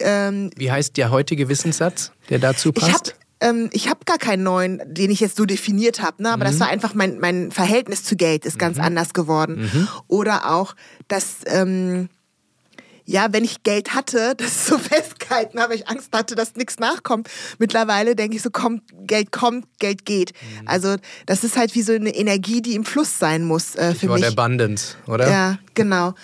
ähm, 0.00 0.50
Wie 0.56 0.70
heißt 0.70 0.96
der 0.96 1.10
heutige 1.10 1.48
Wissenssatz, 1.48 2.12
der 2.30 2.38
dazu 2.38 2.72
passt? 2.72 2.88
Ich 2.88 2.94
hab, 2.94 3.50
ähm, 3.50 3.70
ich 3.72 3.88
habe 3.88 4.00
gar 4.06 4.18
keinen 4.18 4.44
neuen, 4.44 4.80
den 4.86 5.10
ich 5.10 5.20
jetzt 5.20 5.36
so 5.36 5.44
definiert 5.44 6.00
habe, 6.00 6.22
ne? 6.22 6.30
aber 6.30 6.44
mhm. 6.44 6.50
das 6.50 6.60
war 6.60 6.68
einfach 6.68 6.94
mein, 6.94 7.18
mein 7.18 7.50
Verhältnis 7.50 8.04
zu 8.04 8.16
Geld 8.16 8.46
ist 8.46 8.58
ganz 8.58 8.78
mhm. 8.78 8.84
anders 8.84 9.12
geworden. 9.12 9.70
Mhm. 9.72 9.88
Oder 10.08 10.50
auch, 10.50 10.74
dass 11.08 11.38
ähm, 11.46 12.08
ja, 13.04 13.32
wenn 13.32 13.44
ich 13.44 13.62
Geld 13.62 13.94
hatte, 13.94 14.34
das 14.36 14.66
so 14.66 14.78
festgehalten 14.78 15.60
habe, 15.60 15.74
ich 15.74 15.88
Angst 15.88 16.10
hatte, 16.12 16.34
dass 16.34 16.54
nichts 16.56 16.78
nachkommt. 16.78 17.28
Mittlerweile 17.58 18.16
denke 18.16 18.36
ich 18.36 18.42
so, 18.42 18.50
kommt, 18.50 18.82
Geld 19.06 19.32
kommt, 19.32 19.66
Geld 19.78 20.04
geht. 20.04 20.32
Mhm. 20.32 20.68
Also 20.68 20.96
das 21.26 21.44
ist 21.44 21.56
halt 21.56 21.74
wie 21.74 21.82
so 21.82 21.92
eine 21.92 22.14
Energie, 22.14 22.62
die 22.62 22.74
im 22.74 22.84
Fluss 22.84 23.18
sein 23.18 23.44
muss 23.44 23.74
äh, 23.76 23.94
für 23.94 24.08
mich. 24.08 24.26
Abundance, 24.26 24.96
oder? 25.06 25.30
Ja, 25.30 25.58
genau. 25.74 26.14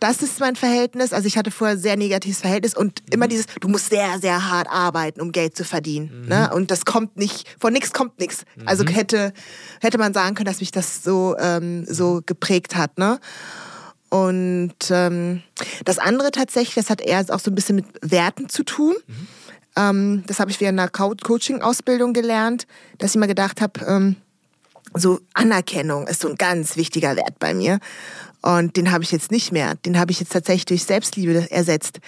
Das 0.00 0.22
ist 0.22 0.40
mein 0.40 0.56
Verhältnis. 0.56 1.12
Also 1.12 1.26
ich 1.26 1.36
hatte 1.36 1.50
vorher 1.50 1.76
sehr 1.76 1.94
negatives 1.94 2.40
Verhältnis 2.40 2.74
und 2.74 3.02
mhm. 3.02 3.12
immer 3.12 3.28
dieses, 3.28 3.46
du 3.60 3.68
musst 3.68 3.90
sehr, 3.90 4.18
sehr 4.18 4.50
hart 4.50 4.66
arbeiten, 4.68 5.20
um 5.20 5.30
Geld 5.30 5.54
zu 5.54 5.64
verdienen. 5.64 6.22
Mhm. 6.22 6.28
Ne? 6.28 6.50
Und 6.54 6.70
das 6.70 6.86
kommt 6.86 7.18
nicht, 7.18 7.46
von 7.60 7.72
nichts 7.72 7.92
kommt 7.92 8.18
nichts. 8.18 8.44
Also 8.64 8.82
mhm. 8.84 8.88
hätte, 8.88 9.32
hätte 9.82 9.98
man 9.98 10.14
sagen 10.14 10.34
können, 10.34 10.46
dass 10.46 10.60
mich 10.60 10.70
das 10.70 11.04
so, 11.04 11.36
ähm, 11.38 11.84
so 11.86 12.22
geprägt 12.24 12.76
hat. 12.76 12.98
Ne? 12.98 13.20
Und 14.10 14.74
ähm, 14.90 15.42
das 15.84 15.98
andere 15.98 16.30
tatsächlich, 16.32 16.74
das 16.74 16.90
hat 16.90 17.00
eher 17.00 17.24
auch 17.30 17.38
so 17.38 17.50
ein 17.50 17.54
bisschen 17.54 17.76
mit 17.76 17.86
Werten 18.02 18.48
zu 18.48 18.64
tun. 18.64 18.94
Mhm. 19.06 19.26
Ähm, 19.76 20.24
das 20.26 20.40
habe 20.40 20.50
ich 20.50 20.60
während 20.60 20.78
einer 20.78 20.88
Coaching-Ausbildung 20.88 22.12
gelernt, 22.12 22.66
dass 22.98 23.12
ich 23.14 23.20
mir 23.20 23.28
gedacht 23.28 23.60
habe, 23.60 23.80
ähm, 23.86 24.16
so 24.94 25.20
Anerkennung 25.34 26.08
ist 26.08 26.22
so 26.22 26.28
ein 26.28 26.34
ganz 26.34 26.76
wichtiger 26.76 27.14
Wert 27.14 27.38
bei 27.38 27.54
mir. 27.54 27.78
Und 28.42 28.76
den 28.76 28.90
habe 28.90 29.04
ich 29.04 29.12
jetzt 29.12 29.30
nicht 29.30 29.52
mehr. 29.52 29.74
Den 29.86 29.98
habe 29.98 30.10
ich 30.10 30.20
jetzt 30.20 30.32
tatsächlich 30.32 30.64
durch 30.64 30.84
Selbstliebe 30.84 31.50
ersetzt. 31.50 32.00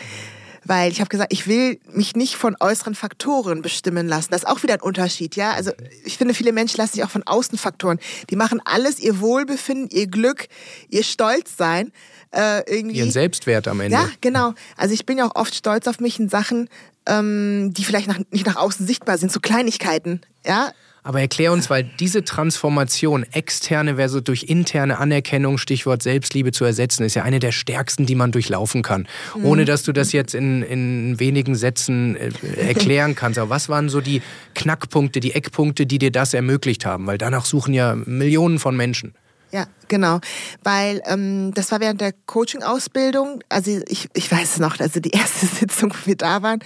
Weil 0.64 0.92
ich 0.92 1.00
habe 1.00 1.08
gesagt, 1.08 1.32
ich 1.32 1.46
will 1.46 1.80
mich 1.92 2.14
nicht 2.14 2.36
von 2.36 2.56
äußeren 2.60 2.94
Faktoren 2.94 3.62
bestimmen 3.62 4.06
lassen. 4.06 4.28
Das 4.30 4.42
ist 4.42 4.48
auch 4.48 4.62
wieder 4.62 4.74
ein 4.74 4.80
Unterschied, 4.80 5.34
ja. 5.34 5.52
Also 5.52 5.72
ich 6.04 6.16
finde, 6.16 6.34
viele 6.34 6.52
Menschen 6.52 6.76
lassen 6.76 6.94
sich 6.94 7.04
auch 7.04 7.10
von 7.10 7.24
Außenfaktoren. 7.24 7.98
Die 8.30 8.36
machen 8.36 8.60
alles, 8.64 9.00
ihr 9.00 9.20
Wohlbefinden, 9.20 9.88
ihr 9.90 10.06
Glück, 10.06 10.48
ihr 10.88 11.02
Stolzsein. 11.02 11.92
Äh, 12.30 12.62
irgendwie. 12.72 12.98
Ihren 12.98 13.10
Selbstwert 13.10 13.68
am 13.68 13.80
Ende. 13.80 13.96
Ja, 13.96 14.08
genau. 14.20 14.54
Also 14.76 14.94
ich 14.94 15.04
bin 15.04 15.18
ja 15.18 15.26
auch 15.26 15.34
oft 15.34 15.54
stolz 15.54 15.86
auf 15.86 16.00
mich 16.00 16.18
in 16.18 16.28
Sachen, 16.28 16.68
ähm, 17.06 17.74
die 17.74 17.84
vielleicht 17.84 18.08
nach, 18.08 18.20
nicht 18.30 18.46
nach 18.46 18.56
außen 18.56 18.86
sichtbar 18.86 19.18
sind, 19.18 19.32
so 19.32 19.40
Kleinigkeiten, 19.40 20.22
ja. 20.46 20.72
Aber 21.04 21.20
erklär 21.20 21.52
uns, 21.52 21.68
weil 21.68 21.82
diese 21.98 22.22
Transformation, 22.22 23.24
externe 23.32 23.96
versus 23.96 24.22
durch 24.22 24.44
interne 24.44 24.98
Anerkennung, 24.98 25.58
Stichwort 25.58 26.02
Selbstliebe 26.02 26.52
zu 26.52 26.64
ersetzen, 26.64 27.04
ist 27.04 27.14
ja 27.14 27.24
eine 27.24 27.40
der 27.40 27.50
stärksten, 27.50 28.06
die 28.06 28.14
man 28.14 28.30
durchlaufen 28.30 28.82
kann. 28.82 29.08
Mhm. 29.36 29.44
Ohne 29.44 29.64
dass 29.64 29.82
du 29.82 29.92
das 29.92 30.12
jetzt 30.12 30.34
in, 30.34 30.62
in 30.62 31.18
wenigen 31.18 31.56
Sätzen 31.56 32.16
äh, 32.16 32.30
erklären 32.68 33.16
kannst. 33.16 33.38
Aber 33.38 33.50
was 33.50 33.68
waren 33.68 33.88
so 33.88 34.00
die 34.00 34.22
Knackpunkte, 34.54 35.18
die 35.18 35.34
Eckpunkte, 35.34 35.86
die 35.86 35.98
dir 35.98 36.12
das 36.12 36.34
ermöglicht 36.34 36.86
haben? 36.86 37.06
Weil 37.06 37.18
danach 37.18 37.46
suchen 37.46 37.74
ja 37.74 37.96
Millionen 37.96 38.60
von 38.60 38.76
Menschen. 38.76 39.14
Ja, 39.52 39.66
genau. 39.88 40.18
Weil 40.64 41.02
ähm, 41.04 41.52
das 41.52 41.70
war 41.72 41.80
während 41.80 42.00
der 42.00 42.14
Coaching-Ausbildung, 42.24 43.44
also 43.50 43.82
ich, 43.86 44.08
ich 44.14 44.32
weiß 44.32 44.54
es 44.54 44.58
noch, 44.58 44.80
also 44.80 44.98
die 44.98 45.10
erste 45.10 45.44
Sitzung, 45.60 45.92
wo 45.92 46.06
wir 46.06 46.16
da 46.16 46.42
waren, 46.42 46.60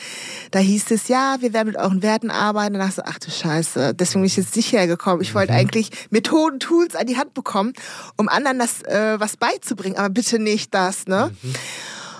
da 0.52 0.60
hieß 0.60 0.92
es, 0.92 1.08
ja, 1.08 1.36
wir 1.40 1.52
werden 1.52 1.66
mit 1.66 1.76
euren 1.76 2.02
Werten 2.02 2.30
arbeiten. 2.30 2.74
Dachte 2.74 3.02
ich, 3.04 3.12
ach 3.12 3.18
du 3.18 3.30
Scheiße, 3.32 3.94
deswegen 3.94 4.20
bin 4.20 4.26
ich 4.26 4.36
jetzt 4.36 4.54
nicht 4.54 4.72
hergekommen. 4.72 5.20
Ich 5.20 5.34
wollte 5.34 5.52
mhm. 5.52 5.58
eigentlich 5.58 5.90
Methoden, 6.10 6.60
Tools 6.60 6.94
an 6.94 7.08
die 7.08 7.16
Hand 7.16 7.34
bekommen, 7.34 7.72
um 8.16 8.28
anderen 8.28 8.60
das 8.60 8.82
äh, 8.82 9.18
was 9.18 9.36
beizubringen, 9.36 9.96
aber 9.96 10.10
bitte 10.10 10.38
nicht 10.38 10.72
das, 10.72 11.06
ne? 11.08 11.32
Mhm. 11.42 11.54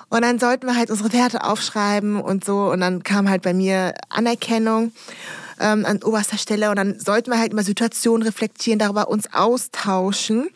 Und 0.08 0.22
dann 0.22 0.38
sollten 0.38 0.66
wir 0.66 0.76
halt 0.76 0.90
unsere 0.90 1.12
Werte 1.12 1.42
aufschreiben 1.42 2.20
und 2.20 2.44
so. 2.44 2.70
Und 2.70 2.80
dann 2.80 3.02
kam 3.02 3.28
halt 3.28 3.42
bei 3.42 3.52
mir 3.52 3.92
Anerkennung 4.08 4.92
ähm, 5.60 5.84
an 5.84 6.02
oberster 6.02 6.38
Stelle. 6.38 6.70
Und 6.70 6.76
dann 6.76 6.98
sollten 6.98 7.30
wir 7.30 7.38
halt 7.38 7.52
immer 7.52 7.62
Situationen 7.62 8.26
reflektieren, 8.26 8.78
darüber 8.78 9.08
uns 9.08 9.32
austauschen. 9.32 10.48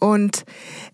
Und 0.00 0.44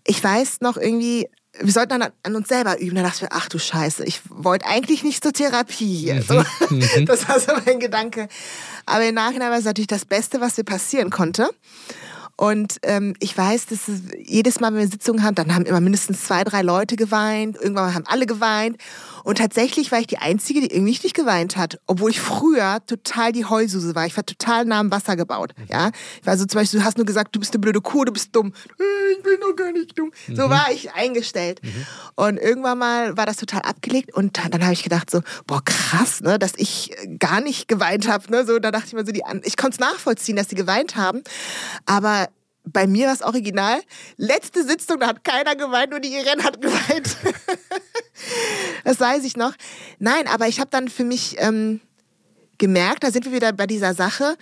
ich 0.05 0.23
weiß 0.23 0.61
noch 0.61 0.77
irgendwie, 0.77 1.27
wir 1.59 1.71
sollten 1.71 1.99
dann 1.99 2.11
an 2.23 2.35
uns 2.35 2.47
selber 2.47 2.79
üben. 2.79 2.95
Da 2.95 3.03
dachte 3.03 3.17
ich 3.17 3.21
mir, 3.23 3.31
ach 3.31 3.49
du 3.49 3.59
Scheiße, 3.59 4.03
ich 4.05 4.21
wollte 4.29 4.65
eigentlich 4.65 5.03
nicht 5.03 5.23
zur 5.23 5.33
Therapie. 5.33 6.13
Mhm. 6.13 6.21
So, 6.21 6.43
mhm. 6.69 7.05
das 7.05 7.27
war 7.27 7.39
so 7.39 7.51
mein 7.65 7.79
Gedanke. 7.79 8.27
Aber 8.85 9.05
im 9.05 9.15
Nachhinein 9.15 9.51
war 9.51 9.59
es 9.59 9.65
natürlich 9.65 9.87
das 9.87 10.05
Beste, 10.05 10.41
was 10.41 10.57
mir 10.57 10.63
passieren 10.63 11.09
konnte. 11.09 11.49
Und 12.35 12.77
ähm, 12.81 13.13
ich 13.19 13.37
weiß, 13.37 13.67
dass 13.67 13.81
jedes 14.17 14.59
Mal, 14.59 14.73
wenn 14.73 14.79
wir 14.79 14.87
Sitzungen 14.87 15.23
haben, 15.23 15.35
dann 15.35 15.53
haben 15.53 15.65
immer 15.65 15.81
mindestens 15.81 16.23
zwei, 16.23 16.43
drei 16.43 16.63
Leute 16.63 16.95
geweint. 16.95 17.57
Irgendwann 17.61 17.93
haben 17.93 18.07
alle 18.07 18.25
geweint. 18.25 18.77
Und 19.23 19.37
tatsächlich 19.37 19.91
war 19.91 19.99
ich 19.99 20.07
die 20.07 20.17
Einzige, 20.17 20.61
die 20.61 20.67
irgendwie 20.67 20.91
nicht 20.91 21.13
geweint 21.13 21.57
hat. 21.57 21.79
Obwohl 21.87 22.11
ich 22.11 22.19
früher 22.19 22.79
total 22.85 23.31
die 23.31 23.45
Heulsuse 23.45 23.95
war. 23.95 24.05
Ich 24.05 24.15
war 24.15 24.25
total 24.25 24.65
nah 24.65 24.79
am 24.79 24.91
Wasser 24.91 25.15
gebaut. 25.15 25.53
Mhm. 25.57 25.65
Ja? 25.69 25.91
Ich 26.21 26.27
war 26.27 26.37
so 26.37 26.45
zum 26.45 26.59
Beispiel, 26.59 26.79
du 26.79 26.85
hast 26.85 26.97
nur 26.97 27.05
gesagt, 27.05 27.35
du 27.35 27.39
bist 27.39 27.53
eine 27.53 27.61
blöde 27.61 27.81
Kuh, 27.81 28.05
du 28.05 28.11
bist 28.11 28.35
dumm. 28.35 28.53
Ich 29.11 29.23
bin 29.23 29.39
doch 29.41 29.55
gar 29.55 29.71
nicht 29.71 29.97
dumm. 29.97 30.11
Mhm. 30.27 30.35
So 30.35 30.49
war 30.49 30.71
ich 30.71 30.93
eingestellt. 30.93 31.61
Mhm. 31.63 31.85
Und 32.15 32.37
irgendwann 32.37 32.77
mal 32.77 33.17
war 33.17 33.25
das 33.25 33.37
total 33.37 33.61
abgelegt. 33.61 34.13
Und 34.13 34.37
dann, 34.37 34.51
dann 34.51 34.63
habe 34.63 34.73
ich 34.73 34.83
gedacht 34.83 35.09
so, 35.09 35.21
boah, 35.47 35.63
krass, 35.63 36.21
ne, 36.21 36.37
dass 36.39 36.53
ich 36.57 36.91
gar 37.19 37.41
nicht 37.41 37.67
geweint 37.67 38.07
habe. 38.07 38.29
Ne? 38.31 38.45
So, 38.45 38.59
da 38.59 38.71
dachte 38.71 38.87
ich 38.87 38.93
mir 38.93 39.05
so, 39.05 39.11
die, 39.11 39.23
ich 39.43 39.57
konnte 39.57 39.75
es 39.75 39.79
nachvollziehen, 39.79 40.35
dass 40.35 40.49
sie 40.49 40.55
geweint 40.55 40.95
haben. 40.95 41.21
Aber 41.85 42.27
bei 42.65 42.87
mir 42.87 43.07
war 43.07 43.13
es 43.13 43.21
original. 43.21 43.81
Letzte 44.17 44.63
Sitzung, 44.63 44.99
da 44.99 45.07
hat 45.07 45.23
keiner 45.23 45.55
geweint, 45.55 45.91
nur 45.91 45.99
die 45.99 46.13
Irene 46.13 46.43
hat 46.43 46.61
geweint. 46.61 47.17
das 48.83 48.99
weiß 48.99 49.23
ich 49.25 49.35
noch. 49.35 49.53
Nein, 49.99 50.27
aber 50.27 50.47
ich 50.47 50.59
habe 50.59 50.69
dann 50.69 50.87
für 50.87 51.03
mich 51.03 51.35
ähm, 51.39 51.81
gemerkt, 52.57 53.03
da 53.03 53.11
sind 53.11 53.25
wir 53.25 53.33
wieder 53.33 53.51
bei 53.51 53.67
dieser 53.67 53.93
Sache, 53.93 54.37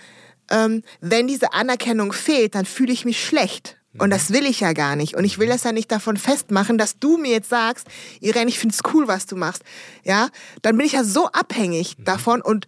ähm, 0.52 0.84
wenn 1.00 1.28
diese 1.28 1.54
Anerkennung 1.54 2.14
fehlt, 2.14 2.56
dann 2.56 2.66
fühle 2.66 2.94
ich 2.94 3.06
mich 3.06 3.24
schlecht. 3.24 3.78
Und 3.98 4.10
das 4.10 4.32
will 4.32 4.46
ich 4.46 4.62
ja 4.62 4.72
gar 4.72 4.96
nicht. 4.96 5.16
Und 5.16 5.26
ich 5.26 5.38
will 5.38 5.50
das 5.50 5.64
ja 5.64 5.74
nicht 5.74 5.92
davon 5.92 6.16
festmachen, 6.16 6.78
dass 6.78 6.98
du 7.00 7.18
mir 7.18 7.32
jetzt 7.32 7.50
sagst, 7.50 7.88
Irene, 8.22 8.50
ich 8.50 8.58
finde 8.58 8.74
es 8.74 8.94
cool, 8.94 9.08
was 9.08 9.26
du 9.26 9.36
machst. 9.36 9.64
Ja, 10.04 10.30
dann 10.62 10.78
bin 10.78 10.86
ich 10.86 10.94
ja 10.94 11.04
so 11.04 11.28
abhängig 11.28 11.98
davon 12.00 12.42
und 12.42 12.68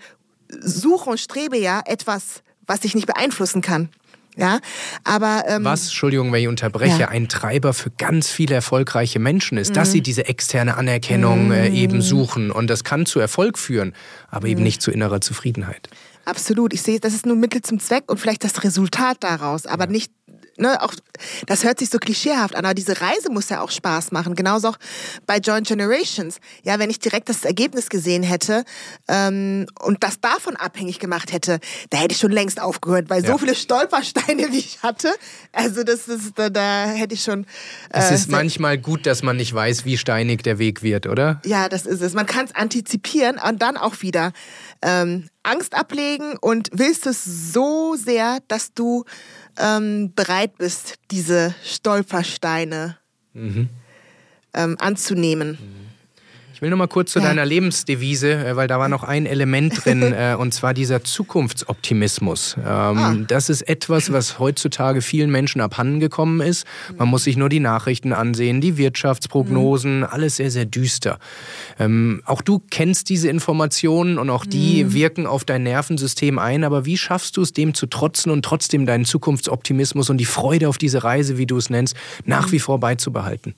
suche 0.50 1.10
und 1.10 1.20
strebe 1.20 1.58
ja 1.58 1.82
etwas, 1.86 2.44
was 2.66 2.84
ich 2.84 2.94
nicht 2.94 3.08
beeinflussen 3.08 3.62
kann. 3.62 3.90
Ja, 4.36 4.60
aber 5.04 5.44
ähm, 5.48 5.64
was, 5.64 5.84
Entschuldigung, 5.84 6.32
wenn 6.32 6.42
ich 6.42 6.48
unterbreche, 6.48 7.02
ja. 7.02 7.08
ein 7.10 7.30
Treiber 7.30 7.74
für 7.74 7.92
ganz 7.92 8.30
viele 8.30 8.56
erfolgreiche 8.56 9.20
Menschen 9.20 9.58
ist, 9.58 9.70
mhm. 9.70 9.74
dass 9.76 9.92
sie 9.92 10.02
diese 10.02 10.26
externe 10.26 10.76
Anerkennung 10.76 11.52
äh, 11.52 11.70
mhm. 11.70 11.76
eben 11.76 12.02
suchen 12.02 12.52
und 12.52 12.70
das 12.70 12.84
kann 12.84 13.06
zu 13.06 13.20
Erfolg 13.20 13.60
führen, 13.60 13.94
aber 14.30 14.48
mhm. 14.48 14.54
eben 14.54 14.64
nicht 14.64 14.82
zu 14.82 14.92
innerer 14.92 15.22
Zufriedenheit. 15.22 15.90
Absolut. 16.26 16.74
Ich 16.74 16.82
sehe, 16.82 17.00
das 17.00 17.14
ist 17.14 17.26
nur 17.26 17.36
Mittel 17.36 17.62
zum 17.62 17.80
Zweck 17.80 18.06
und 18.08 18.20
vielleicht 18.20 18.44
das 18.44 18.64
Resultat 18.64 19.18
daraus, 19.20 19.66
aber 19.66 19.86
ja. 19.86 19.92
nicht 19.92 20.12
ne, 20.58 20.82
auch, 20.82 20.94
das 21.48 21.64
hört 21.64 21.80
sich 21.80 21.90
so 21.90 21.98
klischeehaft 21.98 22.56
an, 22.56 22.66
aber 22.66 22.74
diese 22.74 23.00
Reise 23.02 23.32
muss 23.32 23.50
ja 23.50 23.62
auch 23.62 23.72
Spaß 23.72 24.12
machen. 24.12 24.36
Genauso 24.36 24.70
auch 24.70 24.78
bei 25.26 25.38
Joint 25.38 25.68
Generations. 25.68 26.40
Ja, 26.64 26.80
wenn 26.80 26.90
ich 26.90 27.00
direkt 27.00 27.30
das 27.30 27.44
Ergebnis 27.44 27.90
gesehen 27.90 28.24
hätte 28.24 28.64
ähm, 29.08 29.66
und 29.80 30.04
das 30.04 30.20
davon 30.20 30.56
abhängig 30.56 31.00
gemacht 31.00 31.32
hätte, 31.32 31.60
da 31.90 31.98
hätte 31.98 32.14
ich 32.14 32.20
schon 32.20 32.32
längst 32.32 32.62
aufgehört, 32.62 33.10
weil 33.10 33.24
ja. 33.24 33.32
so 33.32 33.38
viele 33.38 33.56
Stolpersteine, 33.56 34.48
wie 34.52 34.60
ich 34.60 34.84
hatte, 34.84 35.10
also 35.52 35.84
das 35.84 36.08
ist, 36.08 36.34
da, 36.36 36.50
da 36.50 36.86
hätte 36.86 37.14
ich 37.14 37.24
schon. 37.24 37.46
Äh, 37.92 38.00
es 38.00 38.12
ist 38.12 38.30
manchmal 38.30 38.78
gut, 38.78 39.06
dass 39.06 39.24
man 39.24 39.38
nicht 39.38 39.54
weiß, 39.54 39.86
wie 39.86 39.98
steinig 39.98 40.44
der 40.44 40.60
Weg 40.60 40.84
wird, 40.84 41.08
oder? 41.08 41.42
Ja, 41.46 41.70
das 41.70 41.86
ist 41.86 42.02
es. 42.02 42.14
Man 42.14 42.26
kann 42.26 42.46
es 42.46 42.56
antizipieren 42.56 43.40
und 43.40 43.62
dann 43.62 43.78
auch 43.78 44.02
wieder 44.02 44.34
ähm, 44.82 45.30
Angst 45.44 45.76
ablegen 45.76 46.38
und 46.40 46.70
willst 46.72 47.06
es 47.06 47.24
so 47.24 47.96
sehr, 47.96 48.40
dass 48.48 48.74
du 48.74 49.04
ähm, 49.58 50.14
bereit 50.16 50.58
bist, 50.58 50.96
diese 51.12 51.54
Stolpersteine 51.64 52.98
mhm. 53.34 53.70
ähm, 54.54 54.78
anzunehmen. 54.80 55.52
Mhm 55.52 55.83
will 56.64 56.70
noch 56.70 56.78
mal 56.78 56.88
kurz 56.88 57.12
zu 57.12 57.20
ja. 57.20 57.26
deiner 57.26 57.46
Lebensdevise, 57.46 58.32
äh, 58.32 58.56
weil 58.56 58.68
da 58.68 58.80
war 58.80 58.90
noch 58.90 59.04
ein 59.04 59.26
Element 59.26 59.86
drin, 59.86 60.02
äh, 60.14 60.36
und 60.38 60.54
zwar 60.54 60.74
dieser 60.74 61.04
Zukunftsoptimismus. 61.04 62.56
Ähm, 62.58 62.64
ah. 62.66 63.16
Das 63.28 63.50
ist 63.50 63.62
etwas, 63.64 64.12
was 64.12 64.40
heutzutage 64.40 65.02
vielen 65.02 65.30
Menschen 65.30 65.62
abhanden 65.62 66.00
gekommen 66.00 66.42
ist. 66.42 66.66
Man 66.98 67.10
muss 67.10 67.26
sich 67.26 67.38
nur 67.38 67.50
die 67.50 67.60
Nachrichten 67.60 68.14
ansehen, 68.14 68.62
die 68.62 68.78
Wirtschaftsprognosen, 68.78 70.00
mhm. 70.00 70.08
alles 70.10 70.38
sehr, 70.38 70.50
sehr 70.50 70.66
düster. 70.66 71.20
Ähm, 71.80 72.24
auch 72.26 72.42
du 72.42 72.62
kennst 72.72 73.10
diese 73.10 73.28
Informationen 73.28 74.18
und 74.18 74.30
auch 74.30 74.46
die 74.46 74.86
mhm. 74.86 74.94
wirken 74.94 75.28
auf 75.28 75.44
dein 75.44 75.64
Nervensystem 75.64 76.40
ein, 76.40 76.64
aber 76.64 76.86
wie 76.86 76.98
schaffst 76.98 77.38
du 77.38 77.42
es, 77.42 77.54
dem 77.54 77.74
zu 77.74 77.88
trotzen 77.88 78.32
und 78.32 78.44
trotzdem 78.44 78.86
deinen 78.86 79.06
Zukunftsoptimismus 79.06 80.10
und 80.10 80.18
die 80.18 80.26
Freude 80.26 80.70
auf 80.70 80.78
diese 80.78 81.04
Reise, 81.04 81.38
wie 81.38 81.46
du 81.46 81.58
es 81.58 81.70
nennst, 81.70 81.96
nach 82.26 82.48
mhm. 82.48 82.52
wie 82.54 82.60
vor 82.60 82.80
beizubehalten? 82.80 83.54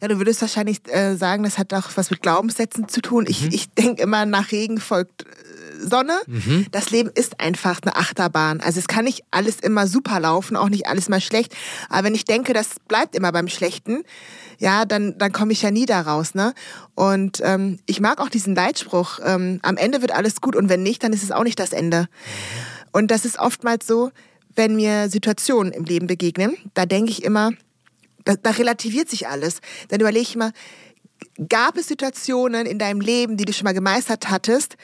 Ja, 0.00 0.08
du 0.08 0.18
würdest 0.18 0.40
wahrscheinlich 0.40 0.80
äh, 0.88 1.14
sagen, 1.16 1.42
das 1.42 1.58
hat 1.58 1.74
auch 1.74 1.90
was 1.94 2.10
mit 2.10 2.22
Glaubenssätzen 2.22 2.88
zu 2.88 3.02
tun. 3.02 3.26
Ich, 3.28 3.42
mhm. 3.42 3.48
ich 3.52 3.70
denke 3.70 4.02
immer, 4.02 4.24
nach 4.24 4.50
Regen 4.50 4.78
folgt 4.80 5.22
äh, 5.22 5.86
Sonne. 5.86 6.18
Mhm. 6.26 6.66
Das 6.70 6.90
Leben 6.90 7.10
ist 7.14 7.40
einfach 7.40 7.80
eine 7.82 7.96
Achterbahn. 7.96 8.60
Also 8.60 8.78
es 8.78 8.88
kann 8.88 9.04
nicht 9.04 9.24
alles 9.30 9.60
immer 9.60 9.86
super 9.86 10.20
laufen, 10.20 10.56
auch 10.56 10.68
nicht 10.68 10.86
alles 10.86 11.08
mal 11.08 11.20
schlecht. 11.20 11.54
Aber 11.88 12.04
wenn 12.04 12.14
ich 12.14 12.24
denke, 12.24 12.52
das 12.52 12.68
bleibt 12.88 13.14
immer 13.14 13.32
beim 13.32 13.48
Schlechten, 13.48 14.02
ja, 14.58 14.84
dann, 14.84 15.18
dann 15.18 15.32
komme 15.32 15.52
ich 15.52 15.62
ja 15.62 15.70
nie 15.70 15.86
da 15.86 16.00
raus. 16.00 16.34
Ne? 16.34 16.54
Und 16.94 17.40
ähm, 17.42 17.78
ich 17.86 18.00
mag 18.00 18.20
auch 18.20 18.28
diesen 18.28 18.54
Leitspruch, 18.54 19.18
ähm, 19.24 19.58
am 19.62 19.76
Ende 19.76 20.00
wird 20.00 20.12
alles 20.12 20.40
gut 20.40 20.56
und 20.56 20.68
wenn 20.68 20.82
nicht, 20.82 21.02
dann 21.02 21.12
ist 21.12 21.22
es 21.22 21.32
auch 21.32 21.44
nicht 21.44 21.58
das 21.58 21.72
Ende. 21.72 22.08
Und 22.92 23.10
das 23.10 23.24
ist 23.24 23.38
oftmals 23.38 23.86
so, 23.86 24.10
wenn 24.54 24.76
mir 24.76 25.08
Situationen 25.08 25.72
im 25.72 25.84
Leben 25.84 26.06
begegnen, 26.06 26.56
da 26.74 26.86
denke 26.86 27.10
ich 27.10 27.22
immer, 27.22 27.52
da, 28.24 28.34
da 28.34 28.50
relativiert 28.50 29.08
sich 29.08 29.28
alles. 29.28 29.60
Dann 29.88 30.00
überlege 30.00 30.22
ich 30.22 30.36
mal, 30.36 30.52
gab 31.48 31.76
es 31.76 31.88
Situationen 31.88 32.66
in 32.66 32.78
deinem 32.78 33.00
Leben, 33.00 33.36
die 33.36 33.44
du 33.44 33.52
schon 33.52 33.64
mal 33.64 33.74
gemeistert 33.74 34.30
hattest? 34.30 34.76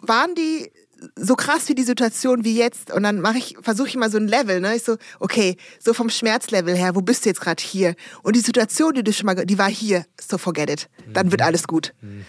Waren 0.00 0.34
die 0.34 0.70
so 1.16 1.36
krass 1.36 1.68
wie 1.68 1.74
die 1.74 1.82
Situation 1.82 2.44
wie 2.44 2.56
jetzt 2.56 2.92
und 2.92 3.02
dann 3.02 3.20
mache 3.20 3.38
ich 3.38 3.56
versuche 3.60 3.88
ich 3.88 3.96
mal 3.96 4.10
so 4.10 4.18
ein 4.18 4.26
Level 4.26 4.60
ne 4.60 4.74
ich 4.74 4.82
so 4.82 4.96
okay 5.20 5.56
so 5.78 5.94
vom 5.94 6.10
Schmerzlevel 6.10 6.76
her 6.76 6.96
wo 6.96 7.02
bist 7.02 7.24
du 7.24 7.28
jetzt 7.28 7.40
gerade 7.40 7.62
hier 7.62 7.94
und 8.22 8.34
die 8.34 8.40
Situation 8.40 8.94
die 8.94 9.04
du 9.04 9.12
schon 9.12 9.26
mal 9.26 9.46
die 9.46 9.58
war 9.58 9.70
hier 9.70 10.04
so 10.20 10.38
forget 10.38 10.70
it 10.70 10.88
dann 11.12 11.30
wird 11.30 11.40
mhm. 11.40 11.46
alles 11.46 11.68
gut 11.68 11.94
mhm. 12.00 12.24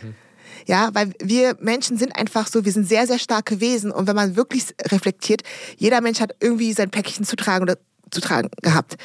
ja 0.68 0.90
weil 0.94 1.14
wir 1.20 1.58
Menschen 1.60 1.98
sind 1.98 2.16
einfach 2.16 2.48
so 2.48 2.64
wir 2.64 2.72
sind 2.72 2.88
sehr 2.88 3.08
sehr 3.08 3.18
starke 3.18 3.60
Wesen 3.60 3.92
und 3.92 4.06
wenn 4.06 4.16
man 4.16 4.36
wirklich 4.36 4.66
reflektiert 4.84 5.42
jeder 5.78 6.02
Mensch 6.02 6.20
hat 6.20 6.36
irgendwie 6.40 6.74
sein 6.74 6.92
Päckchen 6.92 7.26
zu 7.26 7.36
tragen 7.36 7.64
oder 7.64 7.78
zu 8.12 8.22
tragen 8.22 8.50
gehabt. 8.62 8.96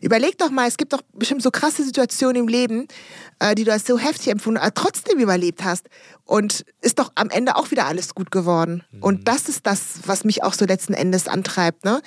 Überleg 0.00 0.38
doch 0.38 0.50
mal, 0.50 0.68
es 0.68 0.76
gibt 0.76 0.92
doch 0.92 1.02
bestimmt 1.12 1.42
so 1.42 1.50
krasse 1.50 1.84
Situationen 1.84 2.42
im 2.42 2.48
Leben, 2.48 2.88
äh, 3.38 3.54
die 3.54 3.64
du 3.64 3.72
als 3.72 3.86
so 3.86 3.98
heftig 3.98 4.28
empfunden, 4.28 4.58
aber 4.58 4.74
trotzdem 4.74 5.18
überlebt 5.18 5.64
hast. 5.64 5.88
Und 6.24 6.64
ist 6.80 6.98
doch 6.98 7.12
am 7.14 7.30
Ende 7.30 7.56
auch 7.56 7.70
wieder 7.70 7.86
alles 7.86 8.14
gut 8.14 8.30
geworden. 8.30 8.84
Mhm. 8.92 9.02
Und 9.02 9.28
das 9.28 9.48
ist 9.48 9.66
das, 9.66 10.00
was 10.06 10.24
mich 10.24 10.42
auch 10.42 10.54
so 10.54 10.64
letzten 10.64 10.94
Endes 10.94 11.28
antreibt. 11.28 11.84
Ne? 11.84 12.00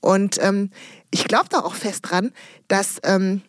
Und 0.00 0.42
ähm, 0.42 0.70
ich 1.10 1.24
glaube 1.24 1.48
da 1.50 1.60
auch 1.60 1.74
fest 1.74 2.00
dran, 2.08 2.32
dass 2.68 2.98
ähm, 3.02 3.42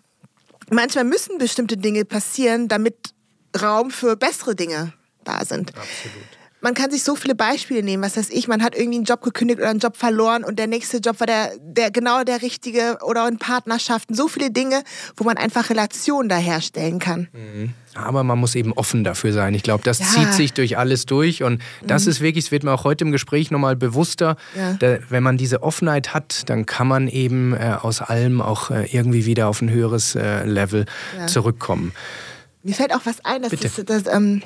manchmal 0.69 1.05
müssen 1.05 1.37
bestimmte 1.37 1.77
Dinge 1.77 2.05
passieren, 2.05 2.67
damit 2.67 3.13
Raum 3.59 3.91
für 3.91 4.15
bessere 4.15 4.55
Dinge 4.55 4.93
da 5.23 5.43
sind. 5.45 5.69
Absolut 5.75 6.38
man 6.61 6.73
kann 6.73 6.91
sich 6.91 7.03
so 7.03 7.15
viele 7.15 7.35
Beispiele 7.35 7.83
nehmen, 7.83 8.03
was 8.03 8.17
weiß 8.17 8.29
ich, 8.31 8.47
man 8.47 8.61
hat 8.61 8.75
irgendwie 8.75 8.97
einen 8.97 9.05
Job 9.05 9.21
gekündigt 9.21 9.59
oder 9.59 9.69
einen 9.69 9.79
Job 9.79 9.95
verloren 9.95 10.43
und 10.43 10.59
der 10.59 10.67
nächste 10.67 10.97
Job 10.97 11.19
war 11.19 11.27
der, 11.27 11.51
der 11.61 11.91
genau 11.91 12.23
der 12.23 12.41
richtige 12.41 12.97
oder 13.01 13.27
in 13.27 13.37
Partnerschaften, 13.37 14.13
so 14.13 14.27
viele 14.27 14.51
Dinge, 14.51 14.83
wo 15.15 15.23
man 15.23 15.37
einfach 15.37 15.69
Relationen 15.69 16.29
da 16.29 16.37
herstellen 16.37 16.99
kann. 16.99 17.29
Mhm. 17.31 17.73
Aber 17.95 18.23
man 18.23 18.37
muss 18.37 18.55
eben 18.55 18.71
offen 18.73 19.03
dafür 19.03 19.33
sein. 19.33 19.53
Ich 19.55 19.63
glaube, 19.63 19.83
das 19.83 19.99
ja. 19.99 20.05
zieht 20.05 20.33
sich 20.33 20.53
durch 20.53 20.77
alles 20.77 21.05
durch 21.05 21.43
und 21.43 21.61
das 21.85 22.05
mhm. 22.05 22.11
ist 22.11 22.21
wirklich, 22.21 22.45
es 22.45 22.51
wird 22.51 22.63
mir 22.63 22.71
auch 22.71 22.83
heute 22.83 23.05
im 23.05 23.11
Gespräch 23.11 23.51
nochmal 23.51 23.75
bewusster, 23.75 24.35
ja. 24.55 24.73
da, 24.73 24.97
wenn 25.09 25.23
man 25.23 25.37
diese 25.37 25.63
Offenheit 25.63 26.13
hat, 26.13 26.49
dann 26.49 26.65
kann 26.65 26.87
man 26.87 27.07
eben 27.07 27.53
äh, 27.53 27.77
aus 27.81 28.01
allem 28.01 28.41
auch 28.41 28.69
äh, 28.69 28.85
irgendwie 28.85 29.25
wieder 29.25 29.47
auf 29.47 29.61
ein 29.61 29.69
höheres 29.69 30.15
äh, 30.15 30.45
Level 30.45 30.85
ja. 31.17 31.27
zurückkommen. 31.27 31.93
Mir 32.63 32.75
fällt 32.75 32.93
auch 32.93 33.01
was 33.05 33.23
ein, 33.23 33.41
dass 33.41 33.51
Bitte. 33.51 33.83
das, 33.85 34.03
das 34.03 34.13
ähm 34.13 34.41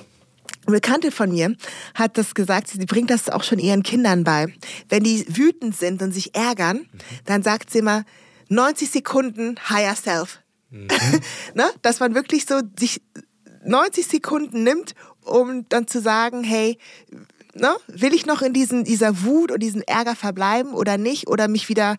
eine 0.65 0.75
Bekannte 0.75 1.11
von 1.11 1.31
mir 1.31 1.55
hat 1.93 2.17
das 2.17 2.35
gesagt, 2.35 2.67
sie 2.67 2.85
bringt 2.85 3.09
das 3.09 3.29
auch 3.29 3.43
schon 3.43 3.59
ihren 3.59 3.83
Kindern 3.83 4.23
bei. 4.23 4.47
Wenn 4.89 5.03
die 5.03 5.25
wütend 5.27 5.75
sind 5.75 6.01
und 6.01 6.11
sich 6.13 6.35
ärgern, 6.35 6.87
dann 7.25 7.43
sagt 7.43 7.71
sie 7.71 7.79
immer 7.79 8.03
90 8.49 8.89
Sekunden 8.89 9.55
Higher 9.69 9.95
Self. 9.95 10.39
Mhm. 10.69 10.87
ne? 11.53 11.69
Dass 11.81 11.99
man 11.99 12.15
wirklich 12.15 12.45
so 12.45 12.61
sich 12.79 13.01
90 13.65 14.07
Sekunden 14.07 14.63
nimmt, 14.63 14.95
um 15.23 15.67
dann 15.69 15.87
zu 15.87 16.01
sagen, 16.01 16.43
hey, 16.43 16.77
ne? 17.53 17.75
will 17.87 18.13
ich 18.13 18.25
noch 18.25 18.41
in 18.41 18.53
diesen, 18.53 18.83
dieser 18.83 19.23
Wut 19.23 19.51
und 19.51 19.61
diesem 19.61 19.81
Ärger 19.81 20.15
verbleiben 20.15 20.73
oder 20.73 20.97
nicht 20.97 21.27
oder 21.27 21.47
mich 21.47 21.69
wieder 21.69 21.97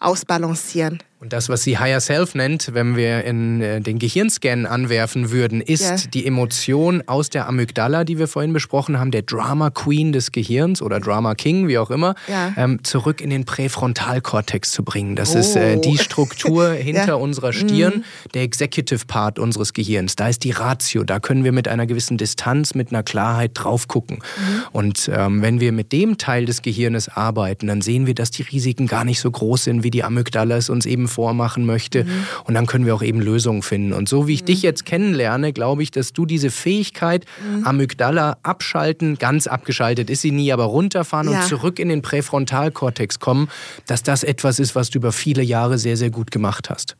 ausbalancieren. 0.00 1.02
Und 1.22 1.32
das, 1.32 1.48
was 1.48 1.62
sie 1.62 1.78
Higher 1.78 2.00
Self 2.00 2.34
nennt, 2.34 2.74
wenn 2.74 2.96
wir 2.96 3.22
in 3.22 3.60
äh, 3.60 3.80
den 3.80 4.00
Gehirnscan 4.00 4.66
anwerfen 4.66 5.30
würden, 5.30 5.60
ist 5.60 5.82
yeah. 5.84 5.96
die 6.12 6.26
Emotion 6.26 7.04
aus 7.06 7.30
der 7.30 7.46
Amygdala, 7.46 8.02
die 8.02 8.18
wir 8.18 8.26
vorhin 8.26 8.52
besprochen 8.52 8.98
haben, 8.98 9.12
der 9.12 9.22
Drama 9.22 9.70
Queen 9.70 10.10
des 10.10 10.32
Gehirns 10.32 10.82
oder 10.82 10.98
Drama 10.98 11.36
King, 11.36 11.68
wie 11.68 11.78
auch 11.78 11.92
immer, 11.92 12.16
yeah. 12.28 12.52
ähm, 12.56 12.82
zurück 12.82 13.20
in 13.20 13.30
den 13.30 13.44
Präfrontalkortex 13.44 14.72
zu 14.72 14.82
bringen. 14.82 15.14
Das 15.14 15.36
oh. 15.36 15.38
ist 15.38 15.54
äh, 15.54 15.78
die 15.78 15.90
oh. 15.90 16.02
Struktur 16.02 16.70
hinter 16.72 17.06
ja. 17.06 17.14
unserer 17.14 17.52
Stirn, 17.52 17.98
mm. 17.98 18.32
der 18.34 18.42
Executive 18.42 19.06
Part 19.06 19.38
unseres 19.38 19.74
Gehirns. 19.74 20.16
Da 20.16 20.26
ist 20.26 20.42
die 20.42 20.50
Ratio, 20.50 21.04
da 21.04 21.20
können 21.20 21.44
wir 21.44 21.52
mit 21.52 21.68
einer 21.68 21.86
gewissen 21.86 22.18
Distanz, 22.18 22.74
mit 22.74 22.90
einer 22.90 23.04
Klarheit 23.04 23.52
drauf 23.54 23.86
gucken. 23.86 24.16
Mm. 24.16 24.76
Und 24.76 25.08
ähm, 25.14 25.40
wenn 25.40 25.60
wir 25.60 25.70
mit 25.70 25.92
dem 25.92 26.18
Teil 26.18 26.46
des 26.46 26.62
Gehirnes 26.62 27.08
arbeiten, 27.08 27.68
dann 27.68 27.80
sehen 27.80 28.08
wir, 28.08 28.14
dass 28.16 28.32
die 28.32 28.42
Risiken 28.42 28.88
gar 28.88 29.04
nicht 29.04 29.20
so 29.20 29.30
groß 29.30 29.62
sind, 29.62 29.84
wie 29.84 29.92
die 29.92 30.02
Amygdala 30.02 30.56
es 30.56 30.68
uns 30.68 30.84
eben 30.84 31.11
vormachen 31.12 31.66
möchte. 31.66 32.04
Mhm. 32.04 32.26
Und 32.44 32.54
dann 32.54 32.66
können 32.66 32.86
wir 32.86 32.94
auch 32.94 33.02
eben 33.02 33.20
Lösungen 33.20 33.62
finden. 33.62 33.92
Und 33.92 34.08
so 34.08 34.26
wie 34.26 34.34
ich 34.34 34.42
mhm. 34.42 34.46
dich 34.46 34.62
jetzt 34.62 34.84
kennenlerne, 34.84 35.52
glaube 35.52 35.82
ich, 35.82 35.90
dass 35.90 36.12
du 36.12 36.26
diese 36.26 36.50
Fähigkeit, 36.50 37.26
mhm. 37.44 37.66
Amygdala 37.66 38.38
abschalten, 38.42 39.18
ganz 39.18 39.46
abgeschaltet 39.46 40.10
ist 40.10 40.22
sie 40.22 40.32
nie, 40.32 40.52
aber 40.52 40.64
runterfahren 40.64 41.30
ja. 41.30 41.40
und 41.40 41.48
zurück 41.48 41.78
in 41.78 41.88
den 41.88 42.02
Präfrontalkortex 42.02 43.18
kommen, 43.20 43.48
dass 43.86 44.02
das 44.02 44.24
etwas 44.24 44.58
ist, 44.58 44.74
was 44.74 44.90
du 44.90 44.98
über 44.98 45.12
viele 45.12 45.42
Jahre 45.42 45.78
sehr, 45.78 45.96
sehr 45.96 46.10
gut 46.10 46.30
gemacht 46.30 46.70
hast. 46.70 46.96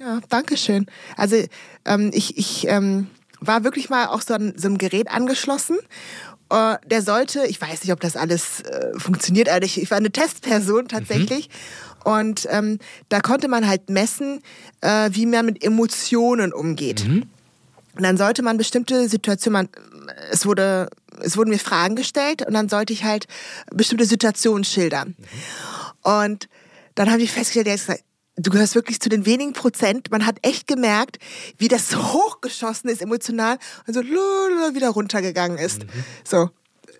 Ja, 0.00 0.20
danke 0.28 0.56
schön. 0.56 0.86
Also 1.16 1.36
ähm, 1.84 2.10
ich, 2.12 2.36
ich 2.36 2.66
ähm, 2.66 3.06
war 3.40 3.64
wirklich 3.64 3.88
mal 3.90 4.06
auch 4.06 4.22
so 4.22 4.34
an 4.34 4.54
so 4.56 4.68
einem 4.68 4.78
Gerät 4.78 5.10
angeschlossen 5.10 5.76
Uh, 6.52 6.76
der 6.84 7.00
sollte, 7.00 7.46
ich 7.46 7.58
weiß 7.58 7.82
nicht, 7.82 7.94
ob 7.94 8.00
das 8.00 8.14
alles 8.14 8.60
äh, 8.60 8.92
funktioniert, 8.98 9.48
aber 9.48 9.64
ich, 9.64 9.80
ich, 9.80 9.90
war 9.90 9.96
eine 9.96 10.10
Testperson 10.10 10.86
tatsächlich. 10.86 11.48
Mhm. 11.48 11.52
Und 12.04 12.46
ähm, 12.50 12.78
da 13.08 13.20
konnte 13.20 13.48
man 13.48 13.66
halt 13.66 13.88
messen, 13.90 14.40
äh, 14.80 15.10
wie 15.12 15.26
man 15.26 15.46
mit 15.46 15.62
Emotionen 15.62 16.52
umgeht. 16.52 17.06
Mhm. 17.06 17.24
Und 17.94 18.02
dann 18.02 18.16
sollte 18.16 18.42
man 18.42 18.56
bestimmte 18.56 19.08
Situationen, 19.08 19.68
man, 19.70 20.14
es 20.30 20.46
wurde, 20.46 20.88
es 21.20 21.36
wurden 21.36 21.50
mir 21.50 21.58
Fragen 21.58 21.94
gestellt 21.94 22.44
und 22.46 22.54
dann 22.54 22.68
sollte 22.68 22.92
ich 22.92 23.04
halt 23.04 23.26
bestimmte 23.70 24.06
Situationen 24.06 24.64
schildern. 24.64 25.14
Mhm. 25.18 26.10
Und 26.10 26.48
dann 26.94 27.10
habe 27.10 27.22
ich 27.22 27.32
festgestellt, 27.32 27.66
der 27.66 27.74
hat 27.74 27.80
gesagt, 27.80 28.04
du 28.36 28.50
gehörst 28.50 28.74
wirklich 28.74 29.00
zu 29.00 29.08
den 29.08 29.26
wenigen 29.26 29.52
Prozent. 29.52 30.10
Man 30.10 30.26
hat 30.26 30.38
echt 30.42 30.66
gemerkt, 30.66 31.18
wie 31.58 31.68
das 31.68 31.88
so 31.90 31.98
hochgeschossen 32.12 32.90
ist 32.90 33.02
emotional 33.02 33.58
und 33.86 33.94
so 33.94 34.02
wieder 34.02 34.90
runtergegangen 34.90 35.58
ist. 35.58 35.84
Mhm. 35.84 36.04
So. 36.24 36.50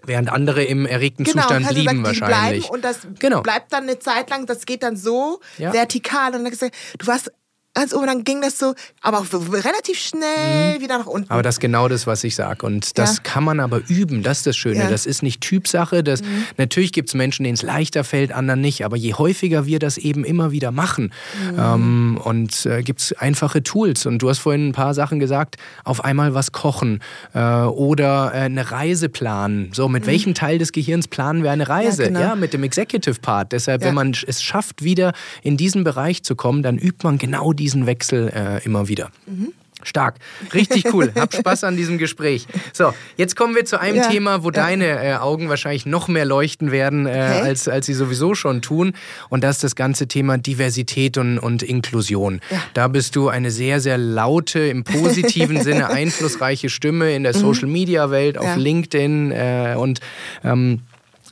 Während 0.05 0.31
andere 0.31 0.65
im 0.65 0.87
erregten 0.87 1.25
genau, 1.25 1.43
Zustand 1.43 1.67
also 1.67 1.81
lieben 1.81 2.05
wahrscheinlich. 2.05 2.71
und 2.71 2.85
das 2.85 3.07
genau. 3.19 3.43
bleibt 3.43 3.73
dann 3.73 3.85
eine 3.85 3.99
Zeit 3.99 4.31
lang, 4.31 4.47
das 4.47 4.67
geht 4.67 4.83
dann 4.83 4.97
so 4.97 5.41
ja. 5.59 5.73
vertikal. 5.73 6.35
Und 6.35 6.43
dann 6.43 6.51
gesagt, 6.51 6.75
du 6.99 7.07
warst 7.07 7.31
ganz 7.75 7.95
oben, 7.95 8.07
dann 8.07 8.25
ging 8.25 8.43
das 8.43 8.59
so, 8.59 8.75
aber 9.01 9.19
auch 9.19 9.27
relativ 9.33 9.99
schnell 9.99 10.79
mhm. 10.79 10.83
wieder 10.83 10.99
nach 10.99 11.07
unten. 11.07 11.31
Aber 11.31 11.43
das 11.43 11.57
ist 11.57 11.61
genau 11.61 11.89
das, 11.89 12.07
was 12.07 12.23
ich 12.25 12.35
sage. 12.35 12.67
Und 12.67 12.99
das 12.99 13.17
ja. 13.17 13.23
kann 13.23 13.45
man 13.45 13.61
aber 13.61 13.81
üben, 13.89 14.23
das 14.23 14.39
ist 14.39 14.47
das 14.47 14.57
Schöne. 14.57 14.81
Ja. 14.81 14.91
Das 14.91 15.07
ist 15.07 15.23
nicht 15.23 15.41
Typsache. 15.41 16.03
Das, 16.03 16.23
mhm. 16.23 16.45
Natürlich 16.59 16.93
gibt 16.93 17.09
es 17.09 17.15
Menschen, 17.15 17.45
denen 17.45 17.55
es 17.55 17.63
leichter 17.63 18.05
fällt, 18.05 18.33
anderen 18.33 18.61
nicht. 18.61 18.85
Aber 18.85 18.97
je 18.97 19.15
häufiger 19.15 19.67
wir 19.67 19.79
das 19.79 19.97
eben 19.97 20.25
immer 20.25 20.53
wieder 20.53 20.71
machen 20.71 21.13
mhm. 21.51 21.59
ähm, 21.59 22.21
und 22.23 22.67
äh, 22.67 22.83
gibt 22.83 23.01
es 23.01 23.13
einfache 23.15 23.63
Tools. 23.63 24.05
Und 24.05 24.19
du 24.19 24.29
hast 24.29 24.39
vorhin 24.39 24.69
ein 24.69 24.73
paar 24.73 24.93
Sachen 24.93 25.19
gesagt, 25.19 25.57
auf 25.85 26.05
einmal 26.05 26.35
was 26.35 26.53
kochen 26.53 27.01
äh, 27.33 27.41
oder 27.41 28.33
äh, 28.35 28.39
eine 28.41 28.71
Reise 28.71 29.09
planen. 29.09 29.71
So, 29.73 29.89
mit 29.89 30.05
mhm. 30.05 30.09
welchem 30.09 30.35
Teil 30.35 30.59
des 30.59 30.73
Gehirns 30.73 31.09
planen 31.09 31.43
wir 31.43 31.51
eine 31.51 31.69
Reise? 31.69 32.03
Ja, 32.03 32.09
genau. 32.09 32.21
ja 32.21 32.37
mit 32.37 32.53
dem 32.53 32.65
Executive 32.65 33.21
Part. 33.21 33.53
Deshalb, 33.53 33.83
wenn 33.83 33.95
man 33.95 34.15
es 34.27 34.43
schafft, 34.43 34.85
wieder 34.85 35.13
in 35.43 35.57
diesen 35.57 35.85
Bereich 35.85 36.23
zu 36.23 36.37
kommen, 36.37 36.63
dann 36.63 36.77
übt 36.77 36.99
man 37.03 37.17
genau 37.19 37.53
die 37.53 37.62
diesen 37.63 37.87
Wechsel 37.87 38.29
äh, 38.35 38.65
immer 38.65 38.89
wieder. 38.89 39.11
Mhm. 39.27 39.53
Stark. 39.85 40.17
Richtig 40.55 40.93
cool. 40.93 41.13
Hab 41.19 41.35
Spaß 41.35 41.65
an 41.65 41.77
diesem 41.77 41.99
Gespräch. 41.99 42.47
So, 42.73 42.95
jetzt 43.17 43.35
kommen 43.35 43.55
wir 43.55 43.65
zu 43.65 43.81
einem 43.81 43.97
ja, 43.97 44.09
Thema, 44.09 44.45
wo 44.45 44.49
ja. 44.49 44.53
deine 44.53 45.05
äh, 45.05 45.15
Augen 45.15 45.49
wahrscheinlich 45.49 45.87
noch 45.87 46.07
mehr 46.07 46.25
leuchten 46.25 46.71
werden, 46.71 47.07
äh, 47.07 47.11
okay. 47.11 47.41
als, 47.41 47.67
als 47.67 47.87
sie 47.87 47.95
sowieso 47.95 48.35
schon 48.35 48.63
tun. 48.63 48.93
Und 49.29 49.43
das 49.43 49.57
ist 49.57 49.65
das 49.65 49.77
ganze 49.77 50.07
Thema 50.07 50.39
Diversität 50.39 51.19
und, 51.19 51.39
und 51.39 51.65
Inklusion. 51.65 52.41
Ja. 52.51 52.63
Da 52.75 52.89
bist 52.89 53.17
du 53.17 53.29
eine 53.29 53.51
sehr, 53.51 53.81
sehr 53.81 53.99
laute, 53.99 54.61
im 54.61 54.85
positiven 54.85 55.61
Sinne 55.63 55.91
einflussreiche 55.91 56.69
Stimme 56.69 57.15
in 57.15 57.25
der 57.25 57.35
mhm. 57.35 57.41
Social-Media-Welt, 57.41 58.39
auf 58.39 58.57
LinkedIn 58.57 59.33
äh, 59.33 59.75
und 59.77 60.01
ähm, 60.45 60.81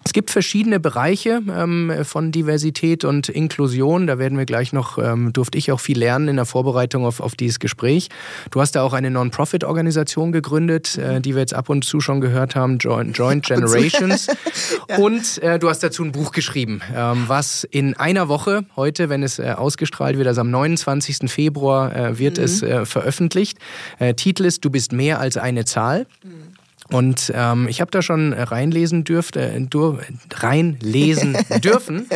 es 0.03 0.15
gibt 0.15 0.31
verschiedene 0.31 0.81
Bereiche 0.81 1.43
ähm, 1.55 1.93
von 2.05 2.33
Diversität 2.33 3.05
und 3.05 3.29
Inklusion. 3.29 4.07
Da 4.07 4.19
werden 4.19 4.39
wir 4.39 4.47
gleich 4.47 4.73
noch, 4.73 4.97
ähm, 4.97 5.33
durfte 5.33 5.59
ich 5.59 5.71
auch 5.73 5.81
viel 5.81 5.99
lernen 5.99 6.29
in 6.29 6.37
der 6.37 6.47
Vorbereitung 6.47 7.05
auf, 7.05 7.21
auf 7.21 7.35
dieses 7.35 7.59
Gespräch. 7.59 8.09
Du 8.51 8.61
hast 8.63 8.73
da 8.73 8.83
auch 8.83 8.95
eine 8.95 9.11
Non-Profit-Organisation 9.11 10.33
gegründet, 10.33 10.97
äh, 10.97 11.21
die 11.21 11.35
wir 11.35 11.41
jetzt 11.41 11.53
ab 11.53 11.69
und 11.69 11.85
zu 11.85 12.01
schon 12.01 12.23
gehört 12.23 12.57
haben, 12.57 12.79
Joint, 12.79 13.17
Joint 13.19 13.45
Generations. 13.45 14.29
ja. 14.89 14.97
Und 14.97 15.39
äh, 15.43 15.59
du 15.59 15.69
hast 15.69 15.83
dazu 15.83 16.03
ein 16.03 16.13
Buch 16.13 16.33
geschrieben, 16.33 16.81
ähm, 16.97 17.25
was 17.27 17.65
in 17.65 17.95
einer 17.95 18.29
Woche, 18.29 18.65
heute, 18.77 19.11
wenn 19.11 19.23
es 19.23 19.39
äh, 19.39 19.55
ausgestrahlt 19.57 20.17
wird, 20.17 20.27
also 20.27 20.41
am 20.41 20.51
29. 20.51 21.31
Februar, 21.31 21.95
äh, 21.95 22.19
wird 22.19 22.39
mhm. 22.39 22.45
es 22.45 22.63
äh, 22.63 22.87
veröffentlicht. 22.87 23.59
Äh, 23.99 24.15
Titel 24.15 24.47
ist 24.47 24.65
Du 24.65 24.71
bist 24.71 24.93
mehr 24.93 25.21
als 25.21 25.37
eine 25.37 25.67
Zahl. 25.67 26.07
Mhm. 26.25 26.50
Und 26.91 27.33
ähm, 27.35 27.69
ich 27.69 27.81
habe 27.81 27.91
da 27.91 28.03
schon 28.03 28.33
reinlesen 28.33 29.05
dürfte, 29.05 29.41
äh, 29.41 29.61
dur, 29.61 30.01
reinlesen 30.33 31.37
dürfen. 31.65 32.07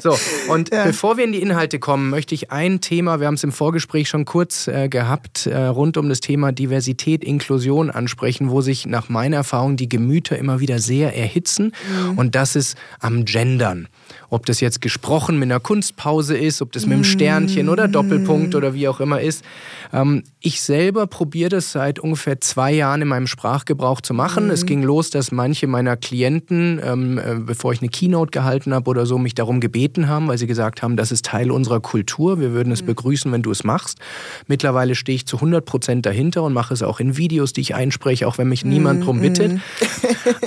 So, 0.00 0.16
und 0.48 0.72
ja. 0.72 0.84
bevor 0.84 1.16
wir 1.16 1.24
in 1.24 1.32
die 1.32 1.42
Inhalte 1.42 1.78
kommen, 1.78 2.10
möchte 2.10 2.34
ich 2.34 2.50
ein 2.50 2.80
Thema, 2.80 3.20
wir 3.20 3.26
haben 3.26 3.34
es 3.34 3.44
im 3.44 3.52
Vorgespräch 3.52 4.08
schon 4.08 4.24
kurz 4.24 4.68
äh, 4.68 4.88
gehabt, 4.88 5.46
äh, 5.46 5.56
rund 5.56 5.96
um 5.96 6.08
das 6.08 6.20
Thema 6.20 6.52
Diversität, 6.52 7.24
Inklusion 7.24 7.90
ansprechen, 7.90 8.50
wo 8.50 8.60
sich 8.60 8.86
nach 8.86 9.08
meiner 9.08 9.36
Erfahrung 9.36 9.76
die 9.76 9.88
Gemüter 9.88 10.38
immer 10.38 10.60
wieder 10.60 10.78
sehr 10.78 11.16
erhitzen. 11.16 11.72
Mhm. 12.10 12.18
Und 12.18 12.34
das 12.34 12.56
ist 12.56 12.76
am 13.00 13.24
Gendern 13.24 13.88
ob 14.32 14.46
das 14.46 14.60
jetzt 14.60 14.80
gesprochen 14.80 15.38
mit 15.38 15.48
einer 15.48 15.60
Kunstpause 15.60 16.38
ist, 16.38 16.62
ob 16.62 16.72
das 16.72 16.86
mit 16.86 16.94
einem 16.94 17.04
Sternchen 17.04 17.68
oder 17.68 17.86
Doppelpunkt 17.86 18.54
oder 18.54 18.72
wie 18.72 18.88
auch 18.88 18.98
immer 18.98 19.20
ist. 19.20 19.44
Ähm, 19.92 20.22
ich 20.40 20.62
selber 20.62 21.06
probiere 21.06 21.50
das 21.50 21.70
seit 21.70 21.98
ungefähr 21.98 22.40
zwei 22.40 22.72
Jahren 22.72 23.02
in 23.02 23.08
meinem 23.08 23.26
Sprachgebrauch 23.26 24.00
zu 24.00 24.14
machen. 24.14 24.46
Mhm. 24.46 24.50
Es 24.52 24.64
ging 24.64 24.82
los, 24.82 25.10
dass 25.10 25.32
manche 25.32 25.66
meiner 25.66 25.98
Klienten, 25.98 26.80
ähm, 26.82 27.18
äh, 27.18 27.34
bevor 27.40 27.74
ich 27.74 27.82
eine 27.82 27.90
Keynote 27.90 28.30
gehalten 28.30 28.72
habe 28.72 28.88
oder 28.88 29.04
so, 29.04 29.18
mich 29.18 29.34
darum 29.34 29.60
gebeten 29.60 30.08
haben, 30.08 30.28
weil 30.28 30.38
sie 30.38 30.46
gesagt 30.46 30.80
haben, 30.80 30.96
das 30.96 31.12
ist 31.12 31.26
Teil 31.26 31.50
unserer 31.50 31.80
Kultur. 31.80 32.40
Wir 32.40 32.52
würden 32.52 32.72
es 32.72 32.80
mhm. 32.80 32.86
begrüßen, 32.86 33.30
wenn 33.32 33.42
du 33.42 33.50
es 33.50 33.64
machst. 33.64 33.98
Mittlerweile 34.46 34.94
stehe 34.94 35.14
ich 35.14 35.26
zu 35.26 35.36
100 35.36 35.62
Prozent 35.62 36.06
dahinter 36.06 36.42
und 36.42 36.54
mache 36.54 36.72
es 36.72 36.82
auch 36.82 37.00
in 37.00 37.18
Videos, 37.18 37.52
die 37.52 37.60
ich 37.60 37.74
einspreche, 37.74 38.26
auch 38.26 38.38
wenn 38.38 38.48
mich 38.48 38.64
niemand 38.64 39.00
mhm. 39.00 39.04
drum 39.04 39.20
bittet. 39.20 39.52
Mhm. 39.52 39.60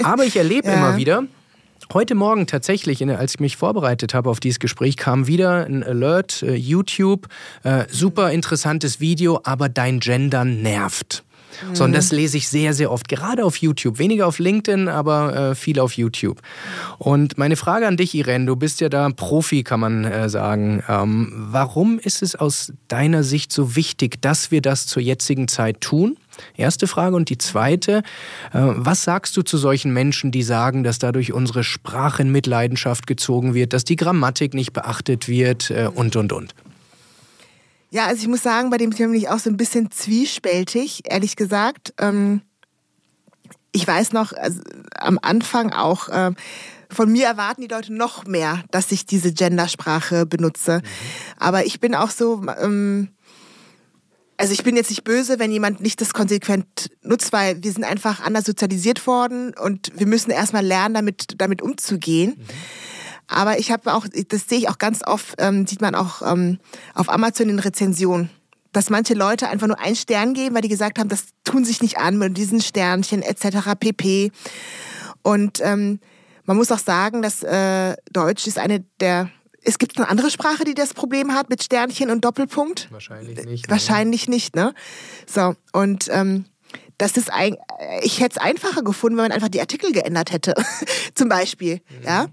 Aber 0.03 0.23
ich 0.23 0.37
erlebe 0.37 0.67
ja. 0.69 0.73
immer 0.73 0.97
wieder, 0.97 1.25
Heute 1.93 2.15
Morgen 2.15 2.47
tatsächlich, 2.47 3.07
als 3.07 3.35
ich 3.35 3.39
mich 3.39 3.57
vorbereitet 3.57 4.13
habe 4.13 4.29
auf 4.29 4.39
dieses 4.39 4.59
Gespräch, 4.59 4.97
kam 4.97 5.27
wieder 5.27 5.65
ein 5.65 5.83
Alert, 5.83 6.41
äh, 6.41 6.55
YouTube, 6.55 7.27
äh, 7.63 7.85
super 7.89 8.31
interessantes 8.31 8.99
Video, 8.99 9.39
aber 9.43 9.69
dein 9.69 9.99
Gendern 9.99 10.61
nervt. 10.61 11.23
Mhm. 11.69 11.75
So, 11.75 11.83
und 11.83 11.93
das 11.93 12.11
lese 12.11 12.37
ich 12.37 12.49
sehr, 12.49 12.73
sehr 12.73 12.91
oft, 12.91 13.07
gerade 13.07 13.45
auf 13.45 13.57
YouTube. 13.57 13.99
Weniger 13.99 14.27
auf 14.27 14.39
LinkedIn, 14.39 14.87
aber 14.87 15.51
äh, 15.51 15.55
viel 15.55 15.79
auf 15.79 15.93
YouTube. 15.93 16.41
Und 16.97 17.37
meine 17.37 17.55
Frage 17.55 17.87
an 17.87 17.97
dich, 17.97 18.15
Irene, 18.15 18.45
du 18.45 18.55
bist 18.55 18.81
ja 18.81 18.89
da 18.89 19.07
Profi, 19.09 19.63
kann 19.63 19.79
man 19.79 20.05
äh, 20.05 20.27
sagen. 20.27 20.83
Ähm, 20.89 21.31
warum 21.35 21.99
ist 21.99 22.23
es 22.23 22.35
aus 22.35 22.73
deiner 22.87 23.23
Sicht 23.23 23.51
so 23.51 23.75
wichtig, 23.75 24.21
dass 24.21 24.51
wir 24.51 24.61
das 24.61 24.87
zur 24.87 25.03
jetzigen 25.03 25.47
Zeit 25.47 25.81
tun? 25.81 26.17
Erste 26.55 26.87
Frage. 26.87 27.15
Und 27.15 27.29
die 27.29 27.37
zweite, 27.37 28.03
äh, 28.53 28.59
was 28.61 29.03
sagst 29.03 29.35
du 29.37 29.41
zu 29.41 29.57
solchen 29.57 29.93
Menschen, 29.93 30.31
die 30.31 30.43
sagen, 30.43 30.83
dass 30.83 30.99
dadurch 30.99 31.33
unsere 31.33 31.63
Sprache 31.63 32.21
in 32.21 32.31
Mitleidenschaft 32.31 33.07
gezogen 33.07 33.53
wird, 33.53 33.73
dass 33.73 33.83
die 33.83 33.95
Grammatik 33.95 34.53
nicht 34.53 34.73
beachtet 34.73 35.27
wird 35.27 35.71
äh, 35.71 35.89
und, 35.93 36.15
und, 36.15 36.33
und? 36.33 36.55
Ja, 37.91 38.07
also 38.07 38.21
ich 38.21 38.27
muss 38.27 38.43
sagen, 38.43 38.69
bei 38.69 38.77
dem 38.77 38.91
Thema 38.91 39.11
bin 39.11 39.21
ich 39.21 39.29
auch 39.29 39.39
so 39.39 39.49
ein 39.49 39.57
bisschen 39.57 39.89
zwiespältig, 39.91 41.03
ehrlich 41.05 41.35
gesagt. 41.35 41.93
Ähm, 41.97 42.41
ich 43.71 43.87
weiß 43.87 44.13
noch, 44.13 44.33
also 44.33 44.61
am 44.97 45.19
Anfang 45.21 45.71
auch, 45.71 46.09
äh, 46.09 46.31
von 46.89 47.11
mir 47.11 47.25
erwarten 47.25 47.61
die 47.61 47.67
Leute 47.67 47.93
noch 47.93 48.25
mehr, 48.25 48.63
dass 48.71 48.91
ich 48.91 49.05
diese 49.05 49.33
Gendersprache 49.33 50.25
benutze. 50.25 50.77
Mhm. 50.77 50.83
Aber 51.39 51.65
ich 51.65 51.79
bin 51.79 51.95
auch 51.95 52.09
so, 52.09 52.45
ähm, 52.59 53.09
also 54.37 54.53
ich 54.53 54.63
bin 54.63 54.75
jetzt 54.75 54.89
nicht 54.89 55.03
böse, 55.03 55.39
wenn 55.39 55.51
jemand 55.51 55.81
nicht 55.81 56.01
das 56.01 56.13
konsequent 56.13 56.89
nutzt, 57.01 57.31
weil 57.31 57.63
wir 57.63 57.71
sind 57.71 57.83
einfach 57.83 58.21
anders 58.21 58.45
sozialisiert 58.45 59.05
worden 59.07 59.53
und 59.53 59.91
wir 59.95 60.07
müssen 60.07 60.31
erstmal 60.31 60.65
lernen, 60.65 60.95
damit, 60.95 61.35
damit 61.37 61.61
umzugehen. 61.61 62.35
Mhm. 62.37 62.45
Aber 63.27 63.59
ich 63.59 63.71
habe 63.71 63.93
auch, 63.93 64.05
das 64.27 64.47
sehe 64.47 64.59
ich 64.59 64.69
auch 64.69 64.77
ganz 64.77 65.01
oft, 65.05 65.35
ähm, 65.39 65.65
sieht 65.65 65.81
man 65.81 65.95
auch 65.95 66.21
ähm, 66.21 66.59
auf 66.93 67.09
Amazon 67.09 67.49
in 67.49 67.59
Rezensionen, 67.59 68.29
dass 68.71 68.89
manche 68.89 69.13
Leute 69.13 69.47
einfach 69.47 69.67
nur 69.67 69.79
einen 69.79 69.95
Stern 69.95 70.33
geben, 70.33 70.53
weil 70.53 70.61
die 70.61 70.69
gesagt 70.69 70.99
haben, 70.99 71.09
das 71.09 71.25
tun 71.43 71.65
sich 71.65 71.81
nicht 71.81 71.97
an 71.97 72.17
mit 72.17 72.37
diesen 72.37 72.61
Sternchen 72.61 73.21
etc. 73.21 73.73
pp. 73.79 74.31
Und 75.23 75.59
ähm, 75.63 75.99
man 76.43 76.57
muss 76.57 76.71
auch 76.71 76.79
sagen, 76.79 77.21
dass 77.21 77.41
äh, 77.41 77.95
Deutsch 78.11 78.45
ist 78.45 78.59
eine 78.59 78.85
der 78.99 79.29
es 79.65 79.77
gibt 79.77 79.97
eine 79.97 80.07
andere 80.07 80.29
Sprache, 80.29 80.63
die 80.63 80.73
das 80.73 80.93
Problem 80.93 81.33
hat 81.33 81.49
mit 81.49 81.63
Sternchen 81.63 82.09
und 82.09 82.23
Doppelpunkt? 82.23 82.87
Wahrscheinlich 82.91 83.43
nicht. 83.45 83.67
Ne? 83.67 83.71
Wahrscheinlich 83.71 84.27
nicht, 84.29 84.55
ne? 84.55 84.73
So, 85.25 85.55
und 85.73 86.07
ähm, 86.11 86.45
das 86.97 87.17
ist 87.17 87.31
ein, 87.31 87.57
ich 88.03 88.21
hätte 88.21 88.37
es 88.37 88.41
einfacher 88.41 88.81
gefunden, 88.81 89.17
wenn 89.17 89.25
man 89.25 89.31
einfach 89.33 89.49
die 89.49 89.59
Artikel 89.59 89.91
geändert 89.91 90.31
hätte, 90.31 90.53
zum 91.15 91.27
Beispiel, 91.27 91.75
mhm. 91.75 92.05
ja, 92.05 92.27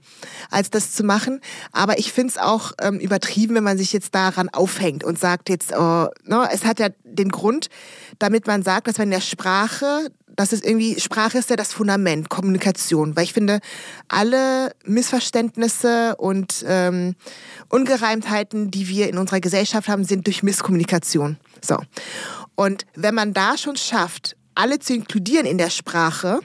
als 0.51 0.71
das 0.71 0.93
zu 0.93 1.03
machen. 1.03 1.41
Aber 1.73 1.99
ich 1.99 2.13
finde 2.13 2.31
es 2.31 2.39
auch 2.39 2.73
ähm, 2.81 3.01
übertrieben, 3.01 3.57
wenn 3.57 3.65
man 3.65 3.79
sich 3.79 3.93
jetzt 3.93 4.15
daran 4.15 4.49
aufhängt 4.51 5.03
und 5.03 5.19
sagt 5.19 5.49
jetzt, 5.49 5.73
oh, 5.73 6.07
ne, 6.25 6.49
es 6.53 6.65
hat 6.65 6.79
ja 6.79 6.91
den 7.03 7.31
Grund, 7.31 7.71
damit 8.19 8.47
man 8.47 8.63
sagt, 8.63 8.87
dass 8.87 8.99
man 8.99 9.09
in 9.09 9.13
der 9.13 9.21
Sprache 9.21 10.11
das 10.37 10.53
ist 10.53 10.65
irgendwie, 10.65 10.99
Sprache 11.01 11.39
ist 11.39 11.51
ja 11.51 11.57
das 11.57 11.73
Fundament, 11.73 12.29
Kommunikation. 12.29 13.17
Weil 13.17 13.25
ich 13.25 13.33
finde, 13.33 13.61
alle 14.09 14.73
Missverständnisse 14.85 16.17
und 16.17 16.65
ähm, 16.67 17.15
Ungereimtheiten, 17.69 18.71
die 18.71 18.89
wir 18.89 19.09
in 19.09 19.19
unserer 19.19 19.41
Gesellschaft 19.41 19.89
haben, 19.89 20.05
sind 20.05 20.27
durch 20.27 20.43
Misskommunikation. 20.43 21.37
So. 21.65 21.77
Und 22.55 22.87
wenn 22.95 23.15
man 23.15 23.33
da 23.33 23.57
schon 23.57 23.77
schafft, 23.77 24.37
alle 24.55 24.79
zu 24.79 24.95
inkludieren 24.95 25.47
in 25.47 25.59
der 25.59 25.71
Sprache, 25.71 26.41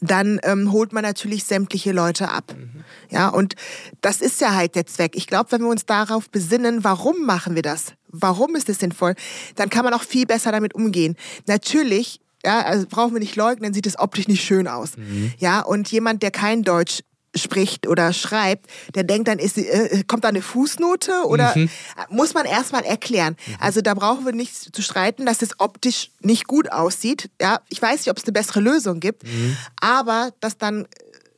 dann 0.00 0.40
ähm, 0.44 0.72
holt 0.72 0.92
man 0.92 1.02
natürlich 1.02 1.44
sämtliche 1.44 1.92
Leute 1.92 2.30
ab. 2.30 2.54
Mhm. 2.56 2.84
Ja, 3.10 3.28
und 3.28 3.54
das 4.00 4.20
ist 4.20 4.40
ja 4.40 4.54
halt 4.54 4.74
der 4.74 4.86
Zweck. 4.86 5.16
Ich 5.16 5.26
glaube, 5.26 5.52
wenn 5.52 5.62
wir 5.62 5.68
uns 5.68 5.84
darauf 5.84 6.30
besinnen, 6.30 6.84
warum 6.84 7.26
machen 7.26 7.54
wir 7.54 7.62
das? 7.62 7.92
Warum 8.08 8.56
ist 8.56 8.68
es 8.68 8.78
sinnvoll? 8.78 9.14
Dann 9.56 9.68
kann 9.68 9.84
man 9.84 9.92
auch 9.92 10.02
viel 10.02 10.26
besser 10.26 10.52
damit 10.52 10.74
umgehen. 10.74 11.16
Natürlich 11.46 12.20
ja, 12.44 12.62
also 12.62 12.86
brauchen 12.88 13.12
wir 13.12 13.20
nicht 13.20 13.36
leugnen, 13.36 13.74
sieht 13.74 13.86
es 13.86 13.98
optisch 13.98 14.28
nicht 14.28 14.44
schön 14.44 14.68
aus. 14.68 14.96
Mhm. 14.96 15.32
Ja, 15.38 15.60
und 15.60 15.90
jemand, 15.90 16.22
der 16.22 16.30
kein 16.30 16.62
Deutsch 16.62 17.00
spricht 17.36 17.86
oder 17.86 18.12
schreibt, 18.12 18.66
der 18.94 19.04
denkt 19.04 19.28
dann, 19.28 19.38
ist, 19.38 19.56
äh, 19.56 20.02
kommt 20.06 20.24
da 20.24 20.28
eine 20.28 20.42
Fußnote 20.42 21.26
oder 21.26 21.56
mhm. 21.56 21.68
muss 22.08 22.34
man 22.34 22.44
erstmal 22.44 22.84
erklären. 22.84 23.36
Mhm. 23.46 23.54
Also 23.60 23.80
da 23.82 23.94
brauchen 23.94 24.24
wir 24.24 24.32
nicht 24.32 24.74
zu 24.74 24.82
streiten, 24.82 25.26
dass 25.26 25.42
es 25.42 25.58
optisch 25.58 26.10
nicht 26.20 26.46
gut 26.46 26.72
aussieht. 26.72 27.30
Ja, 27.40 27.60
ich 27.68 27.80
weiß 27.80 28.00
nicht, 28.00 28.10
ob 28.10 28.18
es 28.18 28.24
eine 28.24 28.32
bessere 28.32 28.60
Lösung 28.60 29.00
gibt, 29.00 29.24
mhm. 29.24 29.56
aber 29.80 30.32
das 30.40 30.58
dann 30.58 30.86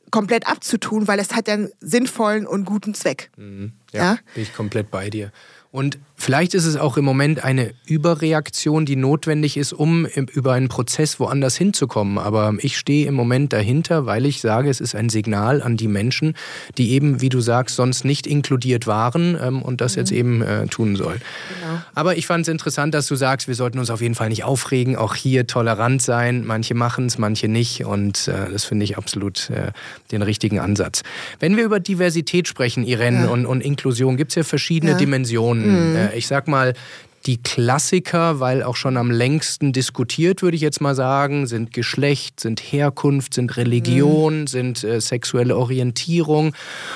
komplett 0.09 0.47
abzutun, 0.47 1.07
weil 1.07 1.19
es 1.19 1.33
hat 1.33 1.47
ja 1.47 1.55
einen 1.55 1.71
sinnvollen 1.79 2.45
und 2.47 2.65
guten 2.65 2.93
Zweck. 2.93 3.31
Mhm. 3.37 3.73
Ja, 3.91 4.03
ja, 4.03 4.17
bin 4.33 4.43
ich 4.43 4.53
komplett 4.53 4.89
bei 4.89 5.09
dir. 5.09 5.31
Und 5.71 5.97
Vielleicht 6.15 6.53
ist 6.53 6.65
es 6.65 6.77
auch 6.77 6.95
im 6.95 7.03
Moment 7.03 7.43
eine 7.43 7.73
Überreaktion, 7.85 8.85
die 8.85 8.95
notwendig 8.95 9.57
ist, 9.57 9.73
um 9.73 10.05
über 10.05 10.53
einen 10.53 10.69
Prozess 10.69 11.19
woanders 11.19 11.57
hinzukommen. 11.57 12.17
Aber 12.17 12.53
ich 12.59 12.77
stehe 12.77 13.07
im 13.07 13.13
Moment 13.13 13.51
dahinter, 13.51 14.05
weil 14.05 14.25
ich 14.25 14.39
sage, 14.39 14.69
es 14.69 14.79
ist 14.79 14.95
ein 14.95 15.09
Signal 15.09 15.61
an 15.61 15.75
die 15.75 15.87
Menschen, 15.87 16.35
die 16.77 16.91
eben, 16.91 17.19
wie 17.19 17.29
du 17.29 17.41
sagst, 17.41 17.75
sonst 17.75 18.05
nicht 18.05 18.25
inkludiert 18.25 18.87
waren 18.87 19.37
ähm, 19.41 19.61
und 19.61 19.81
das 19.81 19.95
mhm. 19.95 19.99
jetzt 19.99 20.11
eben 20.11 20.41
äh, 20.41 20.67
tun 20.67 20.95
sollen. 20.95 21.21
Genau. 21.59 21.81
Aber 21.93 22.15
ich 22.15 22.25
fand 22.25 22.43
es 22.43 22.47
interessant, 22.47 22.93
dass 22.93 23.07
du 23.07 23.15
sagst, 23.15 23.47
wir 23.47 23.55
sollten 23.55 23.79
uns 23.79 23.89
auf 23.89 24.01
jeden 24.01 24.15
Fall 24.15 24.29
nicht 24.29 24.43
aufregen, 24.43 24.95
auch 24.95 25.15
hier 25.15 25.47
tolerant 25.47 26.01
sein. 26.01 26.45
Manche 26.45 26.75
machen 26.75 27.07
es, 27.07 27.17
manche 27.17 27.47
nicht 27.47 27.83
und 27.83 28.27
äh, 28.27 28.51
das 28.51 28.65
finde 28.65 28.85
ich 28.85 28.97
absolut 28.97 29.49
äh, 29.49 29.71
den 30.11 30.21
richtigen 30.21 30.59
Ansatz. 30.59 31.03
Wenn 31.39 31.57
wir 31.57 31.65
über 31.65 31.79
Diversität 31.79 32.47
sprechen, 32.47 32.85
Irene, 32.85 33.23
ja. 33.23 33.29
und, 33.29 33.45
und 33.45 33.61
Inklusion, 33.61 34.15
gibt 34.15 34.31
es 34.31 34.35
ja 34.35 34.43
verschiedene 34.43 34.93
ja. 34.93 34.97
Dimensionen. 34.97 35.91
Mhm. 35.91 36.02
Äh, 36.11 36.17
ich 36.17 36.27
sag 36.27 36.47
mal, 36.47 36.73
die 37.25 37.37
Klassiker, 37.37 38.39
weil 38.39 38.63
auch 38.63 38.75
schon 38.75 38.97
am 38.97 39.09
längsten 39.09 39.71
diskutiert, 39.71 40.41
würde 40.41 40.55
ich 40.55 40.61
jetzt 40.61 40.81
mal 40.81 40.95
sagen, 40.95 41.47
sind 41.47 41.71
Geschlecht, 41.71 42.39
sind 42.39 42.59
Herkunft, 42.59 43.33
sind 43.33 43.55
Religion, 43.55 44.41
mhm. 44.41 44.47
sind 44.47 44.83
äh, 44.83 44.99
sexuelle 44.99 45.55
Orientierung. 45.55 46.53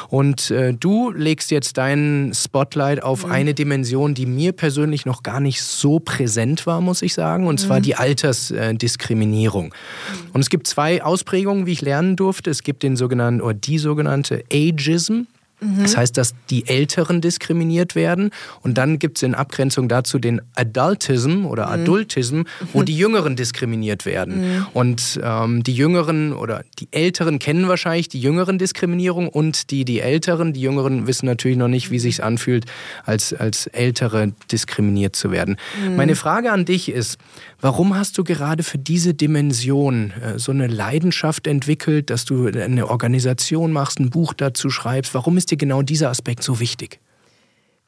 Und 0.09 0.51
äh, 0.51 0.73
du 0.73 1.11
legst 1.11 1.51
jetzt 1.51 1.77
deinen 1.77 2.33
Spotlight 2.33 3.03
auf 3.03 3.25
mhm. 3.25 3.31
eine 3.31 3.53
Dimension, 3.53 4.13
die 4.13 4.25
mir 4.25 4.51
persönlich 4.51 5.05
noch 5.05 5.23
gar 5.23 5.39
nicht 5.39 5.61
so 5.61 5.99
präsent 5.99 6.65
war, 6.65 6.81
muss 6.81 7.01
ich 7.01 7.13
sagen, 7.13 7.47
und 7.47 7.61
mhm. 7.61 7.65
zwar 7.65 7.79
die 7.79 7.95
Altersdiskriminierung. 7.95 9.67
Mhm. 9.67 10.31
Und 10.33 10.41
es 10.41 10.49
gibt 10.49 10.67
zwei 10.67 11.03
Ausprägungen, 11.03 11.65
wie 11.65 11.73
ich 11.73 11.81
lernen 11.81 12.15
durfte. 12.15 12.49
Es 12.49 12.63
gibt 12.63 12.83
den 12.83 12.97
sogenannten 12.97 13.41
oder 13.41 13.53
die 13.53 13.77
sogenannte 13.77 14.43
Ageism. 14.51 15.21
Mhm. 15.59 15.81
Das 15.81 15.97
heißt, 15.97 16.17
dass 16.17 16.33
die 16.49 16.67
Älteren 16.67 17.21
diskriminiert 17.21 17.95
werden. 17.95 18.29
Und 18.61 18.77
dann 18.77 18.99
gibt 18.99 19.17
es 19.17 19.23
in 19.23 19.33
Abgrenzung 19.33 19.87
dazu 19.87 20.19
den 20.19 20.41
Adultism 20.55 21.45
oder 21.45 21.67
mhm. 21.67 21.83
Adultism, 21.83 22.41
wo 22.73 22.83
die 22.83 22.95
Jüngeren 22.95 23.35
diskriminiert 23.35 24.05
werden. 24.05 24.41
Mhm. 24.41 24.65
Und 24.73 25.19
ähm, 25.23 25.63
die 25.63 25.73
Jüngeren 25.73 26.33
oder 26.33 26.63
die 26.79 26.87
Älteren 26.91 27.39
kennen 27.39 27.67
wahrscheinlich 27.67 28.07
die 28.07 28.19
jüngeren 28.19 28.59
Diskriminierung 28.59 29.29
und 29.29 29.71
die, 29.71 29.83
die 29.83 29.99
Älteren, 29.99 30.53
die 30.53 30.61
Jüngeren 30.61 31.07
wissen 31.07 31.25
natürlich 31.25 31.57
noch 31.57 31.67
nicht, 31.67 31.89
wie 31.89 31.99
sich 31.99 32.23
anfühlt, 32.23 32.65
als, 33.05 33.33
als 33.33 33.67
Ältere 33.67 34.33
diskriminiert 34.51 35.15
zu 35.15 35.31
werden. 35.31 35.57
Mhm. 35.83 35.95
Meine 35.95 36.15
Frage 36.15 36.51
an 36.51 36.65
dich 36.65 36.89
ist, 36.89 37.17
warum 37.61 37.95
hast 37.95 38.17
du 38.17 38.23
gerade 38.23 38.61
für 38.61 38.77
diese 38.77 39.15
Dimension 39.15 40.11
äh, 40.11 40.37
so 40.37 40.51
eine 40.51 40.67
Leidenschaft 40.67 41.47
entwickelt, 41.47 42.11
dass 42.11 42.25
du 42.25 42.47
eine 42.47 42.87
Organisation 42.87 43.71
machst, 43.71 43.99
ein 43.99 44.11
Buch 44.11 44.33
dazu 44.33 44.69
schreibst? 44.69 45.15
Warum 45.15 45.37
ist 45.37 45.46
ist 45.47 45.51
dir 45.51 45.57
genau 45.57 45.81
dieser 45.81 46.09
Aspekt 46.09 46.43
so 46.43 46.59
wichtig? 46.59 46.99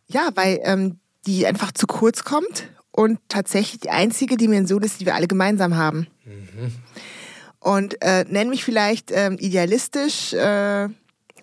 Ja, 0.08 0.30
weil 0.36 0.62
ähm, 0.64 1.00
die 1.28 1.46
einfach 1.46 1.74
zu 1.74 1.88
kurz 1.88 2.24
kommt 2.24 2.70
und 2.92 3.20
tatsächlich 3.28 3.82
die 3.82 3.90
einzige 3.90 4.38
Dimension 4.38 4.82
ist, 4.82 5.02
die 5.02 5.06
wir 5.06 5.14
alle 5.16 5.28
gemeinsam 5.28 5.76
haben. 5.76 6.08
Mhm. 6.24 6.72
Und 7.60 8.02
äh, 8.02 8.24
nenn 8.30 8.50
mich 8.50 8.64
vielleicht 8.64 9.12
ähm, 9.12 9.36
idealistisch, 9.38 10.32
äh, 10.32 10.88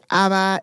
aber 0.08 0.60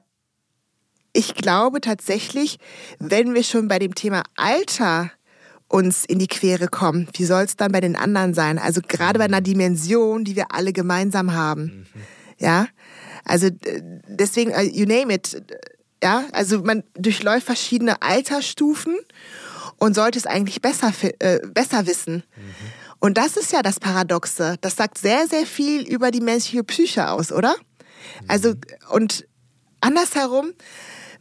ich 1.14 1.36
glaube 1.36 1.80
tatsächlich, 1.80 2.58
wenn 2.98 3.36
wir 3.36 3.44
schon 3.44 3.68
bei 3.68 3.78
dem 3.78 3.94
Thema 3.94 4.24
Alter 4.36 5.12
uns 5.68 6.04
in 6.04 6.18
die 6.18 6.28
Quere 6.28 6.68
kommen, 6.68 7.08
wie 7.14 7.26
soll 7.26 7.44
es 7.44 7.58
dann 7.58 7.72
bei 7.72 7.82
den 7.82 7.96
anderen 7.96 8.34
sein? 8.34 8.58
Also 8.58 8.82
gerade 8.82 9.20
bei 9.20 9.26
einer 9.26 9.42
Dimension, 9.42 10.24
die 10.24 10.36
wir 10.36 10.52
alle 10.52 10.74
gemeinsam 10.74 11.34
haben. 11.36 11.86
Mhm. 11.94 12.02
Ja, 12.40 12.66
also 13.26 13.50
deswegen, 14.08 14.52
äh, 14.52 14.64
you 14.64 14.86
name 14.86 15.14
it. 15.14 15.42
Ja, 16.04 16.26
also 16.34 16.62
man 16.62 16.84
durchläuft 16.96 17.46
verschiedene 17.46 18.02
Altersstufen 18.02 18.98
und 19.78 19.96
sollte 19.96 20.20
es 20.20 20.26
eigentlich 20.26 20.62
besser, 20.62 20.92
äh, 21.20 21.40
besser 21.48 21.88
wissen. 21.88 22.24
Mhm. 22.36 22.54
Und 23.00 23.18
das 23.18 23.38
ist 23.38 23.52
ja 23.52 23.62
das 23.62 23.80
Paradoxe. 23.80 24.56
Das 24.62 24.76
sagt 24.76 24.98
sehr, 24.98 25.28
sehr 25.28 25.46
viel 25.46 25.82
über 25.82 26.12
die 26.12 26.22
menschliche 26.22 26.64
Psyche 26.64 27.10
aus, 27.10 27.32
oder? 27.32 27.56
Also, 28.28 28.52
mhm. 28.52 28.62
und 28.92 29.28
andersherum, 29.82 30.54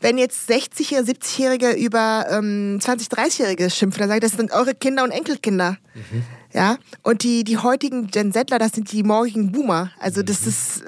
wenn 0.01 0.19
jetzt 0.19 0.51
60-Jährige, 0.51 1.13
70-Jährige 1.13 1.71
über 1.73 2.27
ähm, 2.31 2.79
20-, 2.81 3.11
30-Jährige 3.11 3.71
schimpfen, 3.71 4.01
dann 4.01 4.09
sage 4.09 4.25
ich, 4.25 4.31
das 4.31 4.39
sind 4.39 4.53
eure 4.53 4.75
Kinder 4.75 5.05
und 5.05 5.11
Enkelkinder. 5.11 5.79
Mhm. 5.95 6.25
Ja, 6.53 6.77
und 7.03 7.23
die, 7.23 7.45
die 7.45 7.57
heutigen 7.59 8.09
Gen 8.09 8.33
Zler, 8.33 8.45
das 8.45 8.73
sind 8.73 8.93
die 8.93 9.03
morgigen 9.03 9.53
Boomer. 9.53 9.91
Also 9.99 10.23
das 10.23 10.43
mhm. 10.43 10.49
ist, 10.49 10.83
äh, 10.83 10.85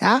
ja. 0.00 0.20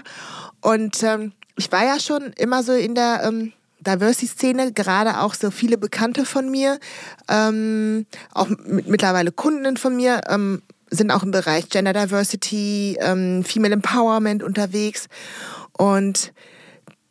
Und 0.60 1.02
ähm, 1.02 1.32
ich 1.56 1.70
war 1.72 1.84
ja 1.84 2.00
schon 2.00 2.32
immer 2.36 2.62
so 2.62 2.72
in 2.72 2.94
der 2.94 3.22
ähm, 3.24 3.52
Diversity-Szene, 3.80 4.72
gerade 4.72 5.20
auch 5.20 5.34
so 5.34 5.50
viele 5.50 5.78
Bekannte 5.78 6.24
von 6.24 6.50
mir, 6.50 6.78
ähm, 7.28 8.06
auch 8.32 8.48
mittlerweile 8.66 9.32
Kundinnen 9.32 9.76
von 9.76 9.96
mir, 9.96 10.20
ähm, 10.28 10.62
sind 10.90 11.10
auch 11.10 11.22
im 11.22 11.30
Bereich 11.30 11.68
Gender 11.68 11.92
Diversity, 11.92 12.98
ähm, 13.00 13.44
Female 13.44 13.74
Empowerment 13.74 14.42
unterwegs. 14.42 15.06
Und 15.72 16.32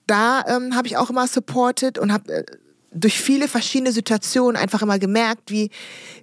da 0.06 0.44
ähm, 0.48 0.76
habe 0.76 0.88
ich 0.88 0.98
auch 0.98 1.10
immer 1.10 1.28
supported 1.28 1.98
und 1.98 2.12
habe 2.12 2.34
äh, 2.34 2.46
durch 2.92 3.20
viele 3.20 3.48
verschiedene 3.48 3.92
Situationen 3.92 4.60
einfach 4.62 4.82
immer 4.82 5.00
gemerkt, 5.00 5.52
wie, 5.52 5.70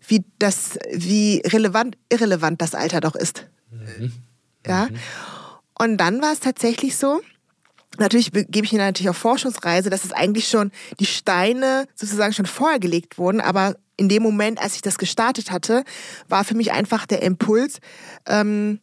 wie, 0.07 0.25
das, 0.39 0.79
wie 0.93 1.41
relevant, 1.47 1.97
irrelevant 2.09 2.61
das 2.61 2.75
Alter 2.75 3.01
doch 3.01 3.15
ist. 3.15 3.47
Mhm. 3.71 4.13
Ja. 4.67 4.87
Mhm. 4.87 4.99
Und 5.79 5.99
dann 5.99 6.23
war 6.23 6.33
es 6.33 6.41
tatsächlich 6.41 6.97
so, 6.97 7.21
natürlich 7.99 8.33
gebe 8.33 8.65
ich 8.65 8.73
mir 8.73 8.79
natürlich 8.79 9.11
auf 9.11 9.17
Forschungsreise, 9.17 9.91
dass 9.91 10.05
es 10.05 10.13
eigentlich 10.13 10.49
schon 10.49 10.71
die 11.01 11.07
Steine 11.07 11.87
sozusagen 11.95 12.33
schon 12.33 12.47
vorher 12.47 12.79
gelegt 12.79 13.19
wurden, 13.19 13.41
aber 13.41 13.77
in 13.97 14.09
dem 14.09 14.23
Moment, 14.23 14.61
als 14.61 14.77
ich 14.77 14.83
das 14.83 14.99
gestartet 14.99 15.51
hatte, 15.51 15.85
war 16.29 16.45
für 16.45 16.55
mich 16.55 16.73
einfach 16.73 17.07
der 17.07 17.23
Impuls, 17.23 17.79
ähm, 18.27 18.81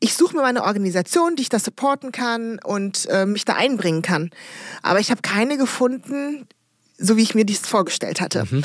ich 0.00 0.14
suche 0.14 0.34
mir 0.34 0.42
meine 0.42 0.64
Organisation, 0.64 1.36
die 1.36 1.42
ich 1.42 1.48
da 1.48 1.60
supporten 1.60 2.10
kann 2.10 2.58
und 2.64 3.06
äh, 3.08 3.24
mich 3.24 3.44
da 3.44 3.54
einbringen 3.54 4.02
kann. 4.02 4.30
Aber 4.82 4.98
ich 4.98 5.12
habe 5.12 5.22
keine 5.22 5.56
gefunden, 5.56 6.48
so 6.98 7.16
wie 7.16 7.22
ich 7.22 7.36
mir 7.36 7.44
dies 7.44 7.60
vorgestellt 7.60 8.20
hatte. 8.20 8.44
Mhm. 8.50 8.64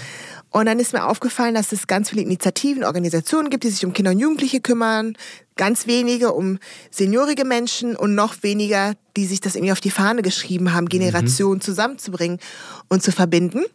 Und 0.57 0.65
dann 0.65 0.79
ist 0.79 0.91
mir 0.91 1.05
aufgefallen, 1.05 1.53
dass 1.53 1.71
es 1.71 1.85
ganz 1.85 2.09
viele 2.09 2.23
Initiativen, 2.23 2.83
Organisationen 2.83 3.51
gibt, 3.51 3.63
die 3.63 3.69
sich 3.69 3.85
um 3.85 3.93
Kinder 3.93 4.09
und 4.09 4.17
Jugendliche 4.17 4.59
kümmern, 4.59 5.15
ganz 5.55 5.85
wenige 5.85 6.33
um 6.33 6.57
seniorige 6.89 7.45
Menschen 7.45 7.95
und 7.95 8.15
noch 8.15 8.41
weniger, 8.41 8.95
die 9.15 9.27
sich 9.27 9.39
das 9.39 9.53
irgendwie 9.53 9.71
auf 9.71 9.81
die 9.81 9.91
Fahne 9.91 10.23
geschrieben 10.23 10.73
haben, 10.73 10.89
Generationen 10.89 11.57
mhm. 11.57 11.61
zusammenzubringen 11.61 12.39
und 12.87 13.03
zu 13.03 13.11
verbinden. 13.11 13.65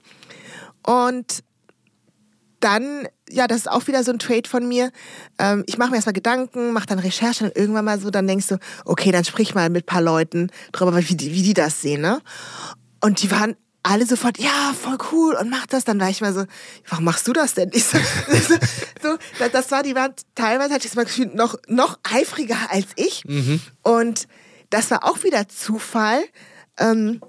Und 0.85 1.45
dann, 2.59 3.07
ja, 3.31 3.47
das 3.47 3.59
ist 3.59 3.71
auch 3.71 3.87
wieder 3.87 4.03
so 4.03 4.11
ein 4.11 4.19
Trade 4.19 4.49
von 4.49 4.67
mir. 4.67 4.91
Ähm, 5.39 5.63
ich 5.69 5.79
mache 5.79 5.91
mir 5.91 5.99
erstmal 5.99 6.15
Gedanken, 6.15 6.73
mache 6.73 6.87
dann 6.87 6.99
Recherche 6.99 7.45
und 7.45 7.57
irgendwann 7.57 7.85
mal 7.85 8.01
so, 8.01 8.11
dann 8.11 8.27
denkst 8.27 8.49
du, 8.49 8.59
okay, 8.85 9.13
dann 9.13 9.25
sprich 9.25 9.55
mal 9.55 9.71
mit 9.71 9.85
ein 9.85 9.87
paar 9.87 10.03
Leuten 10.03 10.51
drüber, 10.73 10.99
wie 10.99 11.15
die, 11.15 11.33
wie 11.33 11.43
die 11.45 11.55
das 11.55 11.81
sehen, 11.81 12.01
ne? 12.01 12.21
Und 13.01 13.23
die 13.23 13.31
waren 13.31 13.55
alle 13.83 14.07
sofort, 14.07 14.39
ja, 14.39 14.75
voll 14.81 14.99
cool 15.13 15.35
und 15.35 15.51
mach 15.51 15.67
das. 15.67 15.85
Dann 15.85 16.01
war 16.01 16.09
ich 16.09 16.21
mal 16.21 16.33
so, 16.33 16.45
warum 16.89 17.05
machst 17.05 17.27
du 17.27 17.33
das 17.33 17.55
denn? 17.55 17.71
Ich 17.73 17.85
so, 17.85 17.99
so, 19.03 19.17
das 19.53 19.71
war, 19.71 19.83
die 19.83 19.95
waren 19.95 20.15
teilweise, 20.35 20.75
hatte 20.75 20.87
ich 20.87 20.93
das 20.93 20.97
mal 20.97 21.05
gefühlt, 21.05 21.35
noch, 21.35 21.57
noch 21.67 21.99
eifriger 22.03 22.57
als 22.71 22.89
ich. 22.97 23.25
Mhm. 23.25 23.61
Und 23.83 24.29
das 24.71 24.91
war 24.91 25.05
auch 25.05 25.25
wieder 25.25 25.49
Zufall. 25.49 26.23
Ähm, 26.79 27.21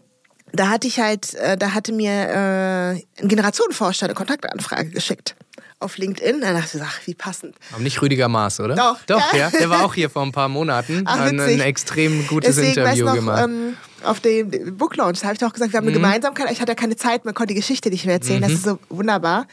da 0.52 0.70
hatte 0.70 0.88
ich 0.88 1.00
halt, 1.00 1.34
äh, 1.34 1.58
da 1.58 1.74
hatte 1.74 1.92
mir 1.92 2.12
äh, 2.12 3.22
ein 3.22 3.28
Generationenforscher 3.28 4.06
eine 4.06 4.14
Kontaktanfrage 4.14 4.92
geschickt 4.92 5.36
auf 5.84 5.98
LinkedIn. 5.98 6.42
Da 6.42 6.54
dachte 6.54 6.78
ich, 6.78 6.84
ach, 6.84 7.00
wie 7.06 7.14
passend. 7.14 7.56
Aber 7.72 7.82
nicht 7.82 8.02
Rüdiger 8.02 8.30
Maas, 8.30 8.60
oder? 8.60 8.76
Doch. 8.76 9.00
Doch, 9.06 9.34
ja. 9.34 9.40
ja. 9.40 9.50
Der 9.50 9.70
war 9.70 9.84
auch 9.84 9.94
hier 9.94 10.10
vor 10.10 10.24
ein 10.24 10.32
paar 10.32 10.50
Monaten. 10.50 11.04
Ach, 11.06 11.20
ein, 11.20 11.40
ein 11.40 11.60
extrem 11.60 12.26
gutes 12.28 12.56
Deswegen, 12.56 12.80
Interview 12.80 13.06
noch, 13.06 13.16
gemacht. 13.16 13.44
Ähm, 13.44 13.78
auf 14.04 14.20
dem 14.20 14.78
Book 14.78 14.96
Launch, 14.96 15.20
da 15.20 15.26
habe 15.26 15.34
ich 15.34 15.40
doch 15.40 15.54
gesagt, 15.54 15.74
wir 15.74 15.78
haben 15.78 15.86
eine 15.86 15.92
mhm. 15.92 16.02
Gemeinsamkeit. 16.02 16.52
Ich 16.52 16.62
hatte 16.62 16.72
ja 16.72 16.76
keine 16.76 16.96
Zeit 16.96 17.26
mehr, 17.26 17.34
konnte 17.34 17.54
die 17.54 17.60
Geschichte 17.60 17.90
nicht 17.90 18.06
mehr 18.06 18.16
erzählen. 18.16 18.40
Mhm. 18.40 18.44
Das 18.44 18.52
ist 18.54 18.64
so 18.64 18.80
wunderbar. 18.90 19.48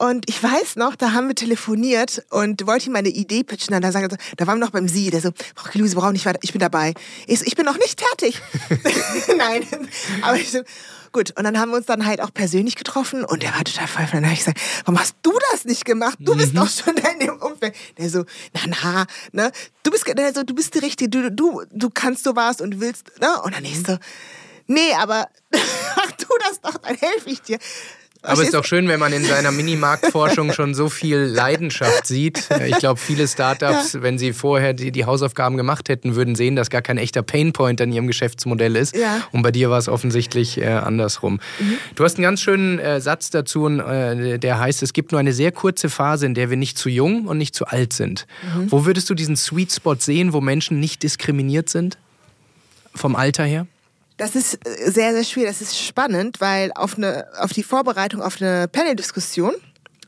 Und 0.00 0.30
ich 0.30 0.42
weiß 0.42 0.76
noch, 0.76 0.96
da 0.96 1.12
haben 1.12 1.28
wir 1.28 1.34
telefoniert 1.34 2.24
und 2.30 2.66
wollte 2.66 2.86
ihm 2.86 2.92
meine 2.92 3.10
Idee 3.10 3.44
pitchen. 3.44 3.74
Und 3.74 3.82
da, 3.82 3.92
sagt 3.92 4.10
er, 4.10 4.18
da 4.38 4.46
waren 4.46 4.58
wir 4.58 4.64
noch 4.64 4.72
beim 4.72 4.88
Sie. 4.88 5.10
Der 5.10 5.20
so, 5.20 5.28
Frau 5.54 5.68
Luise, 5.74 5.94
brauchen 5.94 6.14
nicht 6.14 6.24
weiter, 6.24 6.38
ich 6.40 6.52
bin 6.52 6.58
dabei. 6.58 6.94
Ich, 7.26 7.40
so, 7.40 7.44
ich 7.44 7.54
bin 7.54 7.66
noch 7.66 7.76
nicht 7.76 8.00
fertig. 8.00 8.40
Nein. 9.36 9.66
Aber 10.22 10.38
ich 10.38 10.52
so, 10.52 10.60
gut. 11.12 11.36
Und 11.36 11.44
dann 11.44 11.58
haben 11.58 11.72
wir 11.72 11.76
uns 11.76 11.84
dann 11.84 12.06
halt 12.06 12.22
auch 12.22 12.32
persönlich 12.32 12.76
getroffen 12.76 13.26
und 13.26 13.42
der 13.42 13.54
war 13.54 13.62
total 13.62 13.86
voll. 13.86 14.04
Und 14.04 14.14
dann 14.14 14.24
habe 14.24 14.32
ich 14.32 14.38
gesagt, 14.38 14.58
warum 14.86 14.98
hast 14.98 15.16
du 15.20 15.32
das 15.52 15.66
nicht 15.66 15.84
gemacht? 15.84 16.16
Du 16.18 16.34
bist 16.34 16.54
mhm. 16.54 16.60
doch 16.60 16.70
schon 16.70 16.96
in 16.96 17.20
dem 17.20 17.36
Umfeld. 17.36 17.76
Der 17.98 18.08
so, 18.08 18.24
na, 18.54 18.60
na, 18.82 19.06
ne? 19.32 19.52
Du 19.82 19.90
bist, 19.90 20.06
der 20.08 20.32
so, 20.32 20.44
du 20.44 20.54
bist 20.54 20.74
die 20.74 20.78
Richtige. 20.78 21.10
Du, 21.10 21.30
du, 21.30 21.62
du 21.70 21.90
kannst 21.90 22.24
sowas 22.24 22.62
und 22.62 22.80
willst, 22.80 23.20
ne? 23.20 23.38
Und 23.42 23.54
dann 23.54 23.66
ich 23.66 23.82
so, 23.82 23.98
nee, 24.66 24.94
aber 24.94 25.28
mach 25.52 26.12
du 26.12 26.26
das 26.48 26.58
doch, 26.62 26.78
dann 26.78 26.96
helfe 26.96 27.28
ich 27.28 27.42
dir. 27.42 27.58
Aber 28.22 28.34
es 28.34 28.48
ist 28.48 28.54
doch 28.54 28.64
schön, 28.64 28.86
wenn 28.88 29.00
man 29.00 29.12
in 29.12 29.24
seiner 29.24 29.50
Minimarktforschung 29.50 30.52
schon 30.54 30.74
so 30.74 30.90
viel 30.90 31.16
Leidenschaft 31.16 32.06
sieht. 32.06 32.48
Ich 32.66 32.78
glaube, 32.78 33.00
viele 33.00 33.26
Startups, 33.26 33.94
ja. 33.94 34.02
wenn 34.02 34.18
sie 34.18 34.32
vorher 34.32 34.74
die, 34.74 34.92
die, 34.92 35.06
Hausaufgaben 35.06 35.56
gemacht 35.56 35.88
hätten, 35.88 36.14
würden 36.16 36.34
sehen, 36.34 36.54
dass 36.54 36.68
gar 36.68 36.82
kein 36.82 36.98
echter 36.98 37.22
Painpoint 37.22 37.80
an 37.80 37.92
ihrem 37.92 38.06
Geschäftsmodell 38.06 38.76
ist. 38.76 38.94
Ja. 38.94 39.22
Und 39.32 39.42
bei 39.42 39.50
dir 39.50 39.70
war 39.70 39.78
es 39.78 39.88
offensichtlich 39.88 40.58
äh, 40.58 40.66
andersrum. 40.66 41.40
Mhm. 41.58 41.78
Du 41.94 42.04
hast 42.04 42.16
einen 42.16 42.24
ganz 42.24 42.40
schönen 42.40 42.78
äh, 42.78 43.00
Satz 43.00 43.30
dazu, 43.30 43.68
äh, 43.68 44.38
der 44.38 44.60
heißt, 44.60 44.82
es 44.82 44.92
gibt 44.92 45.12
nur 45.12 45.18
eine 45.18 45.32
sehr 45.32 45.52
kurze 45.52 45.88
Phase, 45.88 46.26
in 46.26 46.34
der 46.34 46.50
wir 46.50 46.58
nicht 46.58 46.76
zu 46.76 46.90
jung 46.90 47.26
und 47.26 47.38
nicht 47.38 47.54
zu 47.54 47.66
alt 47.66 47.92
sind. 47.94 48.26
Mhm. 48.54 48.70
Wo 48.70 48.84
würdest 48.84 49.08
du 49.08 49.14
diesen 49.14 49.36
Sweet 49.36 49.72
Spot 49.72 49.96
sehen, 49.96 50.32
wo 50.34 50.40
Menschen 50.40 50.78
nicht 50.78 51.02
diskriminiert 51.02 51.70
sind? 51.70 51.96
Vom 52.94 53.16
Alter 53.16 53.44
her? 53.44 53.66
Das 54.20 54.34
ist 54.34 54.54
äh, 54.66 54.90
sehr, 54.90 55.14
sehr 55.14 55.24
schwierig. 55.24 55.50
Das 55.50 55.62
ist 55.62 55.78
spannend, 55.78 56.40
weil 56.40 56.72
auf, 56.74 56.96
eine, 56.96 57.26
auf 57.38 57.52
die 57.52 57.62
Vorbereitung 57.62 58.20
auf 58.20 58.40
eine 58.40 58.68
Panel-Diskussion 58.68 59.54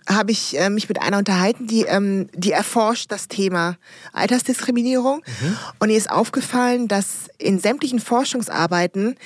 habe 0.07 0.33
ich 0.33 0.59
äh, 0.59 0.69
mich 0.69 0.89
mit 0.89 1.01
einer 1.01 1.17
unterhalten, 1.17 1.67
die, 1.67 1.83
ähm, 1.83 2.29
die 2.35 2.53
erforscht 2.53 3.11
das 3.11 3.29
Thema 3.29 3.79
Altersdiskriminierung. 4.13 5.23
Mhm. 5.41 5.57
Und 5.79 5.91
ihr 5.91 5.97
ist 5.97 6.11
aufgefallen, 6.11 6.89
dass 6.89 7.29
in 7.39 7.59
sämtlichen 7.59 8.01
Forschungsarbeiten 8.01 9.17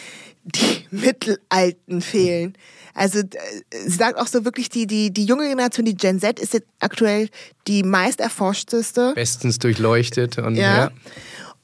die 0.44 0.86
Mittelalten 0.92 2.00
fehlen. 2.00 2.56
Also 2.94 3.22
sie 3.70 3.90
sagt 3.90 4.16
auch 4.18 4.28
so 4.28 4.44
wirklich, 4.44 4.68
die, 4.68 4.86
die, 4.86 5.12
die 5.12 5.24
junge 5.24 5.48
Generation, 5.48 5.84
die 5.84 5.96
Gen 5.96 6.20
Z, 6.20 6.38
ist 6.38 6.54
jetzt 6.54 6.68
aktuell 6.78 7.28
die 7.66 7.82
meist 7.82 8.20
erforschteste. 8.20 9.14
Bestens 9.14 9.58
durchleuchtet. 9.58 10.38
Und, 10.38 10.54
ja. 10.54 10.90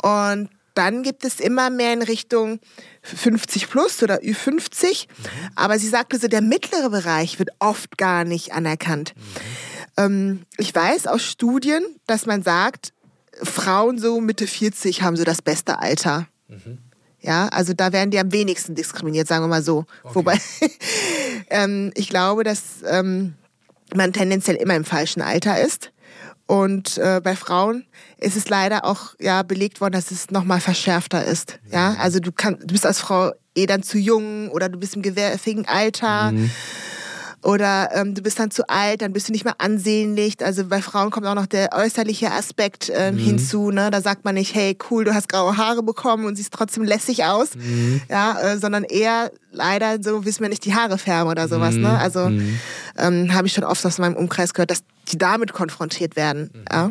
ja. 0.02 0.34
und 0.34 0.48
dann 0.74 1.02
gibt 1.02 1.24
es 1.24 1.40
immer 1.40 1.70
mehr 1.70 1.92
in 1.92 2.02
Richtung 2.02 2.60
50 3.02 3.68
plus 3.70 4.02
oder 4.02 4.20
Ü50. 4.20 5.06
Mhm. 5.08 5.24
Aber 5.54 5.78
sie 5.78 5.88
sagte 5.88 6.18
so, 6.18 6.28
der 6.28 6.42
mittlere 6.42 6.90
Bereich 6.90 7.38
wird 7.38 7.50
oft 7.58 7.98
gar 7.98 8.24
nicht 8.24 8.52
anerkannt. 8.52 9.14
Mhm. 9.16 9.22
Ähm, 9.96 10.42
ich 10.56 10.74
weiß 10.74 11.06
aus 11.06 11.22
Studien, 11.22 11.84
dass 12.06 12.26
man 12.26 12.42
sagt, 12.42 12.92
Frauen 13.42 13.98
so 13.98 14.20
Mitte 14.20 14.46
40 14.46 15.02
haben 15.02 15.16
so 15.16 15.24
das 15.24 15.42
beste 15.42 15.78
Alter. 15.78 16.26
Mhm. 16.48 16.78
Ja, 17.20 17.48
also 17.48 17.72
da 17.72 17.92
werden 17.92 18.10
die 18.10 18.18
am 18.18 18.32
wenigsten 18.32 18.74
diskriminiert, 18.74 19.28
sagen 19.28 19.44
wir 19.44 19.48
mal 19.48 19.62
so. 19.62 19.86
Okay. 20.02 20.14
Wobei 20.14 20.38
ähm, 21.50 21.92
ich 21.94 22.08
glaube, 22.08 22.42
dass 22.42 22.82
ähm, 22.84 23.34
man 23.94 24.12
tendenziell 24.12 24.56
immer 24.56 24.74
im 24.74 24.84
falschen 24.84 25.22
Alter 25.22 25.60
ist. 25.60 25.92
Und 26.52 26.98
äh, 26.98 27.22
bei 27.24 27.34
Frauen 27.34 27.86
ist 28.18 28.36
es 28.36 28.50
leider 28.50 28.84
auch 28.84 29.14
ja 29.18 29.42
belegt 29.42 29.80
worden, 29.80 29.94
dass 29.94 30.10
es 30.10 30.30
noch 30.30 30.44
mal 30.44 30.60
verschärfter 30.60 31.24
ist. 31.24 31.58
Ja, 31.72 31.96
also 31.98 32.20
du 32.20 32.30
kannst, 32.30 32.64
du 32.64 32.74
bist 32.74 32.84
als 32.84 32.98
Frau 32.98 33.32
eh 33.54 33.64
dann 33.64 33.82
zu 33.82 33.96
jung 33.96 34.50
oder 34.50 34.68
du 34.68 34.78
bist 34.78 34.94
im 34.94 35.00
gewärtigen 35.00 35.66
Alter. 35.66 36.32
Mhm. 36.32 36.50
Oder 37.42 37.88
ähm, 37.94 38.14
du 38.14 38.20
bist 38.20 38.38
dann 38.38 38.50
zu 38.50 38.68
alt, 38.68 39.00
dann 39.00 39.14
bist 39.14 39.28
du 39.28 39.32
nicht 39.32 39.46
mehr 39.46 39.54
ansehnlich. 39.58 40.44
Also 40.44 40.66
bei 40.66 40.82
Frauen 40.82 41.10
kommt 41.10 41.26
auch 41.26 41.34
noch 41.34 41.46
der 41.46 41.70
äußerliche 41.72 42.30
Aspekt 42.30 42.92
ähm, 42.94 43.14
mhm. 43.14 43.18
hinzu. 43.18 43.70
Ne? 43.70 43.90
Da 43.90 44.02
sagt 44.02 44.26
man 44.26 44.34
nicht, 44.34 44.54
hey, 44.54 44.76
cool, 44.90 45.04
du 45.04 45.14
hast 45.14 45.30
graue 45.30 45.56
Haare 45.56 45.82
bekommen 45.82 46.26
und 46.26 46.36
siehst 46.36 46.52
trotzdem 46.52 46.84
lässig 46.84 47.24
aus. 47.24 47.56
Mhm. 47.56 48.02
Ja, 48.10 48.38
äh, 48.38 48.58
sondern 48.58 48.84
eher 48.84 49.32
leider 49.52 50.02
so, 50.02 50.26
wissen 50.26 50.42
wir 50.42 50.50
nicht 50.50 50.66
die 50.66 50.74
Haare 50.74 50.98
färben 50.98 51.30
oder 51.30 51.48
sowas. 51.48 51.74
Ne? 51.74 51.88
Mhm. 51.88 51.96
Also 51.96 52.28
mhm. 52.28 52.58
ähm, 52.98 53.34
habe 53.34 53.46
ich 53.46 53.54
schon 53.54 53.64
oft 53.64 53.84
aus 53.86 53.96
meinem 53.96 54.16
Umkreis 54.16 54.52
gehört, 54.52 54.70
dass 54.70 54.84
die 55.08 55.18
damit 55.18 55.52
konfrontiert 55.52 56.16
werden. 56.16 56.50
Mhm. 56.52 56.64
Ja? 56.70 56.90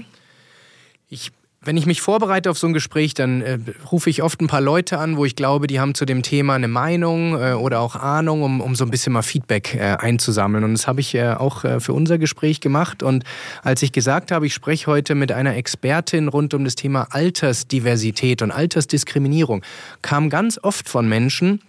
Ich 1.09 1.31
wenn 1.63 1.77
ich 1.77 1.85
mich 1.85 2.01
vorbereite 2.01 2.49
auf 2.49 2.57
so 2.57 2.65
ein 2.65 2.73
Gespräch, 2.73 3.13
dann 3.13 3.41
äh, 3.41 3.59
rufe 3.91 4.09
ich 4.09 4.23
oft 4.23 4.41
ein 4.41 4.47
paar 4.47 4.61
Leute 4.61 4.97
an, 4.97 5.15
wo 5.15 5.25
ich 5.25 5.35
glaube, 5.35 5.67
die 5.67 5.79
haben 5.79 5.93
zu 5.93 6.05
dem 6.05 6.23
Thema 6.23 6.55
eine 6.55 6.67
Meinung 6.67 7.39
äh, 7.39 7.53
oder 7.53 7.81
auch 7.81 7.95
Ahnung, 7.95 8.41
um, 8.41 8.61
um 8.61 8.73
so 8.73 8.83
ein 8.83 8.89
bisschen 8.89 9.13
mal 9.13 9.21
Feedback 9.21 9.75
äh, 9.75 9.97
einzusammeln. 9.99 10.63
Und 10.63 10.73
das 10.73 10.87
habe 10.87 11.01
ich 11.01 11.13
äh, 11.13 11.33
auch 11.33 11.63
äh, 11.63 11.79
für 11.79 11.93
unser 11.93 12.17
Gespräch 12.17 12.61
gemacht. 12.61 13.03
Und 13.03 13.25
als 13.61 13.83
ich 13.83 13.91
gesagt 13.91 14.31
habe, 14.31 14.47
ich 14.47 14.55
spreche 14.55 14.87
heute 14.87 15.13
mit 15.13 15.31
einer 15.31 15.55
Expertin 15.55 16.29
rund 16.29 16.55
um 16.55 16.63
das 16.63 16.73
Thema 16.73 17.07
Altersdiversität 17.11 18.41
und 18.41 18.49
Altersdiskriminierung, 18.49 19.61
kam 20.01 20.31
ganz 20.31 20.59
oft 20.63 20.89
von 20.89 21.07
Menschen 21.07 21.61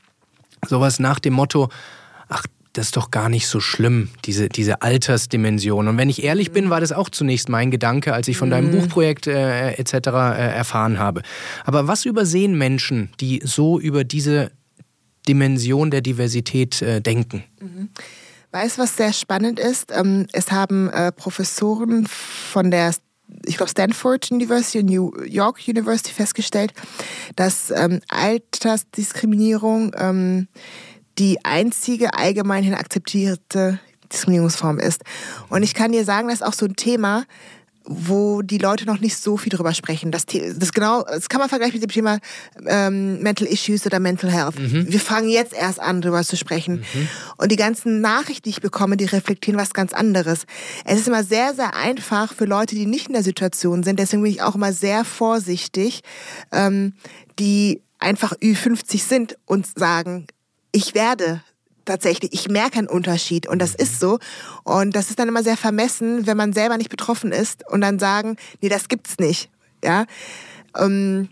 sowas 0.67 1.01
nach 1.01 1.19
dem 1.19 1.35
Motto, 1.35 1.69
ach, 2.29 2.47
das 2.73 2.87
ist 2.87 2.97
doch 2.97 3.11
gar 3.11 3.29
nicht 3.29 3.47
so 3.47 3.61
schlimm, 3.61 4.09
diese, 4.25 4.49
diese 4.49 4.83
Altersdimension. 4.83 5.89
Und 5.89 5.99
wenn 5.99 6.09
ich 6.09 6.25
ehrlich 6.25 6.53
bin, 6.53 6.71
war 6.71 6.81
das 6.81 6.93
auch 6.93 7.11
zunächst 7.11 7.49
mein 7.49 7.71
Gedanke, 7.71 8.15
als 8.15 8.29
ich 8.29 8.37
von 8.37 8.51
deinem 8.51 8.73
mhm. 8.73 8.81
Buchprojekt 8.81 9.27
äh, 9.27 9.73
etc. 9.73 9.93
Äh, 9.95 10.55
erfahren 10.55 10.99
habe. 10.99 11.23
Aber 11.65 11.87
was 11.87 12.05
übersehen 12.05 12.57
Menschen, 12.57 13.11
die 13.21 13.43
so 13.45 13.79
über 13.79 14.05
diese 14.05 14.53
Dimension 15.29 15.91
der 15.91 16.01
Diversität 16.01 16.81
äh, 16.81 17.01
denken? 17.01 17.45
Mhm. 17.61 17.91
Weißt 18.53 18.79
du, 18.79 18.83
was 18.83 18.97
sehr 18.97 19.13
spannend 19.13 19.59
ist? 19.61 19.93
Ähm, 19.93 20.27
es 20.33 20.51
haben 20.51 20.89
äh, 20.91 21.13
Professoren 21.13 22.07
von 22.07 22.71
der 22.71 22.95
ich 23.47 23.57
glaube, 23.57 23.71
Stanford 23.71 24.31
University 24.31 24.81
und 24.81 24.87
New 24.87 25.13
York 25.25 25.61
University 25.67 26.13
festgestellt, 26.13 26.75
dass 27.35 27.71
ähm, 27.71 28.01
Altersdiskriminierung 28.09 29.95
ähm, 29.97 30.49
die 31.23 31.39
einzige 31.45 32.15
allgemeinhin 32.15 32.75
akzeptierte 32.75 33.79
Diskriminierungsform 34.13 34.81
ist. 34.81 35.03
Und 35.51 35.63
ich 35.63 35.73
kann 35.73 35.93
dir 35.93 36.05
sagen, 36.05 36.27
das 36.27 36.41
ist 36.41 36.43
auch 36.43 36.53
so 36.53 36.67
ein 36.67 36.75
Thema, 36.75 37.25
wo 37.85 38.43
die 38.43 38.59
Leute 38.59 38.87
noch 38.87 38.99
nicht 38.99 39.17
so 39.17 39.37
viel 39.37 39.51
drüber 39.51 39.73
sprechen. 39.73 40.11
Das, 40.11 40.27
das 40.27 40.73
genau, 40.73 41.05
das 41.05 41.29
kann 41.29 41.39
man 41.39 41.49
vergleichen 41.49 41.75
mit 41.75 41.83
dem 41.85 41.93
Thema 41.93 42.19
ähm, 42.67 43.23
Mental 43.23 43.47
Issues 43.47 43.87
oder 43.87 44.01
Mental 44.01 44.33
Health. 44.33 44.59
Mhm. 44.59 44.87
Wir 44.89 44.99
fangen 44.99 45.29
jetzt 45.29 45.53
erst 45.53 45.79
an, 45.79 46.01
darüber 46.01 46.25
zu 46.25 46.37
sprechen. 46.37 46.85
Mhm. 46.93 47.09
Und 47.37 47.53
die 47.53 47.57
ganzen 47.57 48.01
Nachrichten, 48.01 48.43
die 48.45 48.51
ich 48.51 48.61
bekomme, 48.61 48.97
die 48.97 49.05
reflektieren 49.05 49.61
was 49.61 49.75
ganz 49.75 49.93
anderes. 49.93 50.45
Es 50.85 50.99
ist 50.99 51.07
immer 51.07 51.23
sehr, 51.23 51.55
sehr 51.55 51.77
einfach 51.77 52.35
für 52.35 52.47
Leute, 52.47 52.75
die 52.75 52.87
nicht 52.87 53.07
in 53.07 53.15
der 53.15 53.23
Situation 53.23 53.85
sind. 53.85 54.01
Deswegen 54.01 54.25
bin 54.25 54.33
ich 54.33 54.43
auch 54.43 54.57
immer 54.57 54.73
sehr 54.73 55.05
vorsichtig, 55.05 56.03
ähm, 56.51 56.95
die 57.39 57.81
einfach 58.01 58.33
Ü50 58.39 59.07
sind 59.07 59.37
und 59.47 59.67
sagen, 59.79 60.27
ich 60.73 60.95
werde 60.95 61.43
tatsächlich, 61.85 62.33
ich 62.33 62.49
merke 62.49 62.79
einen 62.79 62.89
Unterschied 62.89 63.47
und 63.47 63.61
das 63.61 63.75
ist 63.75 64.01
so. 64.01 64.19
Und 64.65 64.95
das 64.97 65.11
ist 65.11 65.19
dann 65.19 65.29
immer 65.29 65.43
sehr 65.43 65.57
vermessen, 65.57 66.27
wenn 66.27 66.37
man 66.37 66.53
selber 66.53 66.77
nicht 66.79 66.91
betroffen 66.91 67.33
ist 67.33 67.69
und 67.69 67.81
dann 67.81 67.99
sagen, 67.99 68.37
nee, 68.61 68.69
das 68.69 68.89
gibt's 68.89 69.19
nicht. 69.19 69.51
Ja. 69.85 70.07
Ähm, 70.77 71.29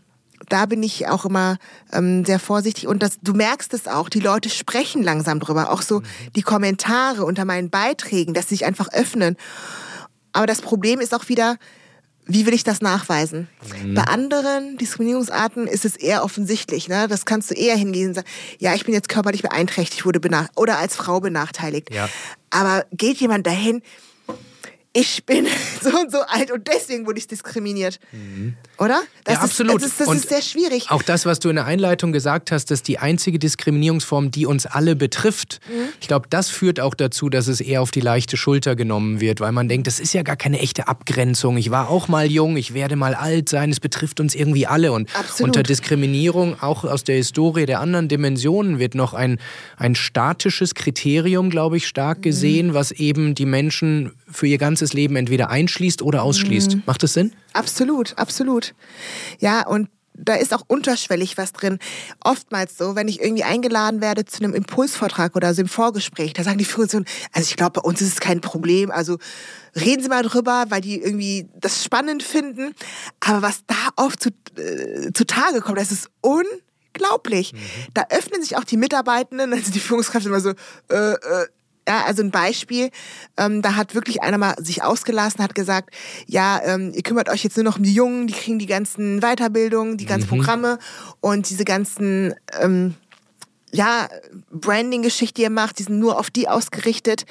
da 0.49 0.67
bin 0.67 0.83
ich 0.83 1.09
auch 1.09 1.25
immer 1.25 1.59
ähm, 1.93 2.25
sehr 2.25 2.39
vorsichtig 2.39 2.89
und 2.89 3.03
das, 3.03 3.19
du 3.23 3.35
merkst 3.35 3.73
es 3.75 3.87
auch, 3.87 4.09
die 4.09 4.21
Leute 4.21 4.49
sprechen 4.49 5.03
langsam 5.03 5.39
drüber, 5.39 5.71
auch 5.71 5.83
so 5.83 6.01
mhm. 6.01 6.05
die 6.35 6.43
Kommentare 6.43 7.25
unter 7.25 7.45
meinen 7.45 7.71
Beiträgen, 7.71 8.35
dass 8.35 8.49
sie 8.49 8.57
sich 8.57 8.65
einfach 8.65 8.89
öffnen. 8.93 9.37
Aber 10.33 10.47
das 10.47 10.61
Problem 10.61 11.01
ist 11.01 11.15
auch 11.15 11.29
wieder, 11.29 11.57
wie 12.33 12.47
will 12.47 12.55
ich 12.55 12.65
das 12.65 12.81
nachweisen? 12.81 13.49
Mhm. 13.83 13.95
Bei 13.95 14.05
anderen 14.05 14.77
Diskriminierungsarten 14.79 15.67
ist 15.67 15.85
es 15.85 15.97
eher 15.97 16.25
offensichtlich. 16.25 16.89
Ne? 16.89 17.09
Das 17.09 17.25
kannst 17.25 17.51
du 17.51 17.55
eher 17.55 17.77
hingehen 17.77 18.09
und 18.09 18.15
sagen, 18.15 18.29
ja, 18.59 18.75
ich 18.75 18.85
bin 18.85 18.95
jetzt 18.95 19.09
körperlich 19.09 19.43
beeinträchtigt, 19.43 20.05
wurde 20.05 20.21
benach 20.21 20.49
oder 20.57 20.79
als 20.79 20.97
Frau 20.97 21.21
benachteiligt. 21.21 21.93
Ja. 21.93 22.09
Aber 22.51 22.85
geht 22.93 23.19
jemand 23.19 23.47
dahin, 23.47 23.83
ich 24.93 25.25
bin 25.25 25.47
so 25.83 25.91
und 25.91 26.11
so 26.11 26.19
alt 26.27 26.51
und 26.51 26.67
deswegen 26.67 27.07
wurde 27.07 27.19
ich 27.19 27.29
diskriminiert. 27.29 28.01
Mhm. 28.13 28.55
Oder? 28.79 29.03
Das 29.25 29.35
ja, 29.35 29.41
absolut. 29.43 29.83
Ist, 29.83 30.01
das, 30.01 30.01
ist, 30.01 30.09
das 30.09 30.17
ist 30.17 30.29
sehr 30.29 30.43
schwierig. 30.43 30.91
Auch 30.91 31.03
das, 31.03 31.27
was 31.27 31.39
du 31.39 31.49
in 31.49 31.57
der 31.57 31.67
Einleitung 31.67 32.13
gesagt 32.13 32.51
hast, 32.51 32.71
dass 32.71 32.83
die 32.83 32.99
einzige 32.99 33.39
Diskriminierungsform, 33.39 34.31
die 34.31 34.47
uns 34.47 34.67
alle 34.67 34.97
betrifft, 34.97 35.61
mhm. 35.69 35.91
ich 36.01 36.09
glaube, 36.09 36.27
das 36.29 36.49
führt 36.49 36.81
auch 36.81 36.95
dazu, 36.95 37.29
dass 37.29 37.47
es 37.47 37.61
eher 37.61 37.83
auf 37.83 37.91
die 37.91 38.01
leichte 38.01 38.37
Schulter 38.37 38.75
genommen 38.75 39.21
wird, 39.21 39.41
weil 39.41 39.53
man 39.53 39.69
denkt, 39.69 39.87
das 39.87 40.01
ist 40.01 40.13
ja 40.13 40.23
gar 40.23 40.37
keine 40.37 40.59
echte 40.59 40.89
Abgrenzung. 40.89 41.57
Ich 41.57 41.71
war 41.71 41.89
auch 41.89 42.09
mal 42.09 42.31
jung, 42.31 42.57
ich 42.57 42.75
werde 42.75 42.97
mal 42.97 43.15
alt 43.15 43.49
sein, 43.49 43.71
es 43.71 43.81
betrifft 43.81 44.19
uns 44.19 44.35
irgendwie 44.35 44.67
alle. 44.67 44.93
Und 44.93 45.15
absolut. 45.15 45.51
unter 45.51 45.63
Diskriminierung, 45.63 46.61
auch 46.61 46.85
aus 46.85 47.05
der 47.05 47.17
Historie 47.17 47.67
der 47.67 47.81
anderen 47.81 48.09
Dimensionen, 48.09 48.79
wird 48.79 48.95
noch 48.95 49.15
ein, 49.15 49.39
ein 49.77 49.95
statisches 49.95 50.75
Kriterium, 50.75 51.51
glaube 51.51 51.77
ich, 51.77 51.87
stark 51.87 52.23
gesehen, 52.23 52.69
mhm. 52.69 52.75
was 52.75 52.91
eben 52.91 53.35
die 53.35 53.47
Menschen 53.47 54.13
für 54.33 54.47
ihr 54.47 54.59
ganzes 54.59 54.80
Leben 54.93 55.17
entweder 55.17 55.51
einschließt 55.51 56.03
oder 56.03 56.23
ausschließt. 56.23 56.77
Mhm. 56.77 56.83
Macht 56.87 57.03
das 57.03 57.13
Sinn? 57.13 57.33
Absolut, 57.53 58.17
absolut. 58.19 58.75
Ja, 59.39 59.67
und 59.67 59.89
da 60.15 60.35
ist 60.35 60.53
auch 60.53 60.63
unterschwellig 60.67 61.39
was 61.39 61.53
drin. 61.53 61.79
Oftmals 62.23 62.77
so, 62.77 62.95
wenn 62.95 63.09
ich 63.09 63.21
irgendwie 63.21 63.45
eingeladen 63.45 64.01
werde 64.01 64.25
zu 64.25 64.43
einem 64.43 64.55
Impulsvortrag 64.55 65.35
oder 65.37 65.55
so 65.55 65.63
im 65.63 65.69
Vorgespräch, 65.69 66.33
da 66.33 66.43
sagen 66.43 66.59
die 66.59 66.65
Führungspersonen, 66.65 67.09
also 67.33 67.49
ich 67.49 67.57
glaube, 67.57 67.81
bei 67.81 67.89
uns 67.89 68.01
ist 68.01 68.13
es 68.15 68.21
kein 68.21 68.41
Problem, 68.41 68.91
also 68.91 69.19
reden 69.75 70.03
Sie 70.03 70.09
mal 70.09 70.23
drüber, 70.23 70.67
weil 70.69 70.81
die 70.81 71.01
irgendwie 71.01 71.49
das 71.59 71.85
spannend 71.85 72.23
finden. 72.23 72.75
Aber 73.21 73.43
was 73.43 73.65
da 73.67 73.75
oft 73.97 74.23
zu, 74.23 74.31
äh, 74.57 75.13
zutage 75.13 75.61
kommt, 75.61 75.79
das 75.79 75.93
ist 75.93 76.11
unglaublich. 76.21 77.53
Mhm. 77.53 77.59
Da 77.95 78.05
öffnen 78.11 78.43
sich 78.43 78.57
auch 78.57 78.65
die 78.65 78.77
Mitarbeitenden, 78.77 79.53
also 79.53 79.71
die 79.71 79.81
Führungskräfte 79.81 80.29
immer 80.29 80.41
so, 80.41 80.51
äh, 80.91 81.13
äh, 81.13 81.47
ja, 81.91 82.05
also 82.05 82.23
ein 82.23 82.31
Beispiel, 82.31 82.91
ähm, 83.37 83.63
da 83.63 83.75
hat 83.75 83.97
wirklich 83.97 84.23
einer 84.23 84.39
mal 84.39 84.55
sich 84.59 84.85
ausgelassen, 84.85 85.43
hat 85.43 85.57
gesagt, 85.57 85.93
ja, 86.27 86.61
ähm, 86.63 86.93
ihr 86.95 87.03
kümmert 87.03 87.29
euch 87.29 87.43
jetzt 87.43 87.57
nur 87.57 87.65
noch 87.65 87.79
um 87.79 87.83
die 87.83 87.93
Jungen, 87.93 88.29
die 88.29 88.33
kriegen 88.33 88.61
die 88.61 88.67
ganzen 88.67 89.19
Weiterbildungen, 89.21 89.97
die 89.97 90.07
ganzen 90.07 90.27
mhm. 90.27 90.37
Programme 90.37 90.79
und 91.19 91.51
diese 91.51 91.65
ganzen 91.65 92.33
ähm, 92.61 92.95
ja, 93.73 94.09
Branding-Geschichte, 94.53 95.35
die 95.35 95.43
ihr 95.43 95.51
macht, 95.51 95.81
die 95.81 95.83
sind 95.83 95.99
nur 95.99 96.17
auf 96.17 96.31
die 96.31 96.49
ausgerichtet. 96.49 97.25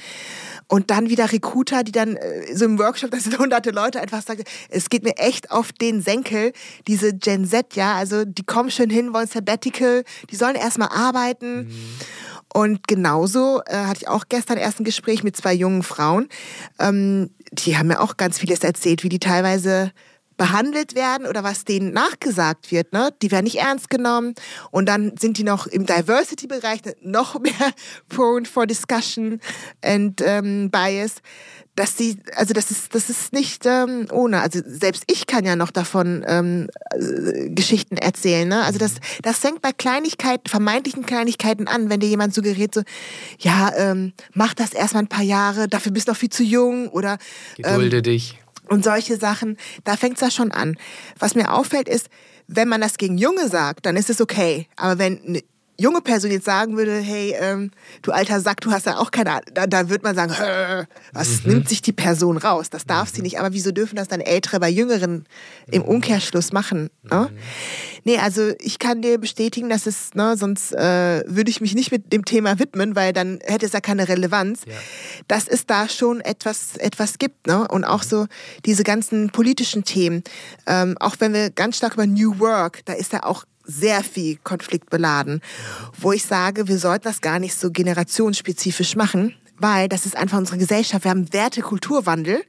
Und 0.68 0.91
dann 0.91 1.10
wieder 1.10 1.32
Recruiter, 1.32 1.84
die 1.84 1.93
dann 1.93 2.18
äh, 2.18 2.53
so 2.53 2.66
im 2.66 2.78
Workshop, 2.80 3.12
da 3.12 3.18
sind 3.18 3.39
hunderte 3.39 3.72
Leute, 3.72 4.01
einfach 4.01 4.22
sagen, 4.22 4.43
es 4.68 4.89
geht 4.89 5.03
mir 5.03 5.18
echt 5.18 5.51
auf 5.51 5.72
den 5.72 6.01
Senkel, 6.01 6.51
diese 6.86 7.14
Gen 7.14 7.45
Z, 7.45 7.76
ja, 7.76 7.95
also 7.95 8.26
die 8.26 8.43
kommen 8.43 8.72
schön 8.72 8.89
hin, 8.89 9.14
wollen 9.14 9.28
Sabbatical, 9.28 10.03
die 10.30 10.36
sollen 10.36 10.55
erstmal 10.55 10.89
arbeiten. 10.89 11.68
Mhm. 11.68 11.99
Und 12.54 12.88
genauso 12.88 13.62
äh, 13.66 13.76
hatte 13.76 14.02
ich 14.02 14.08
auch 14.08 14.26
gestern 14.28 14.58
erst 14.58 14.80
ein 14.80 14.84
Gespräch 14.84 15.24
mit 15.24 15.38
zwei 15.38 15.54
jungen 15.54 15.84
Frauen. 15.84 16.30
Ähm, 16.80 17.30
die 17.52 17.78
haben 17.78 17.88
mir 17.88 18.02
auch 18.02 18.18
ganz 18.18 18.39
vieles 18.39 18.60
erzählt, 18.60 19.04
wie 19.04 19.10
die 19.10 19.20
teilweise 19.20 19.91
behandelt 20.39 20.95
werden 20.95 21.28
oder 21.28 21.43
was 21.43 21.66
denen 21.66 21.91
nachgesagt 21.91 22.72
wird. 22.72 22.93
Ne? 22.93 23.14
Die 23.22 23.30
werden 23.30 23.43
nicht 23.43 23.60
ernst 23.60 23.89
genommen 23.89 24.34
und 24.72 24.88
dann 24.88 25.16
sind 25.20 25.38
die 25.38 25.43
noch 25.43 25.68
im 25.68 25.86
Diversity-Bereich 25.86 26.80
noch 27.02 27.39
mehr 27.39 27.74
prone 28.08 28.45
for 28.45 28.66
discussion 28.66 29.41
and 29.84 30.22
ähm, 30.26 30.72
bias 30.72 31.16
dass 31.80 31.95
sie, 31.95 32.17
also 32.36 32.53
das 32.53 32.71
ist, 32.71 32.93
das 32.93 33.09
ist 33.09 33.32
nicht 33.32 33.65
ähm, 33.65 34.07
ohne. 34.11 34.41
Also 34.41 34.59
selbst 34.65 35.05
ich 35.07 35.27
kann 35.27 35.45
ja 35.45 35.55
noch 35.55 35.71
davon 35.71 36.25
ähm, 36.27 36.67
äh, 36.91 37.49
Geschichten 37.51 37.95
erzählen. 37.95 38.49
Ne? 38.49 38.65
Also 38.65 38.80
das, 38.80 38.95
das 39.21 39.39
fängt 39.39 39.61
bei 39.61 39.71
Kleinigkeiten, 39.71 40.49
vermeintlichen 40.49 41.05
Kleinigkeiten 41.05 41.69
an, 41.69 41.89
wenn 41.89 42.01
dir 42.01 42.09
jemand 42.09 42.34
suggeriert 42.34 42.73
so, 42.73 42.82
ja, 43.39 43.71
ähm, 43.77 44.11
mach 44.34 44.53
das 44.53 44.73
erstmal 44.73 45.03
ein 45.03 45.07
paar 45.07 45.23
Jahre, 45.23 45.69
dafür 45.69 45.93
bist 45.93 46.09
du 46.09 46.11
noch 46.11 46.17
viel 46.17 46.30
zu 46.30 46.43
jung 46.43 46.89
oder 46.89 47.17
Gedulde 47.55 47.97
ähm, 47.97 48.03
dich. 48.03 48.38
Und 48.67 48.84
solche 48.84 49.15
Sachen, 49.15 49.55
da 49.86 49.95
fängt 49.95 50.15
es 50.15 50.21
ja 50.21 50.32
schon 50.32 50.51
an. 50.51 50.77
Was 51.17 51.34
mir 51.34 51.53
auffällt 51.53 51.88
ist, 51.88 52.09
wenn 52.47 52.67
man 52.67 52.82
das 52.82 52.97
gegen 52.97 53.17
Junge 53.17 53.47
sagt, 53.47 53.86
dann 53.86 53.95
ist 53.95 54.09
es 54.09 54.19
okay. 54.19 54.67
Aber 54.75 54.99
wenn 54.99 55.41
junge 55.80 56.01
Person 56.01 56.32
jetzt 56.32 56.45
sagen 56.45 56.77
würde, 56.77 56.99
hey, 56.99 57.36
ähm, 57.39 57.71
du 58.01 58.11
alter 58.11 58.41
Sack, 58.41 58.61
du 58.61 58.71
hast 58.71 58.86
ja 58.86 58.97
auch 58.97 59.11
keine 59.11 59.32
Ahnung, 59.32 59.45
da, 59.53 59.65
da 59.65 59.89
würde 59.89 60.03
man 60.03 60.15
sagen, 60.15 60.34
was 61.13 61.43
mhm. 61.43 61.51
nimmt 61.51 61.69
sich 61.69 61.82
die 61.82 61.93
Person 61.93 62.38
raus? 62.38 62.69
Das 62.69 62.86
darf 62.86 63.11
mhm. 63.11 63.15
sie 63.15 63.21
nicht. 63.21 63.39
Aber 63.39 63.53
wieso 63.53 63.71
dürfen 63.71 63.95
das 63.95 64.07
dann 64.07 64.21
Ältere 64.21 64.59
bei 64.59 64.69
Jüngeren 64.69 65.25
im 65.71 65.84
Umkehrschluss 65.84 66.51
machen? 66.51 66.89
Ne? 67.03 67.30
Mhm. 67.32 67.38
Nee, 68.03 68.17
also 68.17 68.51
ich 68.59 68.80
kann 68.80 69.01
dir 69.01 69.17
bestätigen, 69.17 69.69
dass 69.69 69.86
es, 69.86 70.13
ne, 70.13 70.38
sonst 70.38 70.73
äh, 70.73 71.23
würde 71.25 71.49
ich 71.49 71.61
mich 71.61 71.75
nicht 71.75 71.91
mit 71.91 72.11
dem 72.13 72.25
Thema 72.25 72.59
widmen, 72.59 72.95
weil 72.95 73.13
dann 73.13 73.39
hätte 73.43 73.65
es 73.65 73.73
ja 73.73 73.82
keine 73.82 74.07
Relevanz, 74.07 74.61
ja. 74.65 74.73
dass 75.27 75.47
es 75.47 75.65
da 75.65 75.89
schon 75.89 76.21
etwas, 76.21 76.77
etwas 76.77 77.17
gibt. 77.17 77.47
Ne? 77.47 77.67
Und 77.67 77.84
auch 77.84 78.03
so 78.03 78.27
diese 78.65 78.84
ganzen 78.84 79.30
politischen 79.30 79.84
Themen, 79.84 80.23
ähm, 80.65 80.97
auch 80.99 81.15
wenn 81.19 81.34
wir 81.34 81.49
ganz 81.49 81.77
stark 81.77 81.93
über 81.93 82.07
New 82.07 82.39
Work, 82.39 82.86
da 82.86 82.93
ist 82.93 83.13
ja 83.13 83.23
auch 83.23 83.45
sehr 83.70 84.03
viel 84.03 84.38
konfliktbeladen, 84.43 85.41
wo 85.99 86.11
ich 86.11 86.26
sage, 86.26 86.67
wir 86.67 86.80
sollten 86.80 87.03
das 87.03 87.22
gar 87.22 87.39
nicht 87.39 87.55
so 87.55 87.72
generationsspezifisch 87.72 88.95
machen, 88.95 89.36
weil 89.57 89.88
das 89.88 90.05
ist 90.05 90.15
einfach 90.15 90.38
unsere 90.38 90.57
Gesellschaft. 90.57 91.03
Wir 91.03 91.11
haben 91.11 91.32
Werte, 91.34 91.61
Kulturwandel. 91.61 92.41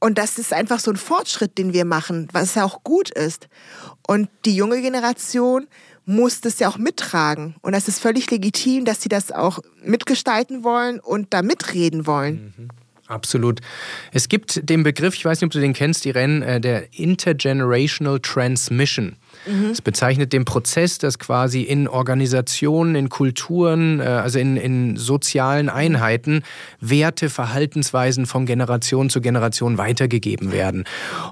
Und 0.00 0.18
das 0.18 0.38
ist 0.38 0.52
einfach 0.52 0.80
so 0.80 0.90
ein 0.90 0.96
Fortschritt, 0.96 1.56
den 1.56 1.72
wir 1.72 1.84
machen, 1.84 2.28
was 2.32 2.56
ja 2.56 2.64
auch 2.64 2.82
gut 2.84 3.10
ist. 3.10 3.48
Und 4.06 4.28
die 4.44 4.54
junge 4.54 4.82
Generation 4.82 5.66
muss 6.04 6.42
das 6.42 6.58
ja 6.58 6.68
auch 6.68 6.76
mittragen. 6.76 7.54
Und 7.62 7.72
das 7.72 7.88
ist 7.88 8.00
völlig 8.00 8.30
legitim, 8.30 8.84
dass 8.84 9.00
sie 9.00 9.08
das 9.08 9.32
auch 9.32 9.60
mitgestalten 9.82 10.62
wollen 10.62 11.00
und 11.00 11.32
da 11.32 11.40
mitreden 11.40 12.06
wollen. 12.06 12.52
Mhm. 12.56 12.68
Absolut. 13.06 13.60
Es 14.12 14.28
gibt 14.28 14.68
den 14.68 14.82
Begriff, 14.82 15.14
ich 15.14 15.24
weiß 15.24 15.40
nicht, 15.40 15.46
ob 15.46 15.52
du 15.52 15.60
den 15.60 15.74
kennst, 15.74 16.06
Irene, 16.06 16.44
äh, 16.46 16.60
der 16.60 16.98
Intergenerational 16.98 18.18
Transmission. 18.20 19.16
Mhm. 19.46 19.70
Es 19.72 19.82
bezeichnet 19.82 20.32
den 20.32 20.46
Prozess, 20.46 20.96
dass 20.96 21.18
quasi 21.18 21.62
in 21.62 21.86
Organisationen, 21.86 22.94
in 22.94 23.10
Kulturen, 23.10 24.00
äh, 24.00 24.04
also 24.04 24.38
in, 24.38 24.56
in 24.56 24.96
sozialen 24.96 25.68
Einheiten 25.68 26.42
Werte, 26.80 27.28
Verhaltensweisen 27.28 28.24
von 28.24 28.46
Generation 28.46 29.10
zu 29.10 29.20
Generation 29.20 29.76
weitergegeben 29.76 30.50
werden. 30.50 30.84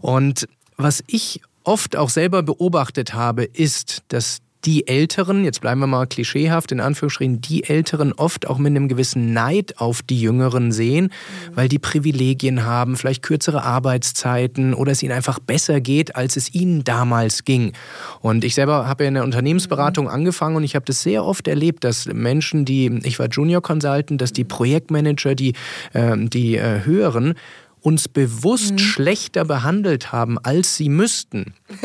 Und 0.03 0.47
was 0.77 1.03
ich 1.07 1.41
oft 1.65 1.97
auch 1.97 2.11
selber 2.11 2.43
beobachtet 2.43 3.15
habe, 3.15 3.45
ist, 3.45 4.03
dass 4.09 4.41
die 4.65 4.87
Älteren, 4.87 5.45
jetzt 5.45 5.61
bleiben 5.61 5.81
wir 5.81 5.87
mal 5.89 6.07
klischeehaft 6.07 6.71
in 6.71 6.81
Anführungsstrichen, 6.81 7.41
die 7.41 7.65
Älteren 7.65 8.13
oft 8.13 8.47
auch 8.47 8.59
mit 8.59 8.69
einem 8.69 8.89
gewissen 8.89 9.33
Neid 9.33 9.79
auf 9.79 10.03
die 10.03 10.21
Jüngeren 10.21 10.71
sehen, 10.71 11.07
mhm. 11.07 11.57
weil 11.57 11.69
die 11.69 11.81
Privilegien 11.81 12.65
haben, 12.65 12.97
vielleicht 12.97 13.23
kürzere 13.23 13.65
Arbeitszeiten 13.65 14.73
oder 14.75 14.93
es 14.93 15.03
ihnen 15.03 15.13
einfach 15.13 15.41
besser 15.41 15.81
geht, 15.81 16.15
als 16.15 16.37
es 16.37 16.55
ihnen 16.55 16.85
damals 16.85 17.45
ging. 17.45 17.73
Und 18.21 18.45
ich 18.45 18.55
selber 18.55 18.87
habe 18.87 19.05
ja 19.05 19.09
in 19.09 19.15
der 19.15 19.25
Unternehmensberatung 19.25 20.05
mhm. 20.05 20.13
angefangen 20.13 20.57
und 20.57 20.65
ich 20.65 20.77
habe 20.77 20.85
das 20.85 21.03
sehr 21.03 21.25
oft 21.25 21.49
erlebt, 21.49 21.83
dass 21.83 22.07
Menschen, 22.07 22.65
die, 22.65 23.01
ich 23.03 23.19
war 23.19 23.29
Junior 23.29 23.63
Consultant, 23.63 24.21
dass 24.21 24.33
die 24.33 24.45
Projektmanager, 24.45 25.35
die, 25.35 25.55
äh, 25.93 26.17
die 26.17 26.57
äh, 26.57 26.85
höheren, 26.85 27.35
uns 27.83 28.09
bewusst 28.09 28.73
mhm. 28.73 28.79
schlechter 28.79 29.45
behandelt 29.45 30.13
haben, 30.13 30.39
als 30.39 30.77
sie 30.77 30.89
müssten. 30.89 31.55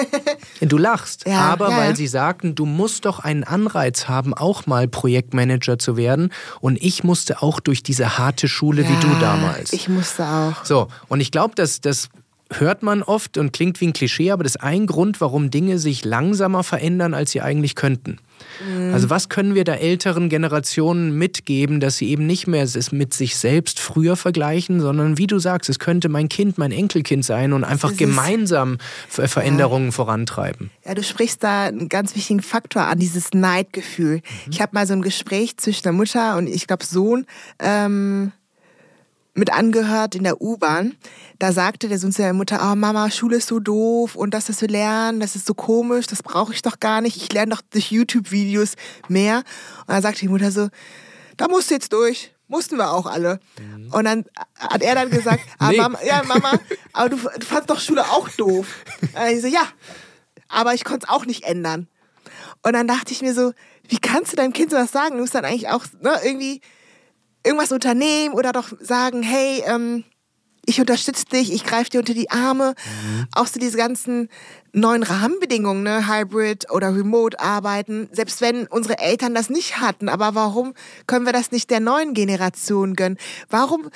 Du 0.60 0.78
lachst, 0.78 1.28
ja, 1.28 1.42
aber 1.42 1.70
ja. 1.70 1.78
weil 1.78 1.96
sie 1.96 2.08
sagten, 2.08 2.56
du 2.56 2.66
musst 2.66 3.06
doch 3.06 3.20
einen 3.20 3.44
Anreiz 3.44 4.08
haben, 4.08 4.34
auch 4.34 4.66
mal 4.66 4.88
Projektmanager 4.88 5.78
zu 5.78 5.98
werden. 5.98 6.34
Und 6.60 6.82
ich 6.82 7.04
musste 7.04 7.44
auch 7.44 7.60
durch 7.60 7.84
diese 7.84 8.18
harte 8.18 8.48
Schule 8.48 8.82
ja, 8.82 8.90
wie 8.90 8.96
du 8.96 9.08
damals. 9.20 9.72
Ich 9.72 9.88
musste 9.88 10.26
auch. 10.26 10.66
So, 10.66 10.88
und 11.10 11.22
ich 11.22 11.32
glaube, 11.32 11.54
dass 11.54 11.80
das 11.80 12.10
hört 12.52 12.84
man 12.84 13.04
oft 13.04 13.38
und 13.38 13.54
klingt 13.54 13.82
wie 13.82 13.88
ein 13.88 13.94
Klischee, 13.94 14.32
aber 14.32 14.44
das 14.44 14.56
ist 14.56 14.62
ein 14.62 14.86
Grund, 14.86 15.22
warum 15.22 15.50
Dinge 15.50 15.80
sich 15.80 16.06
langsamer 16.06 16.64
verändern, 16.64 17.14
als 17.14 17.32
sie 17.32 17.42
eigentlich 17.42 17.76
könnten. 17.76 18.18
Mhm. 18.66 18.94
Also 18.94 19.10
was 19.10 19.30
können 19.30 19.56
wir 19.56 19.64
der 19.64 19.82
älteren 19.82 20.30
Generationen 20.30 21.18
mitgeben, 21.18 21.80
dass 21.80 21.98
sie 21.98 22.10
eben 22.10 22.26
nicht 22.26 22.48
mehr 22.48 22.64
es 22.64 22.92
mit 22.92 23.14
sich 23.14 23.36
selbst 23.36 23.80
früher 23.80 24.16
vergleichen, 24.16 24.80
sondern 24.80 25.18
wie 25.18 25.28
du 25.28 25.40
sagst, 25.40 25.70
es 25.70 25.80
könnte 25.80 26.10
mein 26.10 26.30
Kind, 26.30 26.58
mein 26.58 26.72
Enkelkind 26.72 27.26
sein 27.26 27.54
und 27.54 27.64
einfach 27.64 27.90
das 27.90 27.98
gemeinsam 27.98 28.78
Veränderungen 29.10 29.88
ja. 29.88 29.92
vorantreiben. 29.92 30.70
Ja, 30.86 30.94
du 30.94 31.04
sprichst 31.04 31.44
da 31.44 31.66
einen 31.66 31.90
ganz 31.90 32.16
wichtigen 32.16 32.42
Faktor 32.42 32.84
an, 32.84 33.00
dieses 33.00 33.34
Neidgefühl. 33.34 34.18
Mhm. 34.18 34.52
Ich 34.52 34.62
habe 34.62 34.72
mal 34.74 34.88
so 34.88 34.94
ein 34.94 35.02
Gespräch 35.02 35.58
zwischen 35.58 35.84
der 35.84 35.94
Mutter 35.94 36.38
und 36.38 36.48
ich 36.48 36.68
glaube 36.68 36.86
Sohn 36.86 37.26
ähm, 37.60 38.32
mit 39.38 39.54
angehört 39.54 40.16
in 40.16 40.24
der 40.24 40.42
U-Bahn. 40.42 40.96
Da 41.40 41.52
sagte 41.52 41.88
der 41.88 42.00
Sohn 42.00 42.12
zu 42.12 42.24
der 42.24 42.34
Mutter, 42.34 42.60
oh 42.62 42.76
Mama, 42.76 43.10
Schule 43.12 43.38
ist 43.38 43.48
so 43.48 43.60
doof 43.60 44.16
und 44.16 44.34
das, 44.34 44.50
was 44.50 44.62
wir 44.62 44.68
lernen, 44.68 45.20
das 45.20 45.36
ist 45.36 45.46
so 45.46 45.54
komisch, 45.54 46.08
das 46.08 46.24
brauche 46.24 46.54
ich 46.54 46.64
doch 46.64 46.80
gar 46.80 47.02
nicht. 47.02 47.18
Ich 47.18 47.32
lerne 47.32 47.52
doch 47.52 47.62
durch 47.70 47.92
YouTube-Videos 47.92 48.74
mehr. 49.08 49.44
Und 49.82 49.90
dann 49.90 50.02
sagte 50.02 50.22
die 50.22 50.28
Mutter 50.28 50.52
so, 50.52 50.70
da 51.38 51.48
musst 51.48 51.70
du 51.70 51.76
jetzt 51.76 51.94
durch. 51.94 52.34
Mussten 52.50 52.78
wir 52.78 52.92
auch 52.92 53.06
alle. 53.06 53.40
Mhm. 53.60 53.94
Und 53.94 54.06
dann 54.06 54.26
hat 54.58 54.82
er 54.82 54.96
dann 54.96 55.10
gesagt, 55.10 55.42
ah, 55.60 55.70
nee. 55.70 55.78
Mama, 55.78 56.00
ja, 56.04 56.24
Mama, 56.24 56.54
aber 56.94 57.10
du, 57.10 57.18
du 57.18 57.46
fandst 57.46 57.70
doch 57.70 57.80
Schule 57.80 58.04
auch 58.06 58.30
doof. 58.30 58.68
Und 59.02 59.32
ich 59.32 59.42
so, 59.42 59.48
ja, 59.48 59.64
aber 60.48 60.74
ich 60.74 60.86
konnte 60.86 61.06
es 61.06 61.14
auch 61.14 61.26
nicht 61.26 61.44
ändern. 61.44 61.88
Und 62.64 62.74
dann 62.74 62.88
dachte 62.88 63.12
ich 63.12 63.22
mir 63.22 63.34
so, 63.34 63.52
wie 63.88 64.00
kannst 64.00 64.32
du 64.32 64.38
deinem 64.38 64.54
Kind 64.54 64.72
sowas 64.72 64.92
sagen? 64.92 65.16
Du 65.16 65.22
musst 65.22 65.36
dann 65.36 65.46
eigentlich 65.46 65.70
auch 65.70 65.86
ne, 66.02 66.20
irgendwie 66.24 66.62
irgendwas 67.44 67.72
unternehmen 67.72 68.34
oder 68.34 68.52
doch 68.52 68.74
sagen, 68.80 69.24
hey, 69.24 69.64
ähm, 69.66 70.04
ich 70.70 70.82
unterstütze 70.82 71.26
dich, 71.26 71.54
ich 71.54 71.64
greife 71.64 71.90
dir 71.90 72.00
unter 72.00 72.14
die 72.14 72.30
Arme. 72.30 72.76
Mhm. 72.76 73.28
Auch 73.34 73.48
so 73.48 73.58
diese 73.58 73.78
ganzen 73.78 74.28
neuen 74.74 75.02
Rahmenbedingungen, 75.02 75.82
ne? 75.82 76.08
Hybrid 76.08 76.70
oder 76.70 76.94
Remote 76.94 77.40
arbeiten, 77.40 78.10
selbst 78.12 78.42
wenn 78.42 78.68
unsere 78.68 79.00
Eltern 79.00 79.34
das 79.34 79.50
nicht 79.50 79.80
hatten. 79.80 80.10
Aber 80.10 80.36
warum 80.36 80.74
können 81.08 81.26
wir 81.26 81.32
das 81.32 81.52
nicht 81.52 81.70
der 81.70 81.80
neuen 81.80 82.14
Generation 82.14 82.96
gönnen? 82.96 83.18
Warum 83.50 83.90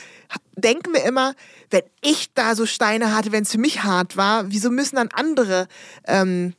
denken 0.55 0.93
wir 0.93 1.03
immer, 1.03 1.33
wenn 1.69 1.83
ich 2.01 2.33
da 2.33 2.55
so 2.55 2.65
Steine 2.65 3.13
hatte, 3.13 3.33
wenn 3.33 3.43
es 3.43 3.51
für 3.51 3.57
mich 3.57 3.83
hart 3.83 4.15
war, 4.15 4.49
wieso 4.49 4.69
müssen 4.71 4.95
dann 4.95 5.09
andere 5.11 5.67
ähm, 6.07 6.53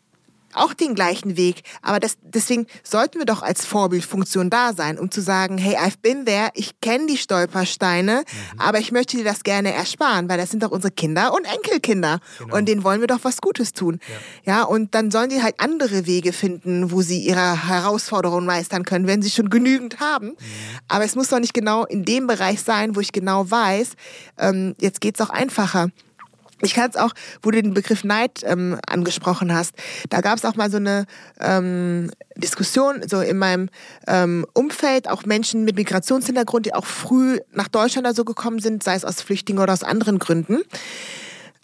auch 0.55 0.75
den 0.75 0.95
gleichen 0.95 1.37
Weg. 1.37 1.63
Aber 1.83 2.01
das, 2.01 2.17
deswegen 2.23 2.67
sollten 2.83 3.19
wir 3.19 3.27
doch 3.27 3.43
als 3.43 3.65
Vorbildfunktion 3.65 4.51
da 4.51 4.73
sein, 4.75 4.99
um 4.99 5.11
zu 5.11 5.21
sagen, 5.21 5.59
hey, 5.59 5.77
I've 5.77 6.01
been 6.03 6.25
there, 6.25 6.51
ich 6.55 6.81
kenne 6.81 7.07
die 7.07 7.17
Stolpersteine, 7.17 8.25
mhm. 8.25 8.61
aber 8.61 8.79
ich 8.79 8.93
möchte 8.93 9.17
dir 9.17 9.25
das 9.25 9.43
gerne 9.43 9.73
ersparen, 9.73 10.29
weil 10.29 10.39
das 10.39 10.51
sind 10.51 10.63
doch 10.63 10.71
unsere 10.71 10.93
Kinder 10.93 11.35
und 11.35 11.45
Enkelkinder. 11.45 12.21
Genau. 12.39 12.57
Und 12.57 12.69
denen 12.69 12.85
wollen 12.85 13.01
wir 13.01 13.09
doch 13.09 13.21
was 13.23 13.41
Gutes 13.41 13.73
tun. 13.73 14.01
Ja. 14.45 14.59
ja, 14.59 14.63
und 14.65 14.95
dann 14.95 15.11
sollen 15.11 15.31
die 15.31 15.43
halt 15.43 15.57
andere 15.59 16.07
Wege 16.07 16.33
finden, 16.33 16.91
wo 16.91 17.03
sie 17.03 17.21
ihre 17.21 17.69
Herausforderungen 17.69 18.47
meistern 18.47 18.85
können, 18.85 19.07
wenn 19.07 19.23
sie 19.23 19.31
schon 19.31 19.51
genügend 19.51 20.01
haben. 20.01 20.29
Mhm. 20.29 20.37
Aber 20.89 21.05
es 21.05 21.15
muss 21.15 21.29
doch 21.29 21.41
nicht 21.41 21.55
genau 21.55 21.85
in 21.85 22.05
dem 22.05 22.27
Bereich 22.27 22.63
sein, 22.63 22.97
wo 22.97 23.01
ich 23.01 23.13
genau 23.13 23.51
weiß, 23.51 23.93
ähm, 24.39 24.75
jetzt 24.79 25.01
geht's 25.01 25.21
auch 25.21 25.31
einfacher. 25.31 25.89
Ich 26.65 26.75
kann 26.75 26.89
es 26.89 26.97
auch, 26.97 27.13
wo 27.43 27.51
du 27.51 27.61
den 27.61 27.75
Begriff 27.75 28.05
Neid 28.05 28.43
ähm, 28.45 28.79
angesprochen 28.87 29.53
hast, 29.53 29.75
da 30.11 30.21
gab 30.21 30.39
es 30.39 30.45
auch 30.45 30.55
mal 30.55 30.71
so 30.71 30.77
eine 30.77 31.07
ähm, 31.41 32.11
Diskussion, 32.37 33.03
so 33.09 33.21
in 33.21 33.37
meinem 33.37 33.69
ähm, 34.07 34.47
Umfeld, 34.55 35.09
auch 35.09 35.25
Menschen 35.25 35.65
mit 35.65 35.77
Migrationshintergrund, 35.77 36.67
die 36.67 36.75
auch 36.75 36.87
früh 36.87 37.41
nach 37.53 37.69
Deutschland 37.69 38.07
oder 38.07 38.15
so 38.15 38.25
gekommen 38.25 38.61
sind, 38.61 38.85
sei 38.85 38.95
es 38.95 39.05
aus 39.05 39.21
Flüchtlingen 39.23 39.63
oder 39.63 39.73
aus 39.73 39.83
anderen 39.83 40.21
Gründen. 40.21 40.61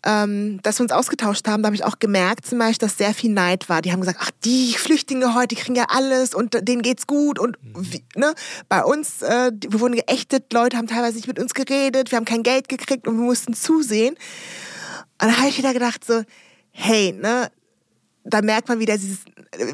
ähm, 0.04 0.60
dass 0.62 0.78
wir 0.78 0.84
uns 0.84 0.92
ausgetauscht 0.92 1.46
haben, 1.48 1.62
da 1.62 1.68
habe 1.68 1.76
ich 1.76 1.84
auch 1.84 1.98
gemerkt 1.98 2.46
zum 2.46 2.58
Beispiel, 2.58 2.86
dass 2.86 2.96
sehr 2.96 3.14
viel 3.14 3.30
Neid 3.30 3.68
war. 3.68 3.82
Die 3.82 3.92
haben 3.92 4.00
gesagt, 4.00 4.18
ach, 4.20 4.30
die 4.44 4.74
Flüchtlinge 4.74 5.34
heute, 5.34 5.48
die 5.48 5.56
kriegen 5.56 5.74
ja 5.74 5.86
alles 5.88 6.34
und 6.34 6.54
denen 6.68 6.82
geht's 6.82 7.06
gut. 7.06 7.38
Und 7.38 7.56
wie, 7.76 8.04
ne? 8.14 8.34
bei 8.68 8.84
uns, 8.84 9.22
äh, 9.22 9.50
wir 9.52 9.80
wurden 9.80 9.96
geächtet, 9.96 10.52
Leute 10.52 10.76
haben 10.76 10.86
teilweise 10.86 11.16
nicht 11.16 11.26
mit 11.26 11.38
uns 11.38 11.52
geredet, 11.52 12.10
wir 12.10 12.16
haben 12.16 12.24
kein 12.24 12.42
Geld 12.42 12.68
gekriegt 12.68 13.08
und 13.08 13.16
wir 13.18 13.24
mussten 13.24 13.54
zusehen. 13.54 14.16
Und 15.20 15.28
da 15.28 15.38
habe 15.38 15.48
ich 15.48 15.58
wieder 15.58 15.72
gedacht 15.72 16.04
so, 16.04 16.22
hey, 16.70 17.12
ne, 17.12 17.50
da 18.24 18.42
merkt 18.42 18.68
man 18.68 18.78
wieder 18.78 18.96
dieses, 18.96 19.20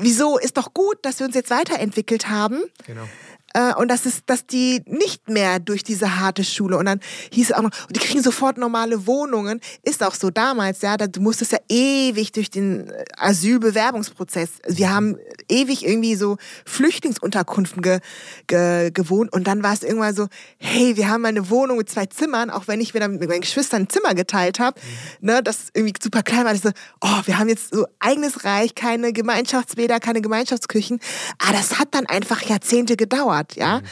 wieso 0.00 0.38
ist 0.38 0.56
doch 0.56 0.74
gut, 0.74 0.98
dass 1.02 1.18
wir 1.18 1.26
uns 1.26 1.34
jetzt 1.34 1.50
weiterentwickelt 1.50 2.28
haben. 2.28 2.62
Genau. 2.86 3.06
Äh, 3.55 3.72
und 3.74 3.89
das 3.89 4.05
ist, 4.05 4.24
dass 4.26 4.47
die 4.47 4.82
nicht 4.86 5.28
mehr 5.28 5.60
durch 5.60 5.85
diese 5.85 6.18
harte 6.18 6.44
Schule 6.44 6.76
und 6.76 6.86
dann 6.86 7.01
hieß 7.31 7.51
es 7.51 7.56
auch 7.56 7.62
noch, 7.62 7.70
die 7.89 8.01
kriegen 8.01 8.22
sofort 8.22 8.59
normale 8.59 9.06
Wohnungen. 9.06 9.60
Ist 9.82 10.02
auch 10.02 10.14
so 10.14 10.31
damals, 10.31 10.82
ja, 10.82 10.97
du 10.97 11.20
musstest 11.20 11.52
ja 11.52 11.59
ewig 11.68 12.32
durch 12.32 12.51
den 12.51 12.90
äh, 12.90 13.05
Asylbewerbungsprozess. 13.16 14.51
Wir 14.66 14.93
haben 14.93 15.16
ewig 15.48 15.86
irgendwie 15.86 16.16
so 16.16 16.36
Flüchtlingsunterkünften 16.66 17.81
ge, 17.81 18.01
ge, 18.48 18.90
gewohnt 18.90 19.32
und 19.32 19.47
dann 19.47 19.62
war 19.62 19.72
es 19.72 19.85
irgendwann 19.85 20.14
so, 20.14 20.26
hey, 20.59 20.97
wir 20.97 21.09
haben 21.09 21.24
eine 21.24 21.48
Wohnung 21.48 21.78
mit 21.78 21.89
zwei 21.89 22.06
Zimmern, 22.06 22.51
auch 22.51 22.66
wenn 22.66 22.81
ich 22.81 22.93
mir 22.93 23.01
dann 23.01 23.18
mit 23.18 23.28
meinen 23.28 23.40
Geschwistern 23.40 23.82
ein 23.82 23.89
Zimmer 23.89 24.14
geteilt 24.14 24.59
habe, 24.59 24.81
mhm. 25.20 25.26
ne, 25.26 25.43
das 25.43 25.68
irgendwie 25.74 25.94
super 26.02 26.22
klein 26.22 26.44
war. 26.44 26.55
Ich 26.55 26.60
so, 26.60 26.70
oh, 27.01 27.20
wir 27.24 27.39
haben 27.39 27.48
jetzt 27.48 27.72
so 27.72 27.86
eigenes 28.01 28.44
Reich, 28.44 28.74
keine 28.74 29.12
Gemeinschaftsbäder, 29.12 30.01
keine 30.01 30.20
Gemeinschaftsküchen. 30.20 30.98
Aber 31.39 31.51
ah, 31.51 31.52
das 31.52 31.78
hat 31.78 31.89
dann 31.93 32.06
einfach 32.06 32.43
Jahrzehnte 32.43 32.97
gedauert 32.97 33.43
hat, 33.44 33.56
ja. 33.56 33.80
Mhm. 33.80 33.84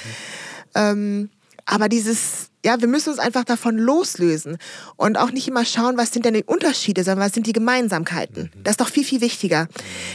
Ähm, 0.74 1.30
aber 1.64 1.88
dieses, 1.88 2.50
ja, 2.64 2.80
wir 2.80 2.88
müssen 2.88 3.10
uns 3.10 3.18
einfach 3.18 3.44
davon 3.44 3.78
loslösen 3.78 4.58
und 4.96 5.16
auch 5.16 5.30
nicht 5.30 5.46
immer 5.46 5.64
schauen, 5.64 5.96
was 5.96 6.12
sind 6.12 6.24
denn 6.24 6.34
die 6.34 6.44
Unterschiede, 6.44 7.04
sondern 7.04 7.26
was 7.26 7.34
sind 7.34 7.46
die 7.46 7.52
Gemeinsamkeiten. 7.52 8.50
Mhm. 8.54 8.64
Das 8.64 8.72
ist 8.72 8.80
doch 8.80 8.88
viel, 8.88 9.04
viel 9.04 9.20
wichtiger. 9.20 9.68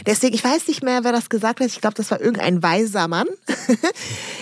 Deswegen, 0.06 0.34
ich 0.34 0.44
weiß 0.44 0.68
nicht 0.68 0.82
mehr, 0.82 1.04
wer 1.04 1.12
das 1.12 1.30
gesagt 1.30 1.60
hat. 1.60 1.66
Ich 1.68 1.80
glaube, 1.80 1.94
das 1.94 2.10
war 2.10 2.20
irgendein 2.20 2.62
weiser 2.62 3.08
Mann, 3.08 3.28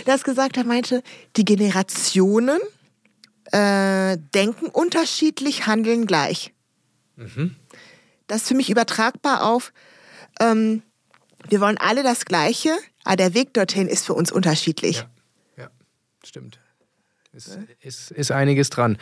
der 0.06 0.14
das 0.14 0.24
gesagt 0.24 0.58
hat, 0.58 0.66
meinte, 0.66 1.02
die 1.36 1.44
Generationen 1.44 2.58
äh, 3.52 4.18
denken 4.34 4.66
unterschiedlich, 4.66 5.66
handeln 5.66 6.06
gleich. 6.06 6.52
Mhm. 7.16 7.54
Das 8.26 8.42
ist 8.42 8.48
für 8.48 8.54
mich 8.54 8.70
übertragbar 8.70 9.44
auf, 9.44 9.72
ähm, 10.40 10.82
wir 11.48 11.60
wollen 11.60 11.78
alle 11.78 12.02
das 12.02 12.24
Gleiche, 12.24 12.70
aber 13.04 13.16
der 13.16 13.34
Weg 13.34 13.54
dorthin 13.54 13.88
ist 13.88 14.06
für 14.06 14.14
uns 14.14 14.32
unterschiedlich. 14.32 14.96
Ja, 15.56 15.64
ja 15.64 15.70
stimmt. 16.24 16.58
Ist, 17.36 17.58
ist, 17.82 18.10
ist, 18.12 18.32
einiges 18.32 18.70
dran. 18.70 18.96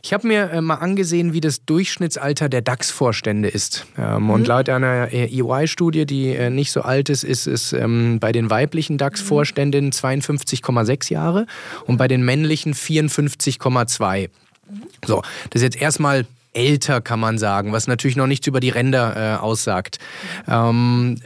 Ich 0.00 0.12
habe 0.12 0.28
mir 0.28 0.48
äh, 0.52 0.60
mal 0.60 0.76
angesehen, 0.76 1.32
wie 1.32 1.40
das 1.40 1.64
Durchschnittsalter 1.64 2.48
der 2.48 2.62
DAX-Vorstände 2.62 3.48
ist. 3.48 3.84
Ähm, 3.98 4.24
mhm. 4.24 4.30
Und 4.30 4.46
laut 4.46 4.68
einer 4.68 5.12
EY-Studie, 5.12 6.06
die 6.06 6.28
äh, 6.36 6.50
nicht 6.50 6.70
so 6.70 6.82
alt 6.82 7.08
ist, 7.08 7.24
ist 7.24 7.48
es 7.48 7.72
ähm, 7.72 8.20
bei 8.20 8.30
den 8.30 8.48
weiblichen 8.48 8.96
DAX-Vorständen 8.96 9.90
52,6 9.90 11.12
Jahre 11.12 11.46
und 11.84 11.96
bei 11.96 12.06
den 12.06 12.24
männlichen 12.24 12.74
54,2. 12.74 14.28
Mhm. 14.68 14.82
So, 15.04 15.22
das 15.50 15.60
ist 15.60 15.74
jetzt 15.74 15.82
erstmal 15.82 16.26
älter, 16.52 17.00
kann 17.00 17.18
man 17.18 17.38
sagen, 17.38 17.72
was 17.72 17.88
natürlich 17.88 18.16
noch 18.16 18.28
nichts 18.28 18.46
über 18.46 18.60
die 18.60 18.70
Ränder 18.70 19.16
äh, 19.16 19.40
aussagt. 19.40 19.98
Ähm, 20.46 21.18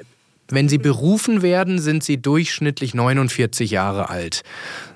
wenn 0.51 0.69
sie 0.69 0.79
berufen 0.79 1.43
werden, 1.43 1.79
sind 1.79 2.03
sie 2.03 2.20
durchschnittlich 2.20 2.95
49 2.95 3.70
Jahre 3.70 4.09
alt. 4.09 4.43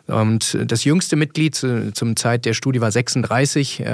Und 0.07 0.59
das 0.67 0.85
jüngste 0.85 1.17
Mitglied 1.17 1.55
zum 1.55 2.17
Zeit 2.17 2.45
der 2.45 2.55
Studie 2.55 2.81
war 2.81 2.91
36 2.91 3.81
äh, 3.81 3.85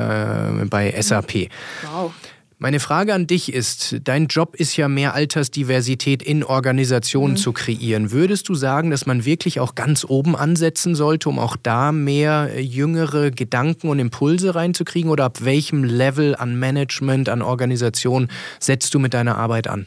bei 0.69 0.95
SAP. 1.01 1.49
Wow. 1.93 2.13
Meine 2.61 2.81
Frage 2.81 3.15
an 3.15 3.29
dich 3.29 3.53
ist, 3.53 3.99
dein 4.03 4.27
Job 4.27 4.57
ist 4.57 4.77
ja 4.77 4.89
mehr 4.89 5.15
Altersdiversität 5.15 6.25
in 6.25 6.43
Organisationen 6.43 7.35
mhm. 7.35 7.39
zu 7.39 7.53
kreieren. 7.53 8.11
Würdest 8.11 8.49
du 8.49 8.57
sagen, 8.57 8.91
dass 8.91 9.07
man 9.07 9.25
wirklich 9.25 9.61
auch 9.61 9.77
ganz 9.77 10.05
oben 10.05 10.35
ansetzen 10.35 10.97
sollte, 10.97 11.29
um 11.29 11.39
auch 11.39 11.57
da 11.57 11.93
mehr 11.93 12.61
jüngere 12.61 13.31
Gedanken 13.31 13.89
und 13.89 14.01
Impulse 14.01 14.57
reinzukriegen? 14.57 15.09
Oder 15.09 15.27
ab 15.27 15.45
welchem 15.45 15.85
Level 15.85 16.35
an 16.35 16.59
Management, 16.59 17.29
an 17.29 17.43
Organisation 17.43 18.27
setzt 18.59 18.93
du 18.93 18.99
mit 18.99 19.15
deiner 19.15 19.39
Arbeit 19.39 19.69
an? 19.69 19.87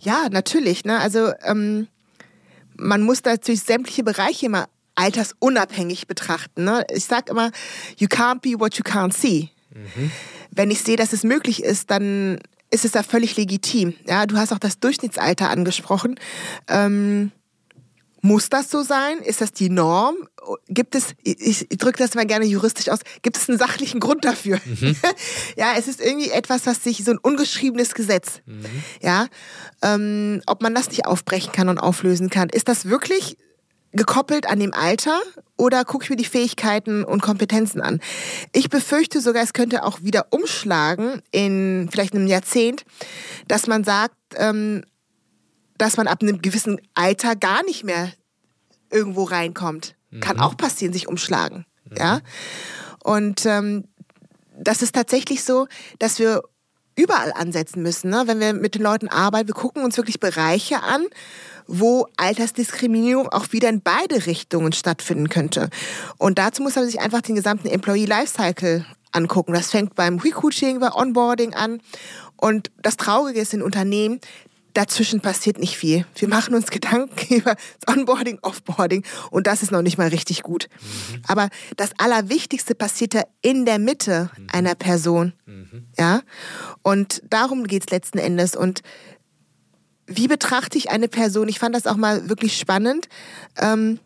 Ja, 0.00 0.28
natürlich. 0.30 0.84
Ne? 0.84 0.98
Also 0.98 1.32
ähm, 1.42 1.86
man 2.76 3.02
muss 3.02 3.22
natürlich 3.24 3.62
sämtliche 3.62 4.02
Bereiche 4.02 4.46
immer 4.46 4.68
altersunabhängig 4.94 6.06
betrachten. 6.06 6.64
Ne? 6.64 6.84
Ich 6.92 7.04
sage 7.04 7.30
immer, 7.30 7.50
you 7.98 8.08
can't 8.08 8.40
be 8.40 8.58
what 8.58 8.74
you 8.74 8.84
can't 8.84 9.12
see. 9.12 9.50
Mhm. 9.74 10.10
Wenn 10.50 10.70
ich 10.70 10.80
sehe, 10.82 10.96
dass 10.96 11.12
es 11.12 11.22
möglich 11.22 11.62
ist, 11.62 11.90
dann 11.90 12.38
ist 12.70 12.84
es 12.84 12.94
ja 12.94 13.02
völlig 13.02 13.36
legitim. 13.36 13.94
Ja, 14.06 14.26
du 14.26 14.36
hast 14.36 14.52
auch 14.52 14.58
das 14.58 14.78
Durchschnittsalter 14.78 15.50
angesprochen. 15.50 16.18
Ähm, 16.68 17.32
muss 18.22 18.50
das 18.50 18.70
so 18.70 18.82
sein? 18.82 19.18
Ist 19.18 19.40
das 19.40 19.52
die 19.52 19.70
Norm? 19.70 20.16
Gibt 20.68 20.94
es, 20.94 21.14
ich, 21.22 21.66
ich 21.70 21.78
drücke 21.78 21.98
das 21.98 22.14
mal 22.14 22.26
gerne 22.26 22.44
juristisch 22.44 22.88
aus, 22.88 23.00
gibt 23.22 23.36
es 23.36 23.48
einen 23.48 23.58
sachlichen 23.58 24.00
Grund 24.00 24.24
dafür? 24.24 24.60
Mhm. 24.64 24.96
ja, 25.56 25.74
es 25.78 25.88
ist 25.88 26.00
irgendwie 26.00 26.30
etwas, 26.30 26.66
was 26.66 26.82
sich, 26.84 27.02
so 27.04 27.12
ein 27.12 27.18
ungeschriebenes 27.18 27.94
Gesetz. 27.94 28.40
Mhm. 28.46 28.64
Ja, 29.00 29.26
ähm, 29.82 30.42
ob 30.46 30.62
man 30.62 30.74
das 30.74 30.88
nicht 30.88 31.06
aufbrechen 31.06 31.52
kann 31.52 31.68
und 31.68 31.78
auflösen 31.78 32.30
kann. 32.30 32.48
Ist 32.48 32.68
das 32.68 32.86
wirklich 32.86 33.36
gekoppelt 33.92 34.46
an 34.46 34.60
dem 34.60 34.72
Alter 34.72 35.20
oder 35.56 35.84
gucke 35.84 36.04
ich 36.04 36.10
mir 36.10 36.16
die 36.16 36.24
Fähigkeiten 36.24 37.04
und 37.04 37.22
Kompetenzen 37.22 37.80
an? 37.80 38.00
Ich 38.52 38.70
befürchte 38.70 39.20
sogar, 39.20 39.42
es 39.42 39.52
könnte 39.52 39.84
auch 39.84 40.02
wieder 40.02 40.26
umschlagen 40.30 41.22
in 41.32 41.88
vielleicht 41.90 42.14
einem 42.14 42.26
Jahrzehnt, 42.26 42.84
dass 43.48 43.66
man 43.66 43.84
sagt, 43.84 44.14
ähm, 44.36 44.84
dass 45.78 45.96
man 45.96 46.06
ab 46.06 46.22
einem 46.22 46.42
gewissen 46.42 46.80
Alter 46.94 47.34
gar 47.36 47.64
nicht 47.64 47.84
mehr 47.84 48.12
irgendwo 48.90 49.24
reinkommt. 49.24 49.96
Mhm. 50.10 50.20
Kann 50.20 50.40
auch 50.40 50.56
passieren, 50.56 50.92
sich 50.92 51.08
umschlagen. 51.08 51.64
Mhm. 51.84 51.96
Ja. 51.96 52.20
Und 53.02 53.46
ähm, 53.46 53.84
das 54.62 54.82
ist 54.82 54.94
tatsächlich 54.94 55.42
so, 55.42 55.66
dass 55.98 56.18
wir 56.18 56.42
überall 57.00 57.32
ansetzen 57.32 57.82
müssen, 57.82 58.10
ne? 58.10 58.24
wenn 58.26 58.40
wir 58.40 58.52
mit 58.52 58.74
den 58.74 58.82
Leuten 58.82 59.08
arbeiten. 59.08 59.48
Wir 59.48 59.54
gucken 59.54 59.82
uns 59.82 59.96
wirklich 59.96 60.20
Bereiche 60.20 60.82
an, 60.82 61.06
wo 61.66 62.06
Altersdiskriminierung 62.16 63.28
auch 63.28 63.52
wieder 63.52 63.68
in 63.68 63.80
beide 63.80 64.26
Richtungen 64.26 64.72
stattfinden 64.72 65.28
könnte. 65.28 65.70
Und 66.18 66.38
dazu 66.38 66.62
muss 66.62 66.76
man 66.76 66.86
sich 66.86 67.00
einfach 67.00 67.22
den 67.22 67.36
gesamten 67.36 67.68
Employee 67.68 68.06
Lifecycle 68.06 68.84
angucken. 69.12 69.52
Das 69.52 69.70
fängt 69.70 69.94
beim 69.94 70.18
Recruiting, 70.18 70.80
bei 70.80 70.92
Onboarding 70.92 71.54
an. 71.54 71.80
Und 72.36 72.70
das 72.82 72.96
Traurige 72.96 73.40
ist 73.40 73.54
in 73.54 73.62
Unternehmen, 73.62 74.20
dazwischen 74.74 75.20
passiert 75.20 75.58
nicht 75.58 75.76
viel. 75.76 76.06
Wir 76.16 76.28
machen 76.28 76.54
uns 76.54 76.70
Gedanken 76.70 77.34
über 77.34 77.54
das 77.54 77.96
Onboarding, 77.96 78.38
Offboarding 78.42 79.04
und 79.30 79.46
das 79.46 79.62
ist 79.62 79.72
noch 79.72 79.82
nicht 79.82 79.98
mal 79.98 80.08
richtig 80.08 80.42
gut. 80.42 80.68
Mhm. 80.80 81.22
Aber 81.26 81.48
das 81.76 81.90
Allerwichtigste 81.98 82.74
passiert 82.74 83.14
ja 83.14 83.22
in 83.42 83.64
der 83.64 83.78
Mitte 83.78 84.30
mhm. 84.36 84.46
einer 84.52 84.74
Person. 84.74 85.32
Mhm. 85.46 85.86
Ja? 85.98 86.22
Und 86.82 87.22
darum 87.28 87.66
geht 87.66 87.84
es 87.86 87.90
letzten 87.90 88.18
Endes. 88.18 88.56
Und 88.56 88.82
wie 90.06 90.28
betrachte 90.28 90.76
ich 90.76 90.90
eine 90.90 91.08
Person? 91.08 91.48
Ich 91.48 91.58
fand 91.58 91.74
das 91.74 91.86
auch 91.86 91.96
mal 91.96 92.28
wirklich 92.28 92.58
spannend. 92.58 93.08
Ähm, 93.56 94.00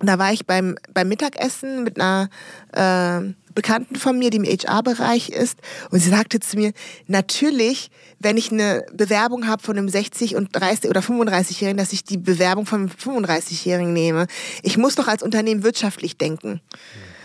da 0.00 0.18
war 0.18 0.32
ich 0.32 0.46
beim, 0.46 0.76
beim 0.92 1.08
Mittagessen 1.08 1.82
mit 1.82 1.98
einer 1.98 2.28
äh, 2.72 3.32
Bekannten 3.56 3.96
von 3.96 4.18
mir, 4.18 4.30
die 4.30 4.36
im 4.36 4.44
HR-Bereich 4.44 5.30
ist, 5.30 5.58
und 5.90 5.98
sie 5.98 6.10
sagte 6.10 6.38
zu 6.38 6.56
mir, 6.56 6.72
natürlich, 7.08 7.90
wenn 8.20 8.36
ich 8.36 8.52
eine 8.52 8.86
Bewerbung 8.92 9.48
habe 9.48 9.62
von 9.62 9.76
einem 9.76 9.88
60 9.88 10.36
und 10.36 10.54
30 10.54 10.88
oder 10.90 11.00
35-Jährigen, 11.00 11.78
dass 11.78 11.92
ich 11.92 12.04
die 12.04 12.18
Bewerbung 12.18 12.66
von 12.66 12.80
einem 12.82 12.90
35-Jährigen 12.90 13.92
nehme. 13.92 14.26
Ich 14.62 14.76
muss 14.76 14.94
doch 14.94 15.08
als 15.08 15.22
Unternehmen 15.22 15.64
wirtschaftlich 15.64 16.18
denken. 16.18 16.60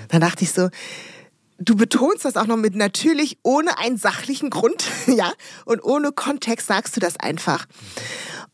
Dann 0.07 0.21
dachte 0.21 0.43
ich 0.45 0.53
so, 0.53 0.69
du 1.59 1.75
betonst 1.75 2.25
das 2.25 2.37
auch 2.37 2.47
noch 2.47 2.57
mit 2.57 2.75
natürlich, 2.75 3.37
ohne 3.43 3.77
einen 3.77 3.97
sachlichen 3.97 4.49
Grund, 4.49 4.85
ja, 5.07 5.31
und 5.65 5.83
ohne 5.83 6.13
Kontext 6.13 6.67
sagst 6.67 6.95
du 6.95 7.01
das 7.01 7.19
einfach. 7.19 7.65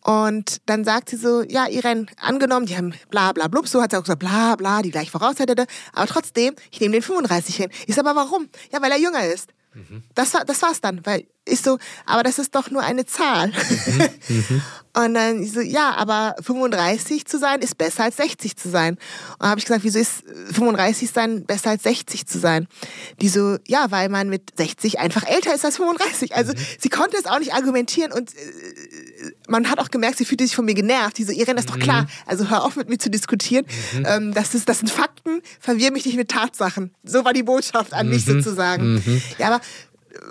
Und 0.08 0.62
dann 0.68 0.86
sagt 0.86 1.10
sie 1.10 1.18
so, 1.18 1.42
ja, 1.42 1.68
Irene, 1.68 2.06
angenommen, 2.22 2.66
die 2.66 2.78
haben 2.78 2.94
bla 3.10 3.34
bla 3.34 3.50
blub, 3.50 3.68
so 3.68 3.82
hat 3.82 3.92
sie 3.92 3.98
auch 3.98 4.04
gesagt, 4.04 4.20
bla 4.20 4.56
bla, 4.56 4.82
die 4.82 4.90
gleich 4.90 5.12
voraussetzte, 5.12 5.68
aber 5.92 6.08
trotzdem, 6.08 6.56
ich 6.72 6.80
nehme 6.80 6.94
den 6.94 7.02
35 7.02 7.56
hin. 7.58 7.70
Ich 7.88 7.96
sage, 7.96 8.10
aber 8.10 8.22
warum? 8.22 8.48
Ja, 8.72 8.82
weil 8.82 8.92
er 8.92 8.98
jünger 8.98 9.28
ist. 9.28 9.50
Mhm. 9.74 10.04
Das, 10.16 10.34
war, 10.34 10.46
das 10.46 10.62
war's 10.62 10.80
dann, 10.80 11.06
weil 11.06 11.28
ich 11.44 11.62
so, 11.62 11.78
aber 12.06 12.24
das 12.24 12.40
ist 12.40 12.56
doch 12.56 12.72
nur 12.72 12.84
eine 12.84 13.06
Zahl. 13.06 13.50
Mhm. 13.50 14.10
Mhm. 14.30 14.62
Und 14.98 15.14
dann 15.14 15.44
ich 15.44 15.52
so, 15.52 15.60
ja, 15.60 15.94
aber 15.96 16.36
35 16.42 17.26
zu 17.26 17.38
sein 17.38 17.60
ist 17.62 17.78
besser 17.78 18.06
als 18.06 18.18
60 18.18 18.56
zu 18.56 18.70
sein. 18.70 18.94
Und 18.94 19.42
dann 19.42 19.50
habe 19.50 19.60
ich 19.60 19.66
gesagt, 19.66 19.84
wieso 19.84 20.00
ist 20.00 20.24
35 20.54 21.12
sein 21.12 21.46
besser 21.46 21.72
als 21.72 21.84
60 21.84 22.26
zu 22.26 22.40
sein? 22.40 22.68
Die 23.22 23.30
so, 23.30 23.58
ja, 23.68 23.92
weil 23.92 24.10
man 24.10 24.30
mit 24.30 24.58
60 24.58 25.00
einfach 25.00 25.24
älter 25.28 25.54
ist 25.54 25.66
als 25.66 25.78
35. 25.78 26.36
Also 26.36 26.54
mhm. 26.54 26.58
sie 26.80 26.90
konnte 26.90 27.18
es 27.18 27.26
auch 27.26 27.40
nicht 27.40 27.54
argumentieren 27.54 28.12
und 28.12 28.34
äh, 28.34 29.07
man 29.48 29.70
hat 29.70 29.80
auch 29.80 29.90
gemerkt, 29.90 30.18
sie 30.18 30.26
fühlte 30.26 30.46
sich 30.46 30.56
von 30.56 30.66
mir 30.66 30.74
genervt. 30.74 31.18
Die 31.18 31.24
so, 31.24 31.32
Irene, 31.32 31.56
das 31.56 31.66
ist 31.66 31.70
doch 31.70 31.80
klar. 31.80 32.04
Mhm. 32.04 32.08
Also 32.26 32.50
hör 32.50 32.64
auf 32.64 32.76
mit 32.76 32.90
mir 32.90 32.98
zu 32.98 33.10
diskutieren. 33.10 33.66
Mhm. 33.94 34.06
Ähm, 34.08 34.34
das, 34.34 34.54
ist, 34.54 34.70
das 34.70 34.80
sind 34.80 34.92
Fakten, 34.92 35.42
verwirr 35.60 35.92
mich 35.92 36.06
nicht 36.06 36.18
mit 36.18 36.30
Tatsachen. 36.30 36.92
So 37.04 37.26
war 37.26 37.34
die 37.34 37.44
Botschaft 37.44 37.94
an 37.94 38.10
mich 38.10 38.26
sozusagen. 38.26 39.02
Ja, 39.38 39.48
aber 39.48 39.62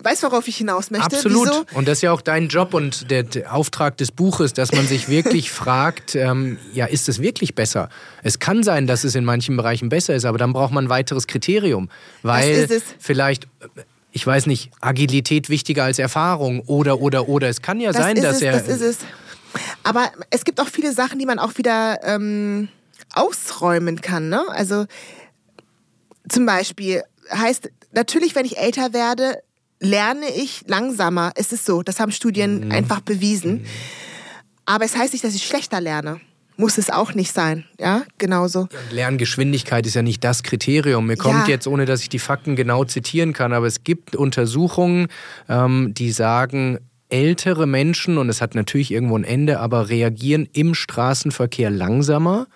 weißt, 0.03 0.23
worauf 0.25 0.47
ich 0.49 0.57
hinaus 0.57 0.91
möchte? 0.91 1.07
Absolut. 1.07 1.49
Wieso? 1.49 1.67
Und 1.75 1.89
das 1.89 1.99
ist 1.99 2.03
ja 2.03 2.13
auch 2.13 2.21
dein 2.21 2.49
Job 2.49 2.75
und 2.75 3.11
der, 3.11 3.23
der 3.23 3.55
Auftrag 3.55 3.97
des 3.97 4.13
Buches, 4.13 4.53
dass 4.53 4.73
man 4.73 4.87
sich 4.87 5.09
wirklich 5.09 5.51
fragt, 5.53 6.15
ähm, 6.15 6.59
ja, 6.73 6.87
ist 6.87 7.09
es 7.09 7.21
wirklich 7.21 7.55
besser? 7.55 7.89
Es 8.23 8.39
kann 8.39 8.63
sein, 8.63 8.87
dass 8.87 9.05
es 9.05 9.15
in 9.15 9.25
manchen 9.25 9.57
Bereichen 9.57 9.89
besser 9.89 10.15
ist, 10.15 10.25
aber 10.25 10.39
dann 10.39 10.53
braucht 10.53 10.73
man 10.73 10.87
ein 10.87 10.91
weiteres 10.91 11.27
Kriterium. 11.27 11.89
Weil 12.23 12.69
vielleicht 12.99 13.47
ich 14.17 14.27
weiß 14.27 14.47
nicht, 14.47 14.71
Agilität 14.81 15.51
wichtiger 15.51 15.85
als 15.85 15.99
Erfahrung 15.99 16.61
oder, 16.61 17.03
oder, 17.03 17.29
oder. 17.29 17.51
Es 17.51 17.61
kann 17.61 17.81
ja 17.81 17.93
das 17.93 18.01
sein, 18.01 18.15
dass 18.17 18.37
es, 18.37 18.43
er. 18.43 18.53
Das 18.53 18.67
ist 18.67 18.81
es. 18.81 18.99
Aber 19.83 20.11
es 20.31 20.47
gibt 20.47 20.59
auch 20.59 20.69
viele 20.69 20.95
Sachen, 20.95 21.19
die 21.19 21.27
man 21.27 21.39
auch 21.39 21.59
wieder 21.59 22.01
ähm, 22.03 22.69
ausräumen 23.13 24.01
kann. 24.01 24.31
Ne? 24.31 24.43
Also 24.49 24.87
zum 26.31 26.47
Beispiel 26.47 27.03
heißt 27.31 27.71
natürlich, 27.93 28.35
wenn 28.35 28.47
ich 28.47 28.57
älter 28.57 28.95
werde, 28.95 29.43
lerne 29.81 30.31
ich 30.35 30.65
langsamer. 30.67 31.33
Es 31.35 31.53
ist 31.53 31.67
so, 31.67 31.83
das 31.83 32.01
haben 32.01 32.11
Studien 32.11 32.65
mhm. 32.65 32.73
einfach 32.73 33.01
bewiesen. 33.01 33.53
Mhm. 33.53 33.67
Aber 34.65 34.87
es 34.87 34.97
heißt 34.97 35.13
nicht, 35.13 35.27
dass 35.27 35.35
ich 35.35 35.47
schlechter 35.47 35.83
lerne. 35.83 36.23
Muss 36.57 36.79
es 36.79 36.89
auch 36.91 37.13
nicht 37.13 37.33
sein, 37.33 37.65
ja, 37.79 38.03
genauso. 38.19 38.69
Lerngeschwindigkeit 38.91 39.87
ist 39.87 39.95
ja 39.95 40.03
nicht 40.03 40.25
das 40.25 40.43
Kriterium. 40.43 41.07
Mir 41.07 41.17
kommt 41.17 41.47
ja. 41.47 41.55
jetzt, 41.55 41.67
ohne 41.67 41.85
dass 41.85 42.01
ich 42.01 42.09
die 42.09 42.19
Fakten 42.19 42.57
genau 42.57 42.85
zitieren 42.85 43.33
kann, 43.35 43.53
aber 43.53 43.67
es 43.67 43.85
gibt 43.85 44.17
Untersuchungen, 44.17 45.09
ähm, 45.49 45.93
die 45.93 46.13
sagen, 46.13 46.79
ältere 47.09 47.67
Menschen, 47.67 48.19
und 48.19 48.29
es 48.29 48.41
hat 48.41 48.55
natürlich 48.55 48.91
irgendwo 48.91 49.17
ein 49.17 49.25
Ende, 49.25 49.61
aber 49.61 49.89
reagieren 49.89 50.49
im 50.53 50.75
Straßenverkehr 50.75 51.71
langsamer, 51.71 52.47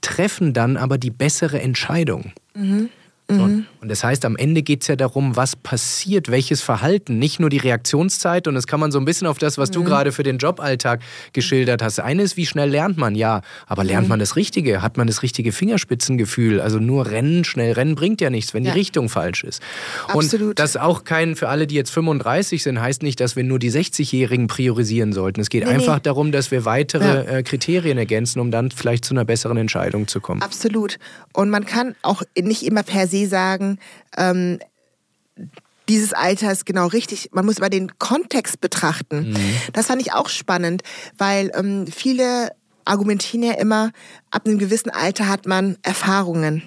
treffen 0.00 0.52
dann 0.52 0.76
aber 0.76 0.98
die 0.98 1.10
bessere 1.10 1.60
Entscheidung. 1.60 2.32
Mhm. 2.54 2.90
Mhm. 3.28 3.66
Und 3.80 3.88
das 3.88 4.04
heißt, 4.04 4.24
am 4.24 4.36
Ende 4.36 4.62
geht 4.62 4.82
es 4.82 4.88
ja 4.88 4.96
darum, 4.96 5.34
was 5.34 5.56
passiert, 5.56 6.30
welches 6.30 6.62
Verhalten, 6.62 7.18
nicht 7.18 7.40
nur 7.40 7.50
die 7.50 7.58
Reaktionszeit. 7.58 8.46
Und 8.46 8.54
das 8.54 8.66
kann 8.66 8.78
man 8.78 8.92
so 8.92 8.98
ein 8.98 9.04
bisschen 9.04 9.26
auf 9.26 9.38
das, 9.38 9.58
was 9.58 9.70
mhm. 9.70 9.74
du 9.74 9.84
gerade 9.84 10.12
für 10.12 10.22
den 10.22 10.38
Joballtag 10.38 11.00
geschildert 11.32 11.82
hast. 11.82 11.98
Eine 11.98 12.22
ist, 12.22 12.36
wie 12.36 12.46
schnell 12.46 12.70
lernt 12.70 12.98
man? 12.98 13.14
Ja, 13.16 13.42
aber 13.66 13.82
lernt 13.82 14.06
mhm. 14.06 14.10
man 14.10 14.18
das 14.20 14.36
Richtige? 14.36 14.80
Hat 14.80 14.96
man 14.96 15.08
das 15.08 15.22
richtige 15.22 15.50
Fingerspitzengefühl? 15.50 16.60
Also 16.60 16.78
nur 16.78 17.06
rennen, 17.06 17.44
schnell 17.44 17.72
rennen 17.72 17.96
bringt 17.96 18.20
ja 18.20 18.30
nichts, 18.30 18.54
wenn 18.54 18.64
ja. 18.64 18.72
die 18.72 18.78
Richtung 18.78 19.08
falsch 19.08 19.42
ist. 19.42 19.60
Absolut. 20.06 20.50
Und 20.50 20.58
das 20.58 20.76
auch 20.76 21.02
kein, 21.02 21.34
für 21.34 21.48
alle, 21.48 21.66
die 21.66 21.74
jetzt 21.74 21.90
35 21.90 22.62
sind, 22.62 22.80
heißt 22.80 23.02
nicht, 23.02 23.18
dass 23.18 23.34
wir 23.34 23.42
nur 23.42 23.58
die 23.58 23.72
60-Jährigen 23.72 24.46
priorisieren 24.46 25.12
sollten. 25.12 25.40
Es 25.40 25.50
geht 25.50 25.64
nee, 25.64 25.70
einfach 25.70 25.96
nee. 25.96 26.02
darum, 26.04 26.30
dass 26.30 26.52
wir 26.52 26.64
weitere 26.64 27.04
ja. 27.04 27.22
Äh, 27.38 27.42
Kriterien 27.42 27.98
ergänzen, 27.98 28.38
um 28.38 28.52
dann 28.52 28.70
vielleicht 28.70 29.04
zu 29.04 29.14
einer 29.14 29.24
besseren 29.24 29.56
Entscheidung 29.56 30.06
zu 30.06 30.20
kommen. 30.20 30.42
Absolut. 30.42 30.98
Und 31.32 31.50
man 31.50 31.66
kann 31.66 31.96
auch 32.02 32.22
nicht 32.38 32.64
immer 32.64 32.84
per 32.84 33.08
se 33.08 33.15
se 33.24 33.28
sagen, 33.28 33.78
ähm, 34.16 34.58
dieses 35.88 36.12
Alter 36.12 36.50
ist 36.50 36.66
genau 36.66 36.86
richtig. 36.86 37.30
Man 37.32 37.46
muss 37.46 37.58
aber 37.58 37.70
den 37.70 37.98
Kontext 37.98 38.60
betrachten. 38.60 39.30
Mhm. 39.30 39.56
Das 39.72 39.86
fand 39.86 40.00
ich 40.02 40.12
auch 40.12 40.28
spannend, 40.28 40.82
weil 41.16 41.52
ähm, 41.54 41.86
viele 41.86 42.50
argumentieren 42.84 43.42
ja 43.42 43.52
immer, 43.54 43.90
ab 44.30 44.46
einem 44.46 44.58
gewissen 44.58 44.90
Alter 44.90 45.28
hat 45.28 45.46
man 45.46 45.76
Erfahrungen. 45.82 46.62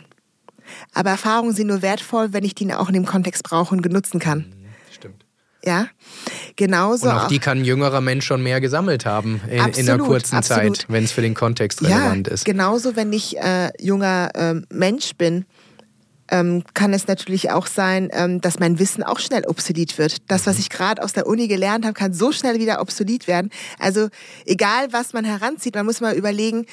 Aber 0.93 1.09
Erfahrungen 1.11 1.53
sind 1.53 1.67
nur 1.67 1.81
wertvoll, 1.81 2.33
wenn 2.33 2.43
ich 2.43 2.55
die 2.55 2.71
auch 2.73 2.89
in 2.89 2.93
dem 2.93 3.05
Kontext 3.05 3.43
brauche 3.43 3.73
und 3.73 3.81
genutzen 3.81 4.19
kann. 4.19 4.39
Mhm, 4.39 4.65
stimmt. 4.93 5.25
Ja, 5.63 5.87
genauso. 6.55 7.09
Und 7.09 7.15
auch, 7.15 7.27
die 7.27 7.39
kann 7.39 7.59
ein 7.59 7.65
jüngerer 7.65 8.01
Mensch 8.01 8.25
schon 8.25 8.43
mehr 8.43 8.61
gesammelt 8.61 9.05
haben 9.05 9.41
in, 9.49 9.59
absolut, 9.59 9.77
in 9.77 9.89
einer 9.89 10.03
kurzen 10.03 10.35
absolut. 10.35 10.77
Zeit, 10.77 10.85
wenn 10.89 11.03
es 11.03 11.11
für 11.11 11.21
den 11.21 11.33
Kontext 11.33 11.81
relevant 11.81 12.27
ja, 12.27 12.33
ist. 12.33 12.45
Genauso, 12.45 12.95
wenn 12.95 13.11
ich 13.11 13.37
äh, 13.37 13.71
junger 13.79 14.29
äh, 14.35 14.61
Mensch 14.69 15.15
bin 15.15 15.45
ähm, 16.31 16.63
kann 16.73 16.93
es 16.93 17.07
natürlich 17.07 17.51
auch 17.51 17.67
sein, 17.67 18.09
ähm, 18.11 18.41
dass 18.41 18.59
mein 18.59 18.79
Wissen 18.79 19.03
auch 19.03 19.19
schnell 19.19 19.45
obsolet 19.47 19.97
wird. 19.97 20.17
Das, 20.27 20.45
was 20.45 20.55
mhm. 20.55 20.61
ich 20.61 20.69
gerade 20.69 21.03
aus 21.03 21.13
der 21.13 21.27
Uni 21.27 21.47
gelernt 21.47 21.85
habe, 21.85 21.93
kann 21.93 22.13
so 22.13 22.31
schnell 22.31 22.59
wieder 22.59 22.81
obsolet 22.81 23.27
werden. 23.27 23.49
Also 23.77 24.09
egal, 24.45 24.91
was 24.91 25.13
man 25.13 25.25
heranzieht, 25.25 25.75
man 25.75 25.85
muss 25.85 26.01
mal 26.01 26.15
überlegen, 26.15 26.65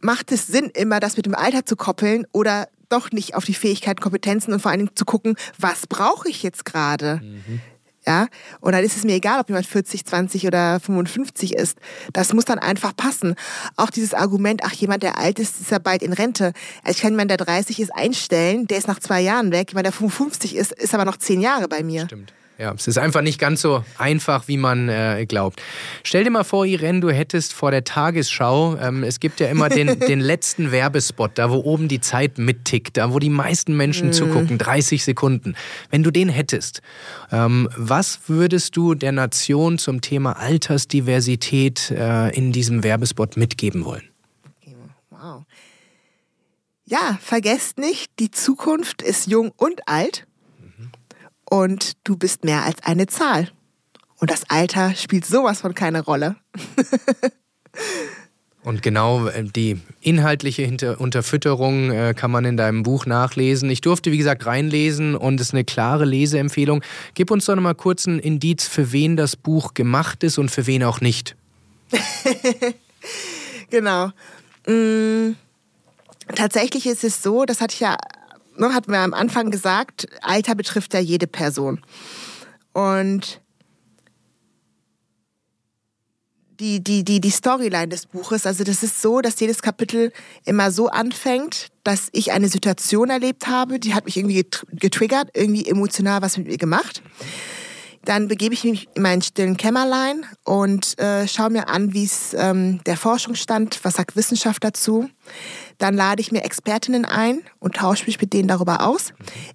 macht 0.00 0.32
es 0.32 0.46
Sinn, 0.46 0.70
immer 0.74 1.00
das 1.00 1.16
mit 1.16 1.26
dem 1.26 1.34
Alter 1.34 1.64
zu 1.64 1.76
koppeln 1.76 2.26
oder 2.32 2.68
doch 2.88 3.10
nicht 3.10 3.34
auf 3.34 3.44
die 3.44 3.54
Fähigkeiten, 3.54 4.00
Kompetenzen 4.00 4.52
und 4.52 4.60
vor 4.60 4.70
allen 4.70 4.80
Dingen 4.80 4.96
zu 4.96 5.04
gucken, 5.04 5.36
was 5.58 5.86
brauche 5.86 6.28
ich 6.28 6.42
jetzt 6.42 6.64
gerade? 6.64 7.20
Mhm. 7.22 7.60
Ja, 8.06 8.26
und 8.60 8.72
dann 8.72 8.82
ist 8.82 8.96
es 8.96 9.04
mir 9.04 9.14
egal, 9.14 9.40
ob 9.40 9.48
jemand 9.48 9.66
40, 9.66 10.04
20 10.04 10.46
oder 10.46 10.80
55 10.80 11.54
ist. 11.54 11.78
Das 12.12 12.32
muss 12.32 12.44
dann 12.44 12.58
einfach 12.58 12.96
passen. 12.96 13.36
Auch 13.76 13.90
dieses 13.90 14.12
Argument, 14.12 14.62
ach, 14.64 14.72
jemand, 14.72 15.04
der 15.04 15.18
alt 15.18 15.38
ist, 15.38 15.60
ist 15.60 15.70
ja 15.70 15.78
bald 15.78 16.02
in 16.02 16.12
Rente. 16.12 16.52
Also 16.82 16.96
ich 16.96 17.00
kann 17.00 17.12
jemanden, 17.12 17.28
der 17.28 17.36
30 17.36 17.78
ist, 17.78 17.94
einstellen, 17.94 18.66
der 18.66 18.78
ist 18.78 18.88
nach 18.88 18.98
zwei 18.98 19.20
Jahren 19.20 19.52
weg. 19.52 19.70
Jemand, 19.70 19.86
der 19.86 19.92
55 19.92 20.56
ist, 20.56 20.72
ist 20.72 20.94
aber 20.94 21.04
noch 21.04 21.16
zehn 21.16 21.40
Jahre 21.40 21.68
bei 21.68 21.84
mir. 21.84 22.06
Stimmt. 22.06 22.32
Ja, 22.58 22.72
es 22.74 22.86
ist 22.86 22.98
einfach 22.98 23.22
nicht 23.22 23.38
ganz 23.38 23.62
so 23.62 23.82
einfach, 23.98 24.46
wie 24.46 24.58
man 24.58 24.88
äh, 24.88 25.24
glaubt. 25.26 25.62
Stell 26.04 26.22
dir 26.22 26.30
mal 26.30 26.44
vor, 26.44 26.66
Irene, 26.66 27.00
du 27.00 27.10
hättest 27.10 27.54
vor 27.54 27.70
der 27.70 27.82
Tagesschau, 27.82 28.76
ähm, 28.76 29.02
es 29.04 29.20
gibt 29.20 29.40
ja 29.40 29.48
immer 29.48 29.68
den, 29.68 29.98
den 30.08 30.20
letzten 30.20 30.70
Werbespot, 30.70 31.32
da 31.36 31.50
wo 31.50 31.56
oben 31.56 31.88
die 31.88 32.00
Zeit 32.00 32.38
mittickt, 32.38 32.98
da 32.98 33.12
wo 33.12 33.18
die 33.18 33.30
meisten 33.30 33.76
Menschen 33.76 34.10
mm. 34.10 34.12
zugucken, 34.12 34.58
30 34.58 35.02
Sekunden. 35.02 35.54
Wenn 35.90 36.02
du 36.02 36.10
den 36.10 36.28
hättest, 36.28 36.82
ähm, 37.32 37.68
was 37.74 38.20
würdest 38.28 38.76
du 38.76 38.94
der 38.94 39.12
Nation 39.12 39.78
zum 39.78 40.02
Thema 40.02 40.38
Altersdiversität 40.38 41.90
äh, 41.90 42.28
in 42.36 42.52
diesem 42.52 42.84
Werbespot 42.84 43.36
mitgeben 43.36 43.84
wollen? 43.84 44.08
Wow. 45.10 45.44
Ja, 46.84 47.18
vergesst 47.22 47.78
nicht, 47.78 48.12
die 48.18 48.30
Zukunft 48.30 49.00
ist 49.00 49.26
jung 49.26 49.52
und 49.56 49.88
alt 49.88 50.26
und 51.52 51.98
du 52.04 52.16
bist 52.16 52.44
mehr 52.44 52.64
als 52.64 52.82
eine 52.82 53.06
Zahl. 53.08 53.50
Und 54.16 54.30
das 54.30 54.48
Alter 54.48 54.94
spielt 54.94 55.26
sowas 55.26 55.60
von 55.60 55.74
keine 55.74 56.00
Rolle. 56.00 56.36
Und 58.64 58.80
genau 58.80 59.26
äh, 59.26 59.44
die 59.44 59.78
inhaltliche 60.00 60.96
Unterfütterung 60.98 61.90
äh, 61.90 62.14
kann 62.16 62.30
man 62.30 62.44
in 62.44 62.56
deinem 62.56 62.84
Buch 62.84 63.06
nachlesen. 63.06 63.68
Ich 63.68 63.80
durfte, 63.80 64.12
wie 64.12 64.18
gesagt, 64.18 64.46
reinlesen 64.46 65.16
und 65.16 65.40
es 65.40 65.48
ist 65.48 65.52
eine 65.52 65.64
klare 65.64 66.04
Leseempfehlung. 66.04 66.82
Gib 67.14 67.32
uns 67.32 67.46
doch 67.46 67.56
noch 67.56 67.62
mal 67.62 67.74
kurz 67.74 68.06
ein 68.06 68.20
Indiz, 68.20 68.68
für 68.68 68.92
wen 68.92 69.16
das 69.16 69.34
Buch 69.34 69.74
gemacht 69.74 70.22
ist 70.22 70.38
und 70.38 70.48
für 70.48 70.68
wen 70.68 70.84
auch 70.84 71.00
nicht. 71.00 71.34
genau. 73.70 74.12
Mm, 74.68 75.32
tatsächlich 76.36 76.86
ist 76.86 77.02
es 77.02 77.20
so, 77.20 77.44
das 77.44 77.60
hatte 77.60 77.74
ich 77.74 77.80
ja 77.80 77.96
ne, 78.56 78.74
hatten 78.74 78.92
wir 78.92 79.00
am 79.00 79.14
Anfang 79.14 79.50
gesagt, 79.50 80.06
Alter 80.22 80.54
betrifft 80.54 80.94
ja 80.94 81.00
jede 81.00 81.26
Person. 81.26 81.80
Und 82.72 83.42
die, 86.62 86.82
die, 86.82 87.04
die, 87.04 87.20
die 87.20 87.30
Storyline 87.30 87.88
des 87.88 88.06
Buches, 88.06 88.46
also 88.46 88.62
das 88.62 88.82
ist 88.82 89.02
so, 89.02 89.20
dass 89.20 89.40
jedes 89.40 89.62
Kapitel 89.62 90.12
immer 90.44 90.70
so 90.70 90.88
anfängt, 90.88 91.68
dass 91.82 92.08
ich 92.12 92.30
eine 92.32 92.48
Situation 92.48 93.10
erlebt 93.10 93.48
habe, 93.48 93.80
die 93.80 93.94
hat 93.94 94.04
mich 94.04 94.16
irgendwie 94.16 94.46
getriggert, 94.72 95.30
irgendwie 95.34 95.66
emotional 95.66 96.22
was 96.22 96.38
mit 96.38 96.46
mir 96.46 96.58
gemacht. 96.58 97.02
Dann 98.04 98.28
begebe 98.28 98.54
ich 98.54 98.64
mich 98.64 98.88
in 98.94 99.02
meinen 99.02 99.22
stillen 99.22 99.56
Kämmerlein 99.56 100.24
und 100.44 100.98
äh, 100.98 101.26
schaue 101.28 101.50
mir 101.50 101.68
an, 101.68 101.92
wie 101.94 102.04
es 102.04 102.34
ähm, 102.34 102.80
der 102.84 102.96
Forschungsstand, 102.96 103.80
was 103.82 103.94
sagt 103.94 104.16
Wissenschaft 104.16 104.64
dazu. 104.64 105.08
Dann 105.78 105.94
lade 105.94 106.20
ich 106.20 106.32
mir 106.32 106.44
Expertinnen 106.44 107.04
ein 107.04 107.42
und 107.58 107.76
tausche 107.76 108.06
mich 108.06 108.20
mit 108.20 108.32
denen 108.32 108.48
darüber 108.48 108.86
aus. 108.86 109.12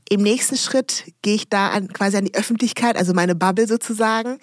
Im 0.10 0.22
nächsten 0.22 0.58
Schritt 0.58 1.06
gehe 1.22 1.36
ich 1.36 1.50
da 1.50 1.70
an, 1.70 1.88
quasi 1.94 2.18
an 2.18 2.26
die 2.26 2.36
Öffentlichkeit, 2.36 2.98
also 2.98 3.14
meine 3.14 3.36
Bubble 3.36 3.68
sozusagen, 3.68 4.40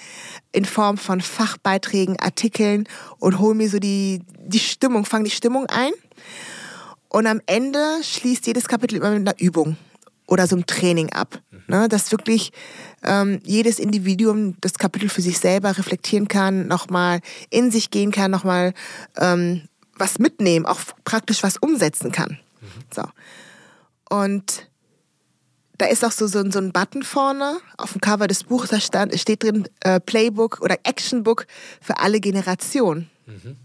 in 0.52 0.64
Form 0.64 0.98
von 0.98 1.20
Fachbeiträgen, 1.20 2.18
Artikeln 2.20 2.88
und 3.18 3.38
hole 3.38 3.54
mir 3.54 3.68
so 3.68 3.78
die, 3.78 4.22
die 4.38 4.58
Stimmung, 4.58 5.04
fange 5.04 5.24
die 5.24 5.30
Stimmung 5.30 5.66
ein. 5.66 5.92
Und 7.08 7.26
am 7.26 7.40
Ende 7.46 7.78
schließt 8.02 8.46
jedes 8.46 8.66
Kapitel 8.66 8.96
immer 8.96 9.10
mit 9.10 9.28
einer 9.28 9.38
Übung 9.38 9.76
oder 10.26 10.46
so 10.46 10.56
einem 10.56 10.66
Training 10.66 11.12
ab. 11.12 11.40
Ne, 11.66 11.88
dass 11.88 12.12
wirklich 12.12 12.52
ähm, 13.02 13.40
jedes 13.42 13.78
Individuum 13.78 14.56
das 14.60 14.74
Kapitel 14.74 15.08
für 15.08 15.22
sich 15.22 15.38
selber 15.38 15.78
reflektieren 15.78 16.28
kann, 16.28 16.66
nochmal 16.66 17.20
in 17.48 17.70
sich 17.70 17.90
gehen 17.90 18.10
kann, 18.10 18.30
nochmal 18.30 18.74
ähm, 19.16 19.62
was 19.96 20.18
mitnehmen, 20.18 20.66
auch 20.66 20.80
praktisch 21.04 21.42
was 21.42 21.56
umsetzen 21.56 22.12
kann. 22.12 22.38
Mhm. 22.60 22.66
So. 22.94 23.02
Und 24.08 24.68
da 25.78 25.86
ist 25.86 26.04
auch 26.04 26.12
so, 26.12 26.26
so, 26.26 26.48
so 26.50 26.58
ein 26.58 26.72
Button 26.72 27.02
vorne 27.02 27.58
auf 27.76 27.92
dem 27.92 28.00
Cover 28.00 28.28
des 28.28 28.44
Buches, 28.44 28.70
da 28.70 28.80
stand, 28.80 29.18
steht 29.18 29.42
drin 29.42 29.68
äh, 29.80 30.00
Playbook 30.00 30.60
oder 30.60 30.78
Actionbook 30.84 31.46
für 31.80 31.98
alle 31.98 32.20
Generationen. 32.20 33.10
Mhm. 33.26 33.56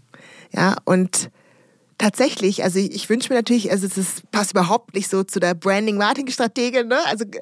Ja, 0.52 0.76
und 0.84 1.30
tatsächlich, 2.00 2.64
also 2.64 2.78
ich, 2.78 2.94
ich 2.94 3.08
wünsche 3.10 3.28
mir 3.28 3.36
natürlich, 3.36 3.70
also 3.70 3.86
es 3.86 4.22
passt 4.32 4.52
überhaupt 4.52 4.94
nicht 4.94 5.10
so 5.10 5.22
zu 5.22 5.38
der 5.38 5.54
Branding-Marketing-Strategie, 5.54 6.82
ne? 6.84 6.98
Also 7.06 7.24
äh, 7.24 7.40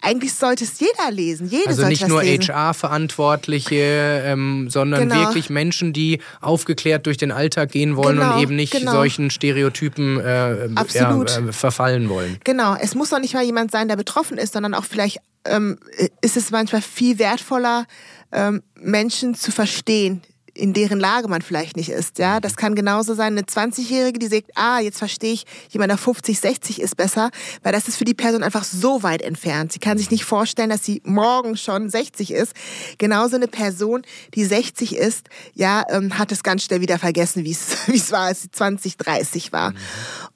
eigentlich 0.00 0.32
sollte 0.34 0.64
es 0.64 0.80
jeder 0.80 1.10
lesen, 1.10 1.48
jede 1.48 1.68
Also 1.68 1.86
nicht 1.86 2.08
nur. 2.08 2.22
HR-Verantwortliche, 2.22 4.22
ähm, 4.24 4.70
sondern 4.70 5.08
Genau. 5.08 5.20
wirklich 5.20 5.50
Menschen, 5.50 5.92
die 5.92 6.20
aufgeklärt 6.40 7.06
durch 7.06 7.18
den 7.18 7.32
Alltag 7.32 7.70
gehen 7.72 7.96
wollen 7.96 8.16
Genau, 8.16 8.36
und 8.36 8.42
eben 8.42 8.56
nicht 8.56 8.72
genau. 8.72 8.92
solchen 8.92 9.30
Stereotypen 9.30 10.18
äh. 10.20 10.68
Ja, 10.94 11.22
äh, 11.22 11.52
verfallen 11.52 12.08
wollen. 12.08 12.38
Genau, 12.44 12.74
es 12.80 12.94
muss 12.94 13.10
doch 13.10 13.18
nicht 13.18 13.34
mal 13.34 13.44
jemand 13.44 13.70
sein, 13.70 13.88
der 13.88 13.96
betroffen 13.96 14.38
ist, 14.38 14.54
sondern 14.54 14.74
auch 14.74 14.84
vielleicht 14.84 15.18
ähm, 15.44 15.78
ist 16.20 16.36
es 16.36 16.50
manchmal 16.50 16.82
viel 16.82 17.18
wertvoller, 17.18 17.86
ähm, 18.32 18.62
Menschen 18.76 19.34
zu 19.34 19.50
verstehen, 19.52 20.22
in 20.54 20.72
deren 20.72 21.00
Lage 21.00 21.28
man 21.28 21.42
vielleicht 21.42 21.76
nicht 21.76 21.88
ist. 21.88 22.18
Ja, 22.18 22.40
das 22.40 22.56
kann 22.56 22.74
genauso 22.74 23.14
sein, 23.14 23.32
eine 23.32 23.42
20-Jährige, 23.42 24.18
die 24.18 24.26
sagt, 24.26 24.50
ah, 24.54 24.80
jetzt 24.80 24.98
verstehe 24.98 25.32
ich, 25.32 25.46
jemand, 25.70 25.90
der 25.90 25.98
50, 25.98 26.38
60 26.38 26.80
ist 26.80 26.96
besser, 26.96 27.30
weil 27.62 27.72
das 27.72 27.88
ist 27.88 27.96
für 27.96 28.04
die 28.04 28.14
Person 28.14 28.42
einfach 28.42 28.64
so 28.64 29.02
weit 29.02 29.22
entfernt. 29.22 29.72
Sie 29.72 29.78
kann 29.78 29.98
sich 29.98 30.10
nicht 30.10 30.24
vorstellen, 30.24 30.70
dass 30.70 30.84
sie 30.84 31.00
morgen 31.04 31.56
schon 31.56 31.88
60 31.88 32.32
ist. 32.32 32.52
Genauso 32.98 33.36
eine 33.36 33.48
Person, 33.48 34.02
die 34.34 34.44
60 34.44 34.96
ist, 34.96 35.28
ja, 35.54 35.84
ähm, 35.88 36.18
hat 36.18 36.32
es 36.32 36.42
ganz 36.42 36.64
schnell 36.64 36.80
wieder 36.80 36.98
vergessen, 36.98 37.44
wie 37.44 37.52
es 37.94 38.12
war, 38.12 38.26
als 38.26 38.42
sie 38.42 38.50
20, 38.50 38.96
30 38.98 39.52
war. 39.52 39.72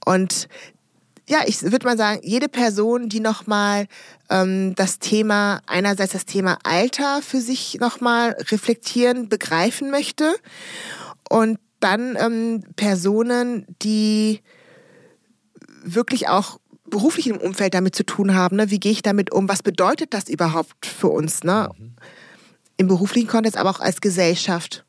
Und 0.05 0.49
ja, 1.29 1.41
ich 1.47 1.63
würde 1.63 1.87
mal 1.87 1.97
sagen, 1.97 2.21
jede 2.23 2.49
Person, 2.49 3.09
die 3.09 3.21
nochmal 3.21 3.87
ähm, 4.31 4.75
das 4.77 4.99
Thema, 4.99 5.61
einerseits 5.67 6.13
das 6.13 6.25
Thema 6.25 6.59
Alter 6.63 7.21
für 7.21 7.41
sich 7.41 7.79
nochmal 7.81 8.37
reflektieren, 8.51 9.29
begreifen 9.29 9.91
möchte 9.91 10.37
und 11.29 11.59
dann 11.81 12.17
ähm, 12.19 12.63
Personen, 12.77 13.67
die 13.83 14.41
wirklich 15.83 16.29
auch 16.29 16.59
beruflich 16.89 17.27
im 17.27 17.39
Umfeld 17.39 17.75
damit 17.75 17.97
zu 17.97 18.05
tun 18.05 18.35
haben. 18.35 18.57
Ne? 18.57 18.71
Wie 18.71 18.81
gehe 18.81 18.93
ich 18.93 19.03
damit 19.03 19.33
um? 19.33 19.49
Was 19.49 19.63
bedeutet 19.63 20.15
das 20.15 20.29
überhaupt 20.29 20.87
für 20.87 21.09
uns? 21.09 21.43
Ne? 21.43 21.69
Im 22.77 22.87
beruflichen 22.87 23.29
Kontext, 23.29 23.59
aber 23.59 23.71
auch 23.71 23.81
als 23.81 24.01
Gesellschaft. 24.01 24.85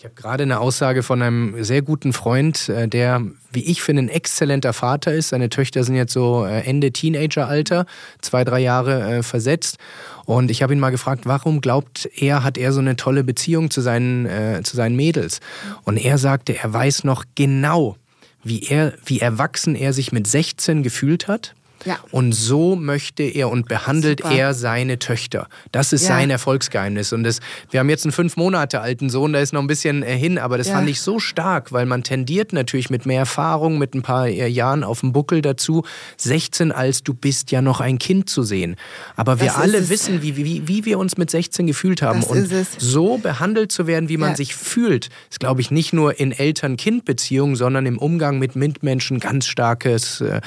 Ich 0.00 0.04
habe 0.06 0.14
gerade 0.14 0.44
eine 0.44 0.60
Aussage 0.60 1.02
von 1.02 1.20
einem 1.20 1.62
sehr 1.62 1.82
guten 1.82 2.14
Freund, 2.14 2.70
äh, 2.70 2.88
der, 2.88 3.20
wie 3.52 3.64
ich 3.64 3.82
finde, 3.82 4.04
ein 4.04 4.08
exzellenter 4.08 4.72
Vater 4.72 5.12
ist. 5.12 5.28
Seine 5.28 5.50
Töchter 5.50 5.84
sind 5.84 5.94
jetzt 5.94 6.14
so 6.14 6.46
äh, 6.46 6.62
Ende 6.62 6.90
Teenageralter, 6.90 7.84
zwei, 8.22 8.44
drei 8.44 8.60
Jahre 8.60 9.18
äh, 9.18 9.22
versetzt. 9.22 9.76
Und 10.24 10.50
ich 10.50 10.62
habe 10.62 10.72
ihn 10.72 10.80
mal 10.80 10.88
gefragt, 10.88 11.26
warum 11.26 11.60
glaubt 11.60 12.08
er, 12.16 12.42
hat 12.42 12.56
er 12.56 12.72
so 12.72 12.80
eine 12.80 12.96
tolle 12.96 13.24
Beziehung 13.24 13.70
zu 13.70 13.82
seinen, 13.82 14.24
äh, 14.24 14.62
zu 14.64 14.74
seinen 14.74 14.96
Mädels? 14.96 15.40
Und 15.84 15.98
er 15.98 16.16
sagte, 16.16 16.56
er 16.56 16.72
weiß 16.72 17.04
noch 17.04 17.26
genau, 17.34 17.98
wie, 18.42 18.62
er, 18.62 18.94
wie 19.04 19.20
erwachsen 19.20 19.74
er 19.74 19.92
sich 19.92 20.12
mit 20.12 20.26
16 20.26 20.82
gefühlt 20.82 21.28
hat. 21.28 21.54
Ja. 21.84 21.98
Und 22.10 22.32
so 22.32 22.76
möchte 22.76 23.22
er 23.22 23.48
und 23.50 23.68
behandelt 23.68 24.20
Super. 24.22 24.34
er 24.34 24.54
seine 24.54 24.98
Töchter. 24.98 25.48
Das 25.72 25.92
ist 25.92 26.02
Ja. 26.02 26.08
sein 26.08 26.30
Erfolgsgeheimnis. 26.30 27.12
Und 27.12 27.24
das, 27.24 27.40
wir 27.70 27.80
haben 27.80 27.88
jetzt 27.88 28.04
einen 28.04 28.12
fünf 28.12 28.36
Monate 28.36 28.80
alten 28.80 29.08
Sohn, 29.10 29.32
da 29.32 29.40
ist 29.40 29.52
noch 29.52 29.60
ein 29.60 29.66
bisschen 29.66 30.02
äh, 30.02 30.16
hin, 30.16 30.38
aber 30.38 30.58
das 30.58 30.68
Ja. 30.68 30.74
fand 30.74 30.88
ich 30.90 31.00
so 31.00 31.18
stark, 31.18 31.72
weil 31.72 31.86
man 31.86 32.02
tendiert 32.02 32.52
natürlich 32.52 32.90
mit 32.90 33.06
mehr 33.06 33.20
Erfahrung, 33.20 33.78
mit 33.78 33.94
ein 33.94 34.02
paar 34.02 34.28
äh, 34.28 34.46
Jahren 34.46 34.84
auf 34.84 35.00
dem 35.00 35.12
Buckel 35.12 35.42
dazu, 35.42 35.84
16 36.18 36.72
als 36.72 37.02
du 37.02 37.14
bist 37.14 37.50
ja 37.50 37.62
noch 37.62 37.80
ein 37.80 37.98
Kind 37.98 38.28
zu 38.28 38.42
sehen. 38.42 38.76
Aber 39.16 39.40
wir 39.40 39.46
Das 39.48 39.56
alle 39.56 39.88
wissen, 39.88 40.22
wie, 40.22 40.36
wie, 40.36 40.68
wie 40.68 40.84
wir 40.84 40.98
uns 40.98 41.16
mit 41.16 41.30
16 41.30 41.66
gefühlt 41.66 42.02
haben. 42.02 42.20
Das 42.20 42.28
und 42.30 42.48
so 42.78 43.18
behandelt 43.18 43.72
zu 43.72 43.86
werden, 43.86 44.08
wie 44.08 44.16
man 44.16 44.36
sich 44.36 44.54
fühlt, 44.54 45.08
ist, 45.30 45.40
glaube 45.40 45.60
ich, 45.60 45.70
nicht 45.70 45.92
nur 45.92 46.18
in 46.20 46.32
Eltern-Kind-Beziehungen, 46.32 47.56
sondern 47.56 47.86
im 47.86 47.98
Umgang 47.98 48.38
mit 48.38 48.56
Mitmenschen 48.56 49.18
ganz 49.20 49.46
starkes, 49.46 50.20
äh, 50.20 50.40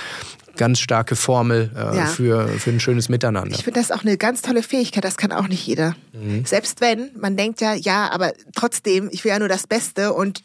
ganz 0.58 0.80
starke 0.80 1.16
Formel 1.16 1.72
äh, 1.76 1.98
Ja. 1.98 2.06
für, 2.06 2.48
für 2.48 2.70
ein 2.72 2.80
schönes 2.80 3.10
Miteinander. 3.10 3.56
Ich 3.56 3.64
finde 3.64 3.80
das 3.80 3.92
auch 3.92 4.02
eine 4.04 4.18
ganz 4.18 4.42
tolle 4.42 4.64
Fähigkeit, 4.64 5.04
das 5.04 5.18
kann 5.18 5.32
auch 5.32 5.48
nicht 5.48 5.66
jeder. 5.66 5.96
Selbst 6.46 6.80
wenn, 6.82 7.10
man 7.20 7.36
denkt 7.38 7.60
ja, 7.62 7.74
ja, 7.74 8.10
aber 8.12 8.34
trotzdem, 8.56 9.10
ich 9.12 9.24
will 9.24 9.32
ja 9.32 9.40
nur 9.40 9.48
das 9.50 9.66
Beste 9.68 10.14
und 10.14 10.44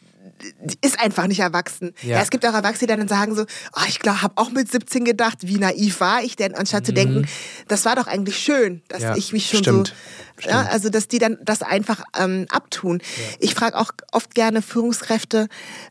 ist 0.82 1.00
einfach 1.00 1.26
nicht 1.26 1.40
erwachsen. 1.40 1.94
Ja. 2.02 2.16
Ja. 2.16 2.22
es 2.22 2.30
gibt 2.30 2.46
auch 2.46 2.54
Erwachsene, 2.54 2.92
die 2.92 2.98
dann 3.00 3.08
sagen 3.08 3.34
so, 3.34 3.42
oh, 3.42 3.80
ich 3.88 3.98
glaube, 3.98 4.22
habe 4.22 4.34
auch 4.36 4.50
mit 4.50 4.70
17 4.70 5.04
gedacht, 5.04 5.38
wie 5.42 5.56
naiv 5.58 5.98
war 6.00 6.22
ich 6.22 6.36
denn, 6.36 6.54
anstatt 6.54 6.86
zu 6.86 6.92
denken, 6.92 7.26
das 7.66 7.84
war 7.84 7.96
doch 7.96 8.06
eigentlich 8.06 8.38
schön, 8.38 8.82
dass 8.88 9.02
Ja, 9.02 9.16
ich 9.16 9.32
mich 9.32 9.48
schon 9.48 9.58
stimmt. 9.60 9.94
so, 10.40 10.48
ja, 10.48 10.62
also 10.70 10.90
dass 10.90 11.08
die 11.08 11.18
dann 11.18 11.38
das 11.42 11.62
einfach 11.62 12.04
ähm, 12.16 12.46
abtun. 12.50 13.02
Ich 13.40 13.54
frage 13.56 13.76
auch 13.76 13.90
oft 14.12 14.32
gerne 14.36 14.62
Führungskräfte, 14.62 15.48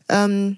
ähm, 0.08 0.56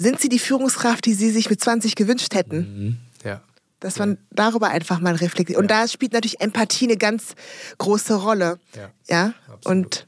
sind 0.00 0.18
sie 0.18 0.30
die 0.30 0.38
Führungskraft, 0.38 1.04
die 1.04 1.12
sie 1.12 1.30
sich 1.30 1.50
mit 1.50 1.60
20 1.60 1.94
gewünscht 1.94 2.34
hätten? 2.34 2.98
Ja. 3.22 3.42
Dass 3.80 3.98
man 3.98 4.16
darüber 4.30 4.68
einfach 4.68 4.98
mal 4.98 5.14
reflektiert. 5.14 5.58
Und 5.58 5.70
da 5.70 5.86
spielt 5.86 6.14
natürlich 6.14 6.40
Empathie 6.40 6.86
eine 6.86 6.96
ganz 6.96 7.34
große 7.76 8.14
Rolle. 8.14 8.58
Ja, 8.74 8.88
Ja. 9.08 9.34
Und 9.64 10.06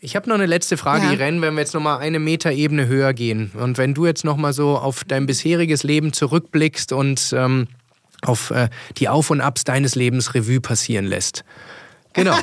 Ich 0.00 0.16
habe 0.16 0.28
noch 0.28 0.34
eine 0.34 0.46
letzte 0.46 0.76
Frage, 0.76 1.04
Ja. 1.06 1.12
Irene, 1.12 1.40
wenn 1.40 1.54
wir 1.54 1.60
jetzt 1.60 1.72
nochmal 1.72 1.98
eine 1.98 2.18
Metaebene 2.18 2.88
höher 2.88 3.14
gehen. 3.14 3.52
Und 3.54 3.78
wenn 3.78 3.94
du 3.94 4.06
jetzt 4.06 4.24
nochmal 4.24 4.52
so 4.52 4.76
auf 4.76 5.04
dein 5.04 5.26
bisheriges 5.26 5.84
Leben 5.84 6.12
zurückblickst 6.12 6.92
und 6.92 7.32
ähm, 7.32 7.68
auf 8.22 8.50
äh, 8.50 8.68
die 8.98 9.08
Auf 9.08 9.30
und 9.30 9.40
Abs 9.40 9.62
deines 9.62 9.94
Lebens 9.94 10.34
Revue 10.34 10.60
passieren 10.60 11.06
lässt. 11.06 11.44
Genau. 12.12 12.36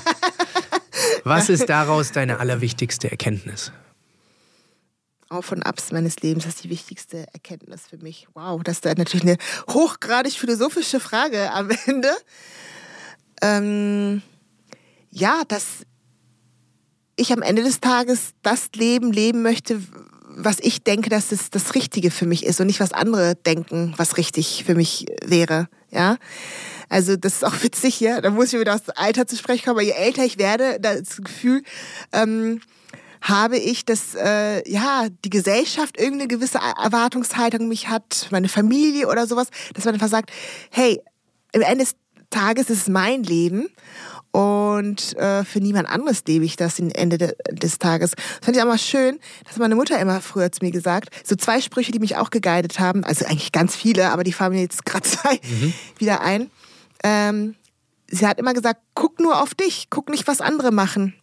Was 1.26 1.50
ist 1.50 1.68
daraus 1.68 2.12
deine 2.14 2.40
allerwichtigste 2.40 3.12
Erkenntnis? 3.12 3.72
Auf 5.30 5.52
und 5.52 5.64
Abs 5.64 5.92
meines 5.92 6.18
Lebens, 6.18 6.46
das 6.46 6.56
ist 6.56 6.64
die 6.64 6.70
wichtigste 6.70 7.26
Erkenntnis 7.34 7.84
für 7.90 7.98
mich. 7.98 8.28
Wow, 8.34 8.62
das 8.64 8.78
ist 8.78 8.86
natürlich 8.86 9.24
eine 9.24 9.38
hochgradig 9.70 10.34
philosophische 10.34 11.00
Frage 11.00 11.52
am 11.52 11.70
Ende. 11.86 12.12
Ähm, 13.42 14.22
ja, 15.10 15.44
dass 15.48 15.86
ich 17.16 17.32
am 17.32 17.42
Ende 17.42 17.64
des 17.64 17.80
Tages 17.80 18.32
das 18.42 18.70
Leben 18.76 19.12
leben 19.12 19.42
möchte, 19.42 19.82
was 20.36 20.58
ich 20.60 20.84
denke, 20.84 21.10
dass 21.10 21.32
es 21.32 21.50
das 21.50 21.76
Richtige 21.76 22.10
für 22.10 22.26
mich 22.26 22.46
ist 22.46 22.60
und 22.60 22.68
nicht 22.68 22.80
was 22.80 22.94
andere 22.94 23.36
denken, 23.36 23.94
was 23.98 24.18
richtig 24.18 24.64
für 24.66 24.76
mich 24.76 25.06
wäre. 25.24 25.68
Ja, 25.92 26.18
also 26.90 27.16
das 27.16 27.36
ist 27.36 27.46
auch 27.46 27.62
witzig 27.62 27.96
hier. 27.96 28.22
Da 28.22 28.32
muss 28.32 28.52
ich 28.52 28.60
wieder 28.60 28.74
aufs 28.74 28.90
Alter 28.90 29.28
zu 29.28 29.38
sprechen 29.38 29.66
kommen. 29.66 29.78
Aber 29.78 29.84
je 29.84 29.92
älter 29.92 30.26
ich 30.26 30.40
werde, 30.40 30.80
das 30.80 31.18
Gefühl 31.18 31.64
ähm, 32.12 32.62
habe 33.24 33.58
ich, 33.58 33.86
dass 33.86 34.16
äh, 34.16 34.70
ja 34.70 35.08
die 35.24 35.30
Gesellschaft 35.30 35.98
irgendeine 35.98 36.28
gewisse 36.28 36.60
Erwartungshaltung 36.60 37.68
mich 37.70 37.88
hat, 37.88 38.28
meine 38.32 38.50
Familie 38.50 39.08
oder 39.08 39.28
sowas, 39.28 39.48
dass 39.74 39.86
man 39.86 39.96
einfach 39.96 40.10
sagt, 40.10 40.32
hey, 40.70 41.02
am 41.56 41.62
Ende 41.62 41.86
des 41.86 41.96
Tages 42.30 42.70
ist 42.70 42.82
es 42.82 42.88
mein 42.90 43.24
Leben 43.24 43.70
und 44.32 45.16
äh, 45.18 45.46
für 45.46 45.60
niemand 45.60 45.88
anderes 45.88 46.24
lebe 46.28 46.44
ich 46.44 46.58
das 46.58 46.80
am 46.80 46.90
Ende 46.90 47.18
de 47.18 47.34
des 47.52 47.80
Tages. 47.80 48.12
Das 48.12 48.46
fand 48.46 48.58
ich 48.58 48.64
auch 48.64 48.68
mal 48.68 48.78
schön, 48.78 49.20
das 49.44 49.54
hat 49.54 49.60
meine 49.60 49.76
Mutter 49.76 49.98
immer 50.00 50.20
früher 50.20 50.52
zu 50.52 50.66
mir 50.66 50.72
gesagt. 50.72 51.10
So 51.24 51.36
zwei 51.36 51.62
Sprüche, 51.62 51.92
die 51.92 52.00
mich 52.00 52.18
auch 52.18 52.30
geguidet 52.30 52.80
haben, 52.80 53.06
also 53.06 53.26
eigentlich 53.26 53.52
ganz 53.54 53.76
viele, 53.76 54.12
aber 54.12 54.24
die 54.24 54.34
fallen 54.34 54.54
mir 54.54 54.62
jetzt 54.62 54.86
gerade 54.86 55.04
zwei 55.08 55.40
wieder 55.98 56.22
ein. 56.22 56.52
Ähm, 57.04 57.56
sie 58.10 58.28
hat 58.28 58.38
immer 58.40 58.54
gesagt, 58.54 58.82
guck 58.96 59.20
nur 59.20 59.42
auf 59.42 59.54
dich, 59.54 59.88
guck 59.90 60.10
nicht, 60.10 60.28
was 60.28 60.42
andere 60.42 60.72
machen. 60.72 61.14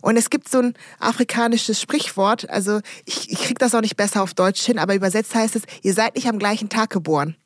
Und 0.00 0.16
es 0.16 0.30
gibt 0.30 0.48
so 0.48 0.58
ein 0.58 0.74
afrikanisches 0.98 1.80
Sprichwort, 1.80 2.48
also 2.50 2.80
ich, 3.04 3.30
ich 3.30 3.42
krieg 3.42 3.58
das 3.58 3.74
auch 3.74 3.80
nicht 3.80 3.96
besser 3.96 4.22
auf 4.22 4.34
Deutsch 4.34 4.62
hin, 4.62 4.78
aber 4.78 4.94
übersetzt 4.94 5.34
heißt 5.34 5.56
es, 5.56 5.62
ihr 5.82 5.94
seid 5.94 6.14
nicht 6.14 6.28
am 6.28 6.38
gleichen 6.38 6.68
Tag 6.68 6.90
geboren. 6.90 7.36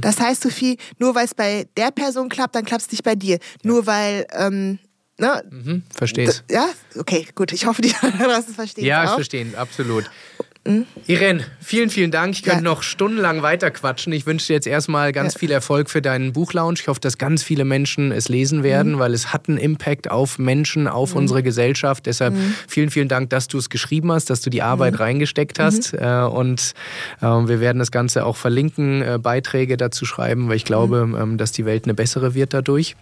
Das 0.00 0.20
heißt 0.20 0.42
so 0.42 0.50
viel, 0.50 0.76
nur 0.98 1.14
weil 1.14 1.24
es 1.24 1.34
bei 1.34 1.66
der 1.76 1.90
Person 1.90 2.28
klappt, 2.28 2.54
dann 2.54 2.64
klappt 2.64 2.82
es 2.82 2.90
nicht 2.90 3.02
bei 3.02 3.14
dir. 3.14 3.38
Nur 3.62 3.86
weil, 3.86 4.26
ähm, 4.32 4.78
ne? 5.18 5.42
Hm, 5.48 5.82
versteh's. 5.94 6.44
Ja, 6.50 6.68
okay, 6.98 7.26
gut. 7.34 7.52
Ich 7.52 7.64
hoffe, 7.64 7.80
die 7.80 7.94
anderen 8.02 8.42
verstehen 8.42 8.84
Ja, 8.84 9.04
ich 9.04 9.10
verstehe, 9.10 9.46
absolut. 9.56 10.10
Irene, 11.06 11.44
vielen, 11.60 11.90
vielen 11.90 12.10
Dank. 12.10 12.34
Ich 12.34 12.42
könnte 12.42 12.58
Ja. 12.64 12.70
noch 12.70 12.82
stundenlang 12.82 13.42
weiter 13.42 13.70
quatschen. 13.70 14.12
Ich 14.12 14.26
wünsche 14.26 14.48
dir 14.48 14.54
jetzt 14.54 14.66
erstmal 14.66 15.12
ganz 15.12 15.34
Ja. 15.34 15.38
viel 15.40 15.50
Erfolg 15.50 15.88
für 15.90 16.02
deinen 16.02 16.32
Buchlaunch. 16.32 16.80
Ich 16.80 16.88
hoffe, 16.88 17.00
dass 17.00 17.18
ganz 17.18 17.42
viele 17.42 17.64
Menschen 17.64 18.10
es 18.12 18.28
lesen 18.28 18.62
werden, 18.62 18.94
Mhm. 18.94 18.98
weil 18.98 19.14
es 19.14 19.32
hat 19.32 19.48
einen 19.48 19.58
Impact 19.58 20.10
auf 20.10 20.38
Menschen, 20.38 20.88
auf 20.88 21.14
unsere 21.14 21.42
Gesellschaft. 21.42 22.06
Deshalb 22.06 22.34
Mhm. 22.34 22.54
vielen, 22.68 22.90
vielen 22.90 23.08
Dank, 23.08 23.30
dass 23.30 23.48
du 23.48 23.58
es 23.58 23.70
geschrieben 23.70 24.10
hast, 24.12 24.28
dass 24.30 24.40
du 24.40 24.50
die 24.50 24.62
Arbeit 24.62 24.98
reingesteckt 24.98 25.58
hast. 25.58 25.92
Mhm. 25.92 25.98
Äh, 26.00 26.22
und 26.24 26.72
äh, 27.20 27.24
wir 27.26 27.60
werden 27.60 27.78
das 27.78 27.90
Ganze 27.90 28.24
auch 28.26 28.36
verlinken, 28.36 29.02
äh, 29.02 29.18
Beiträge 29.22 29.76
dazu 29.76 30.04
schreiben, 30.04 30.48
weil 30.48 30.56
ich 30.56 30.64
glaube, 30.64 31.06
Mhm. 31.06 31.14
ähm, 31.16 31.38
dass 31.38 31.52
die 31.52 31.64
Welt 31.64 31.84
eine 31.84 31.94
bessere 31.94 32.34
wird 32.34 32.52
dadurch. 32.54 32.96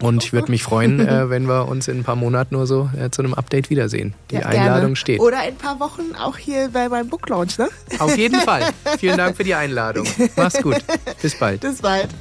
Und 0.00 0.24
ich 0.24 0.32
würde 0.32 0.50
mich 0.50 0.62
freuen, 0.62 1.00
äh, 1.06 1.30
wenn 1.30 1.46
wir 1.46 1.68
uns 1.68 1.88
in 1.88 1.98
ein 2.00 2.04
paar 2.04 2.16
Monaten 2.16 2.54
nur 2.56 2.66
so 2.66 2.90
äh, 2.98 3.10
zu 3.10 3.22
einem 3.22 3.34
Update 3.34 3.70
wiedersehen. 3.70 4.14
Die 4.30 4.36
Ja, 4.36 4.42
Einladung 4.46 4.80
gerne. 4.80 4.96
steht. 4.96 5.20
Oder 5.20 5.42
in 5.44 5.50
ein 5.50 5.56
paar 5.56 5.78
Wochen 5.80 6.14
auch 6.20 6.36
hier 6.36 6.70
bei 6.72 6.88
meinem 6.88 7.08
Book 7.08 7.28
Launch, 7.28 7.58
ne? 7.58 7.68
Auf 7.98 8.16
jeden 8.16 8.40
Fall. 8.40 8.62
Vielen 8.98 9.16
Dank 9.16 9.36
für 9.36 9.44
die 9.44 9.54
Einladung. 9.54 10.06
Mach's 10.36 10.60
gut. 10.60 10.76
Bis 11.22 11.34
bald. 11.38 11.60
Bis 11.60 11.80
bald. 11.80 12.08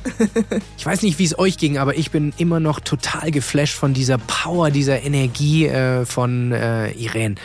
Ich 0.78 0.86
weiß 0.86 1.02
nicht, 1.04 1.18
wie 1.20 1.24
es 1.24 1.38
euch 1.40 1.58
ging, 1.58 1.78
aber 1.78 1.96
ich 1.98 2.12
bin 2.12 2.34
immer 2.38 2.60
noch 2.60 2.80
total 2.82 3.32
geflasht 3.32 3.76
von 3.78 3.94
dieser 3.94 4.18
Power, 4.18 4.70
dieser 4.70 5.02
Energie 5.04 5.66
äh, 5.68 6.06
von 6.06 6.52
äh, 6.52 6.92
Irene. 6.92 7.36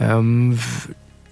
Ähm, 0.00 0.58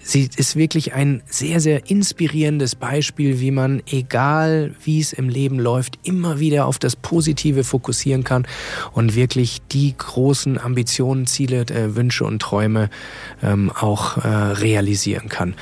Sie 0.07 0.29
ist 0.35 0.55
wirklich 0.55 0.93
ein 0.93 1.23
sehr, 1.25 1.59
sehr 1.59 1.89
inspirierendes 1.89 2.75
Beispiel, 2.75 3.39
wie 3.39 3.49
man, 3.49 3.81
egal 3.89 4.75
wie 4.83 4.99
es 4.99 5.13
im 5.13 5.29
Leben 5.29 5.59
läuft, 5.59 5.97
immer 6.03 6.39
wieder 6.39 6.67
auf 6.67 6.77
das 6.77 6.95
Positive 6.95 7.63
fokussieren 7.63 8.23
kann 8.23 8.45
und 8.91 9.15
wirklich 9.15 9.63
die 9.71 9.95
großen 9.97 10.59
Ambitionen, 10.59 11.25
Ziele, 11.25 11.61
äh, 11.61 11.95
Wünsche 11.95 12.23
und 12.23 12.39
Träume 12.39 12.91
ähm, 13.41 13.71
auch 13.71 14.17
äh, 14.17 14.27
realisieren 14.27 15.27
kann. 15.27 15.55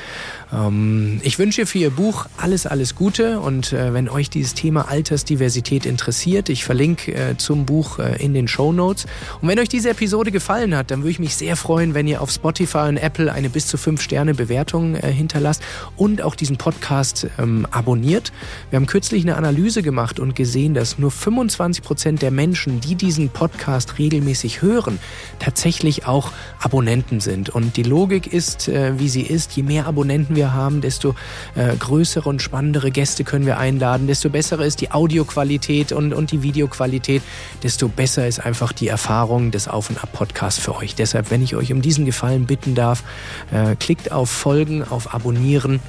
Ähm, 0.54 1.20
ich 1.24 1.40
wünsche 1.40 1.66
für 1.66 1.78
Ihr 1.80 1.90
Buch 1.90 2.26
alles, 2.38 2.66
alles 2.66 2.96
Gute 2.96 3.40
und 3.40 3.74
äh, 3.74 3.94
wenn 3.94 4.10
euch 4.10 4.30
dieses 4.30 4.54
Thema 4.54 4.90
Altersdiversität 4.90 5.86
interessiert, 5.86 6.50
ich 6.50 6.64
verlinke 6.64 7.14
äh, 7.14 7.38
zum 7.38 7.66
Buch 7.66 8.00
äh, 8.00 8.24
in 8.24 8.34
den 8.34 8.48
Show 8.48 8.72
Notes. 8.72 9.06
Und 9.42 9.48
wenn 9.48 9.60
euch 9.60 9.70
diese 9.70 9.90
Episode 9.90 10.32
gefallen 10.32 10.76
hat, 10.76 10.92
dann 10.92 11.00
würde 11.00 11.12
ich 11.12 11.20
mich 11.20 11.36
sehr 11.36 11.56
freuen, 11.56 11.94
wenn 11.94 12.08
ihr 12.08 12.22
auf 12.22 12.32
Spotify 12.32 12.90
und 12.90 12.98
Apple 12.98 13.32
eine 13.32 13.50
bis 13.50 13.68
zu 13.68 13.78
fünf 13.78 14.02
Sterne 14.02 14.34
Bewertung 14.34 14.96
hinterlasst 14.96 15.64
und 15.96 16.22
auch 16.22 16.36
diesen 16.36 16.58
Podcast 16.58 17.28
ähm, 17.40 17.68
abonniert. 17.72 18.32
Wir 18.70 18.78
haben 18.78 18.86
kürzlich 18.86 19.24
eine 19.24 19.38
Analyse 19.38 19.82
gemacht 19.82 20.20
und 20.20 20.36
gesehen, 20.36 20.74
dass 20.74 21.00
nur 21.00 21.12
25 21.12 21.84
Prozent 21.84 22.22
der 22.22 22.32
Menschen, 22.32 22.80
die 22.80 22.96
diesen 22.96 23.30
Podcast 23.30 23.98
regelmäßig 24.00 24.62
hören, 24.62 25.00
tatsächlich 25.40 26.06
auch 26.06 26.32
Abonnenten 26.60 27.20
sind. 27.20 27.50
Und 27.50 27.78
die 27.78 27.84
Logik 27.84 28.32
ist, 28.32 28.70
wie 28.70 29.10
sie 29.10 29.22
ist, 29.22 29.54
je 29.54 29.64
mehr 29.64 29.88
Abonnenten 29.88 30.36
wir 30.36 30.43
wir 30.44 30.54
haben, 30.54 30.82
desto 30.82 31.16
äh, 31.56 31.74
größere 31.78 32.28
und 32.28 32.42
spannendere 32.42 32.92
Gäste 32.92 33.24
können 33.24 33.46
wir 33.46 33.58
einladen, 33.58 34.08
desto 34.08 34.30
besser 34.30 34.60
ist 34.60 34.82
die 34.82 34.92
Audioqualität 34.92 35.94
und, 35.94 36.14
und 36.14 36.32
die 36.32 36.44
Videoqualität, 36.44 37.22
desto 37.64 37.88
besser 37.88 38.28
ist 38.28 38.46
einfach 38.46 38.74
die 38.74 38.90
Erfahrung 38.90 39.52
des 39.52 39.70
Auf- 39.70 39.90
und 39.90 40.04
Ab-Podcasts 40.04 40.60
für 40.60 40.76
euch. 40.76 40.96
Deshalb, 40.96 41.32
wenn 41.32 41.42
ich 41.42 41.56
euch 41.56 41.72
um 41.72 41.82
diesen 41.82 42.06
Gefallen 42.06 42.46
bitten 42.46 42.76
darf, 42.76 43.04
äh, 43.52 43.78
klickt 43.78 44.12
auf 44.12 44.30
Folgen, 44.30 44.84
auf 44.84 45.14
Abonnieren. 45.14 45.80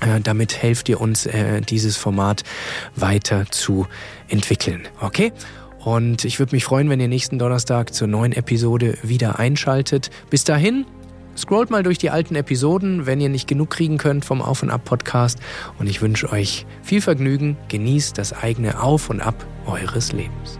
Äh, 0.00 0.20
damit 0.20 0.62
helft 0.62 0.88
ihr 0.88 1.00
uns, 1.00 1.26
äh, 1.26 1.60
dieses 1.60 1.96
Format 1.96 2.44
weiter 2.94 3.46
zu 3.50 3.88
entwickeln. 4.28 4.86
Okay? 5.00 5.32
Und 5.84 6.24
ich 6.24 6.38
würde 6.38 6.54
mich 6.54 6.64
freuen, 6.64 6.88
wenn 6.88 7.00
ihr 7.00 7.08
nächsten 7.08 7.40
Donnerstag 7.40 7.94
zur 7.94 8.06
neuen 8.06 8.32
Episode 8.32 8.96
wieder 9.02 9.40
einschaltet. 9.40 10.10
Bis 10.30 10.44
dahin, 10.44 10.86
Scrollt 11.38 11.70
mal 11.70 11.84
durch 11.84 11.98
die 11.98 12.10
alten 12.10 12.34
Episoden, 12.34 13.06
wenn 13.06 13.20
ihr 13.20 13.28
nicht 13.28 13.46
genug 13.46 13.70
kriegen 13.70 13.96
könnt 13.96 14.24
vom 14.24 14.42
Auf 14.42 14.64
und 14.64 14.70
Ab 14.70 14.84
Podcast. 14.84 15.38
Und 15.78 15.86
ich 15.88 16.02
wünsche 16.02 16.32
euch 16.32 16.66
viel 16.82 17.00
Vergnügen, 17.00 17.56
genießt 17.68 18.18
das 18.18 18.32
eigene 18.32 18.82
Auf 18.82 19.08
und 19.08 19.20
Ab 19.20 19.46
eures 19.64 20.10
Lebens. 20.10 20.58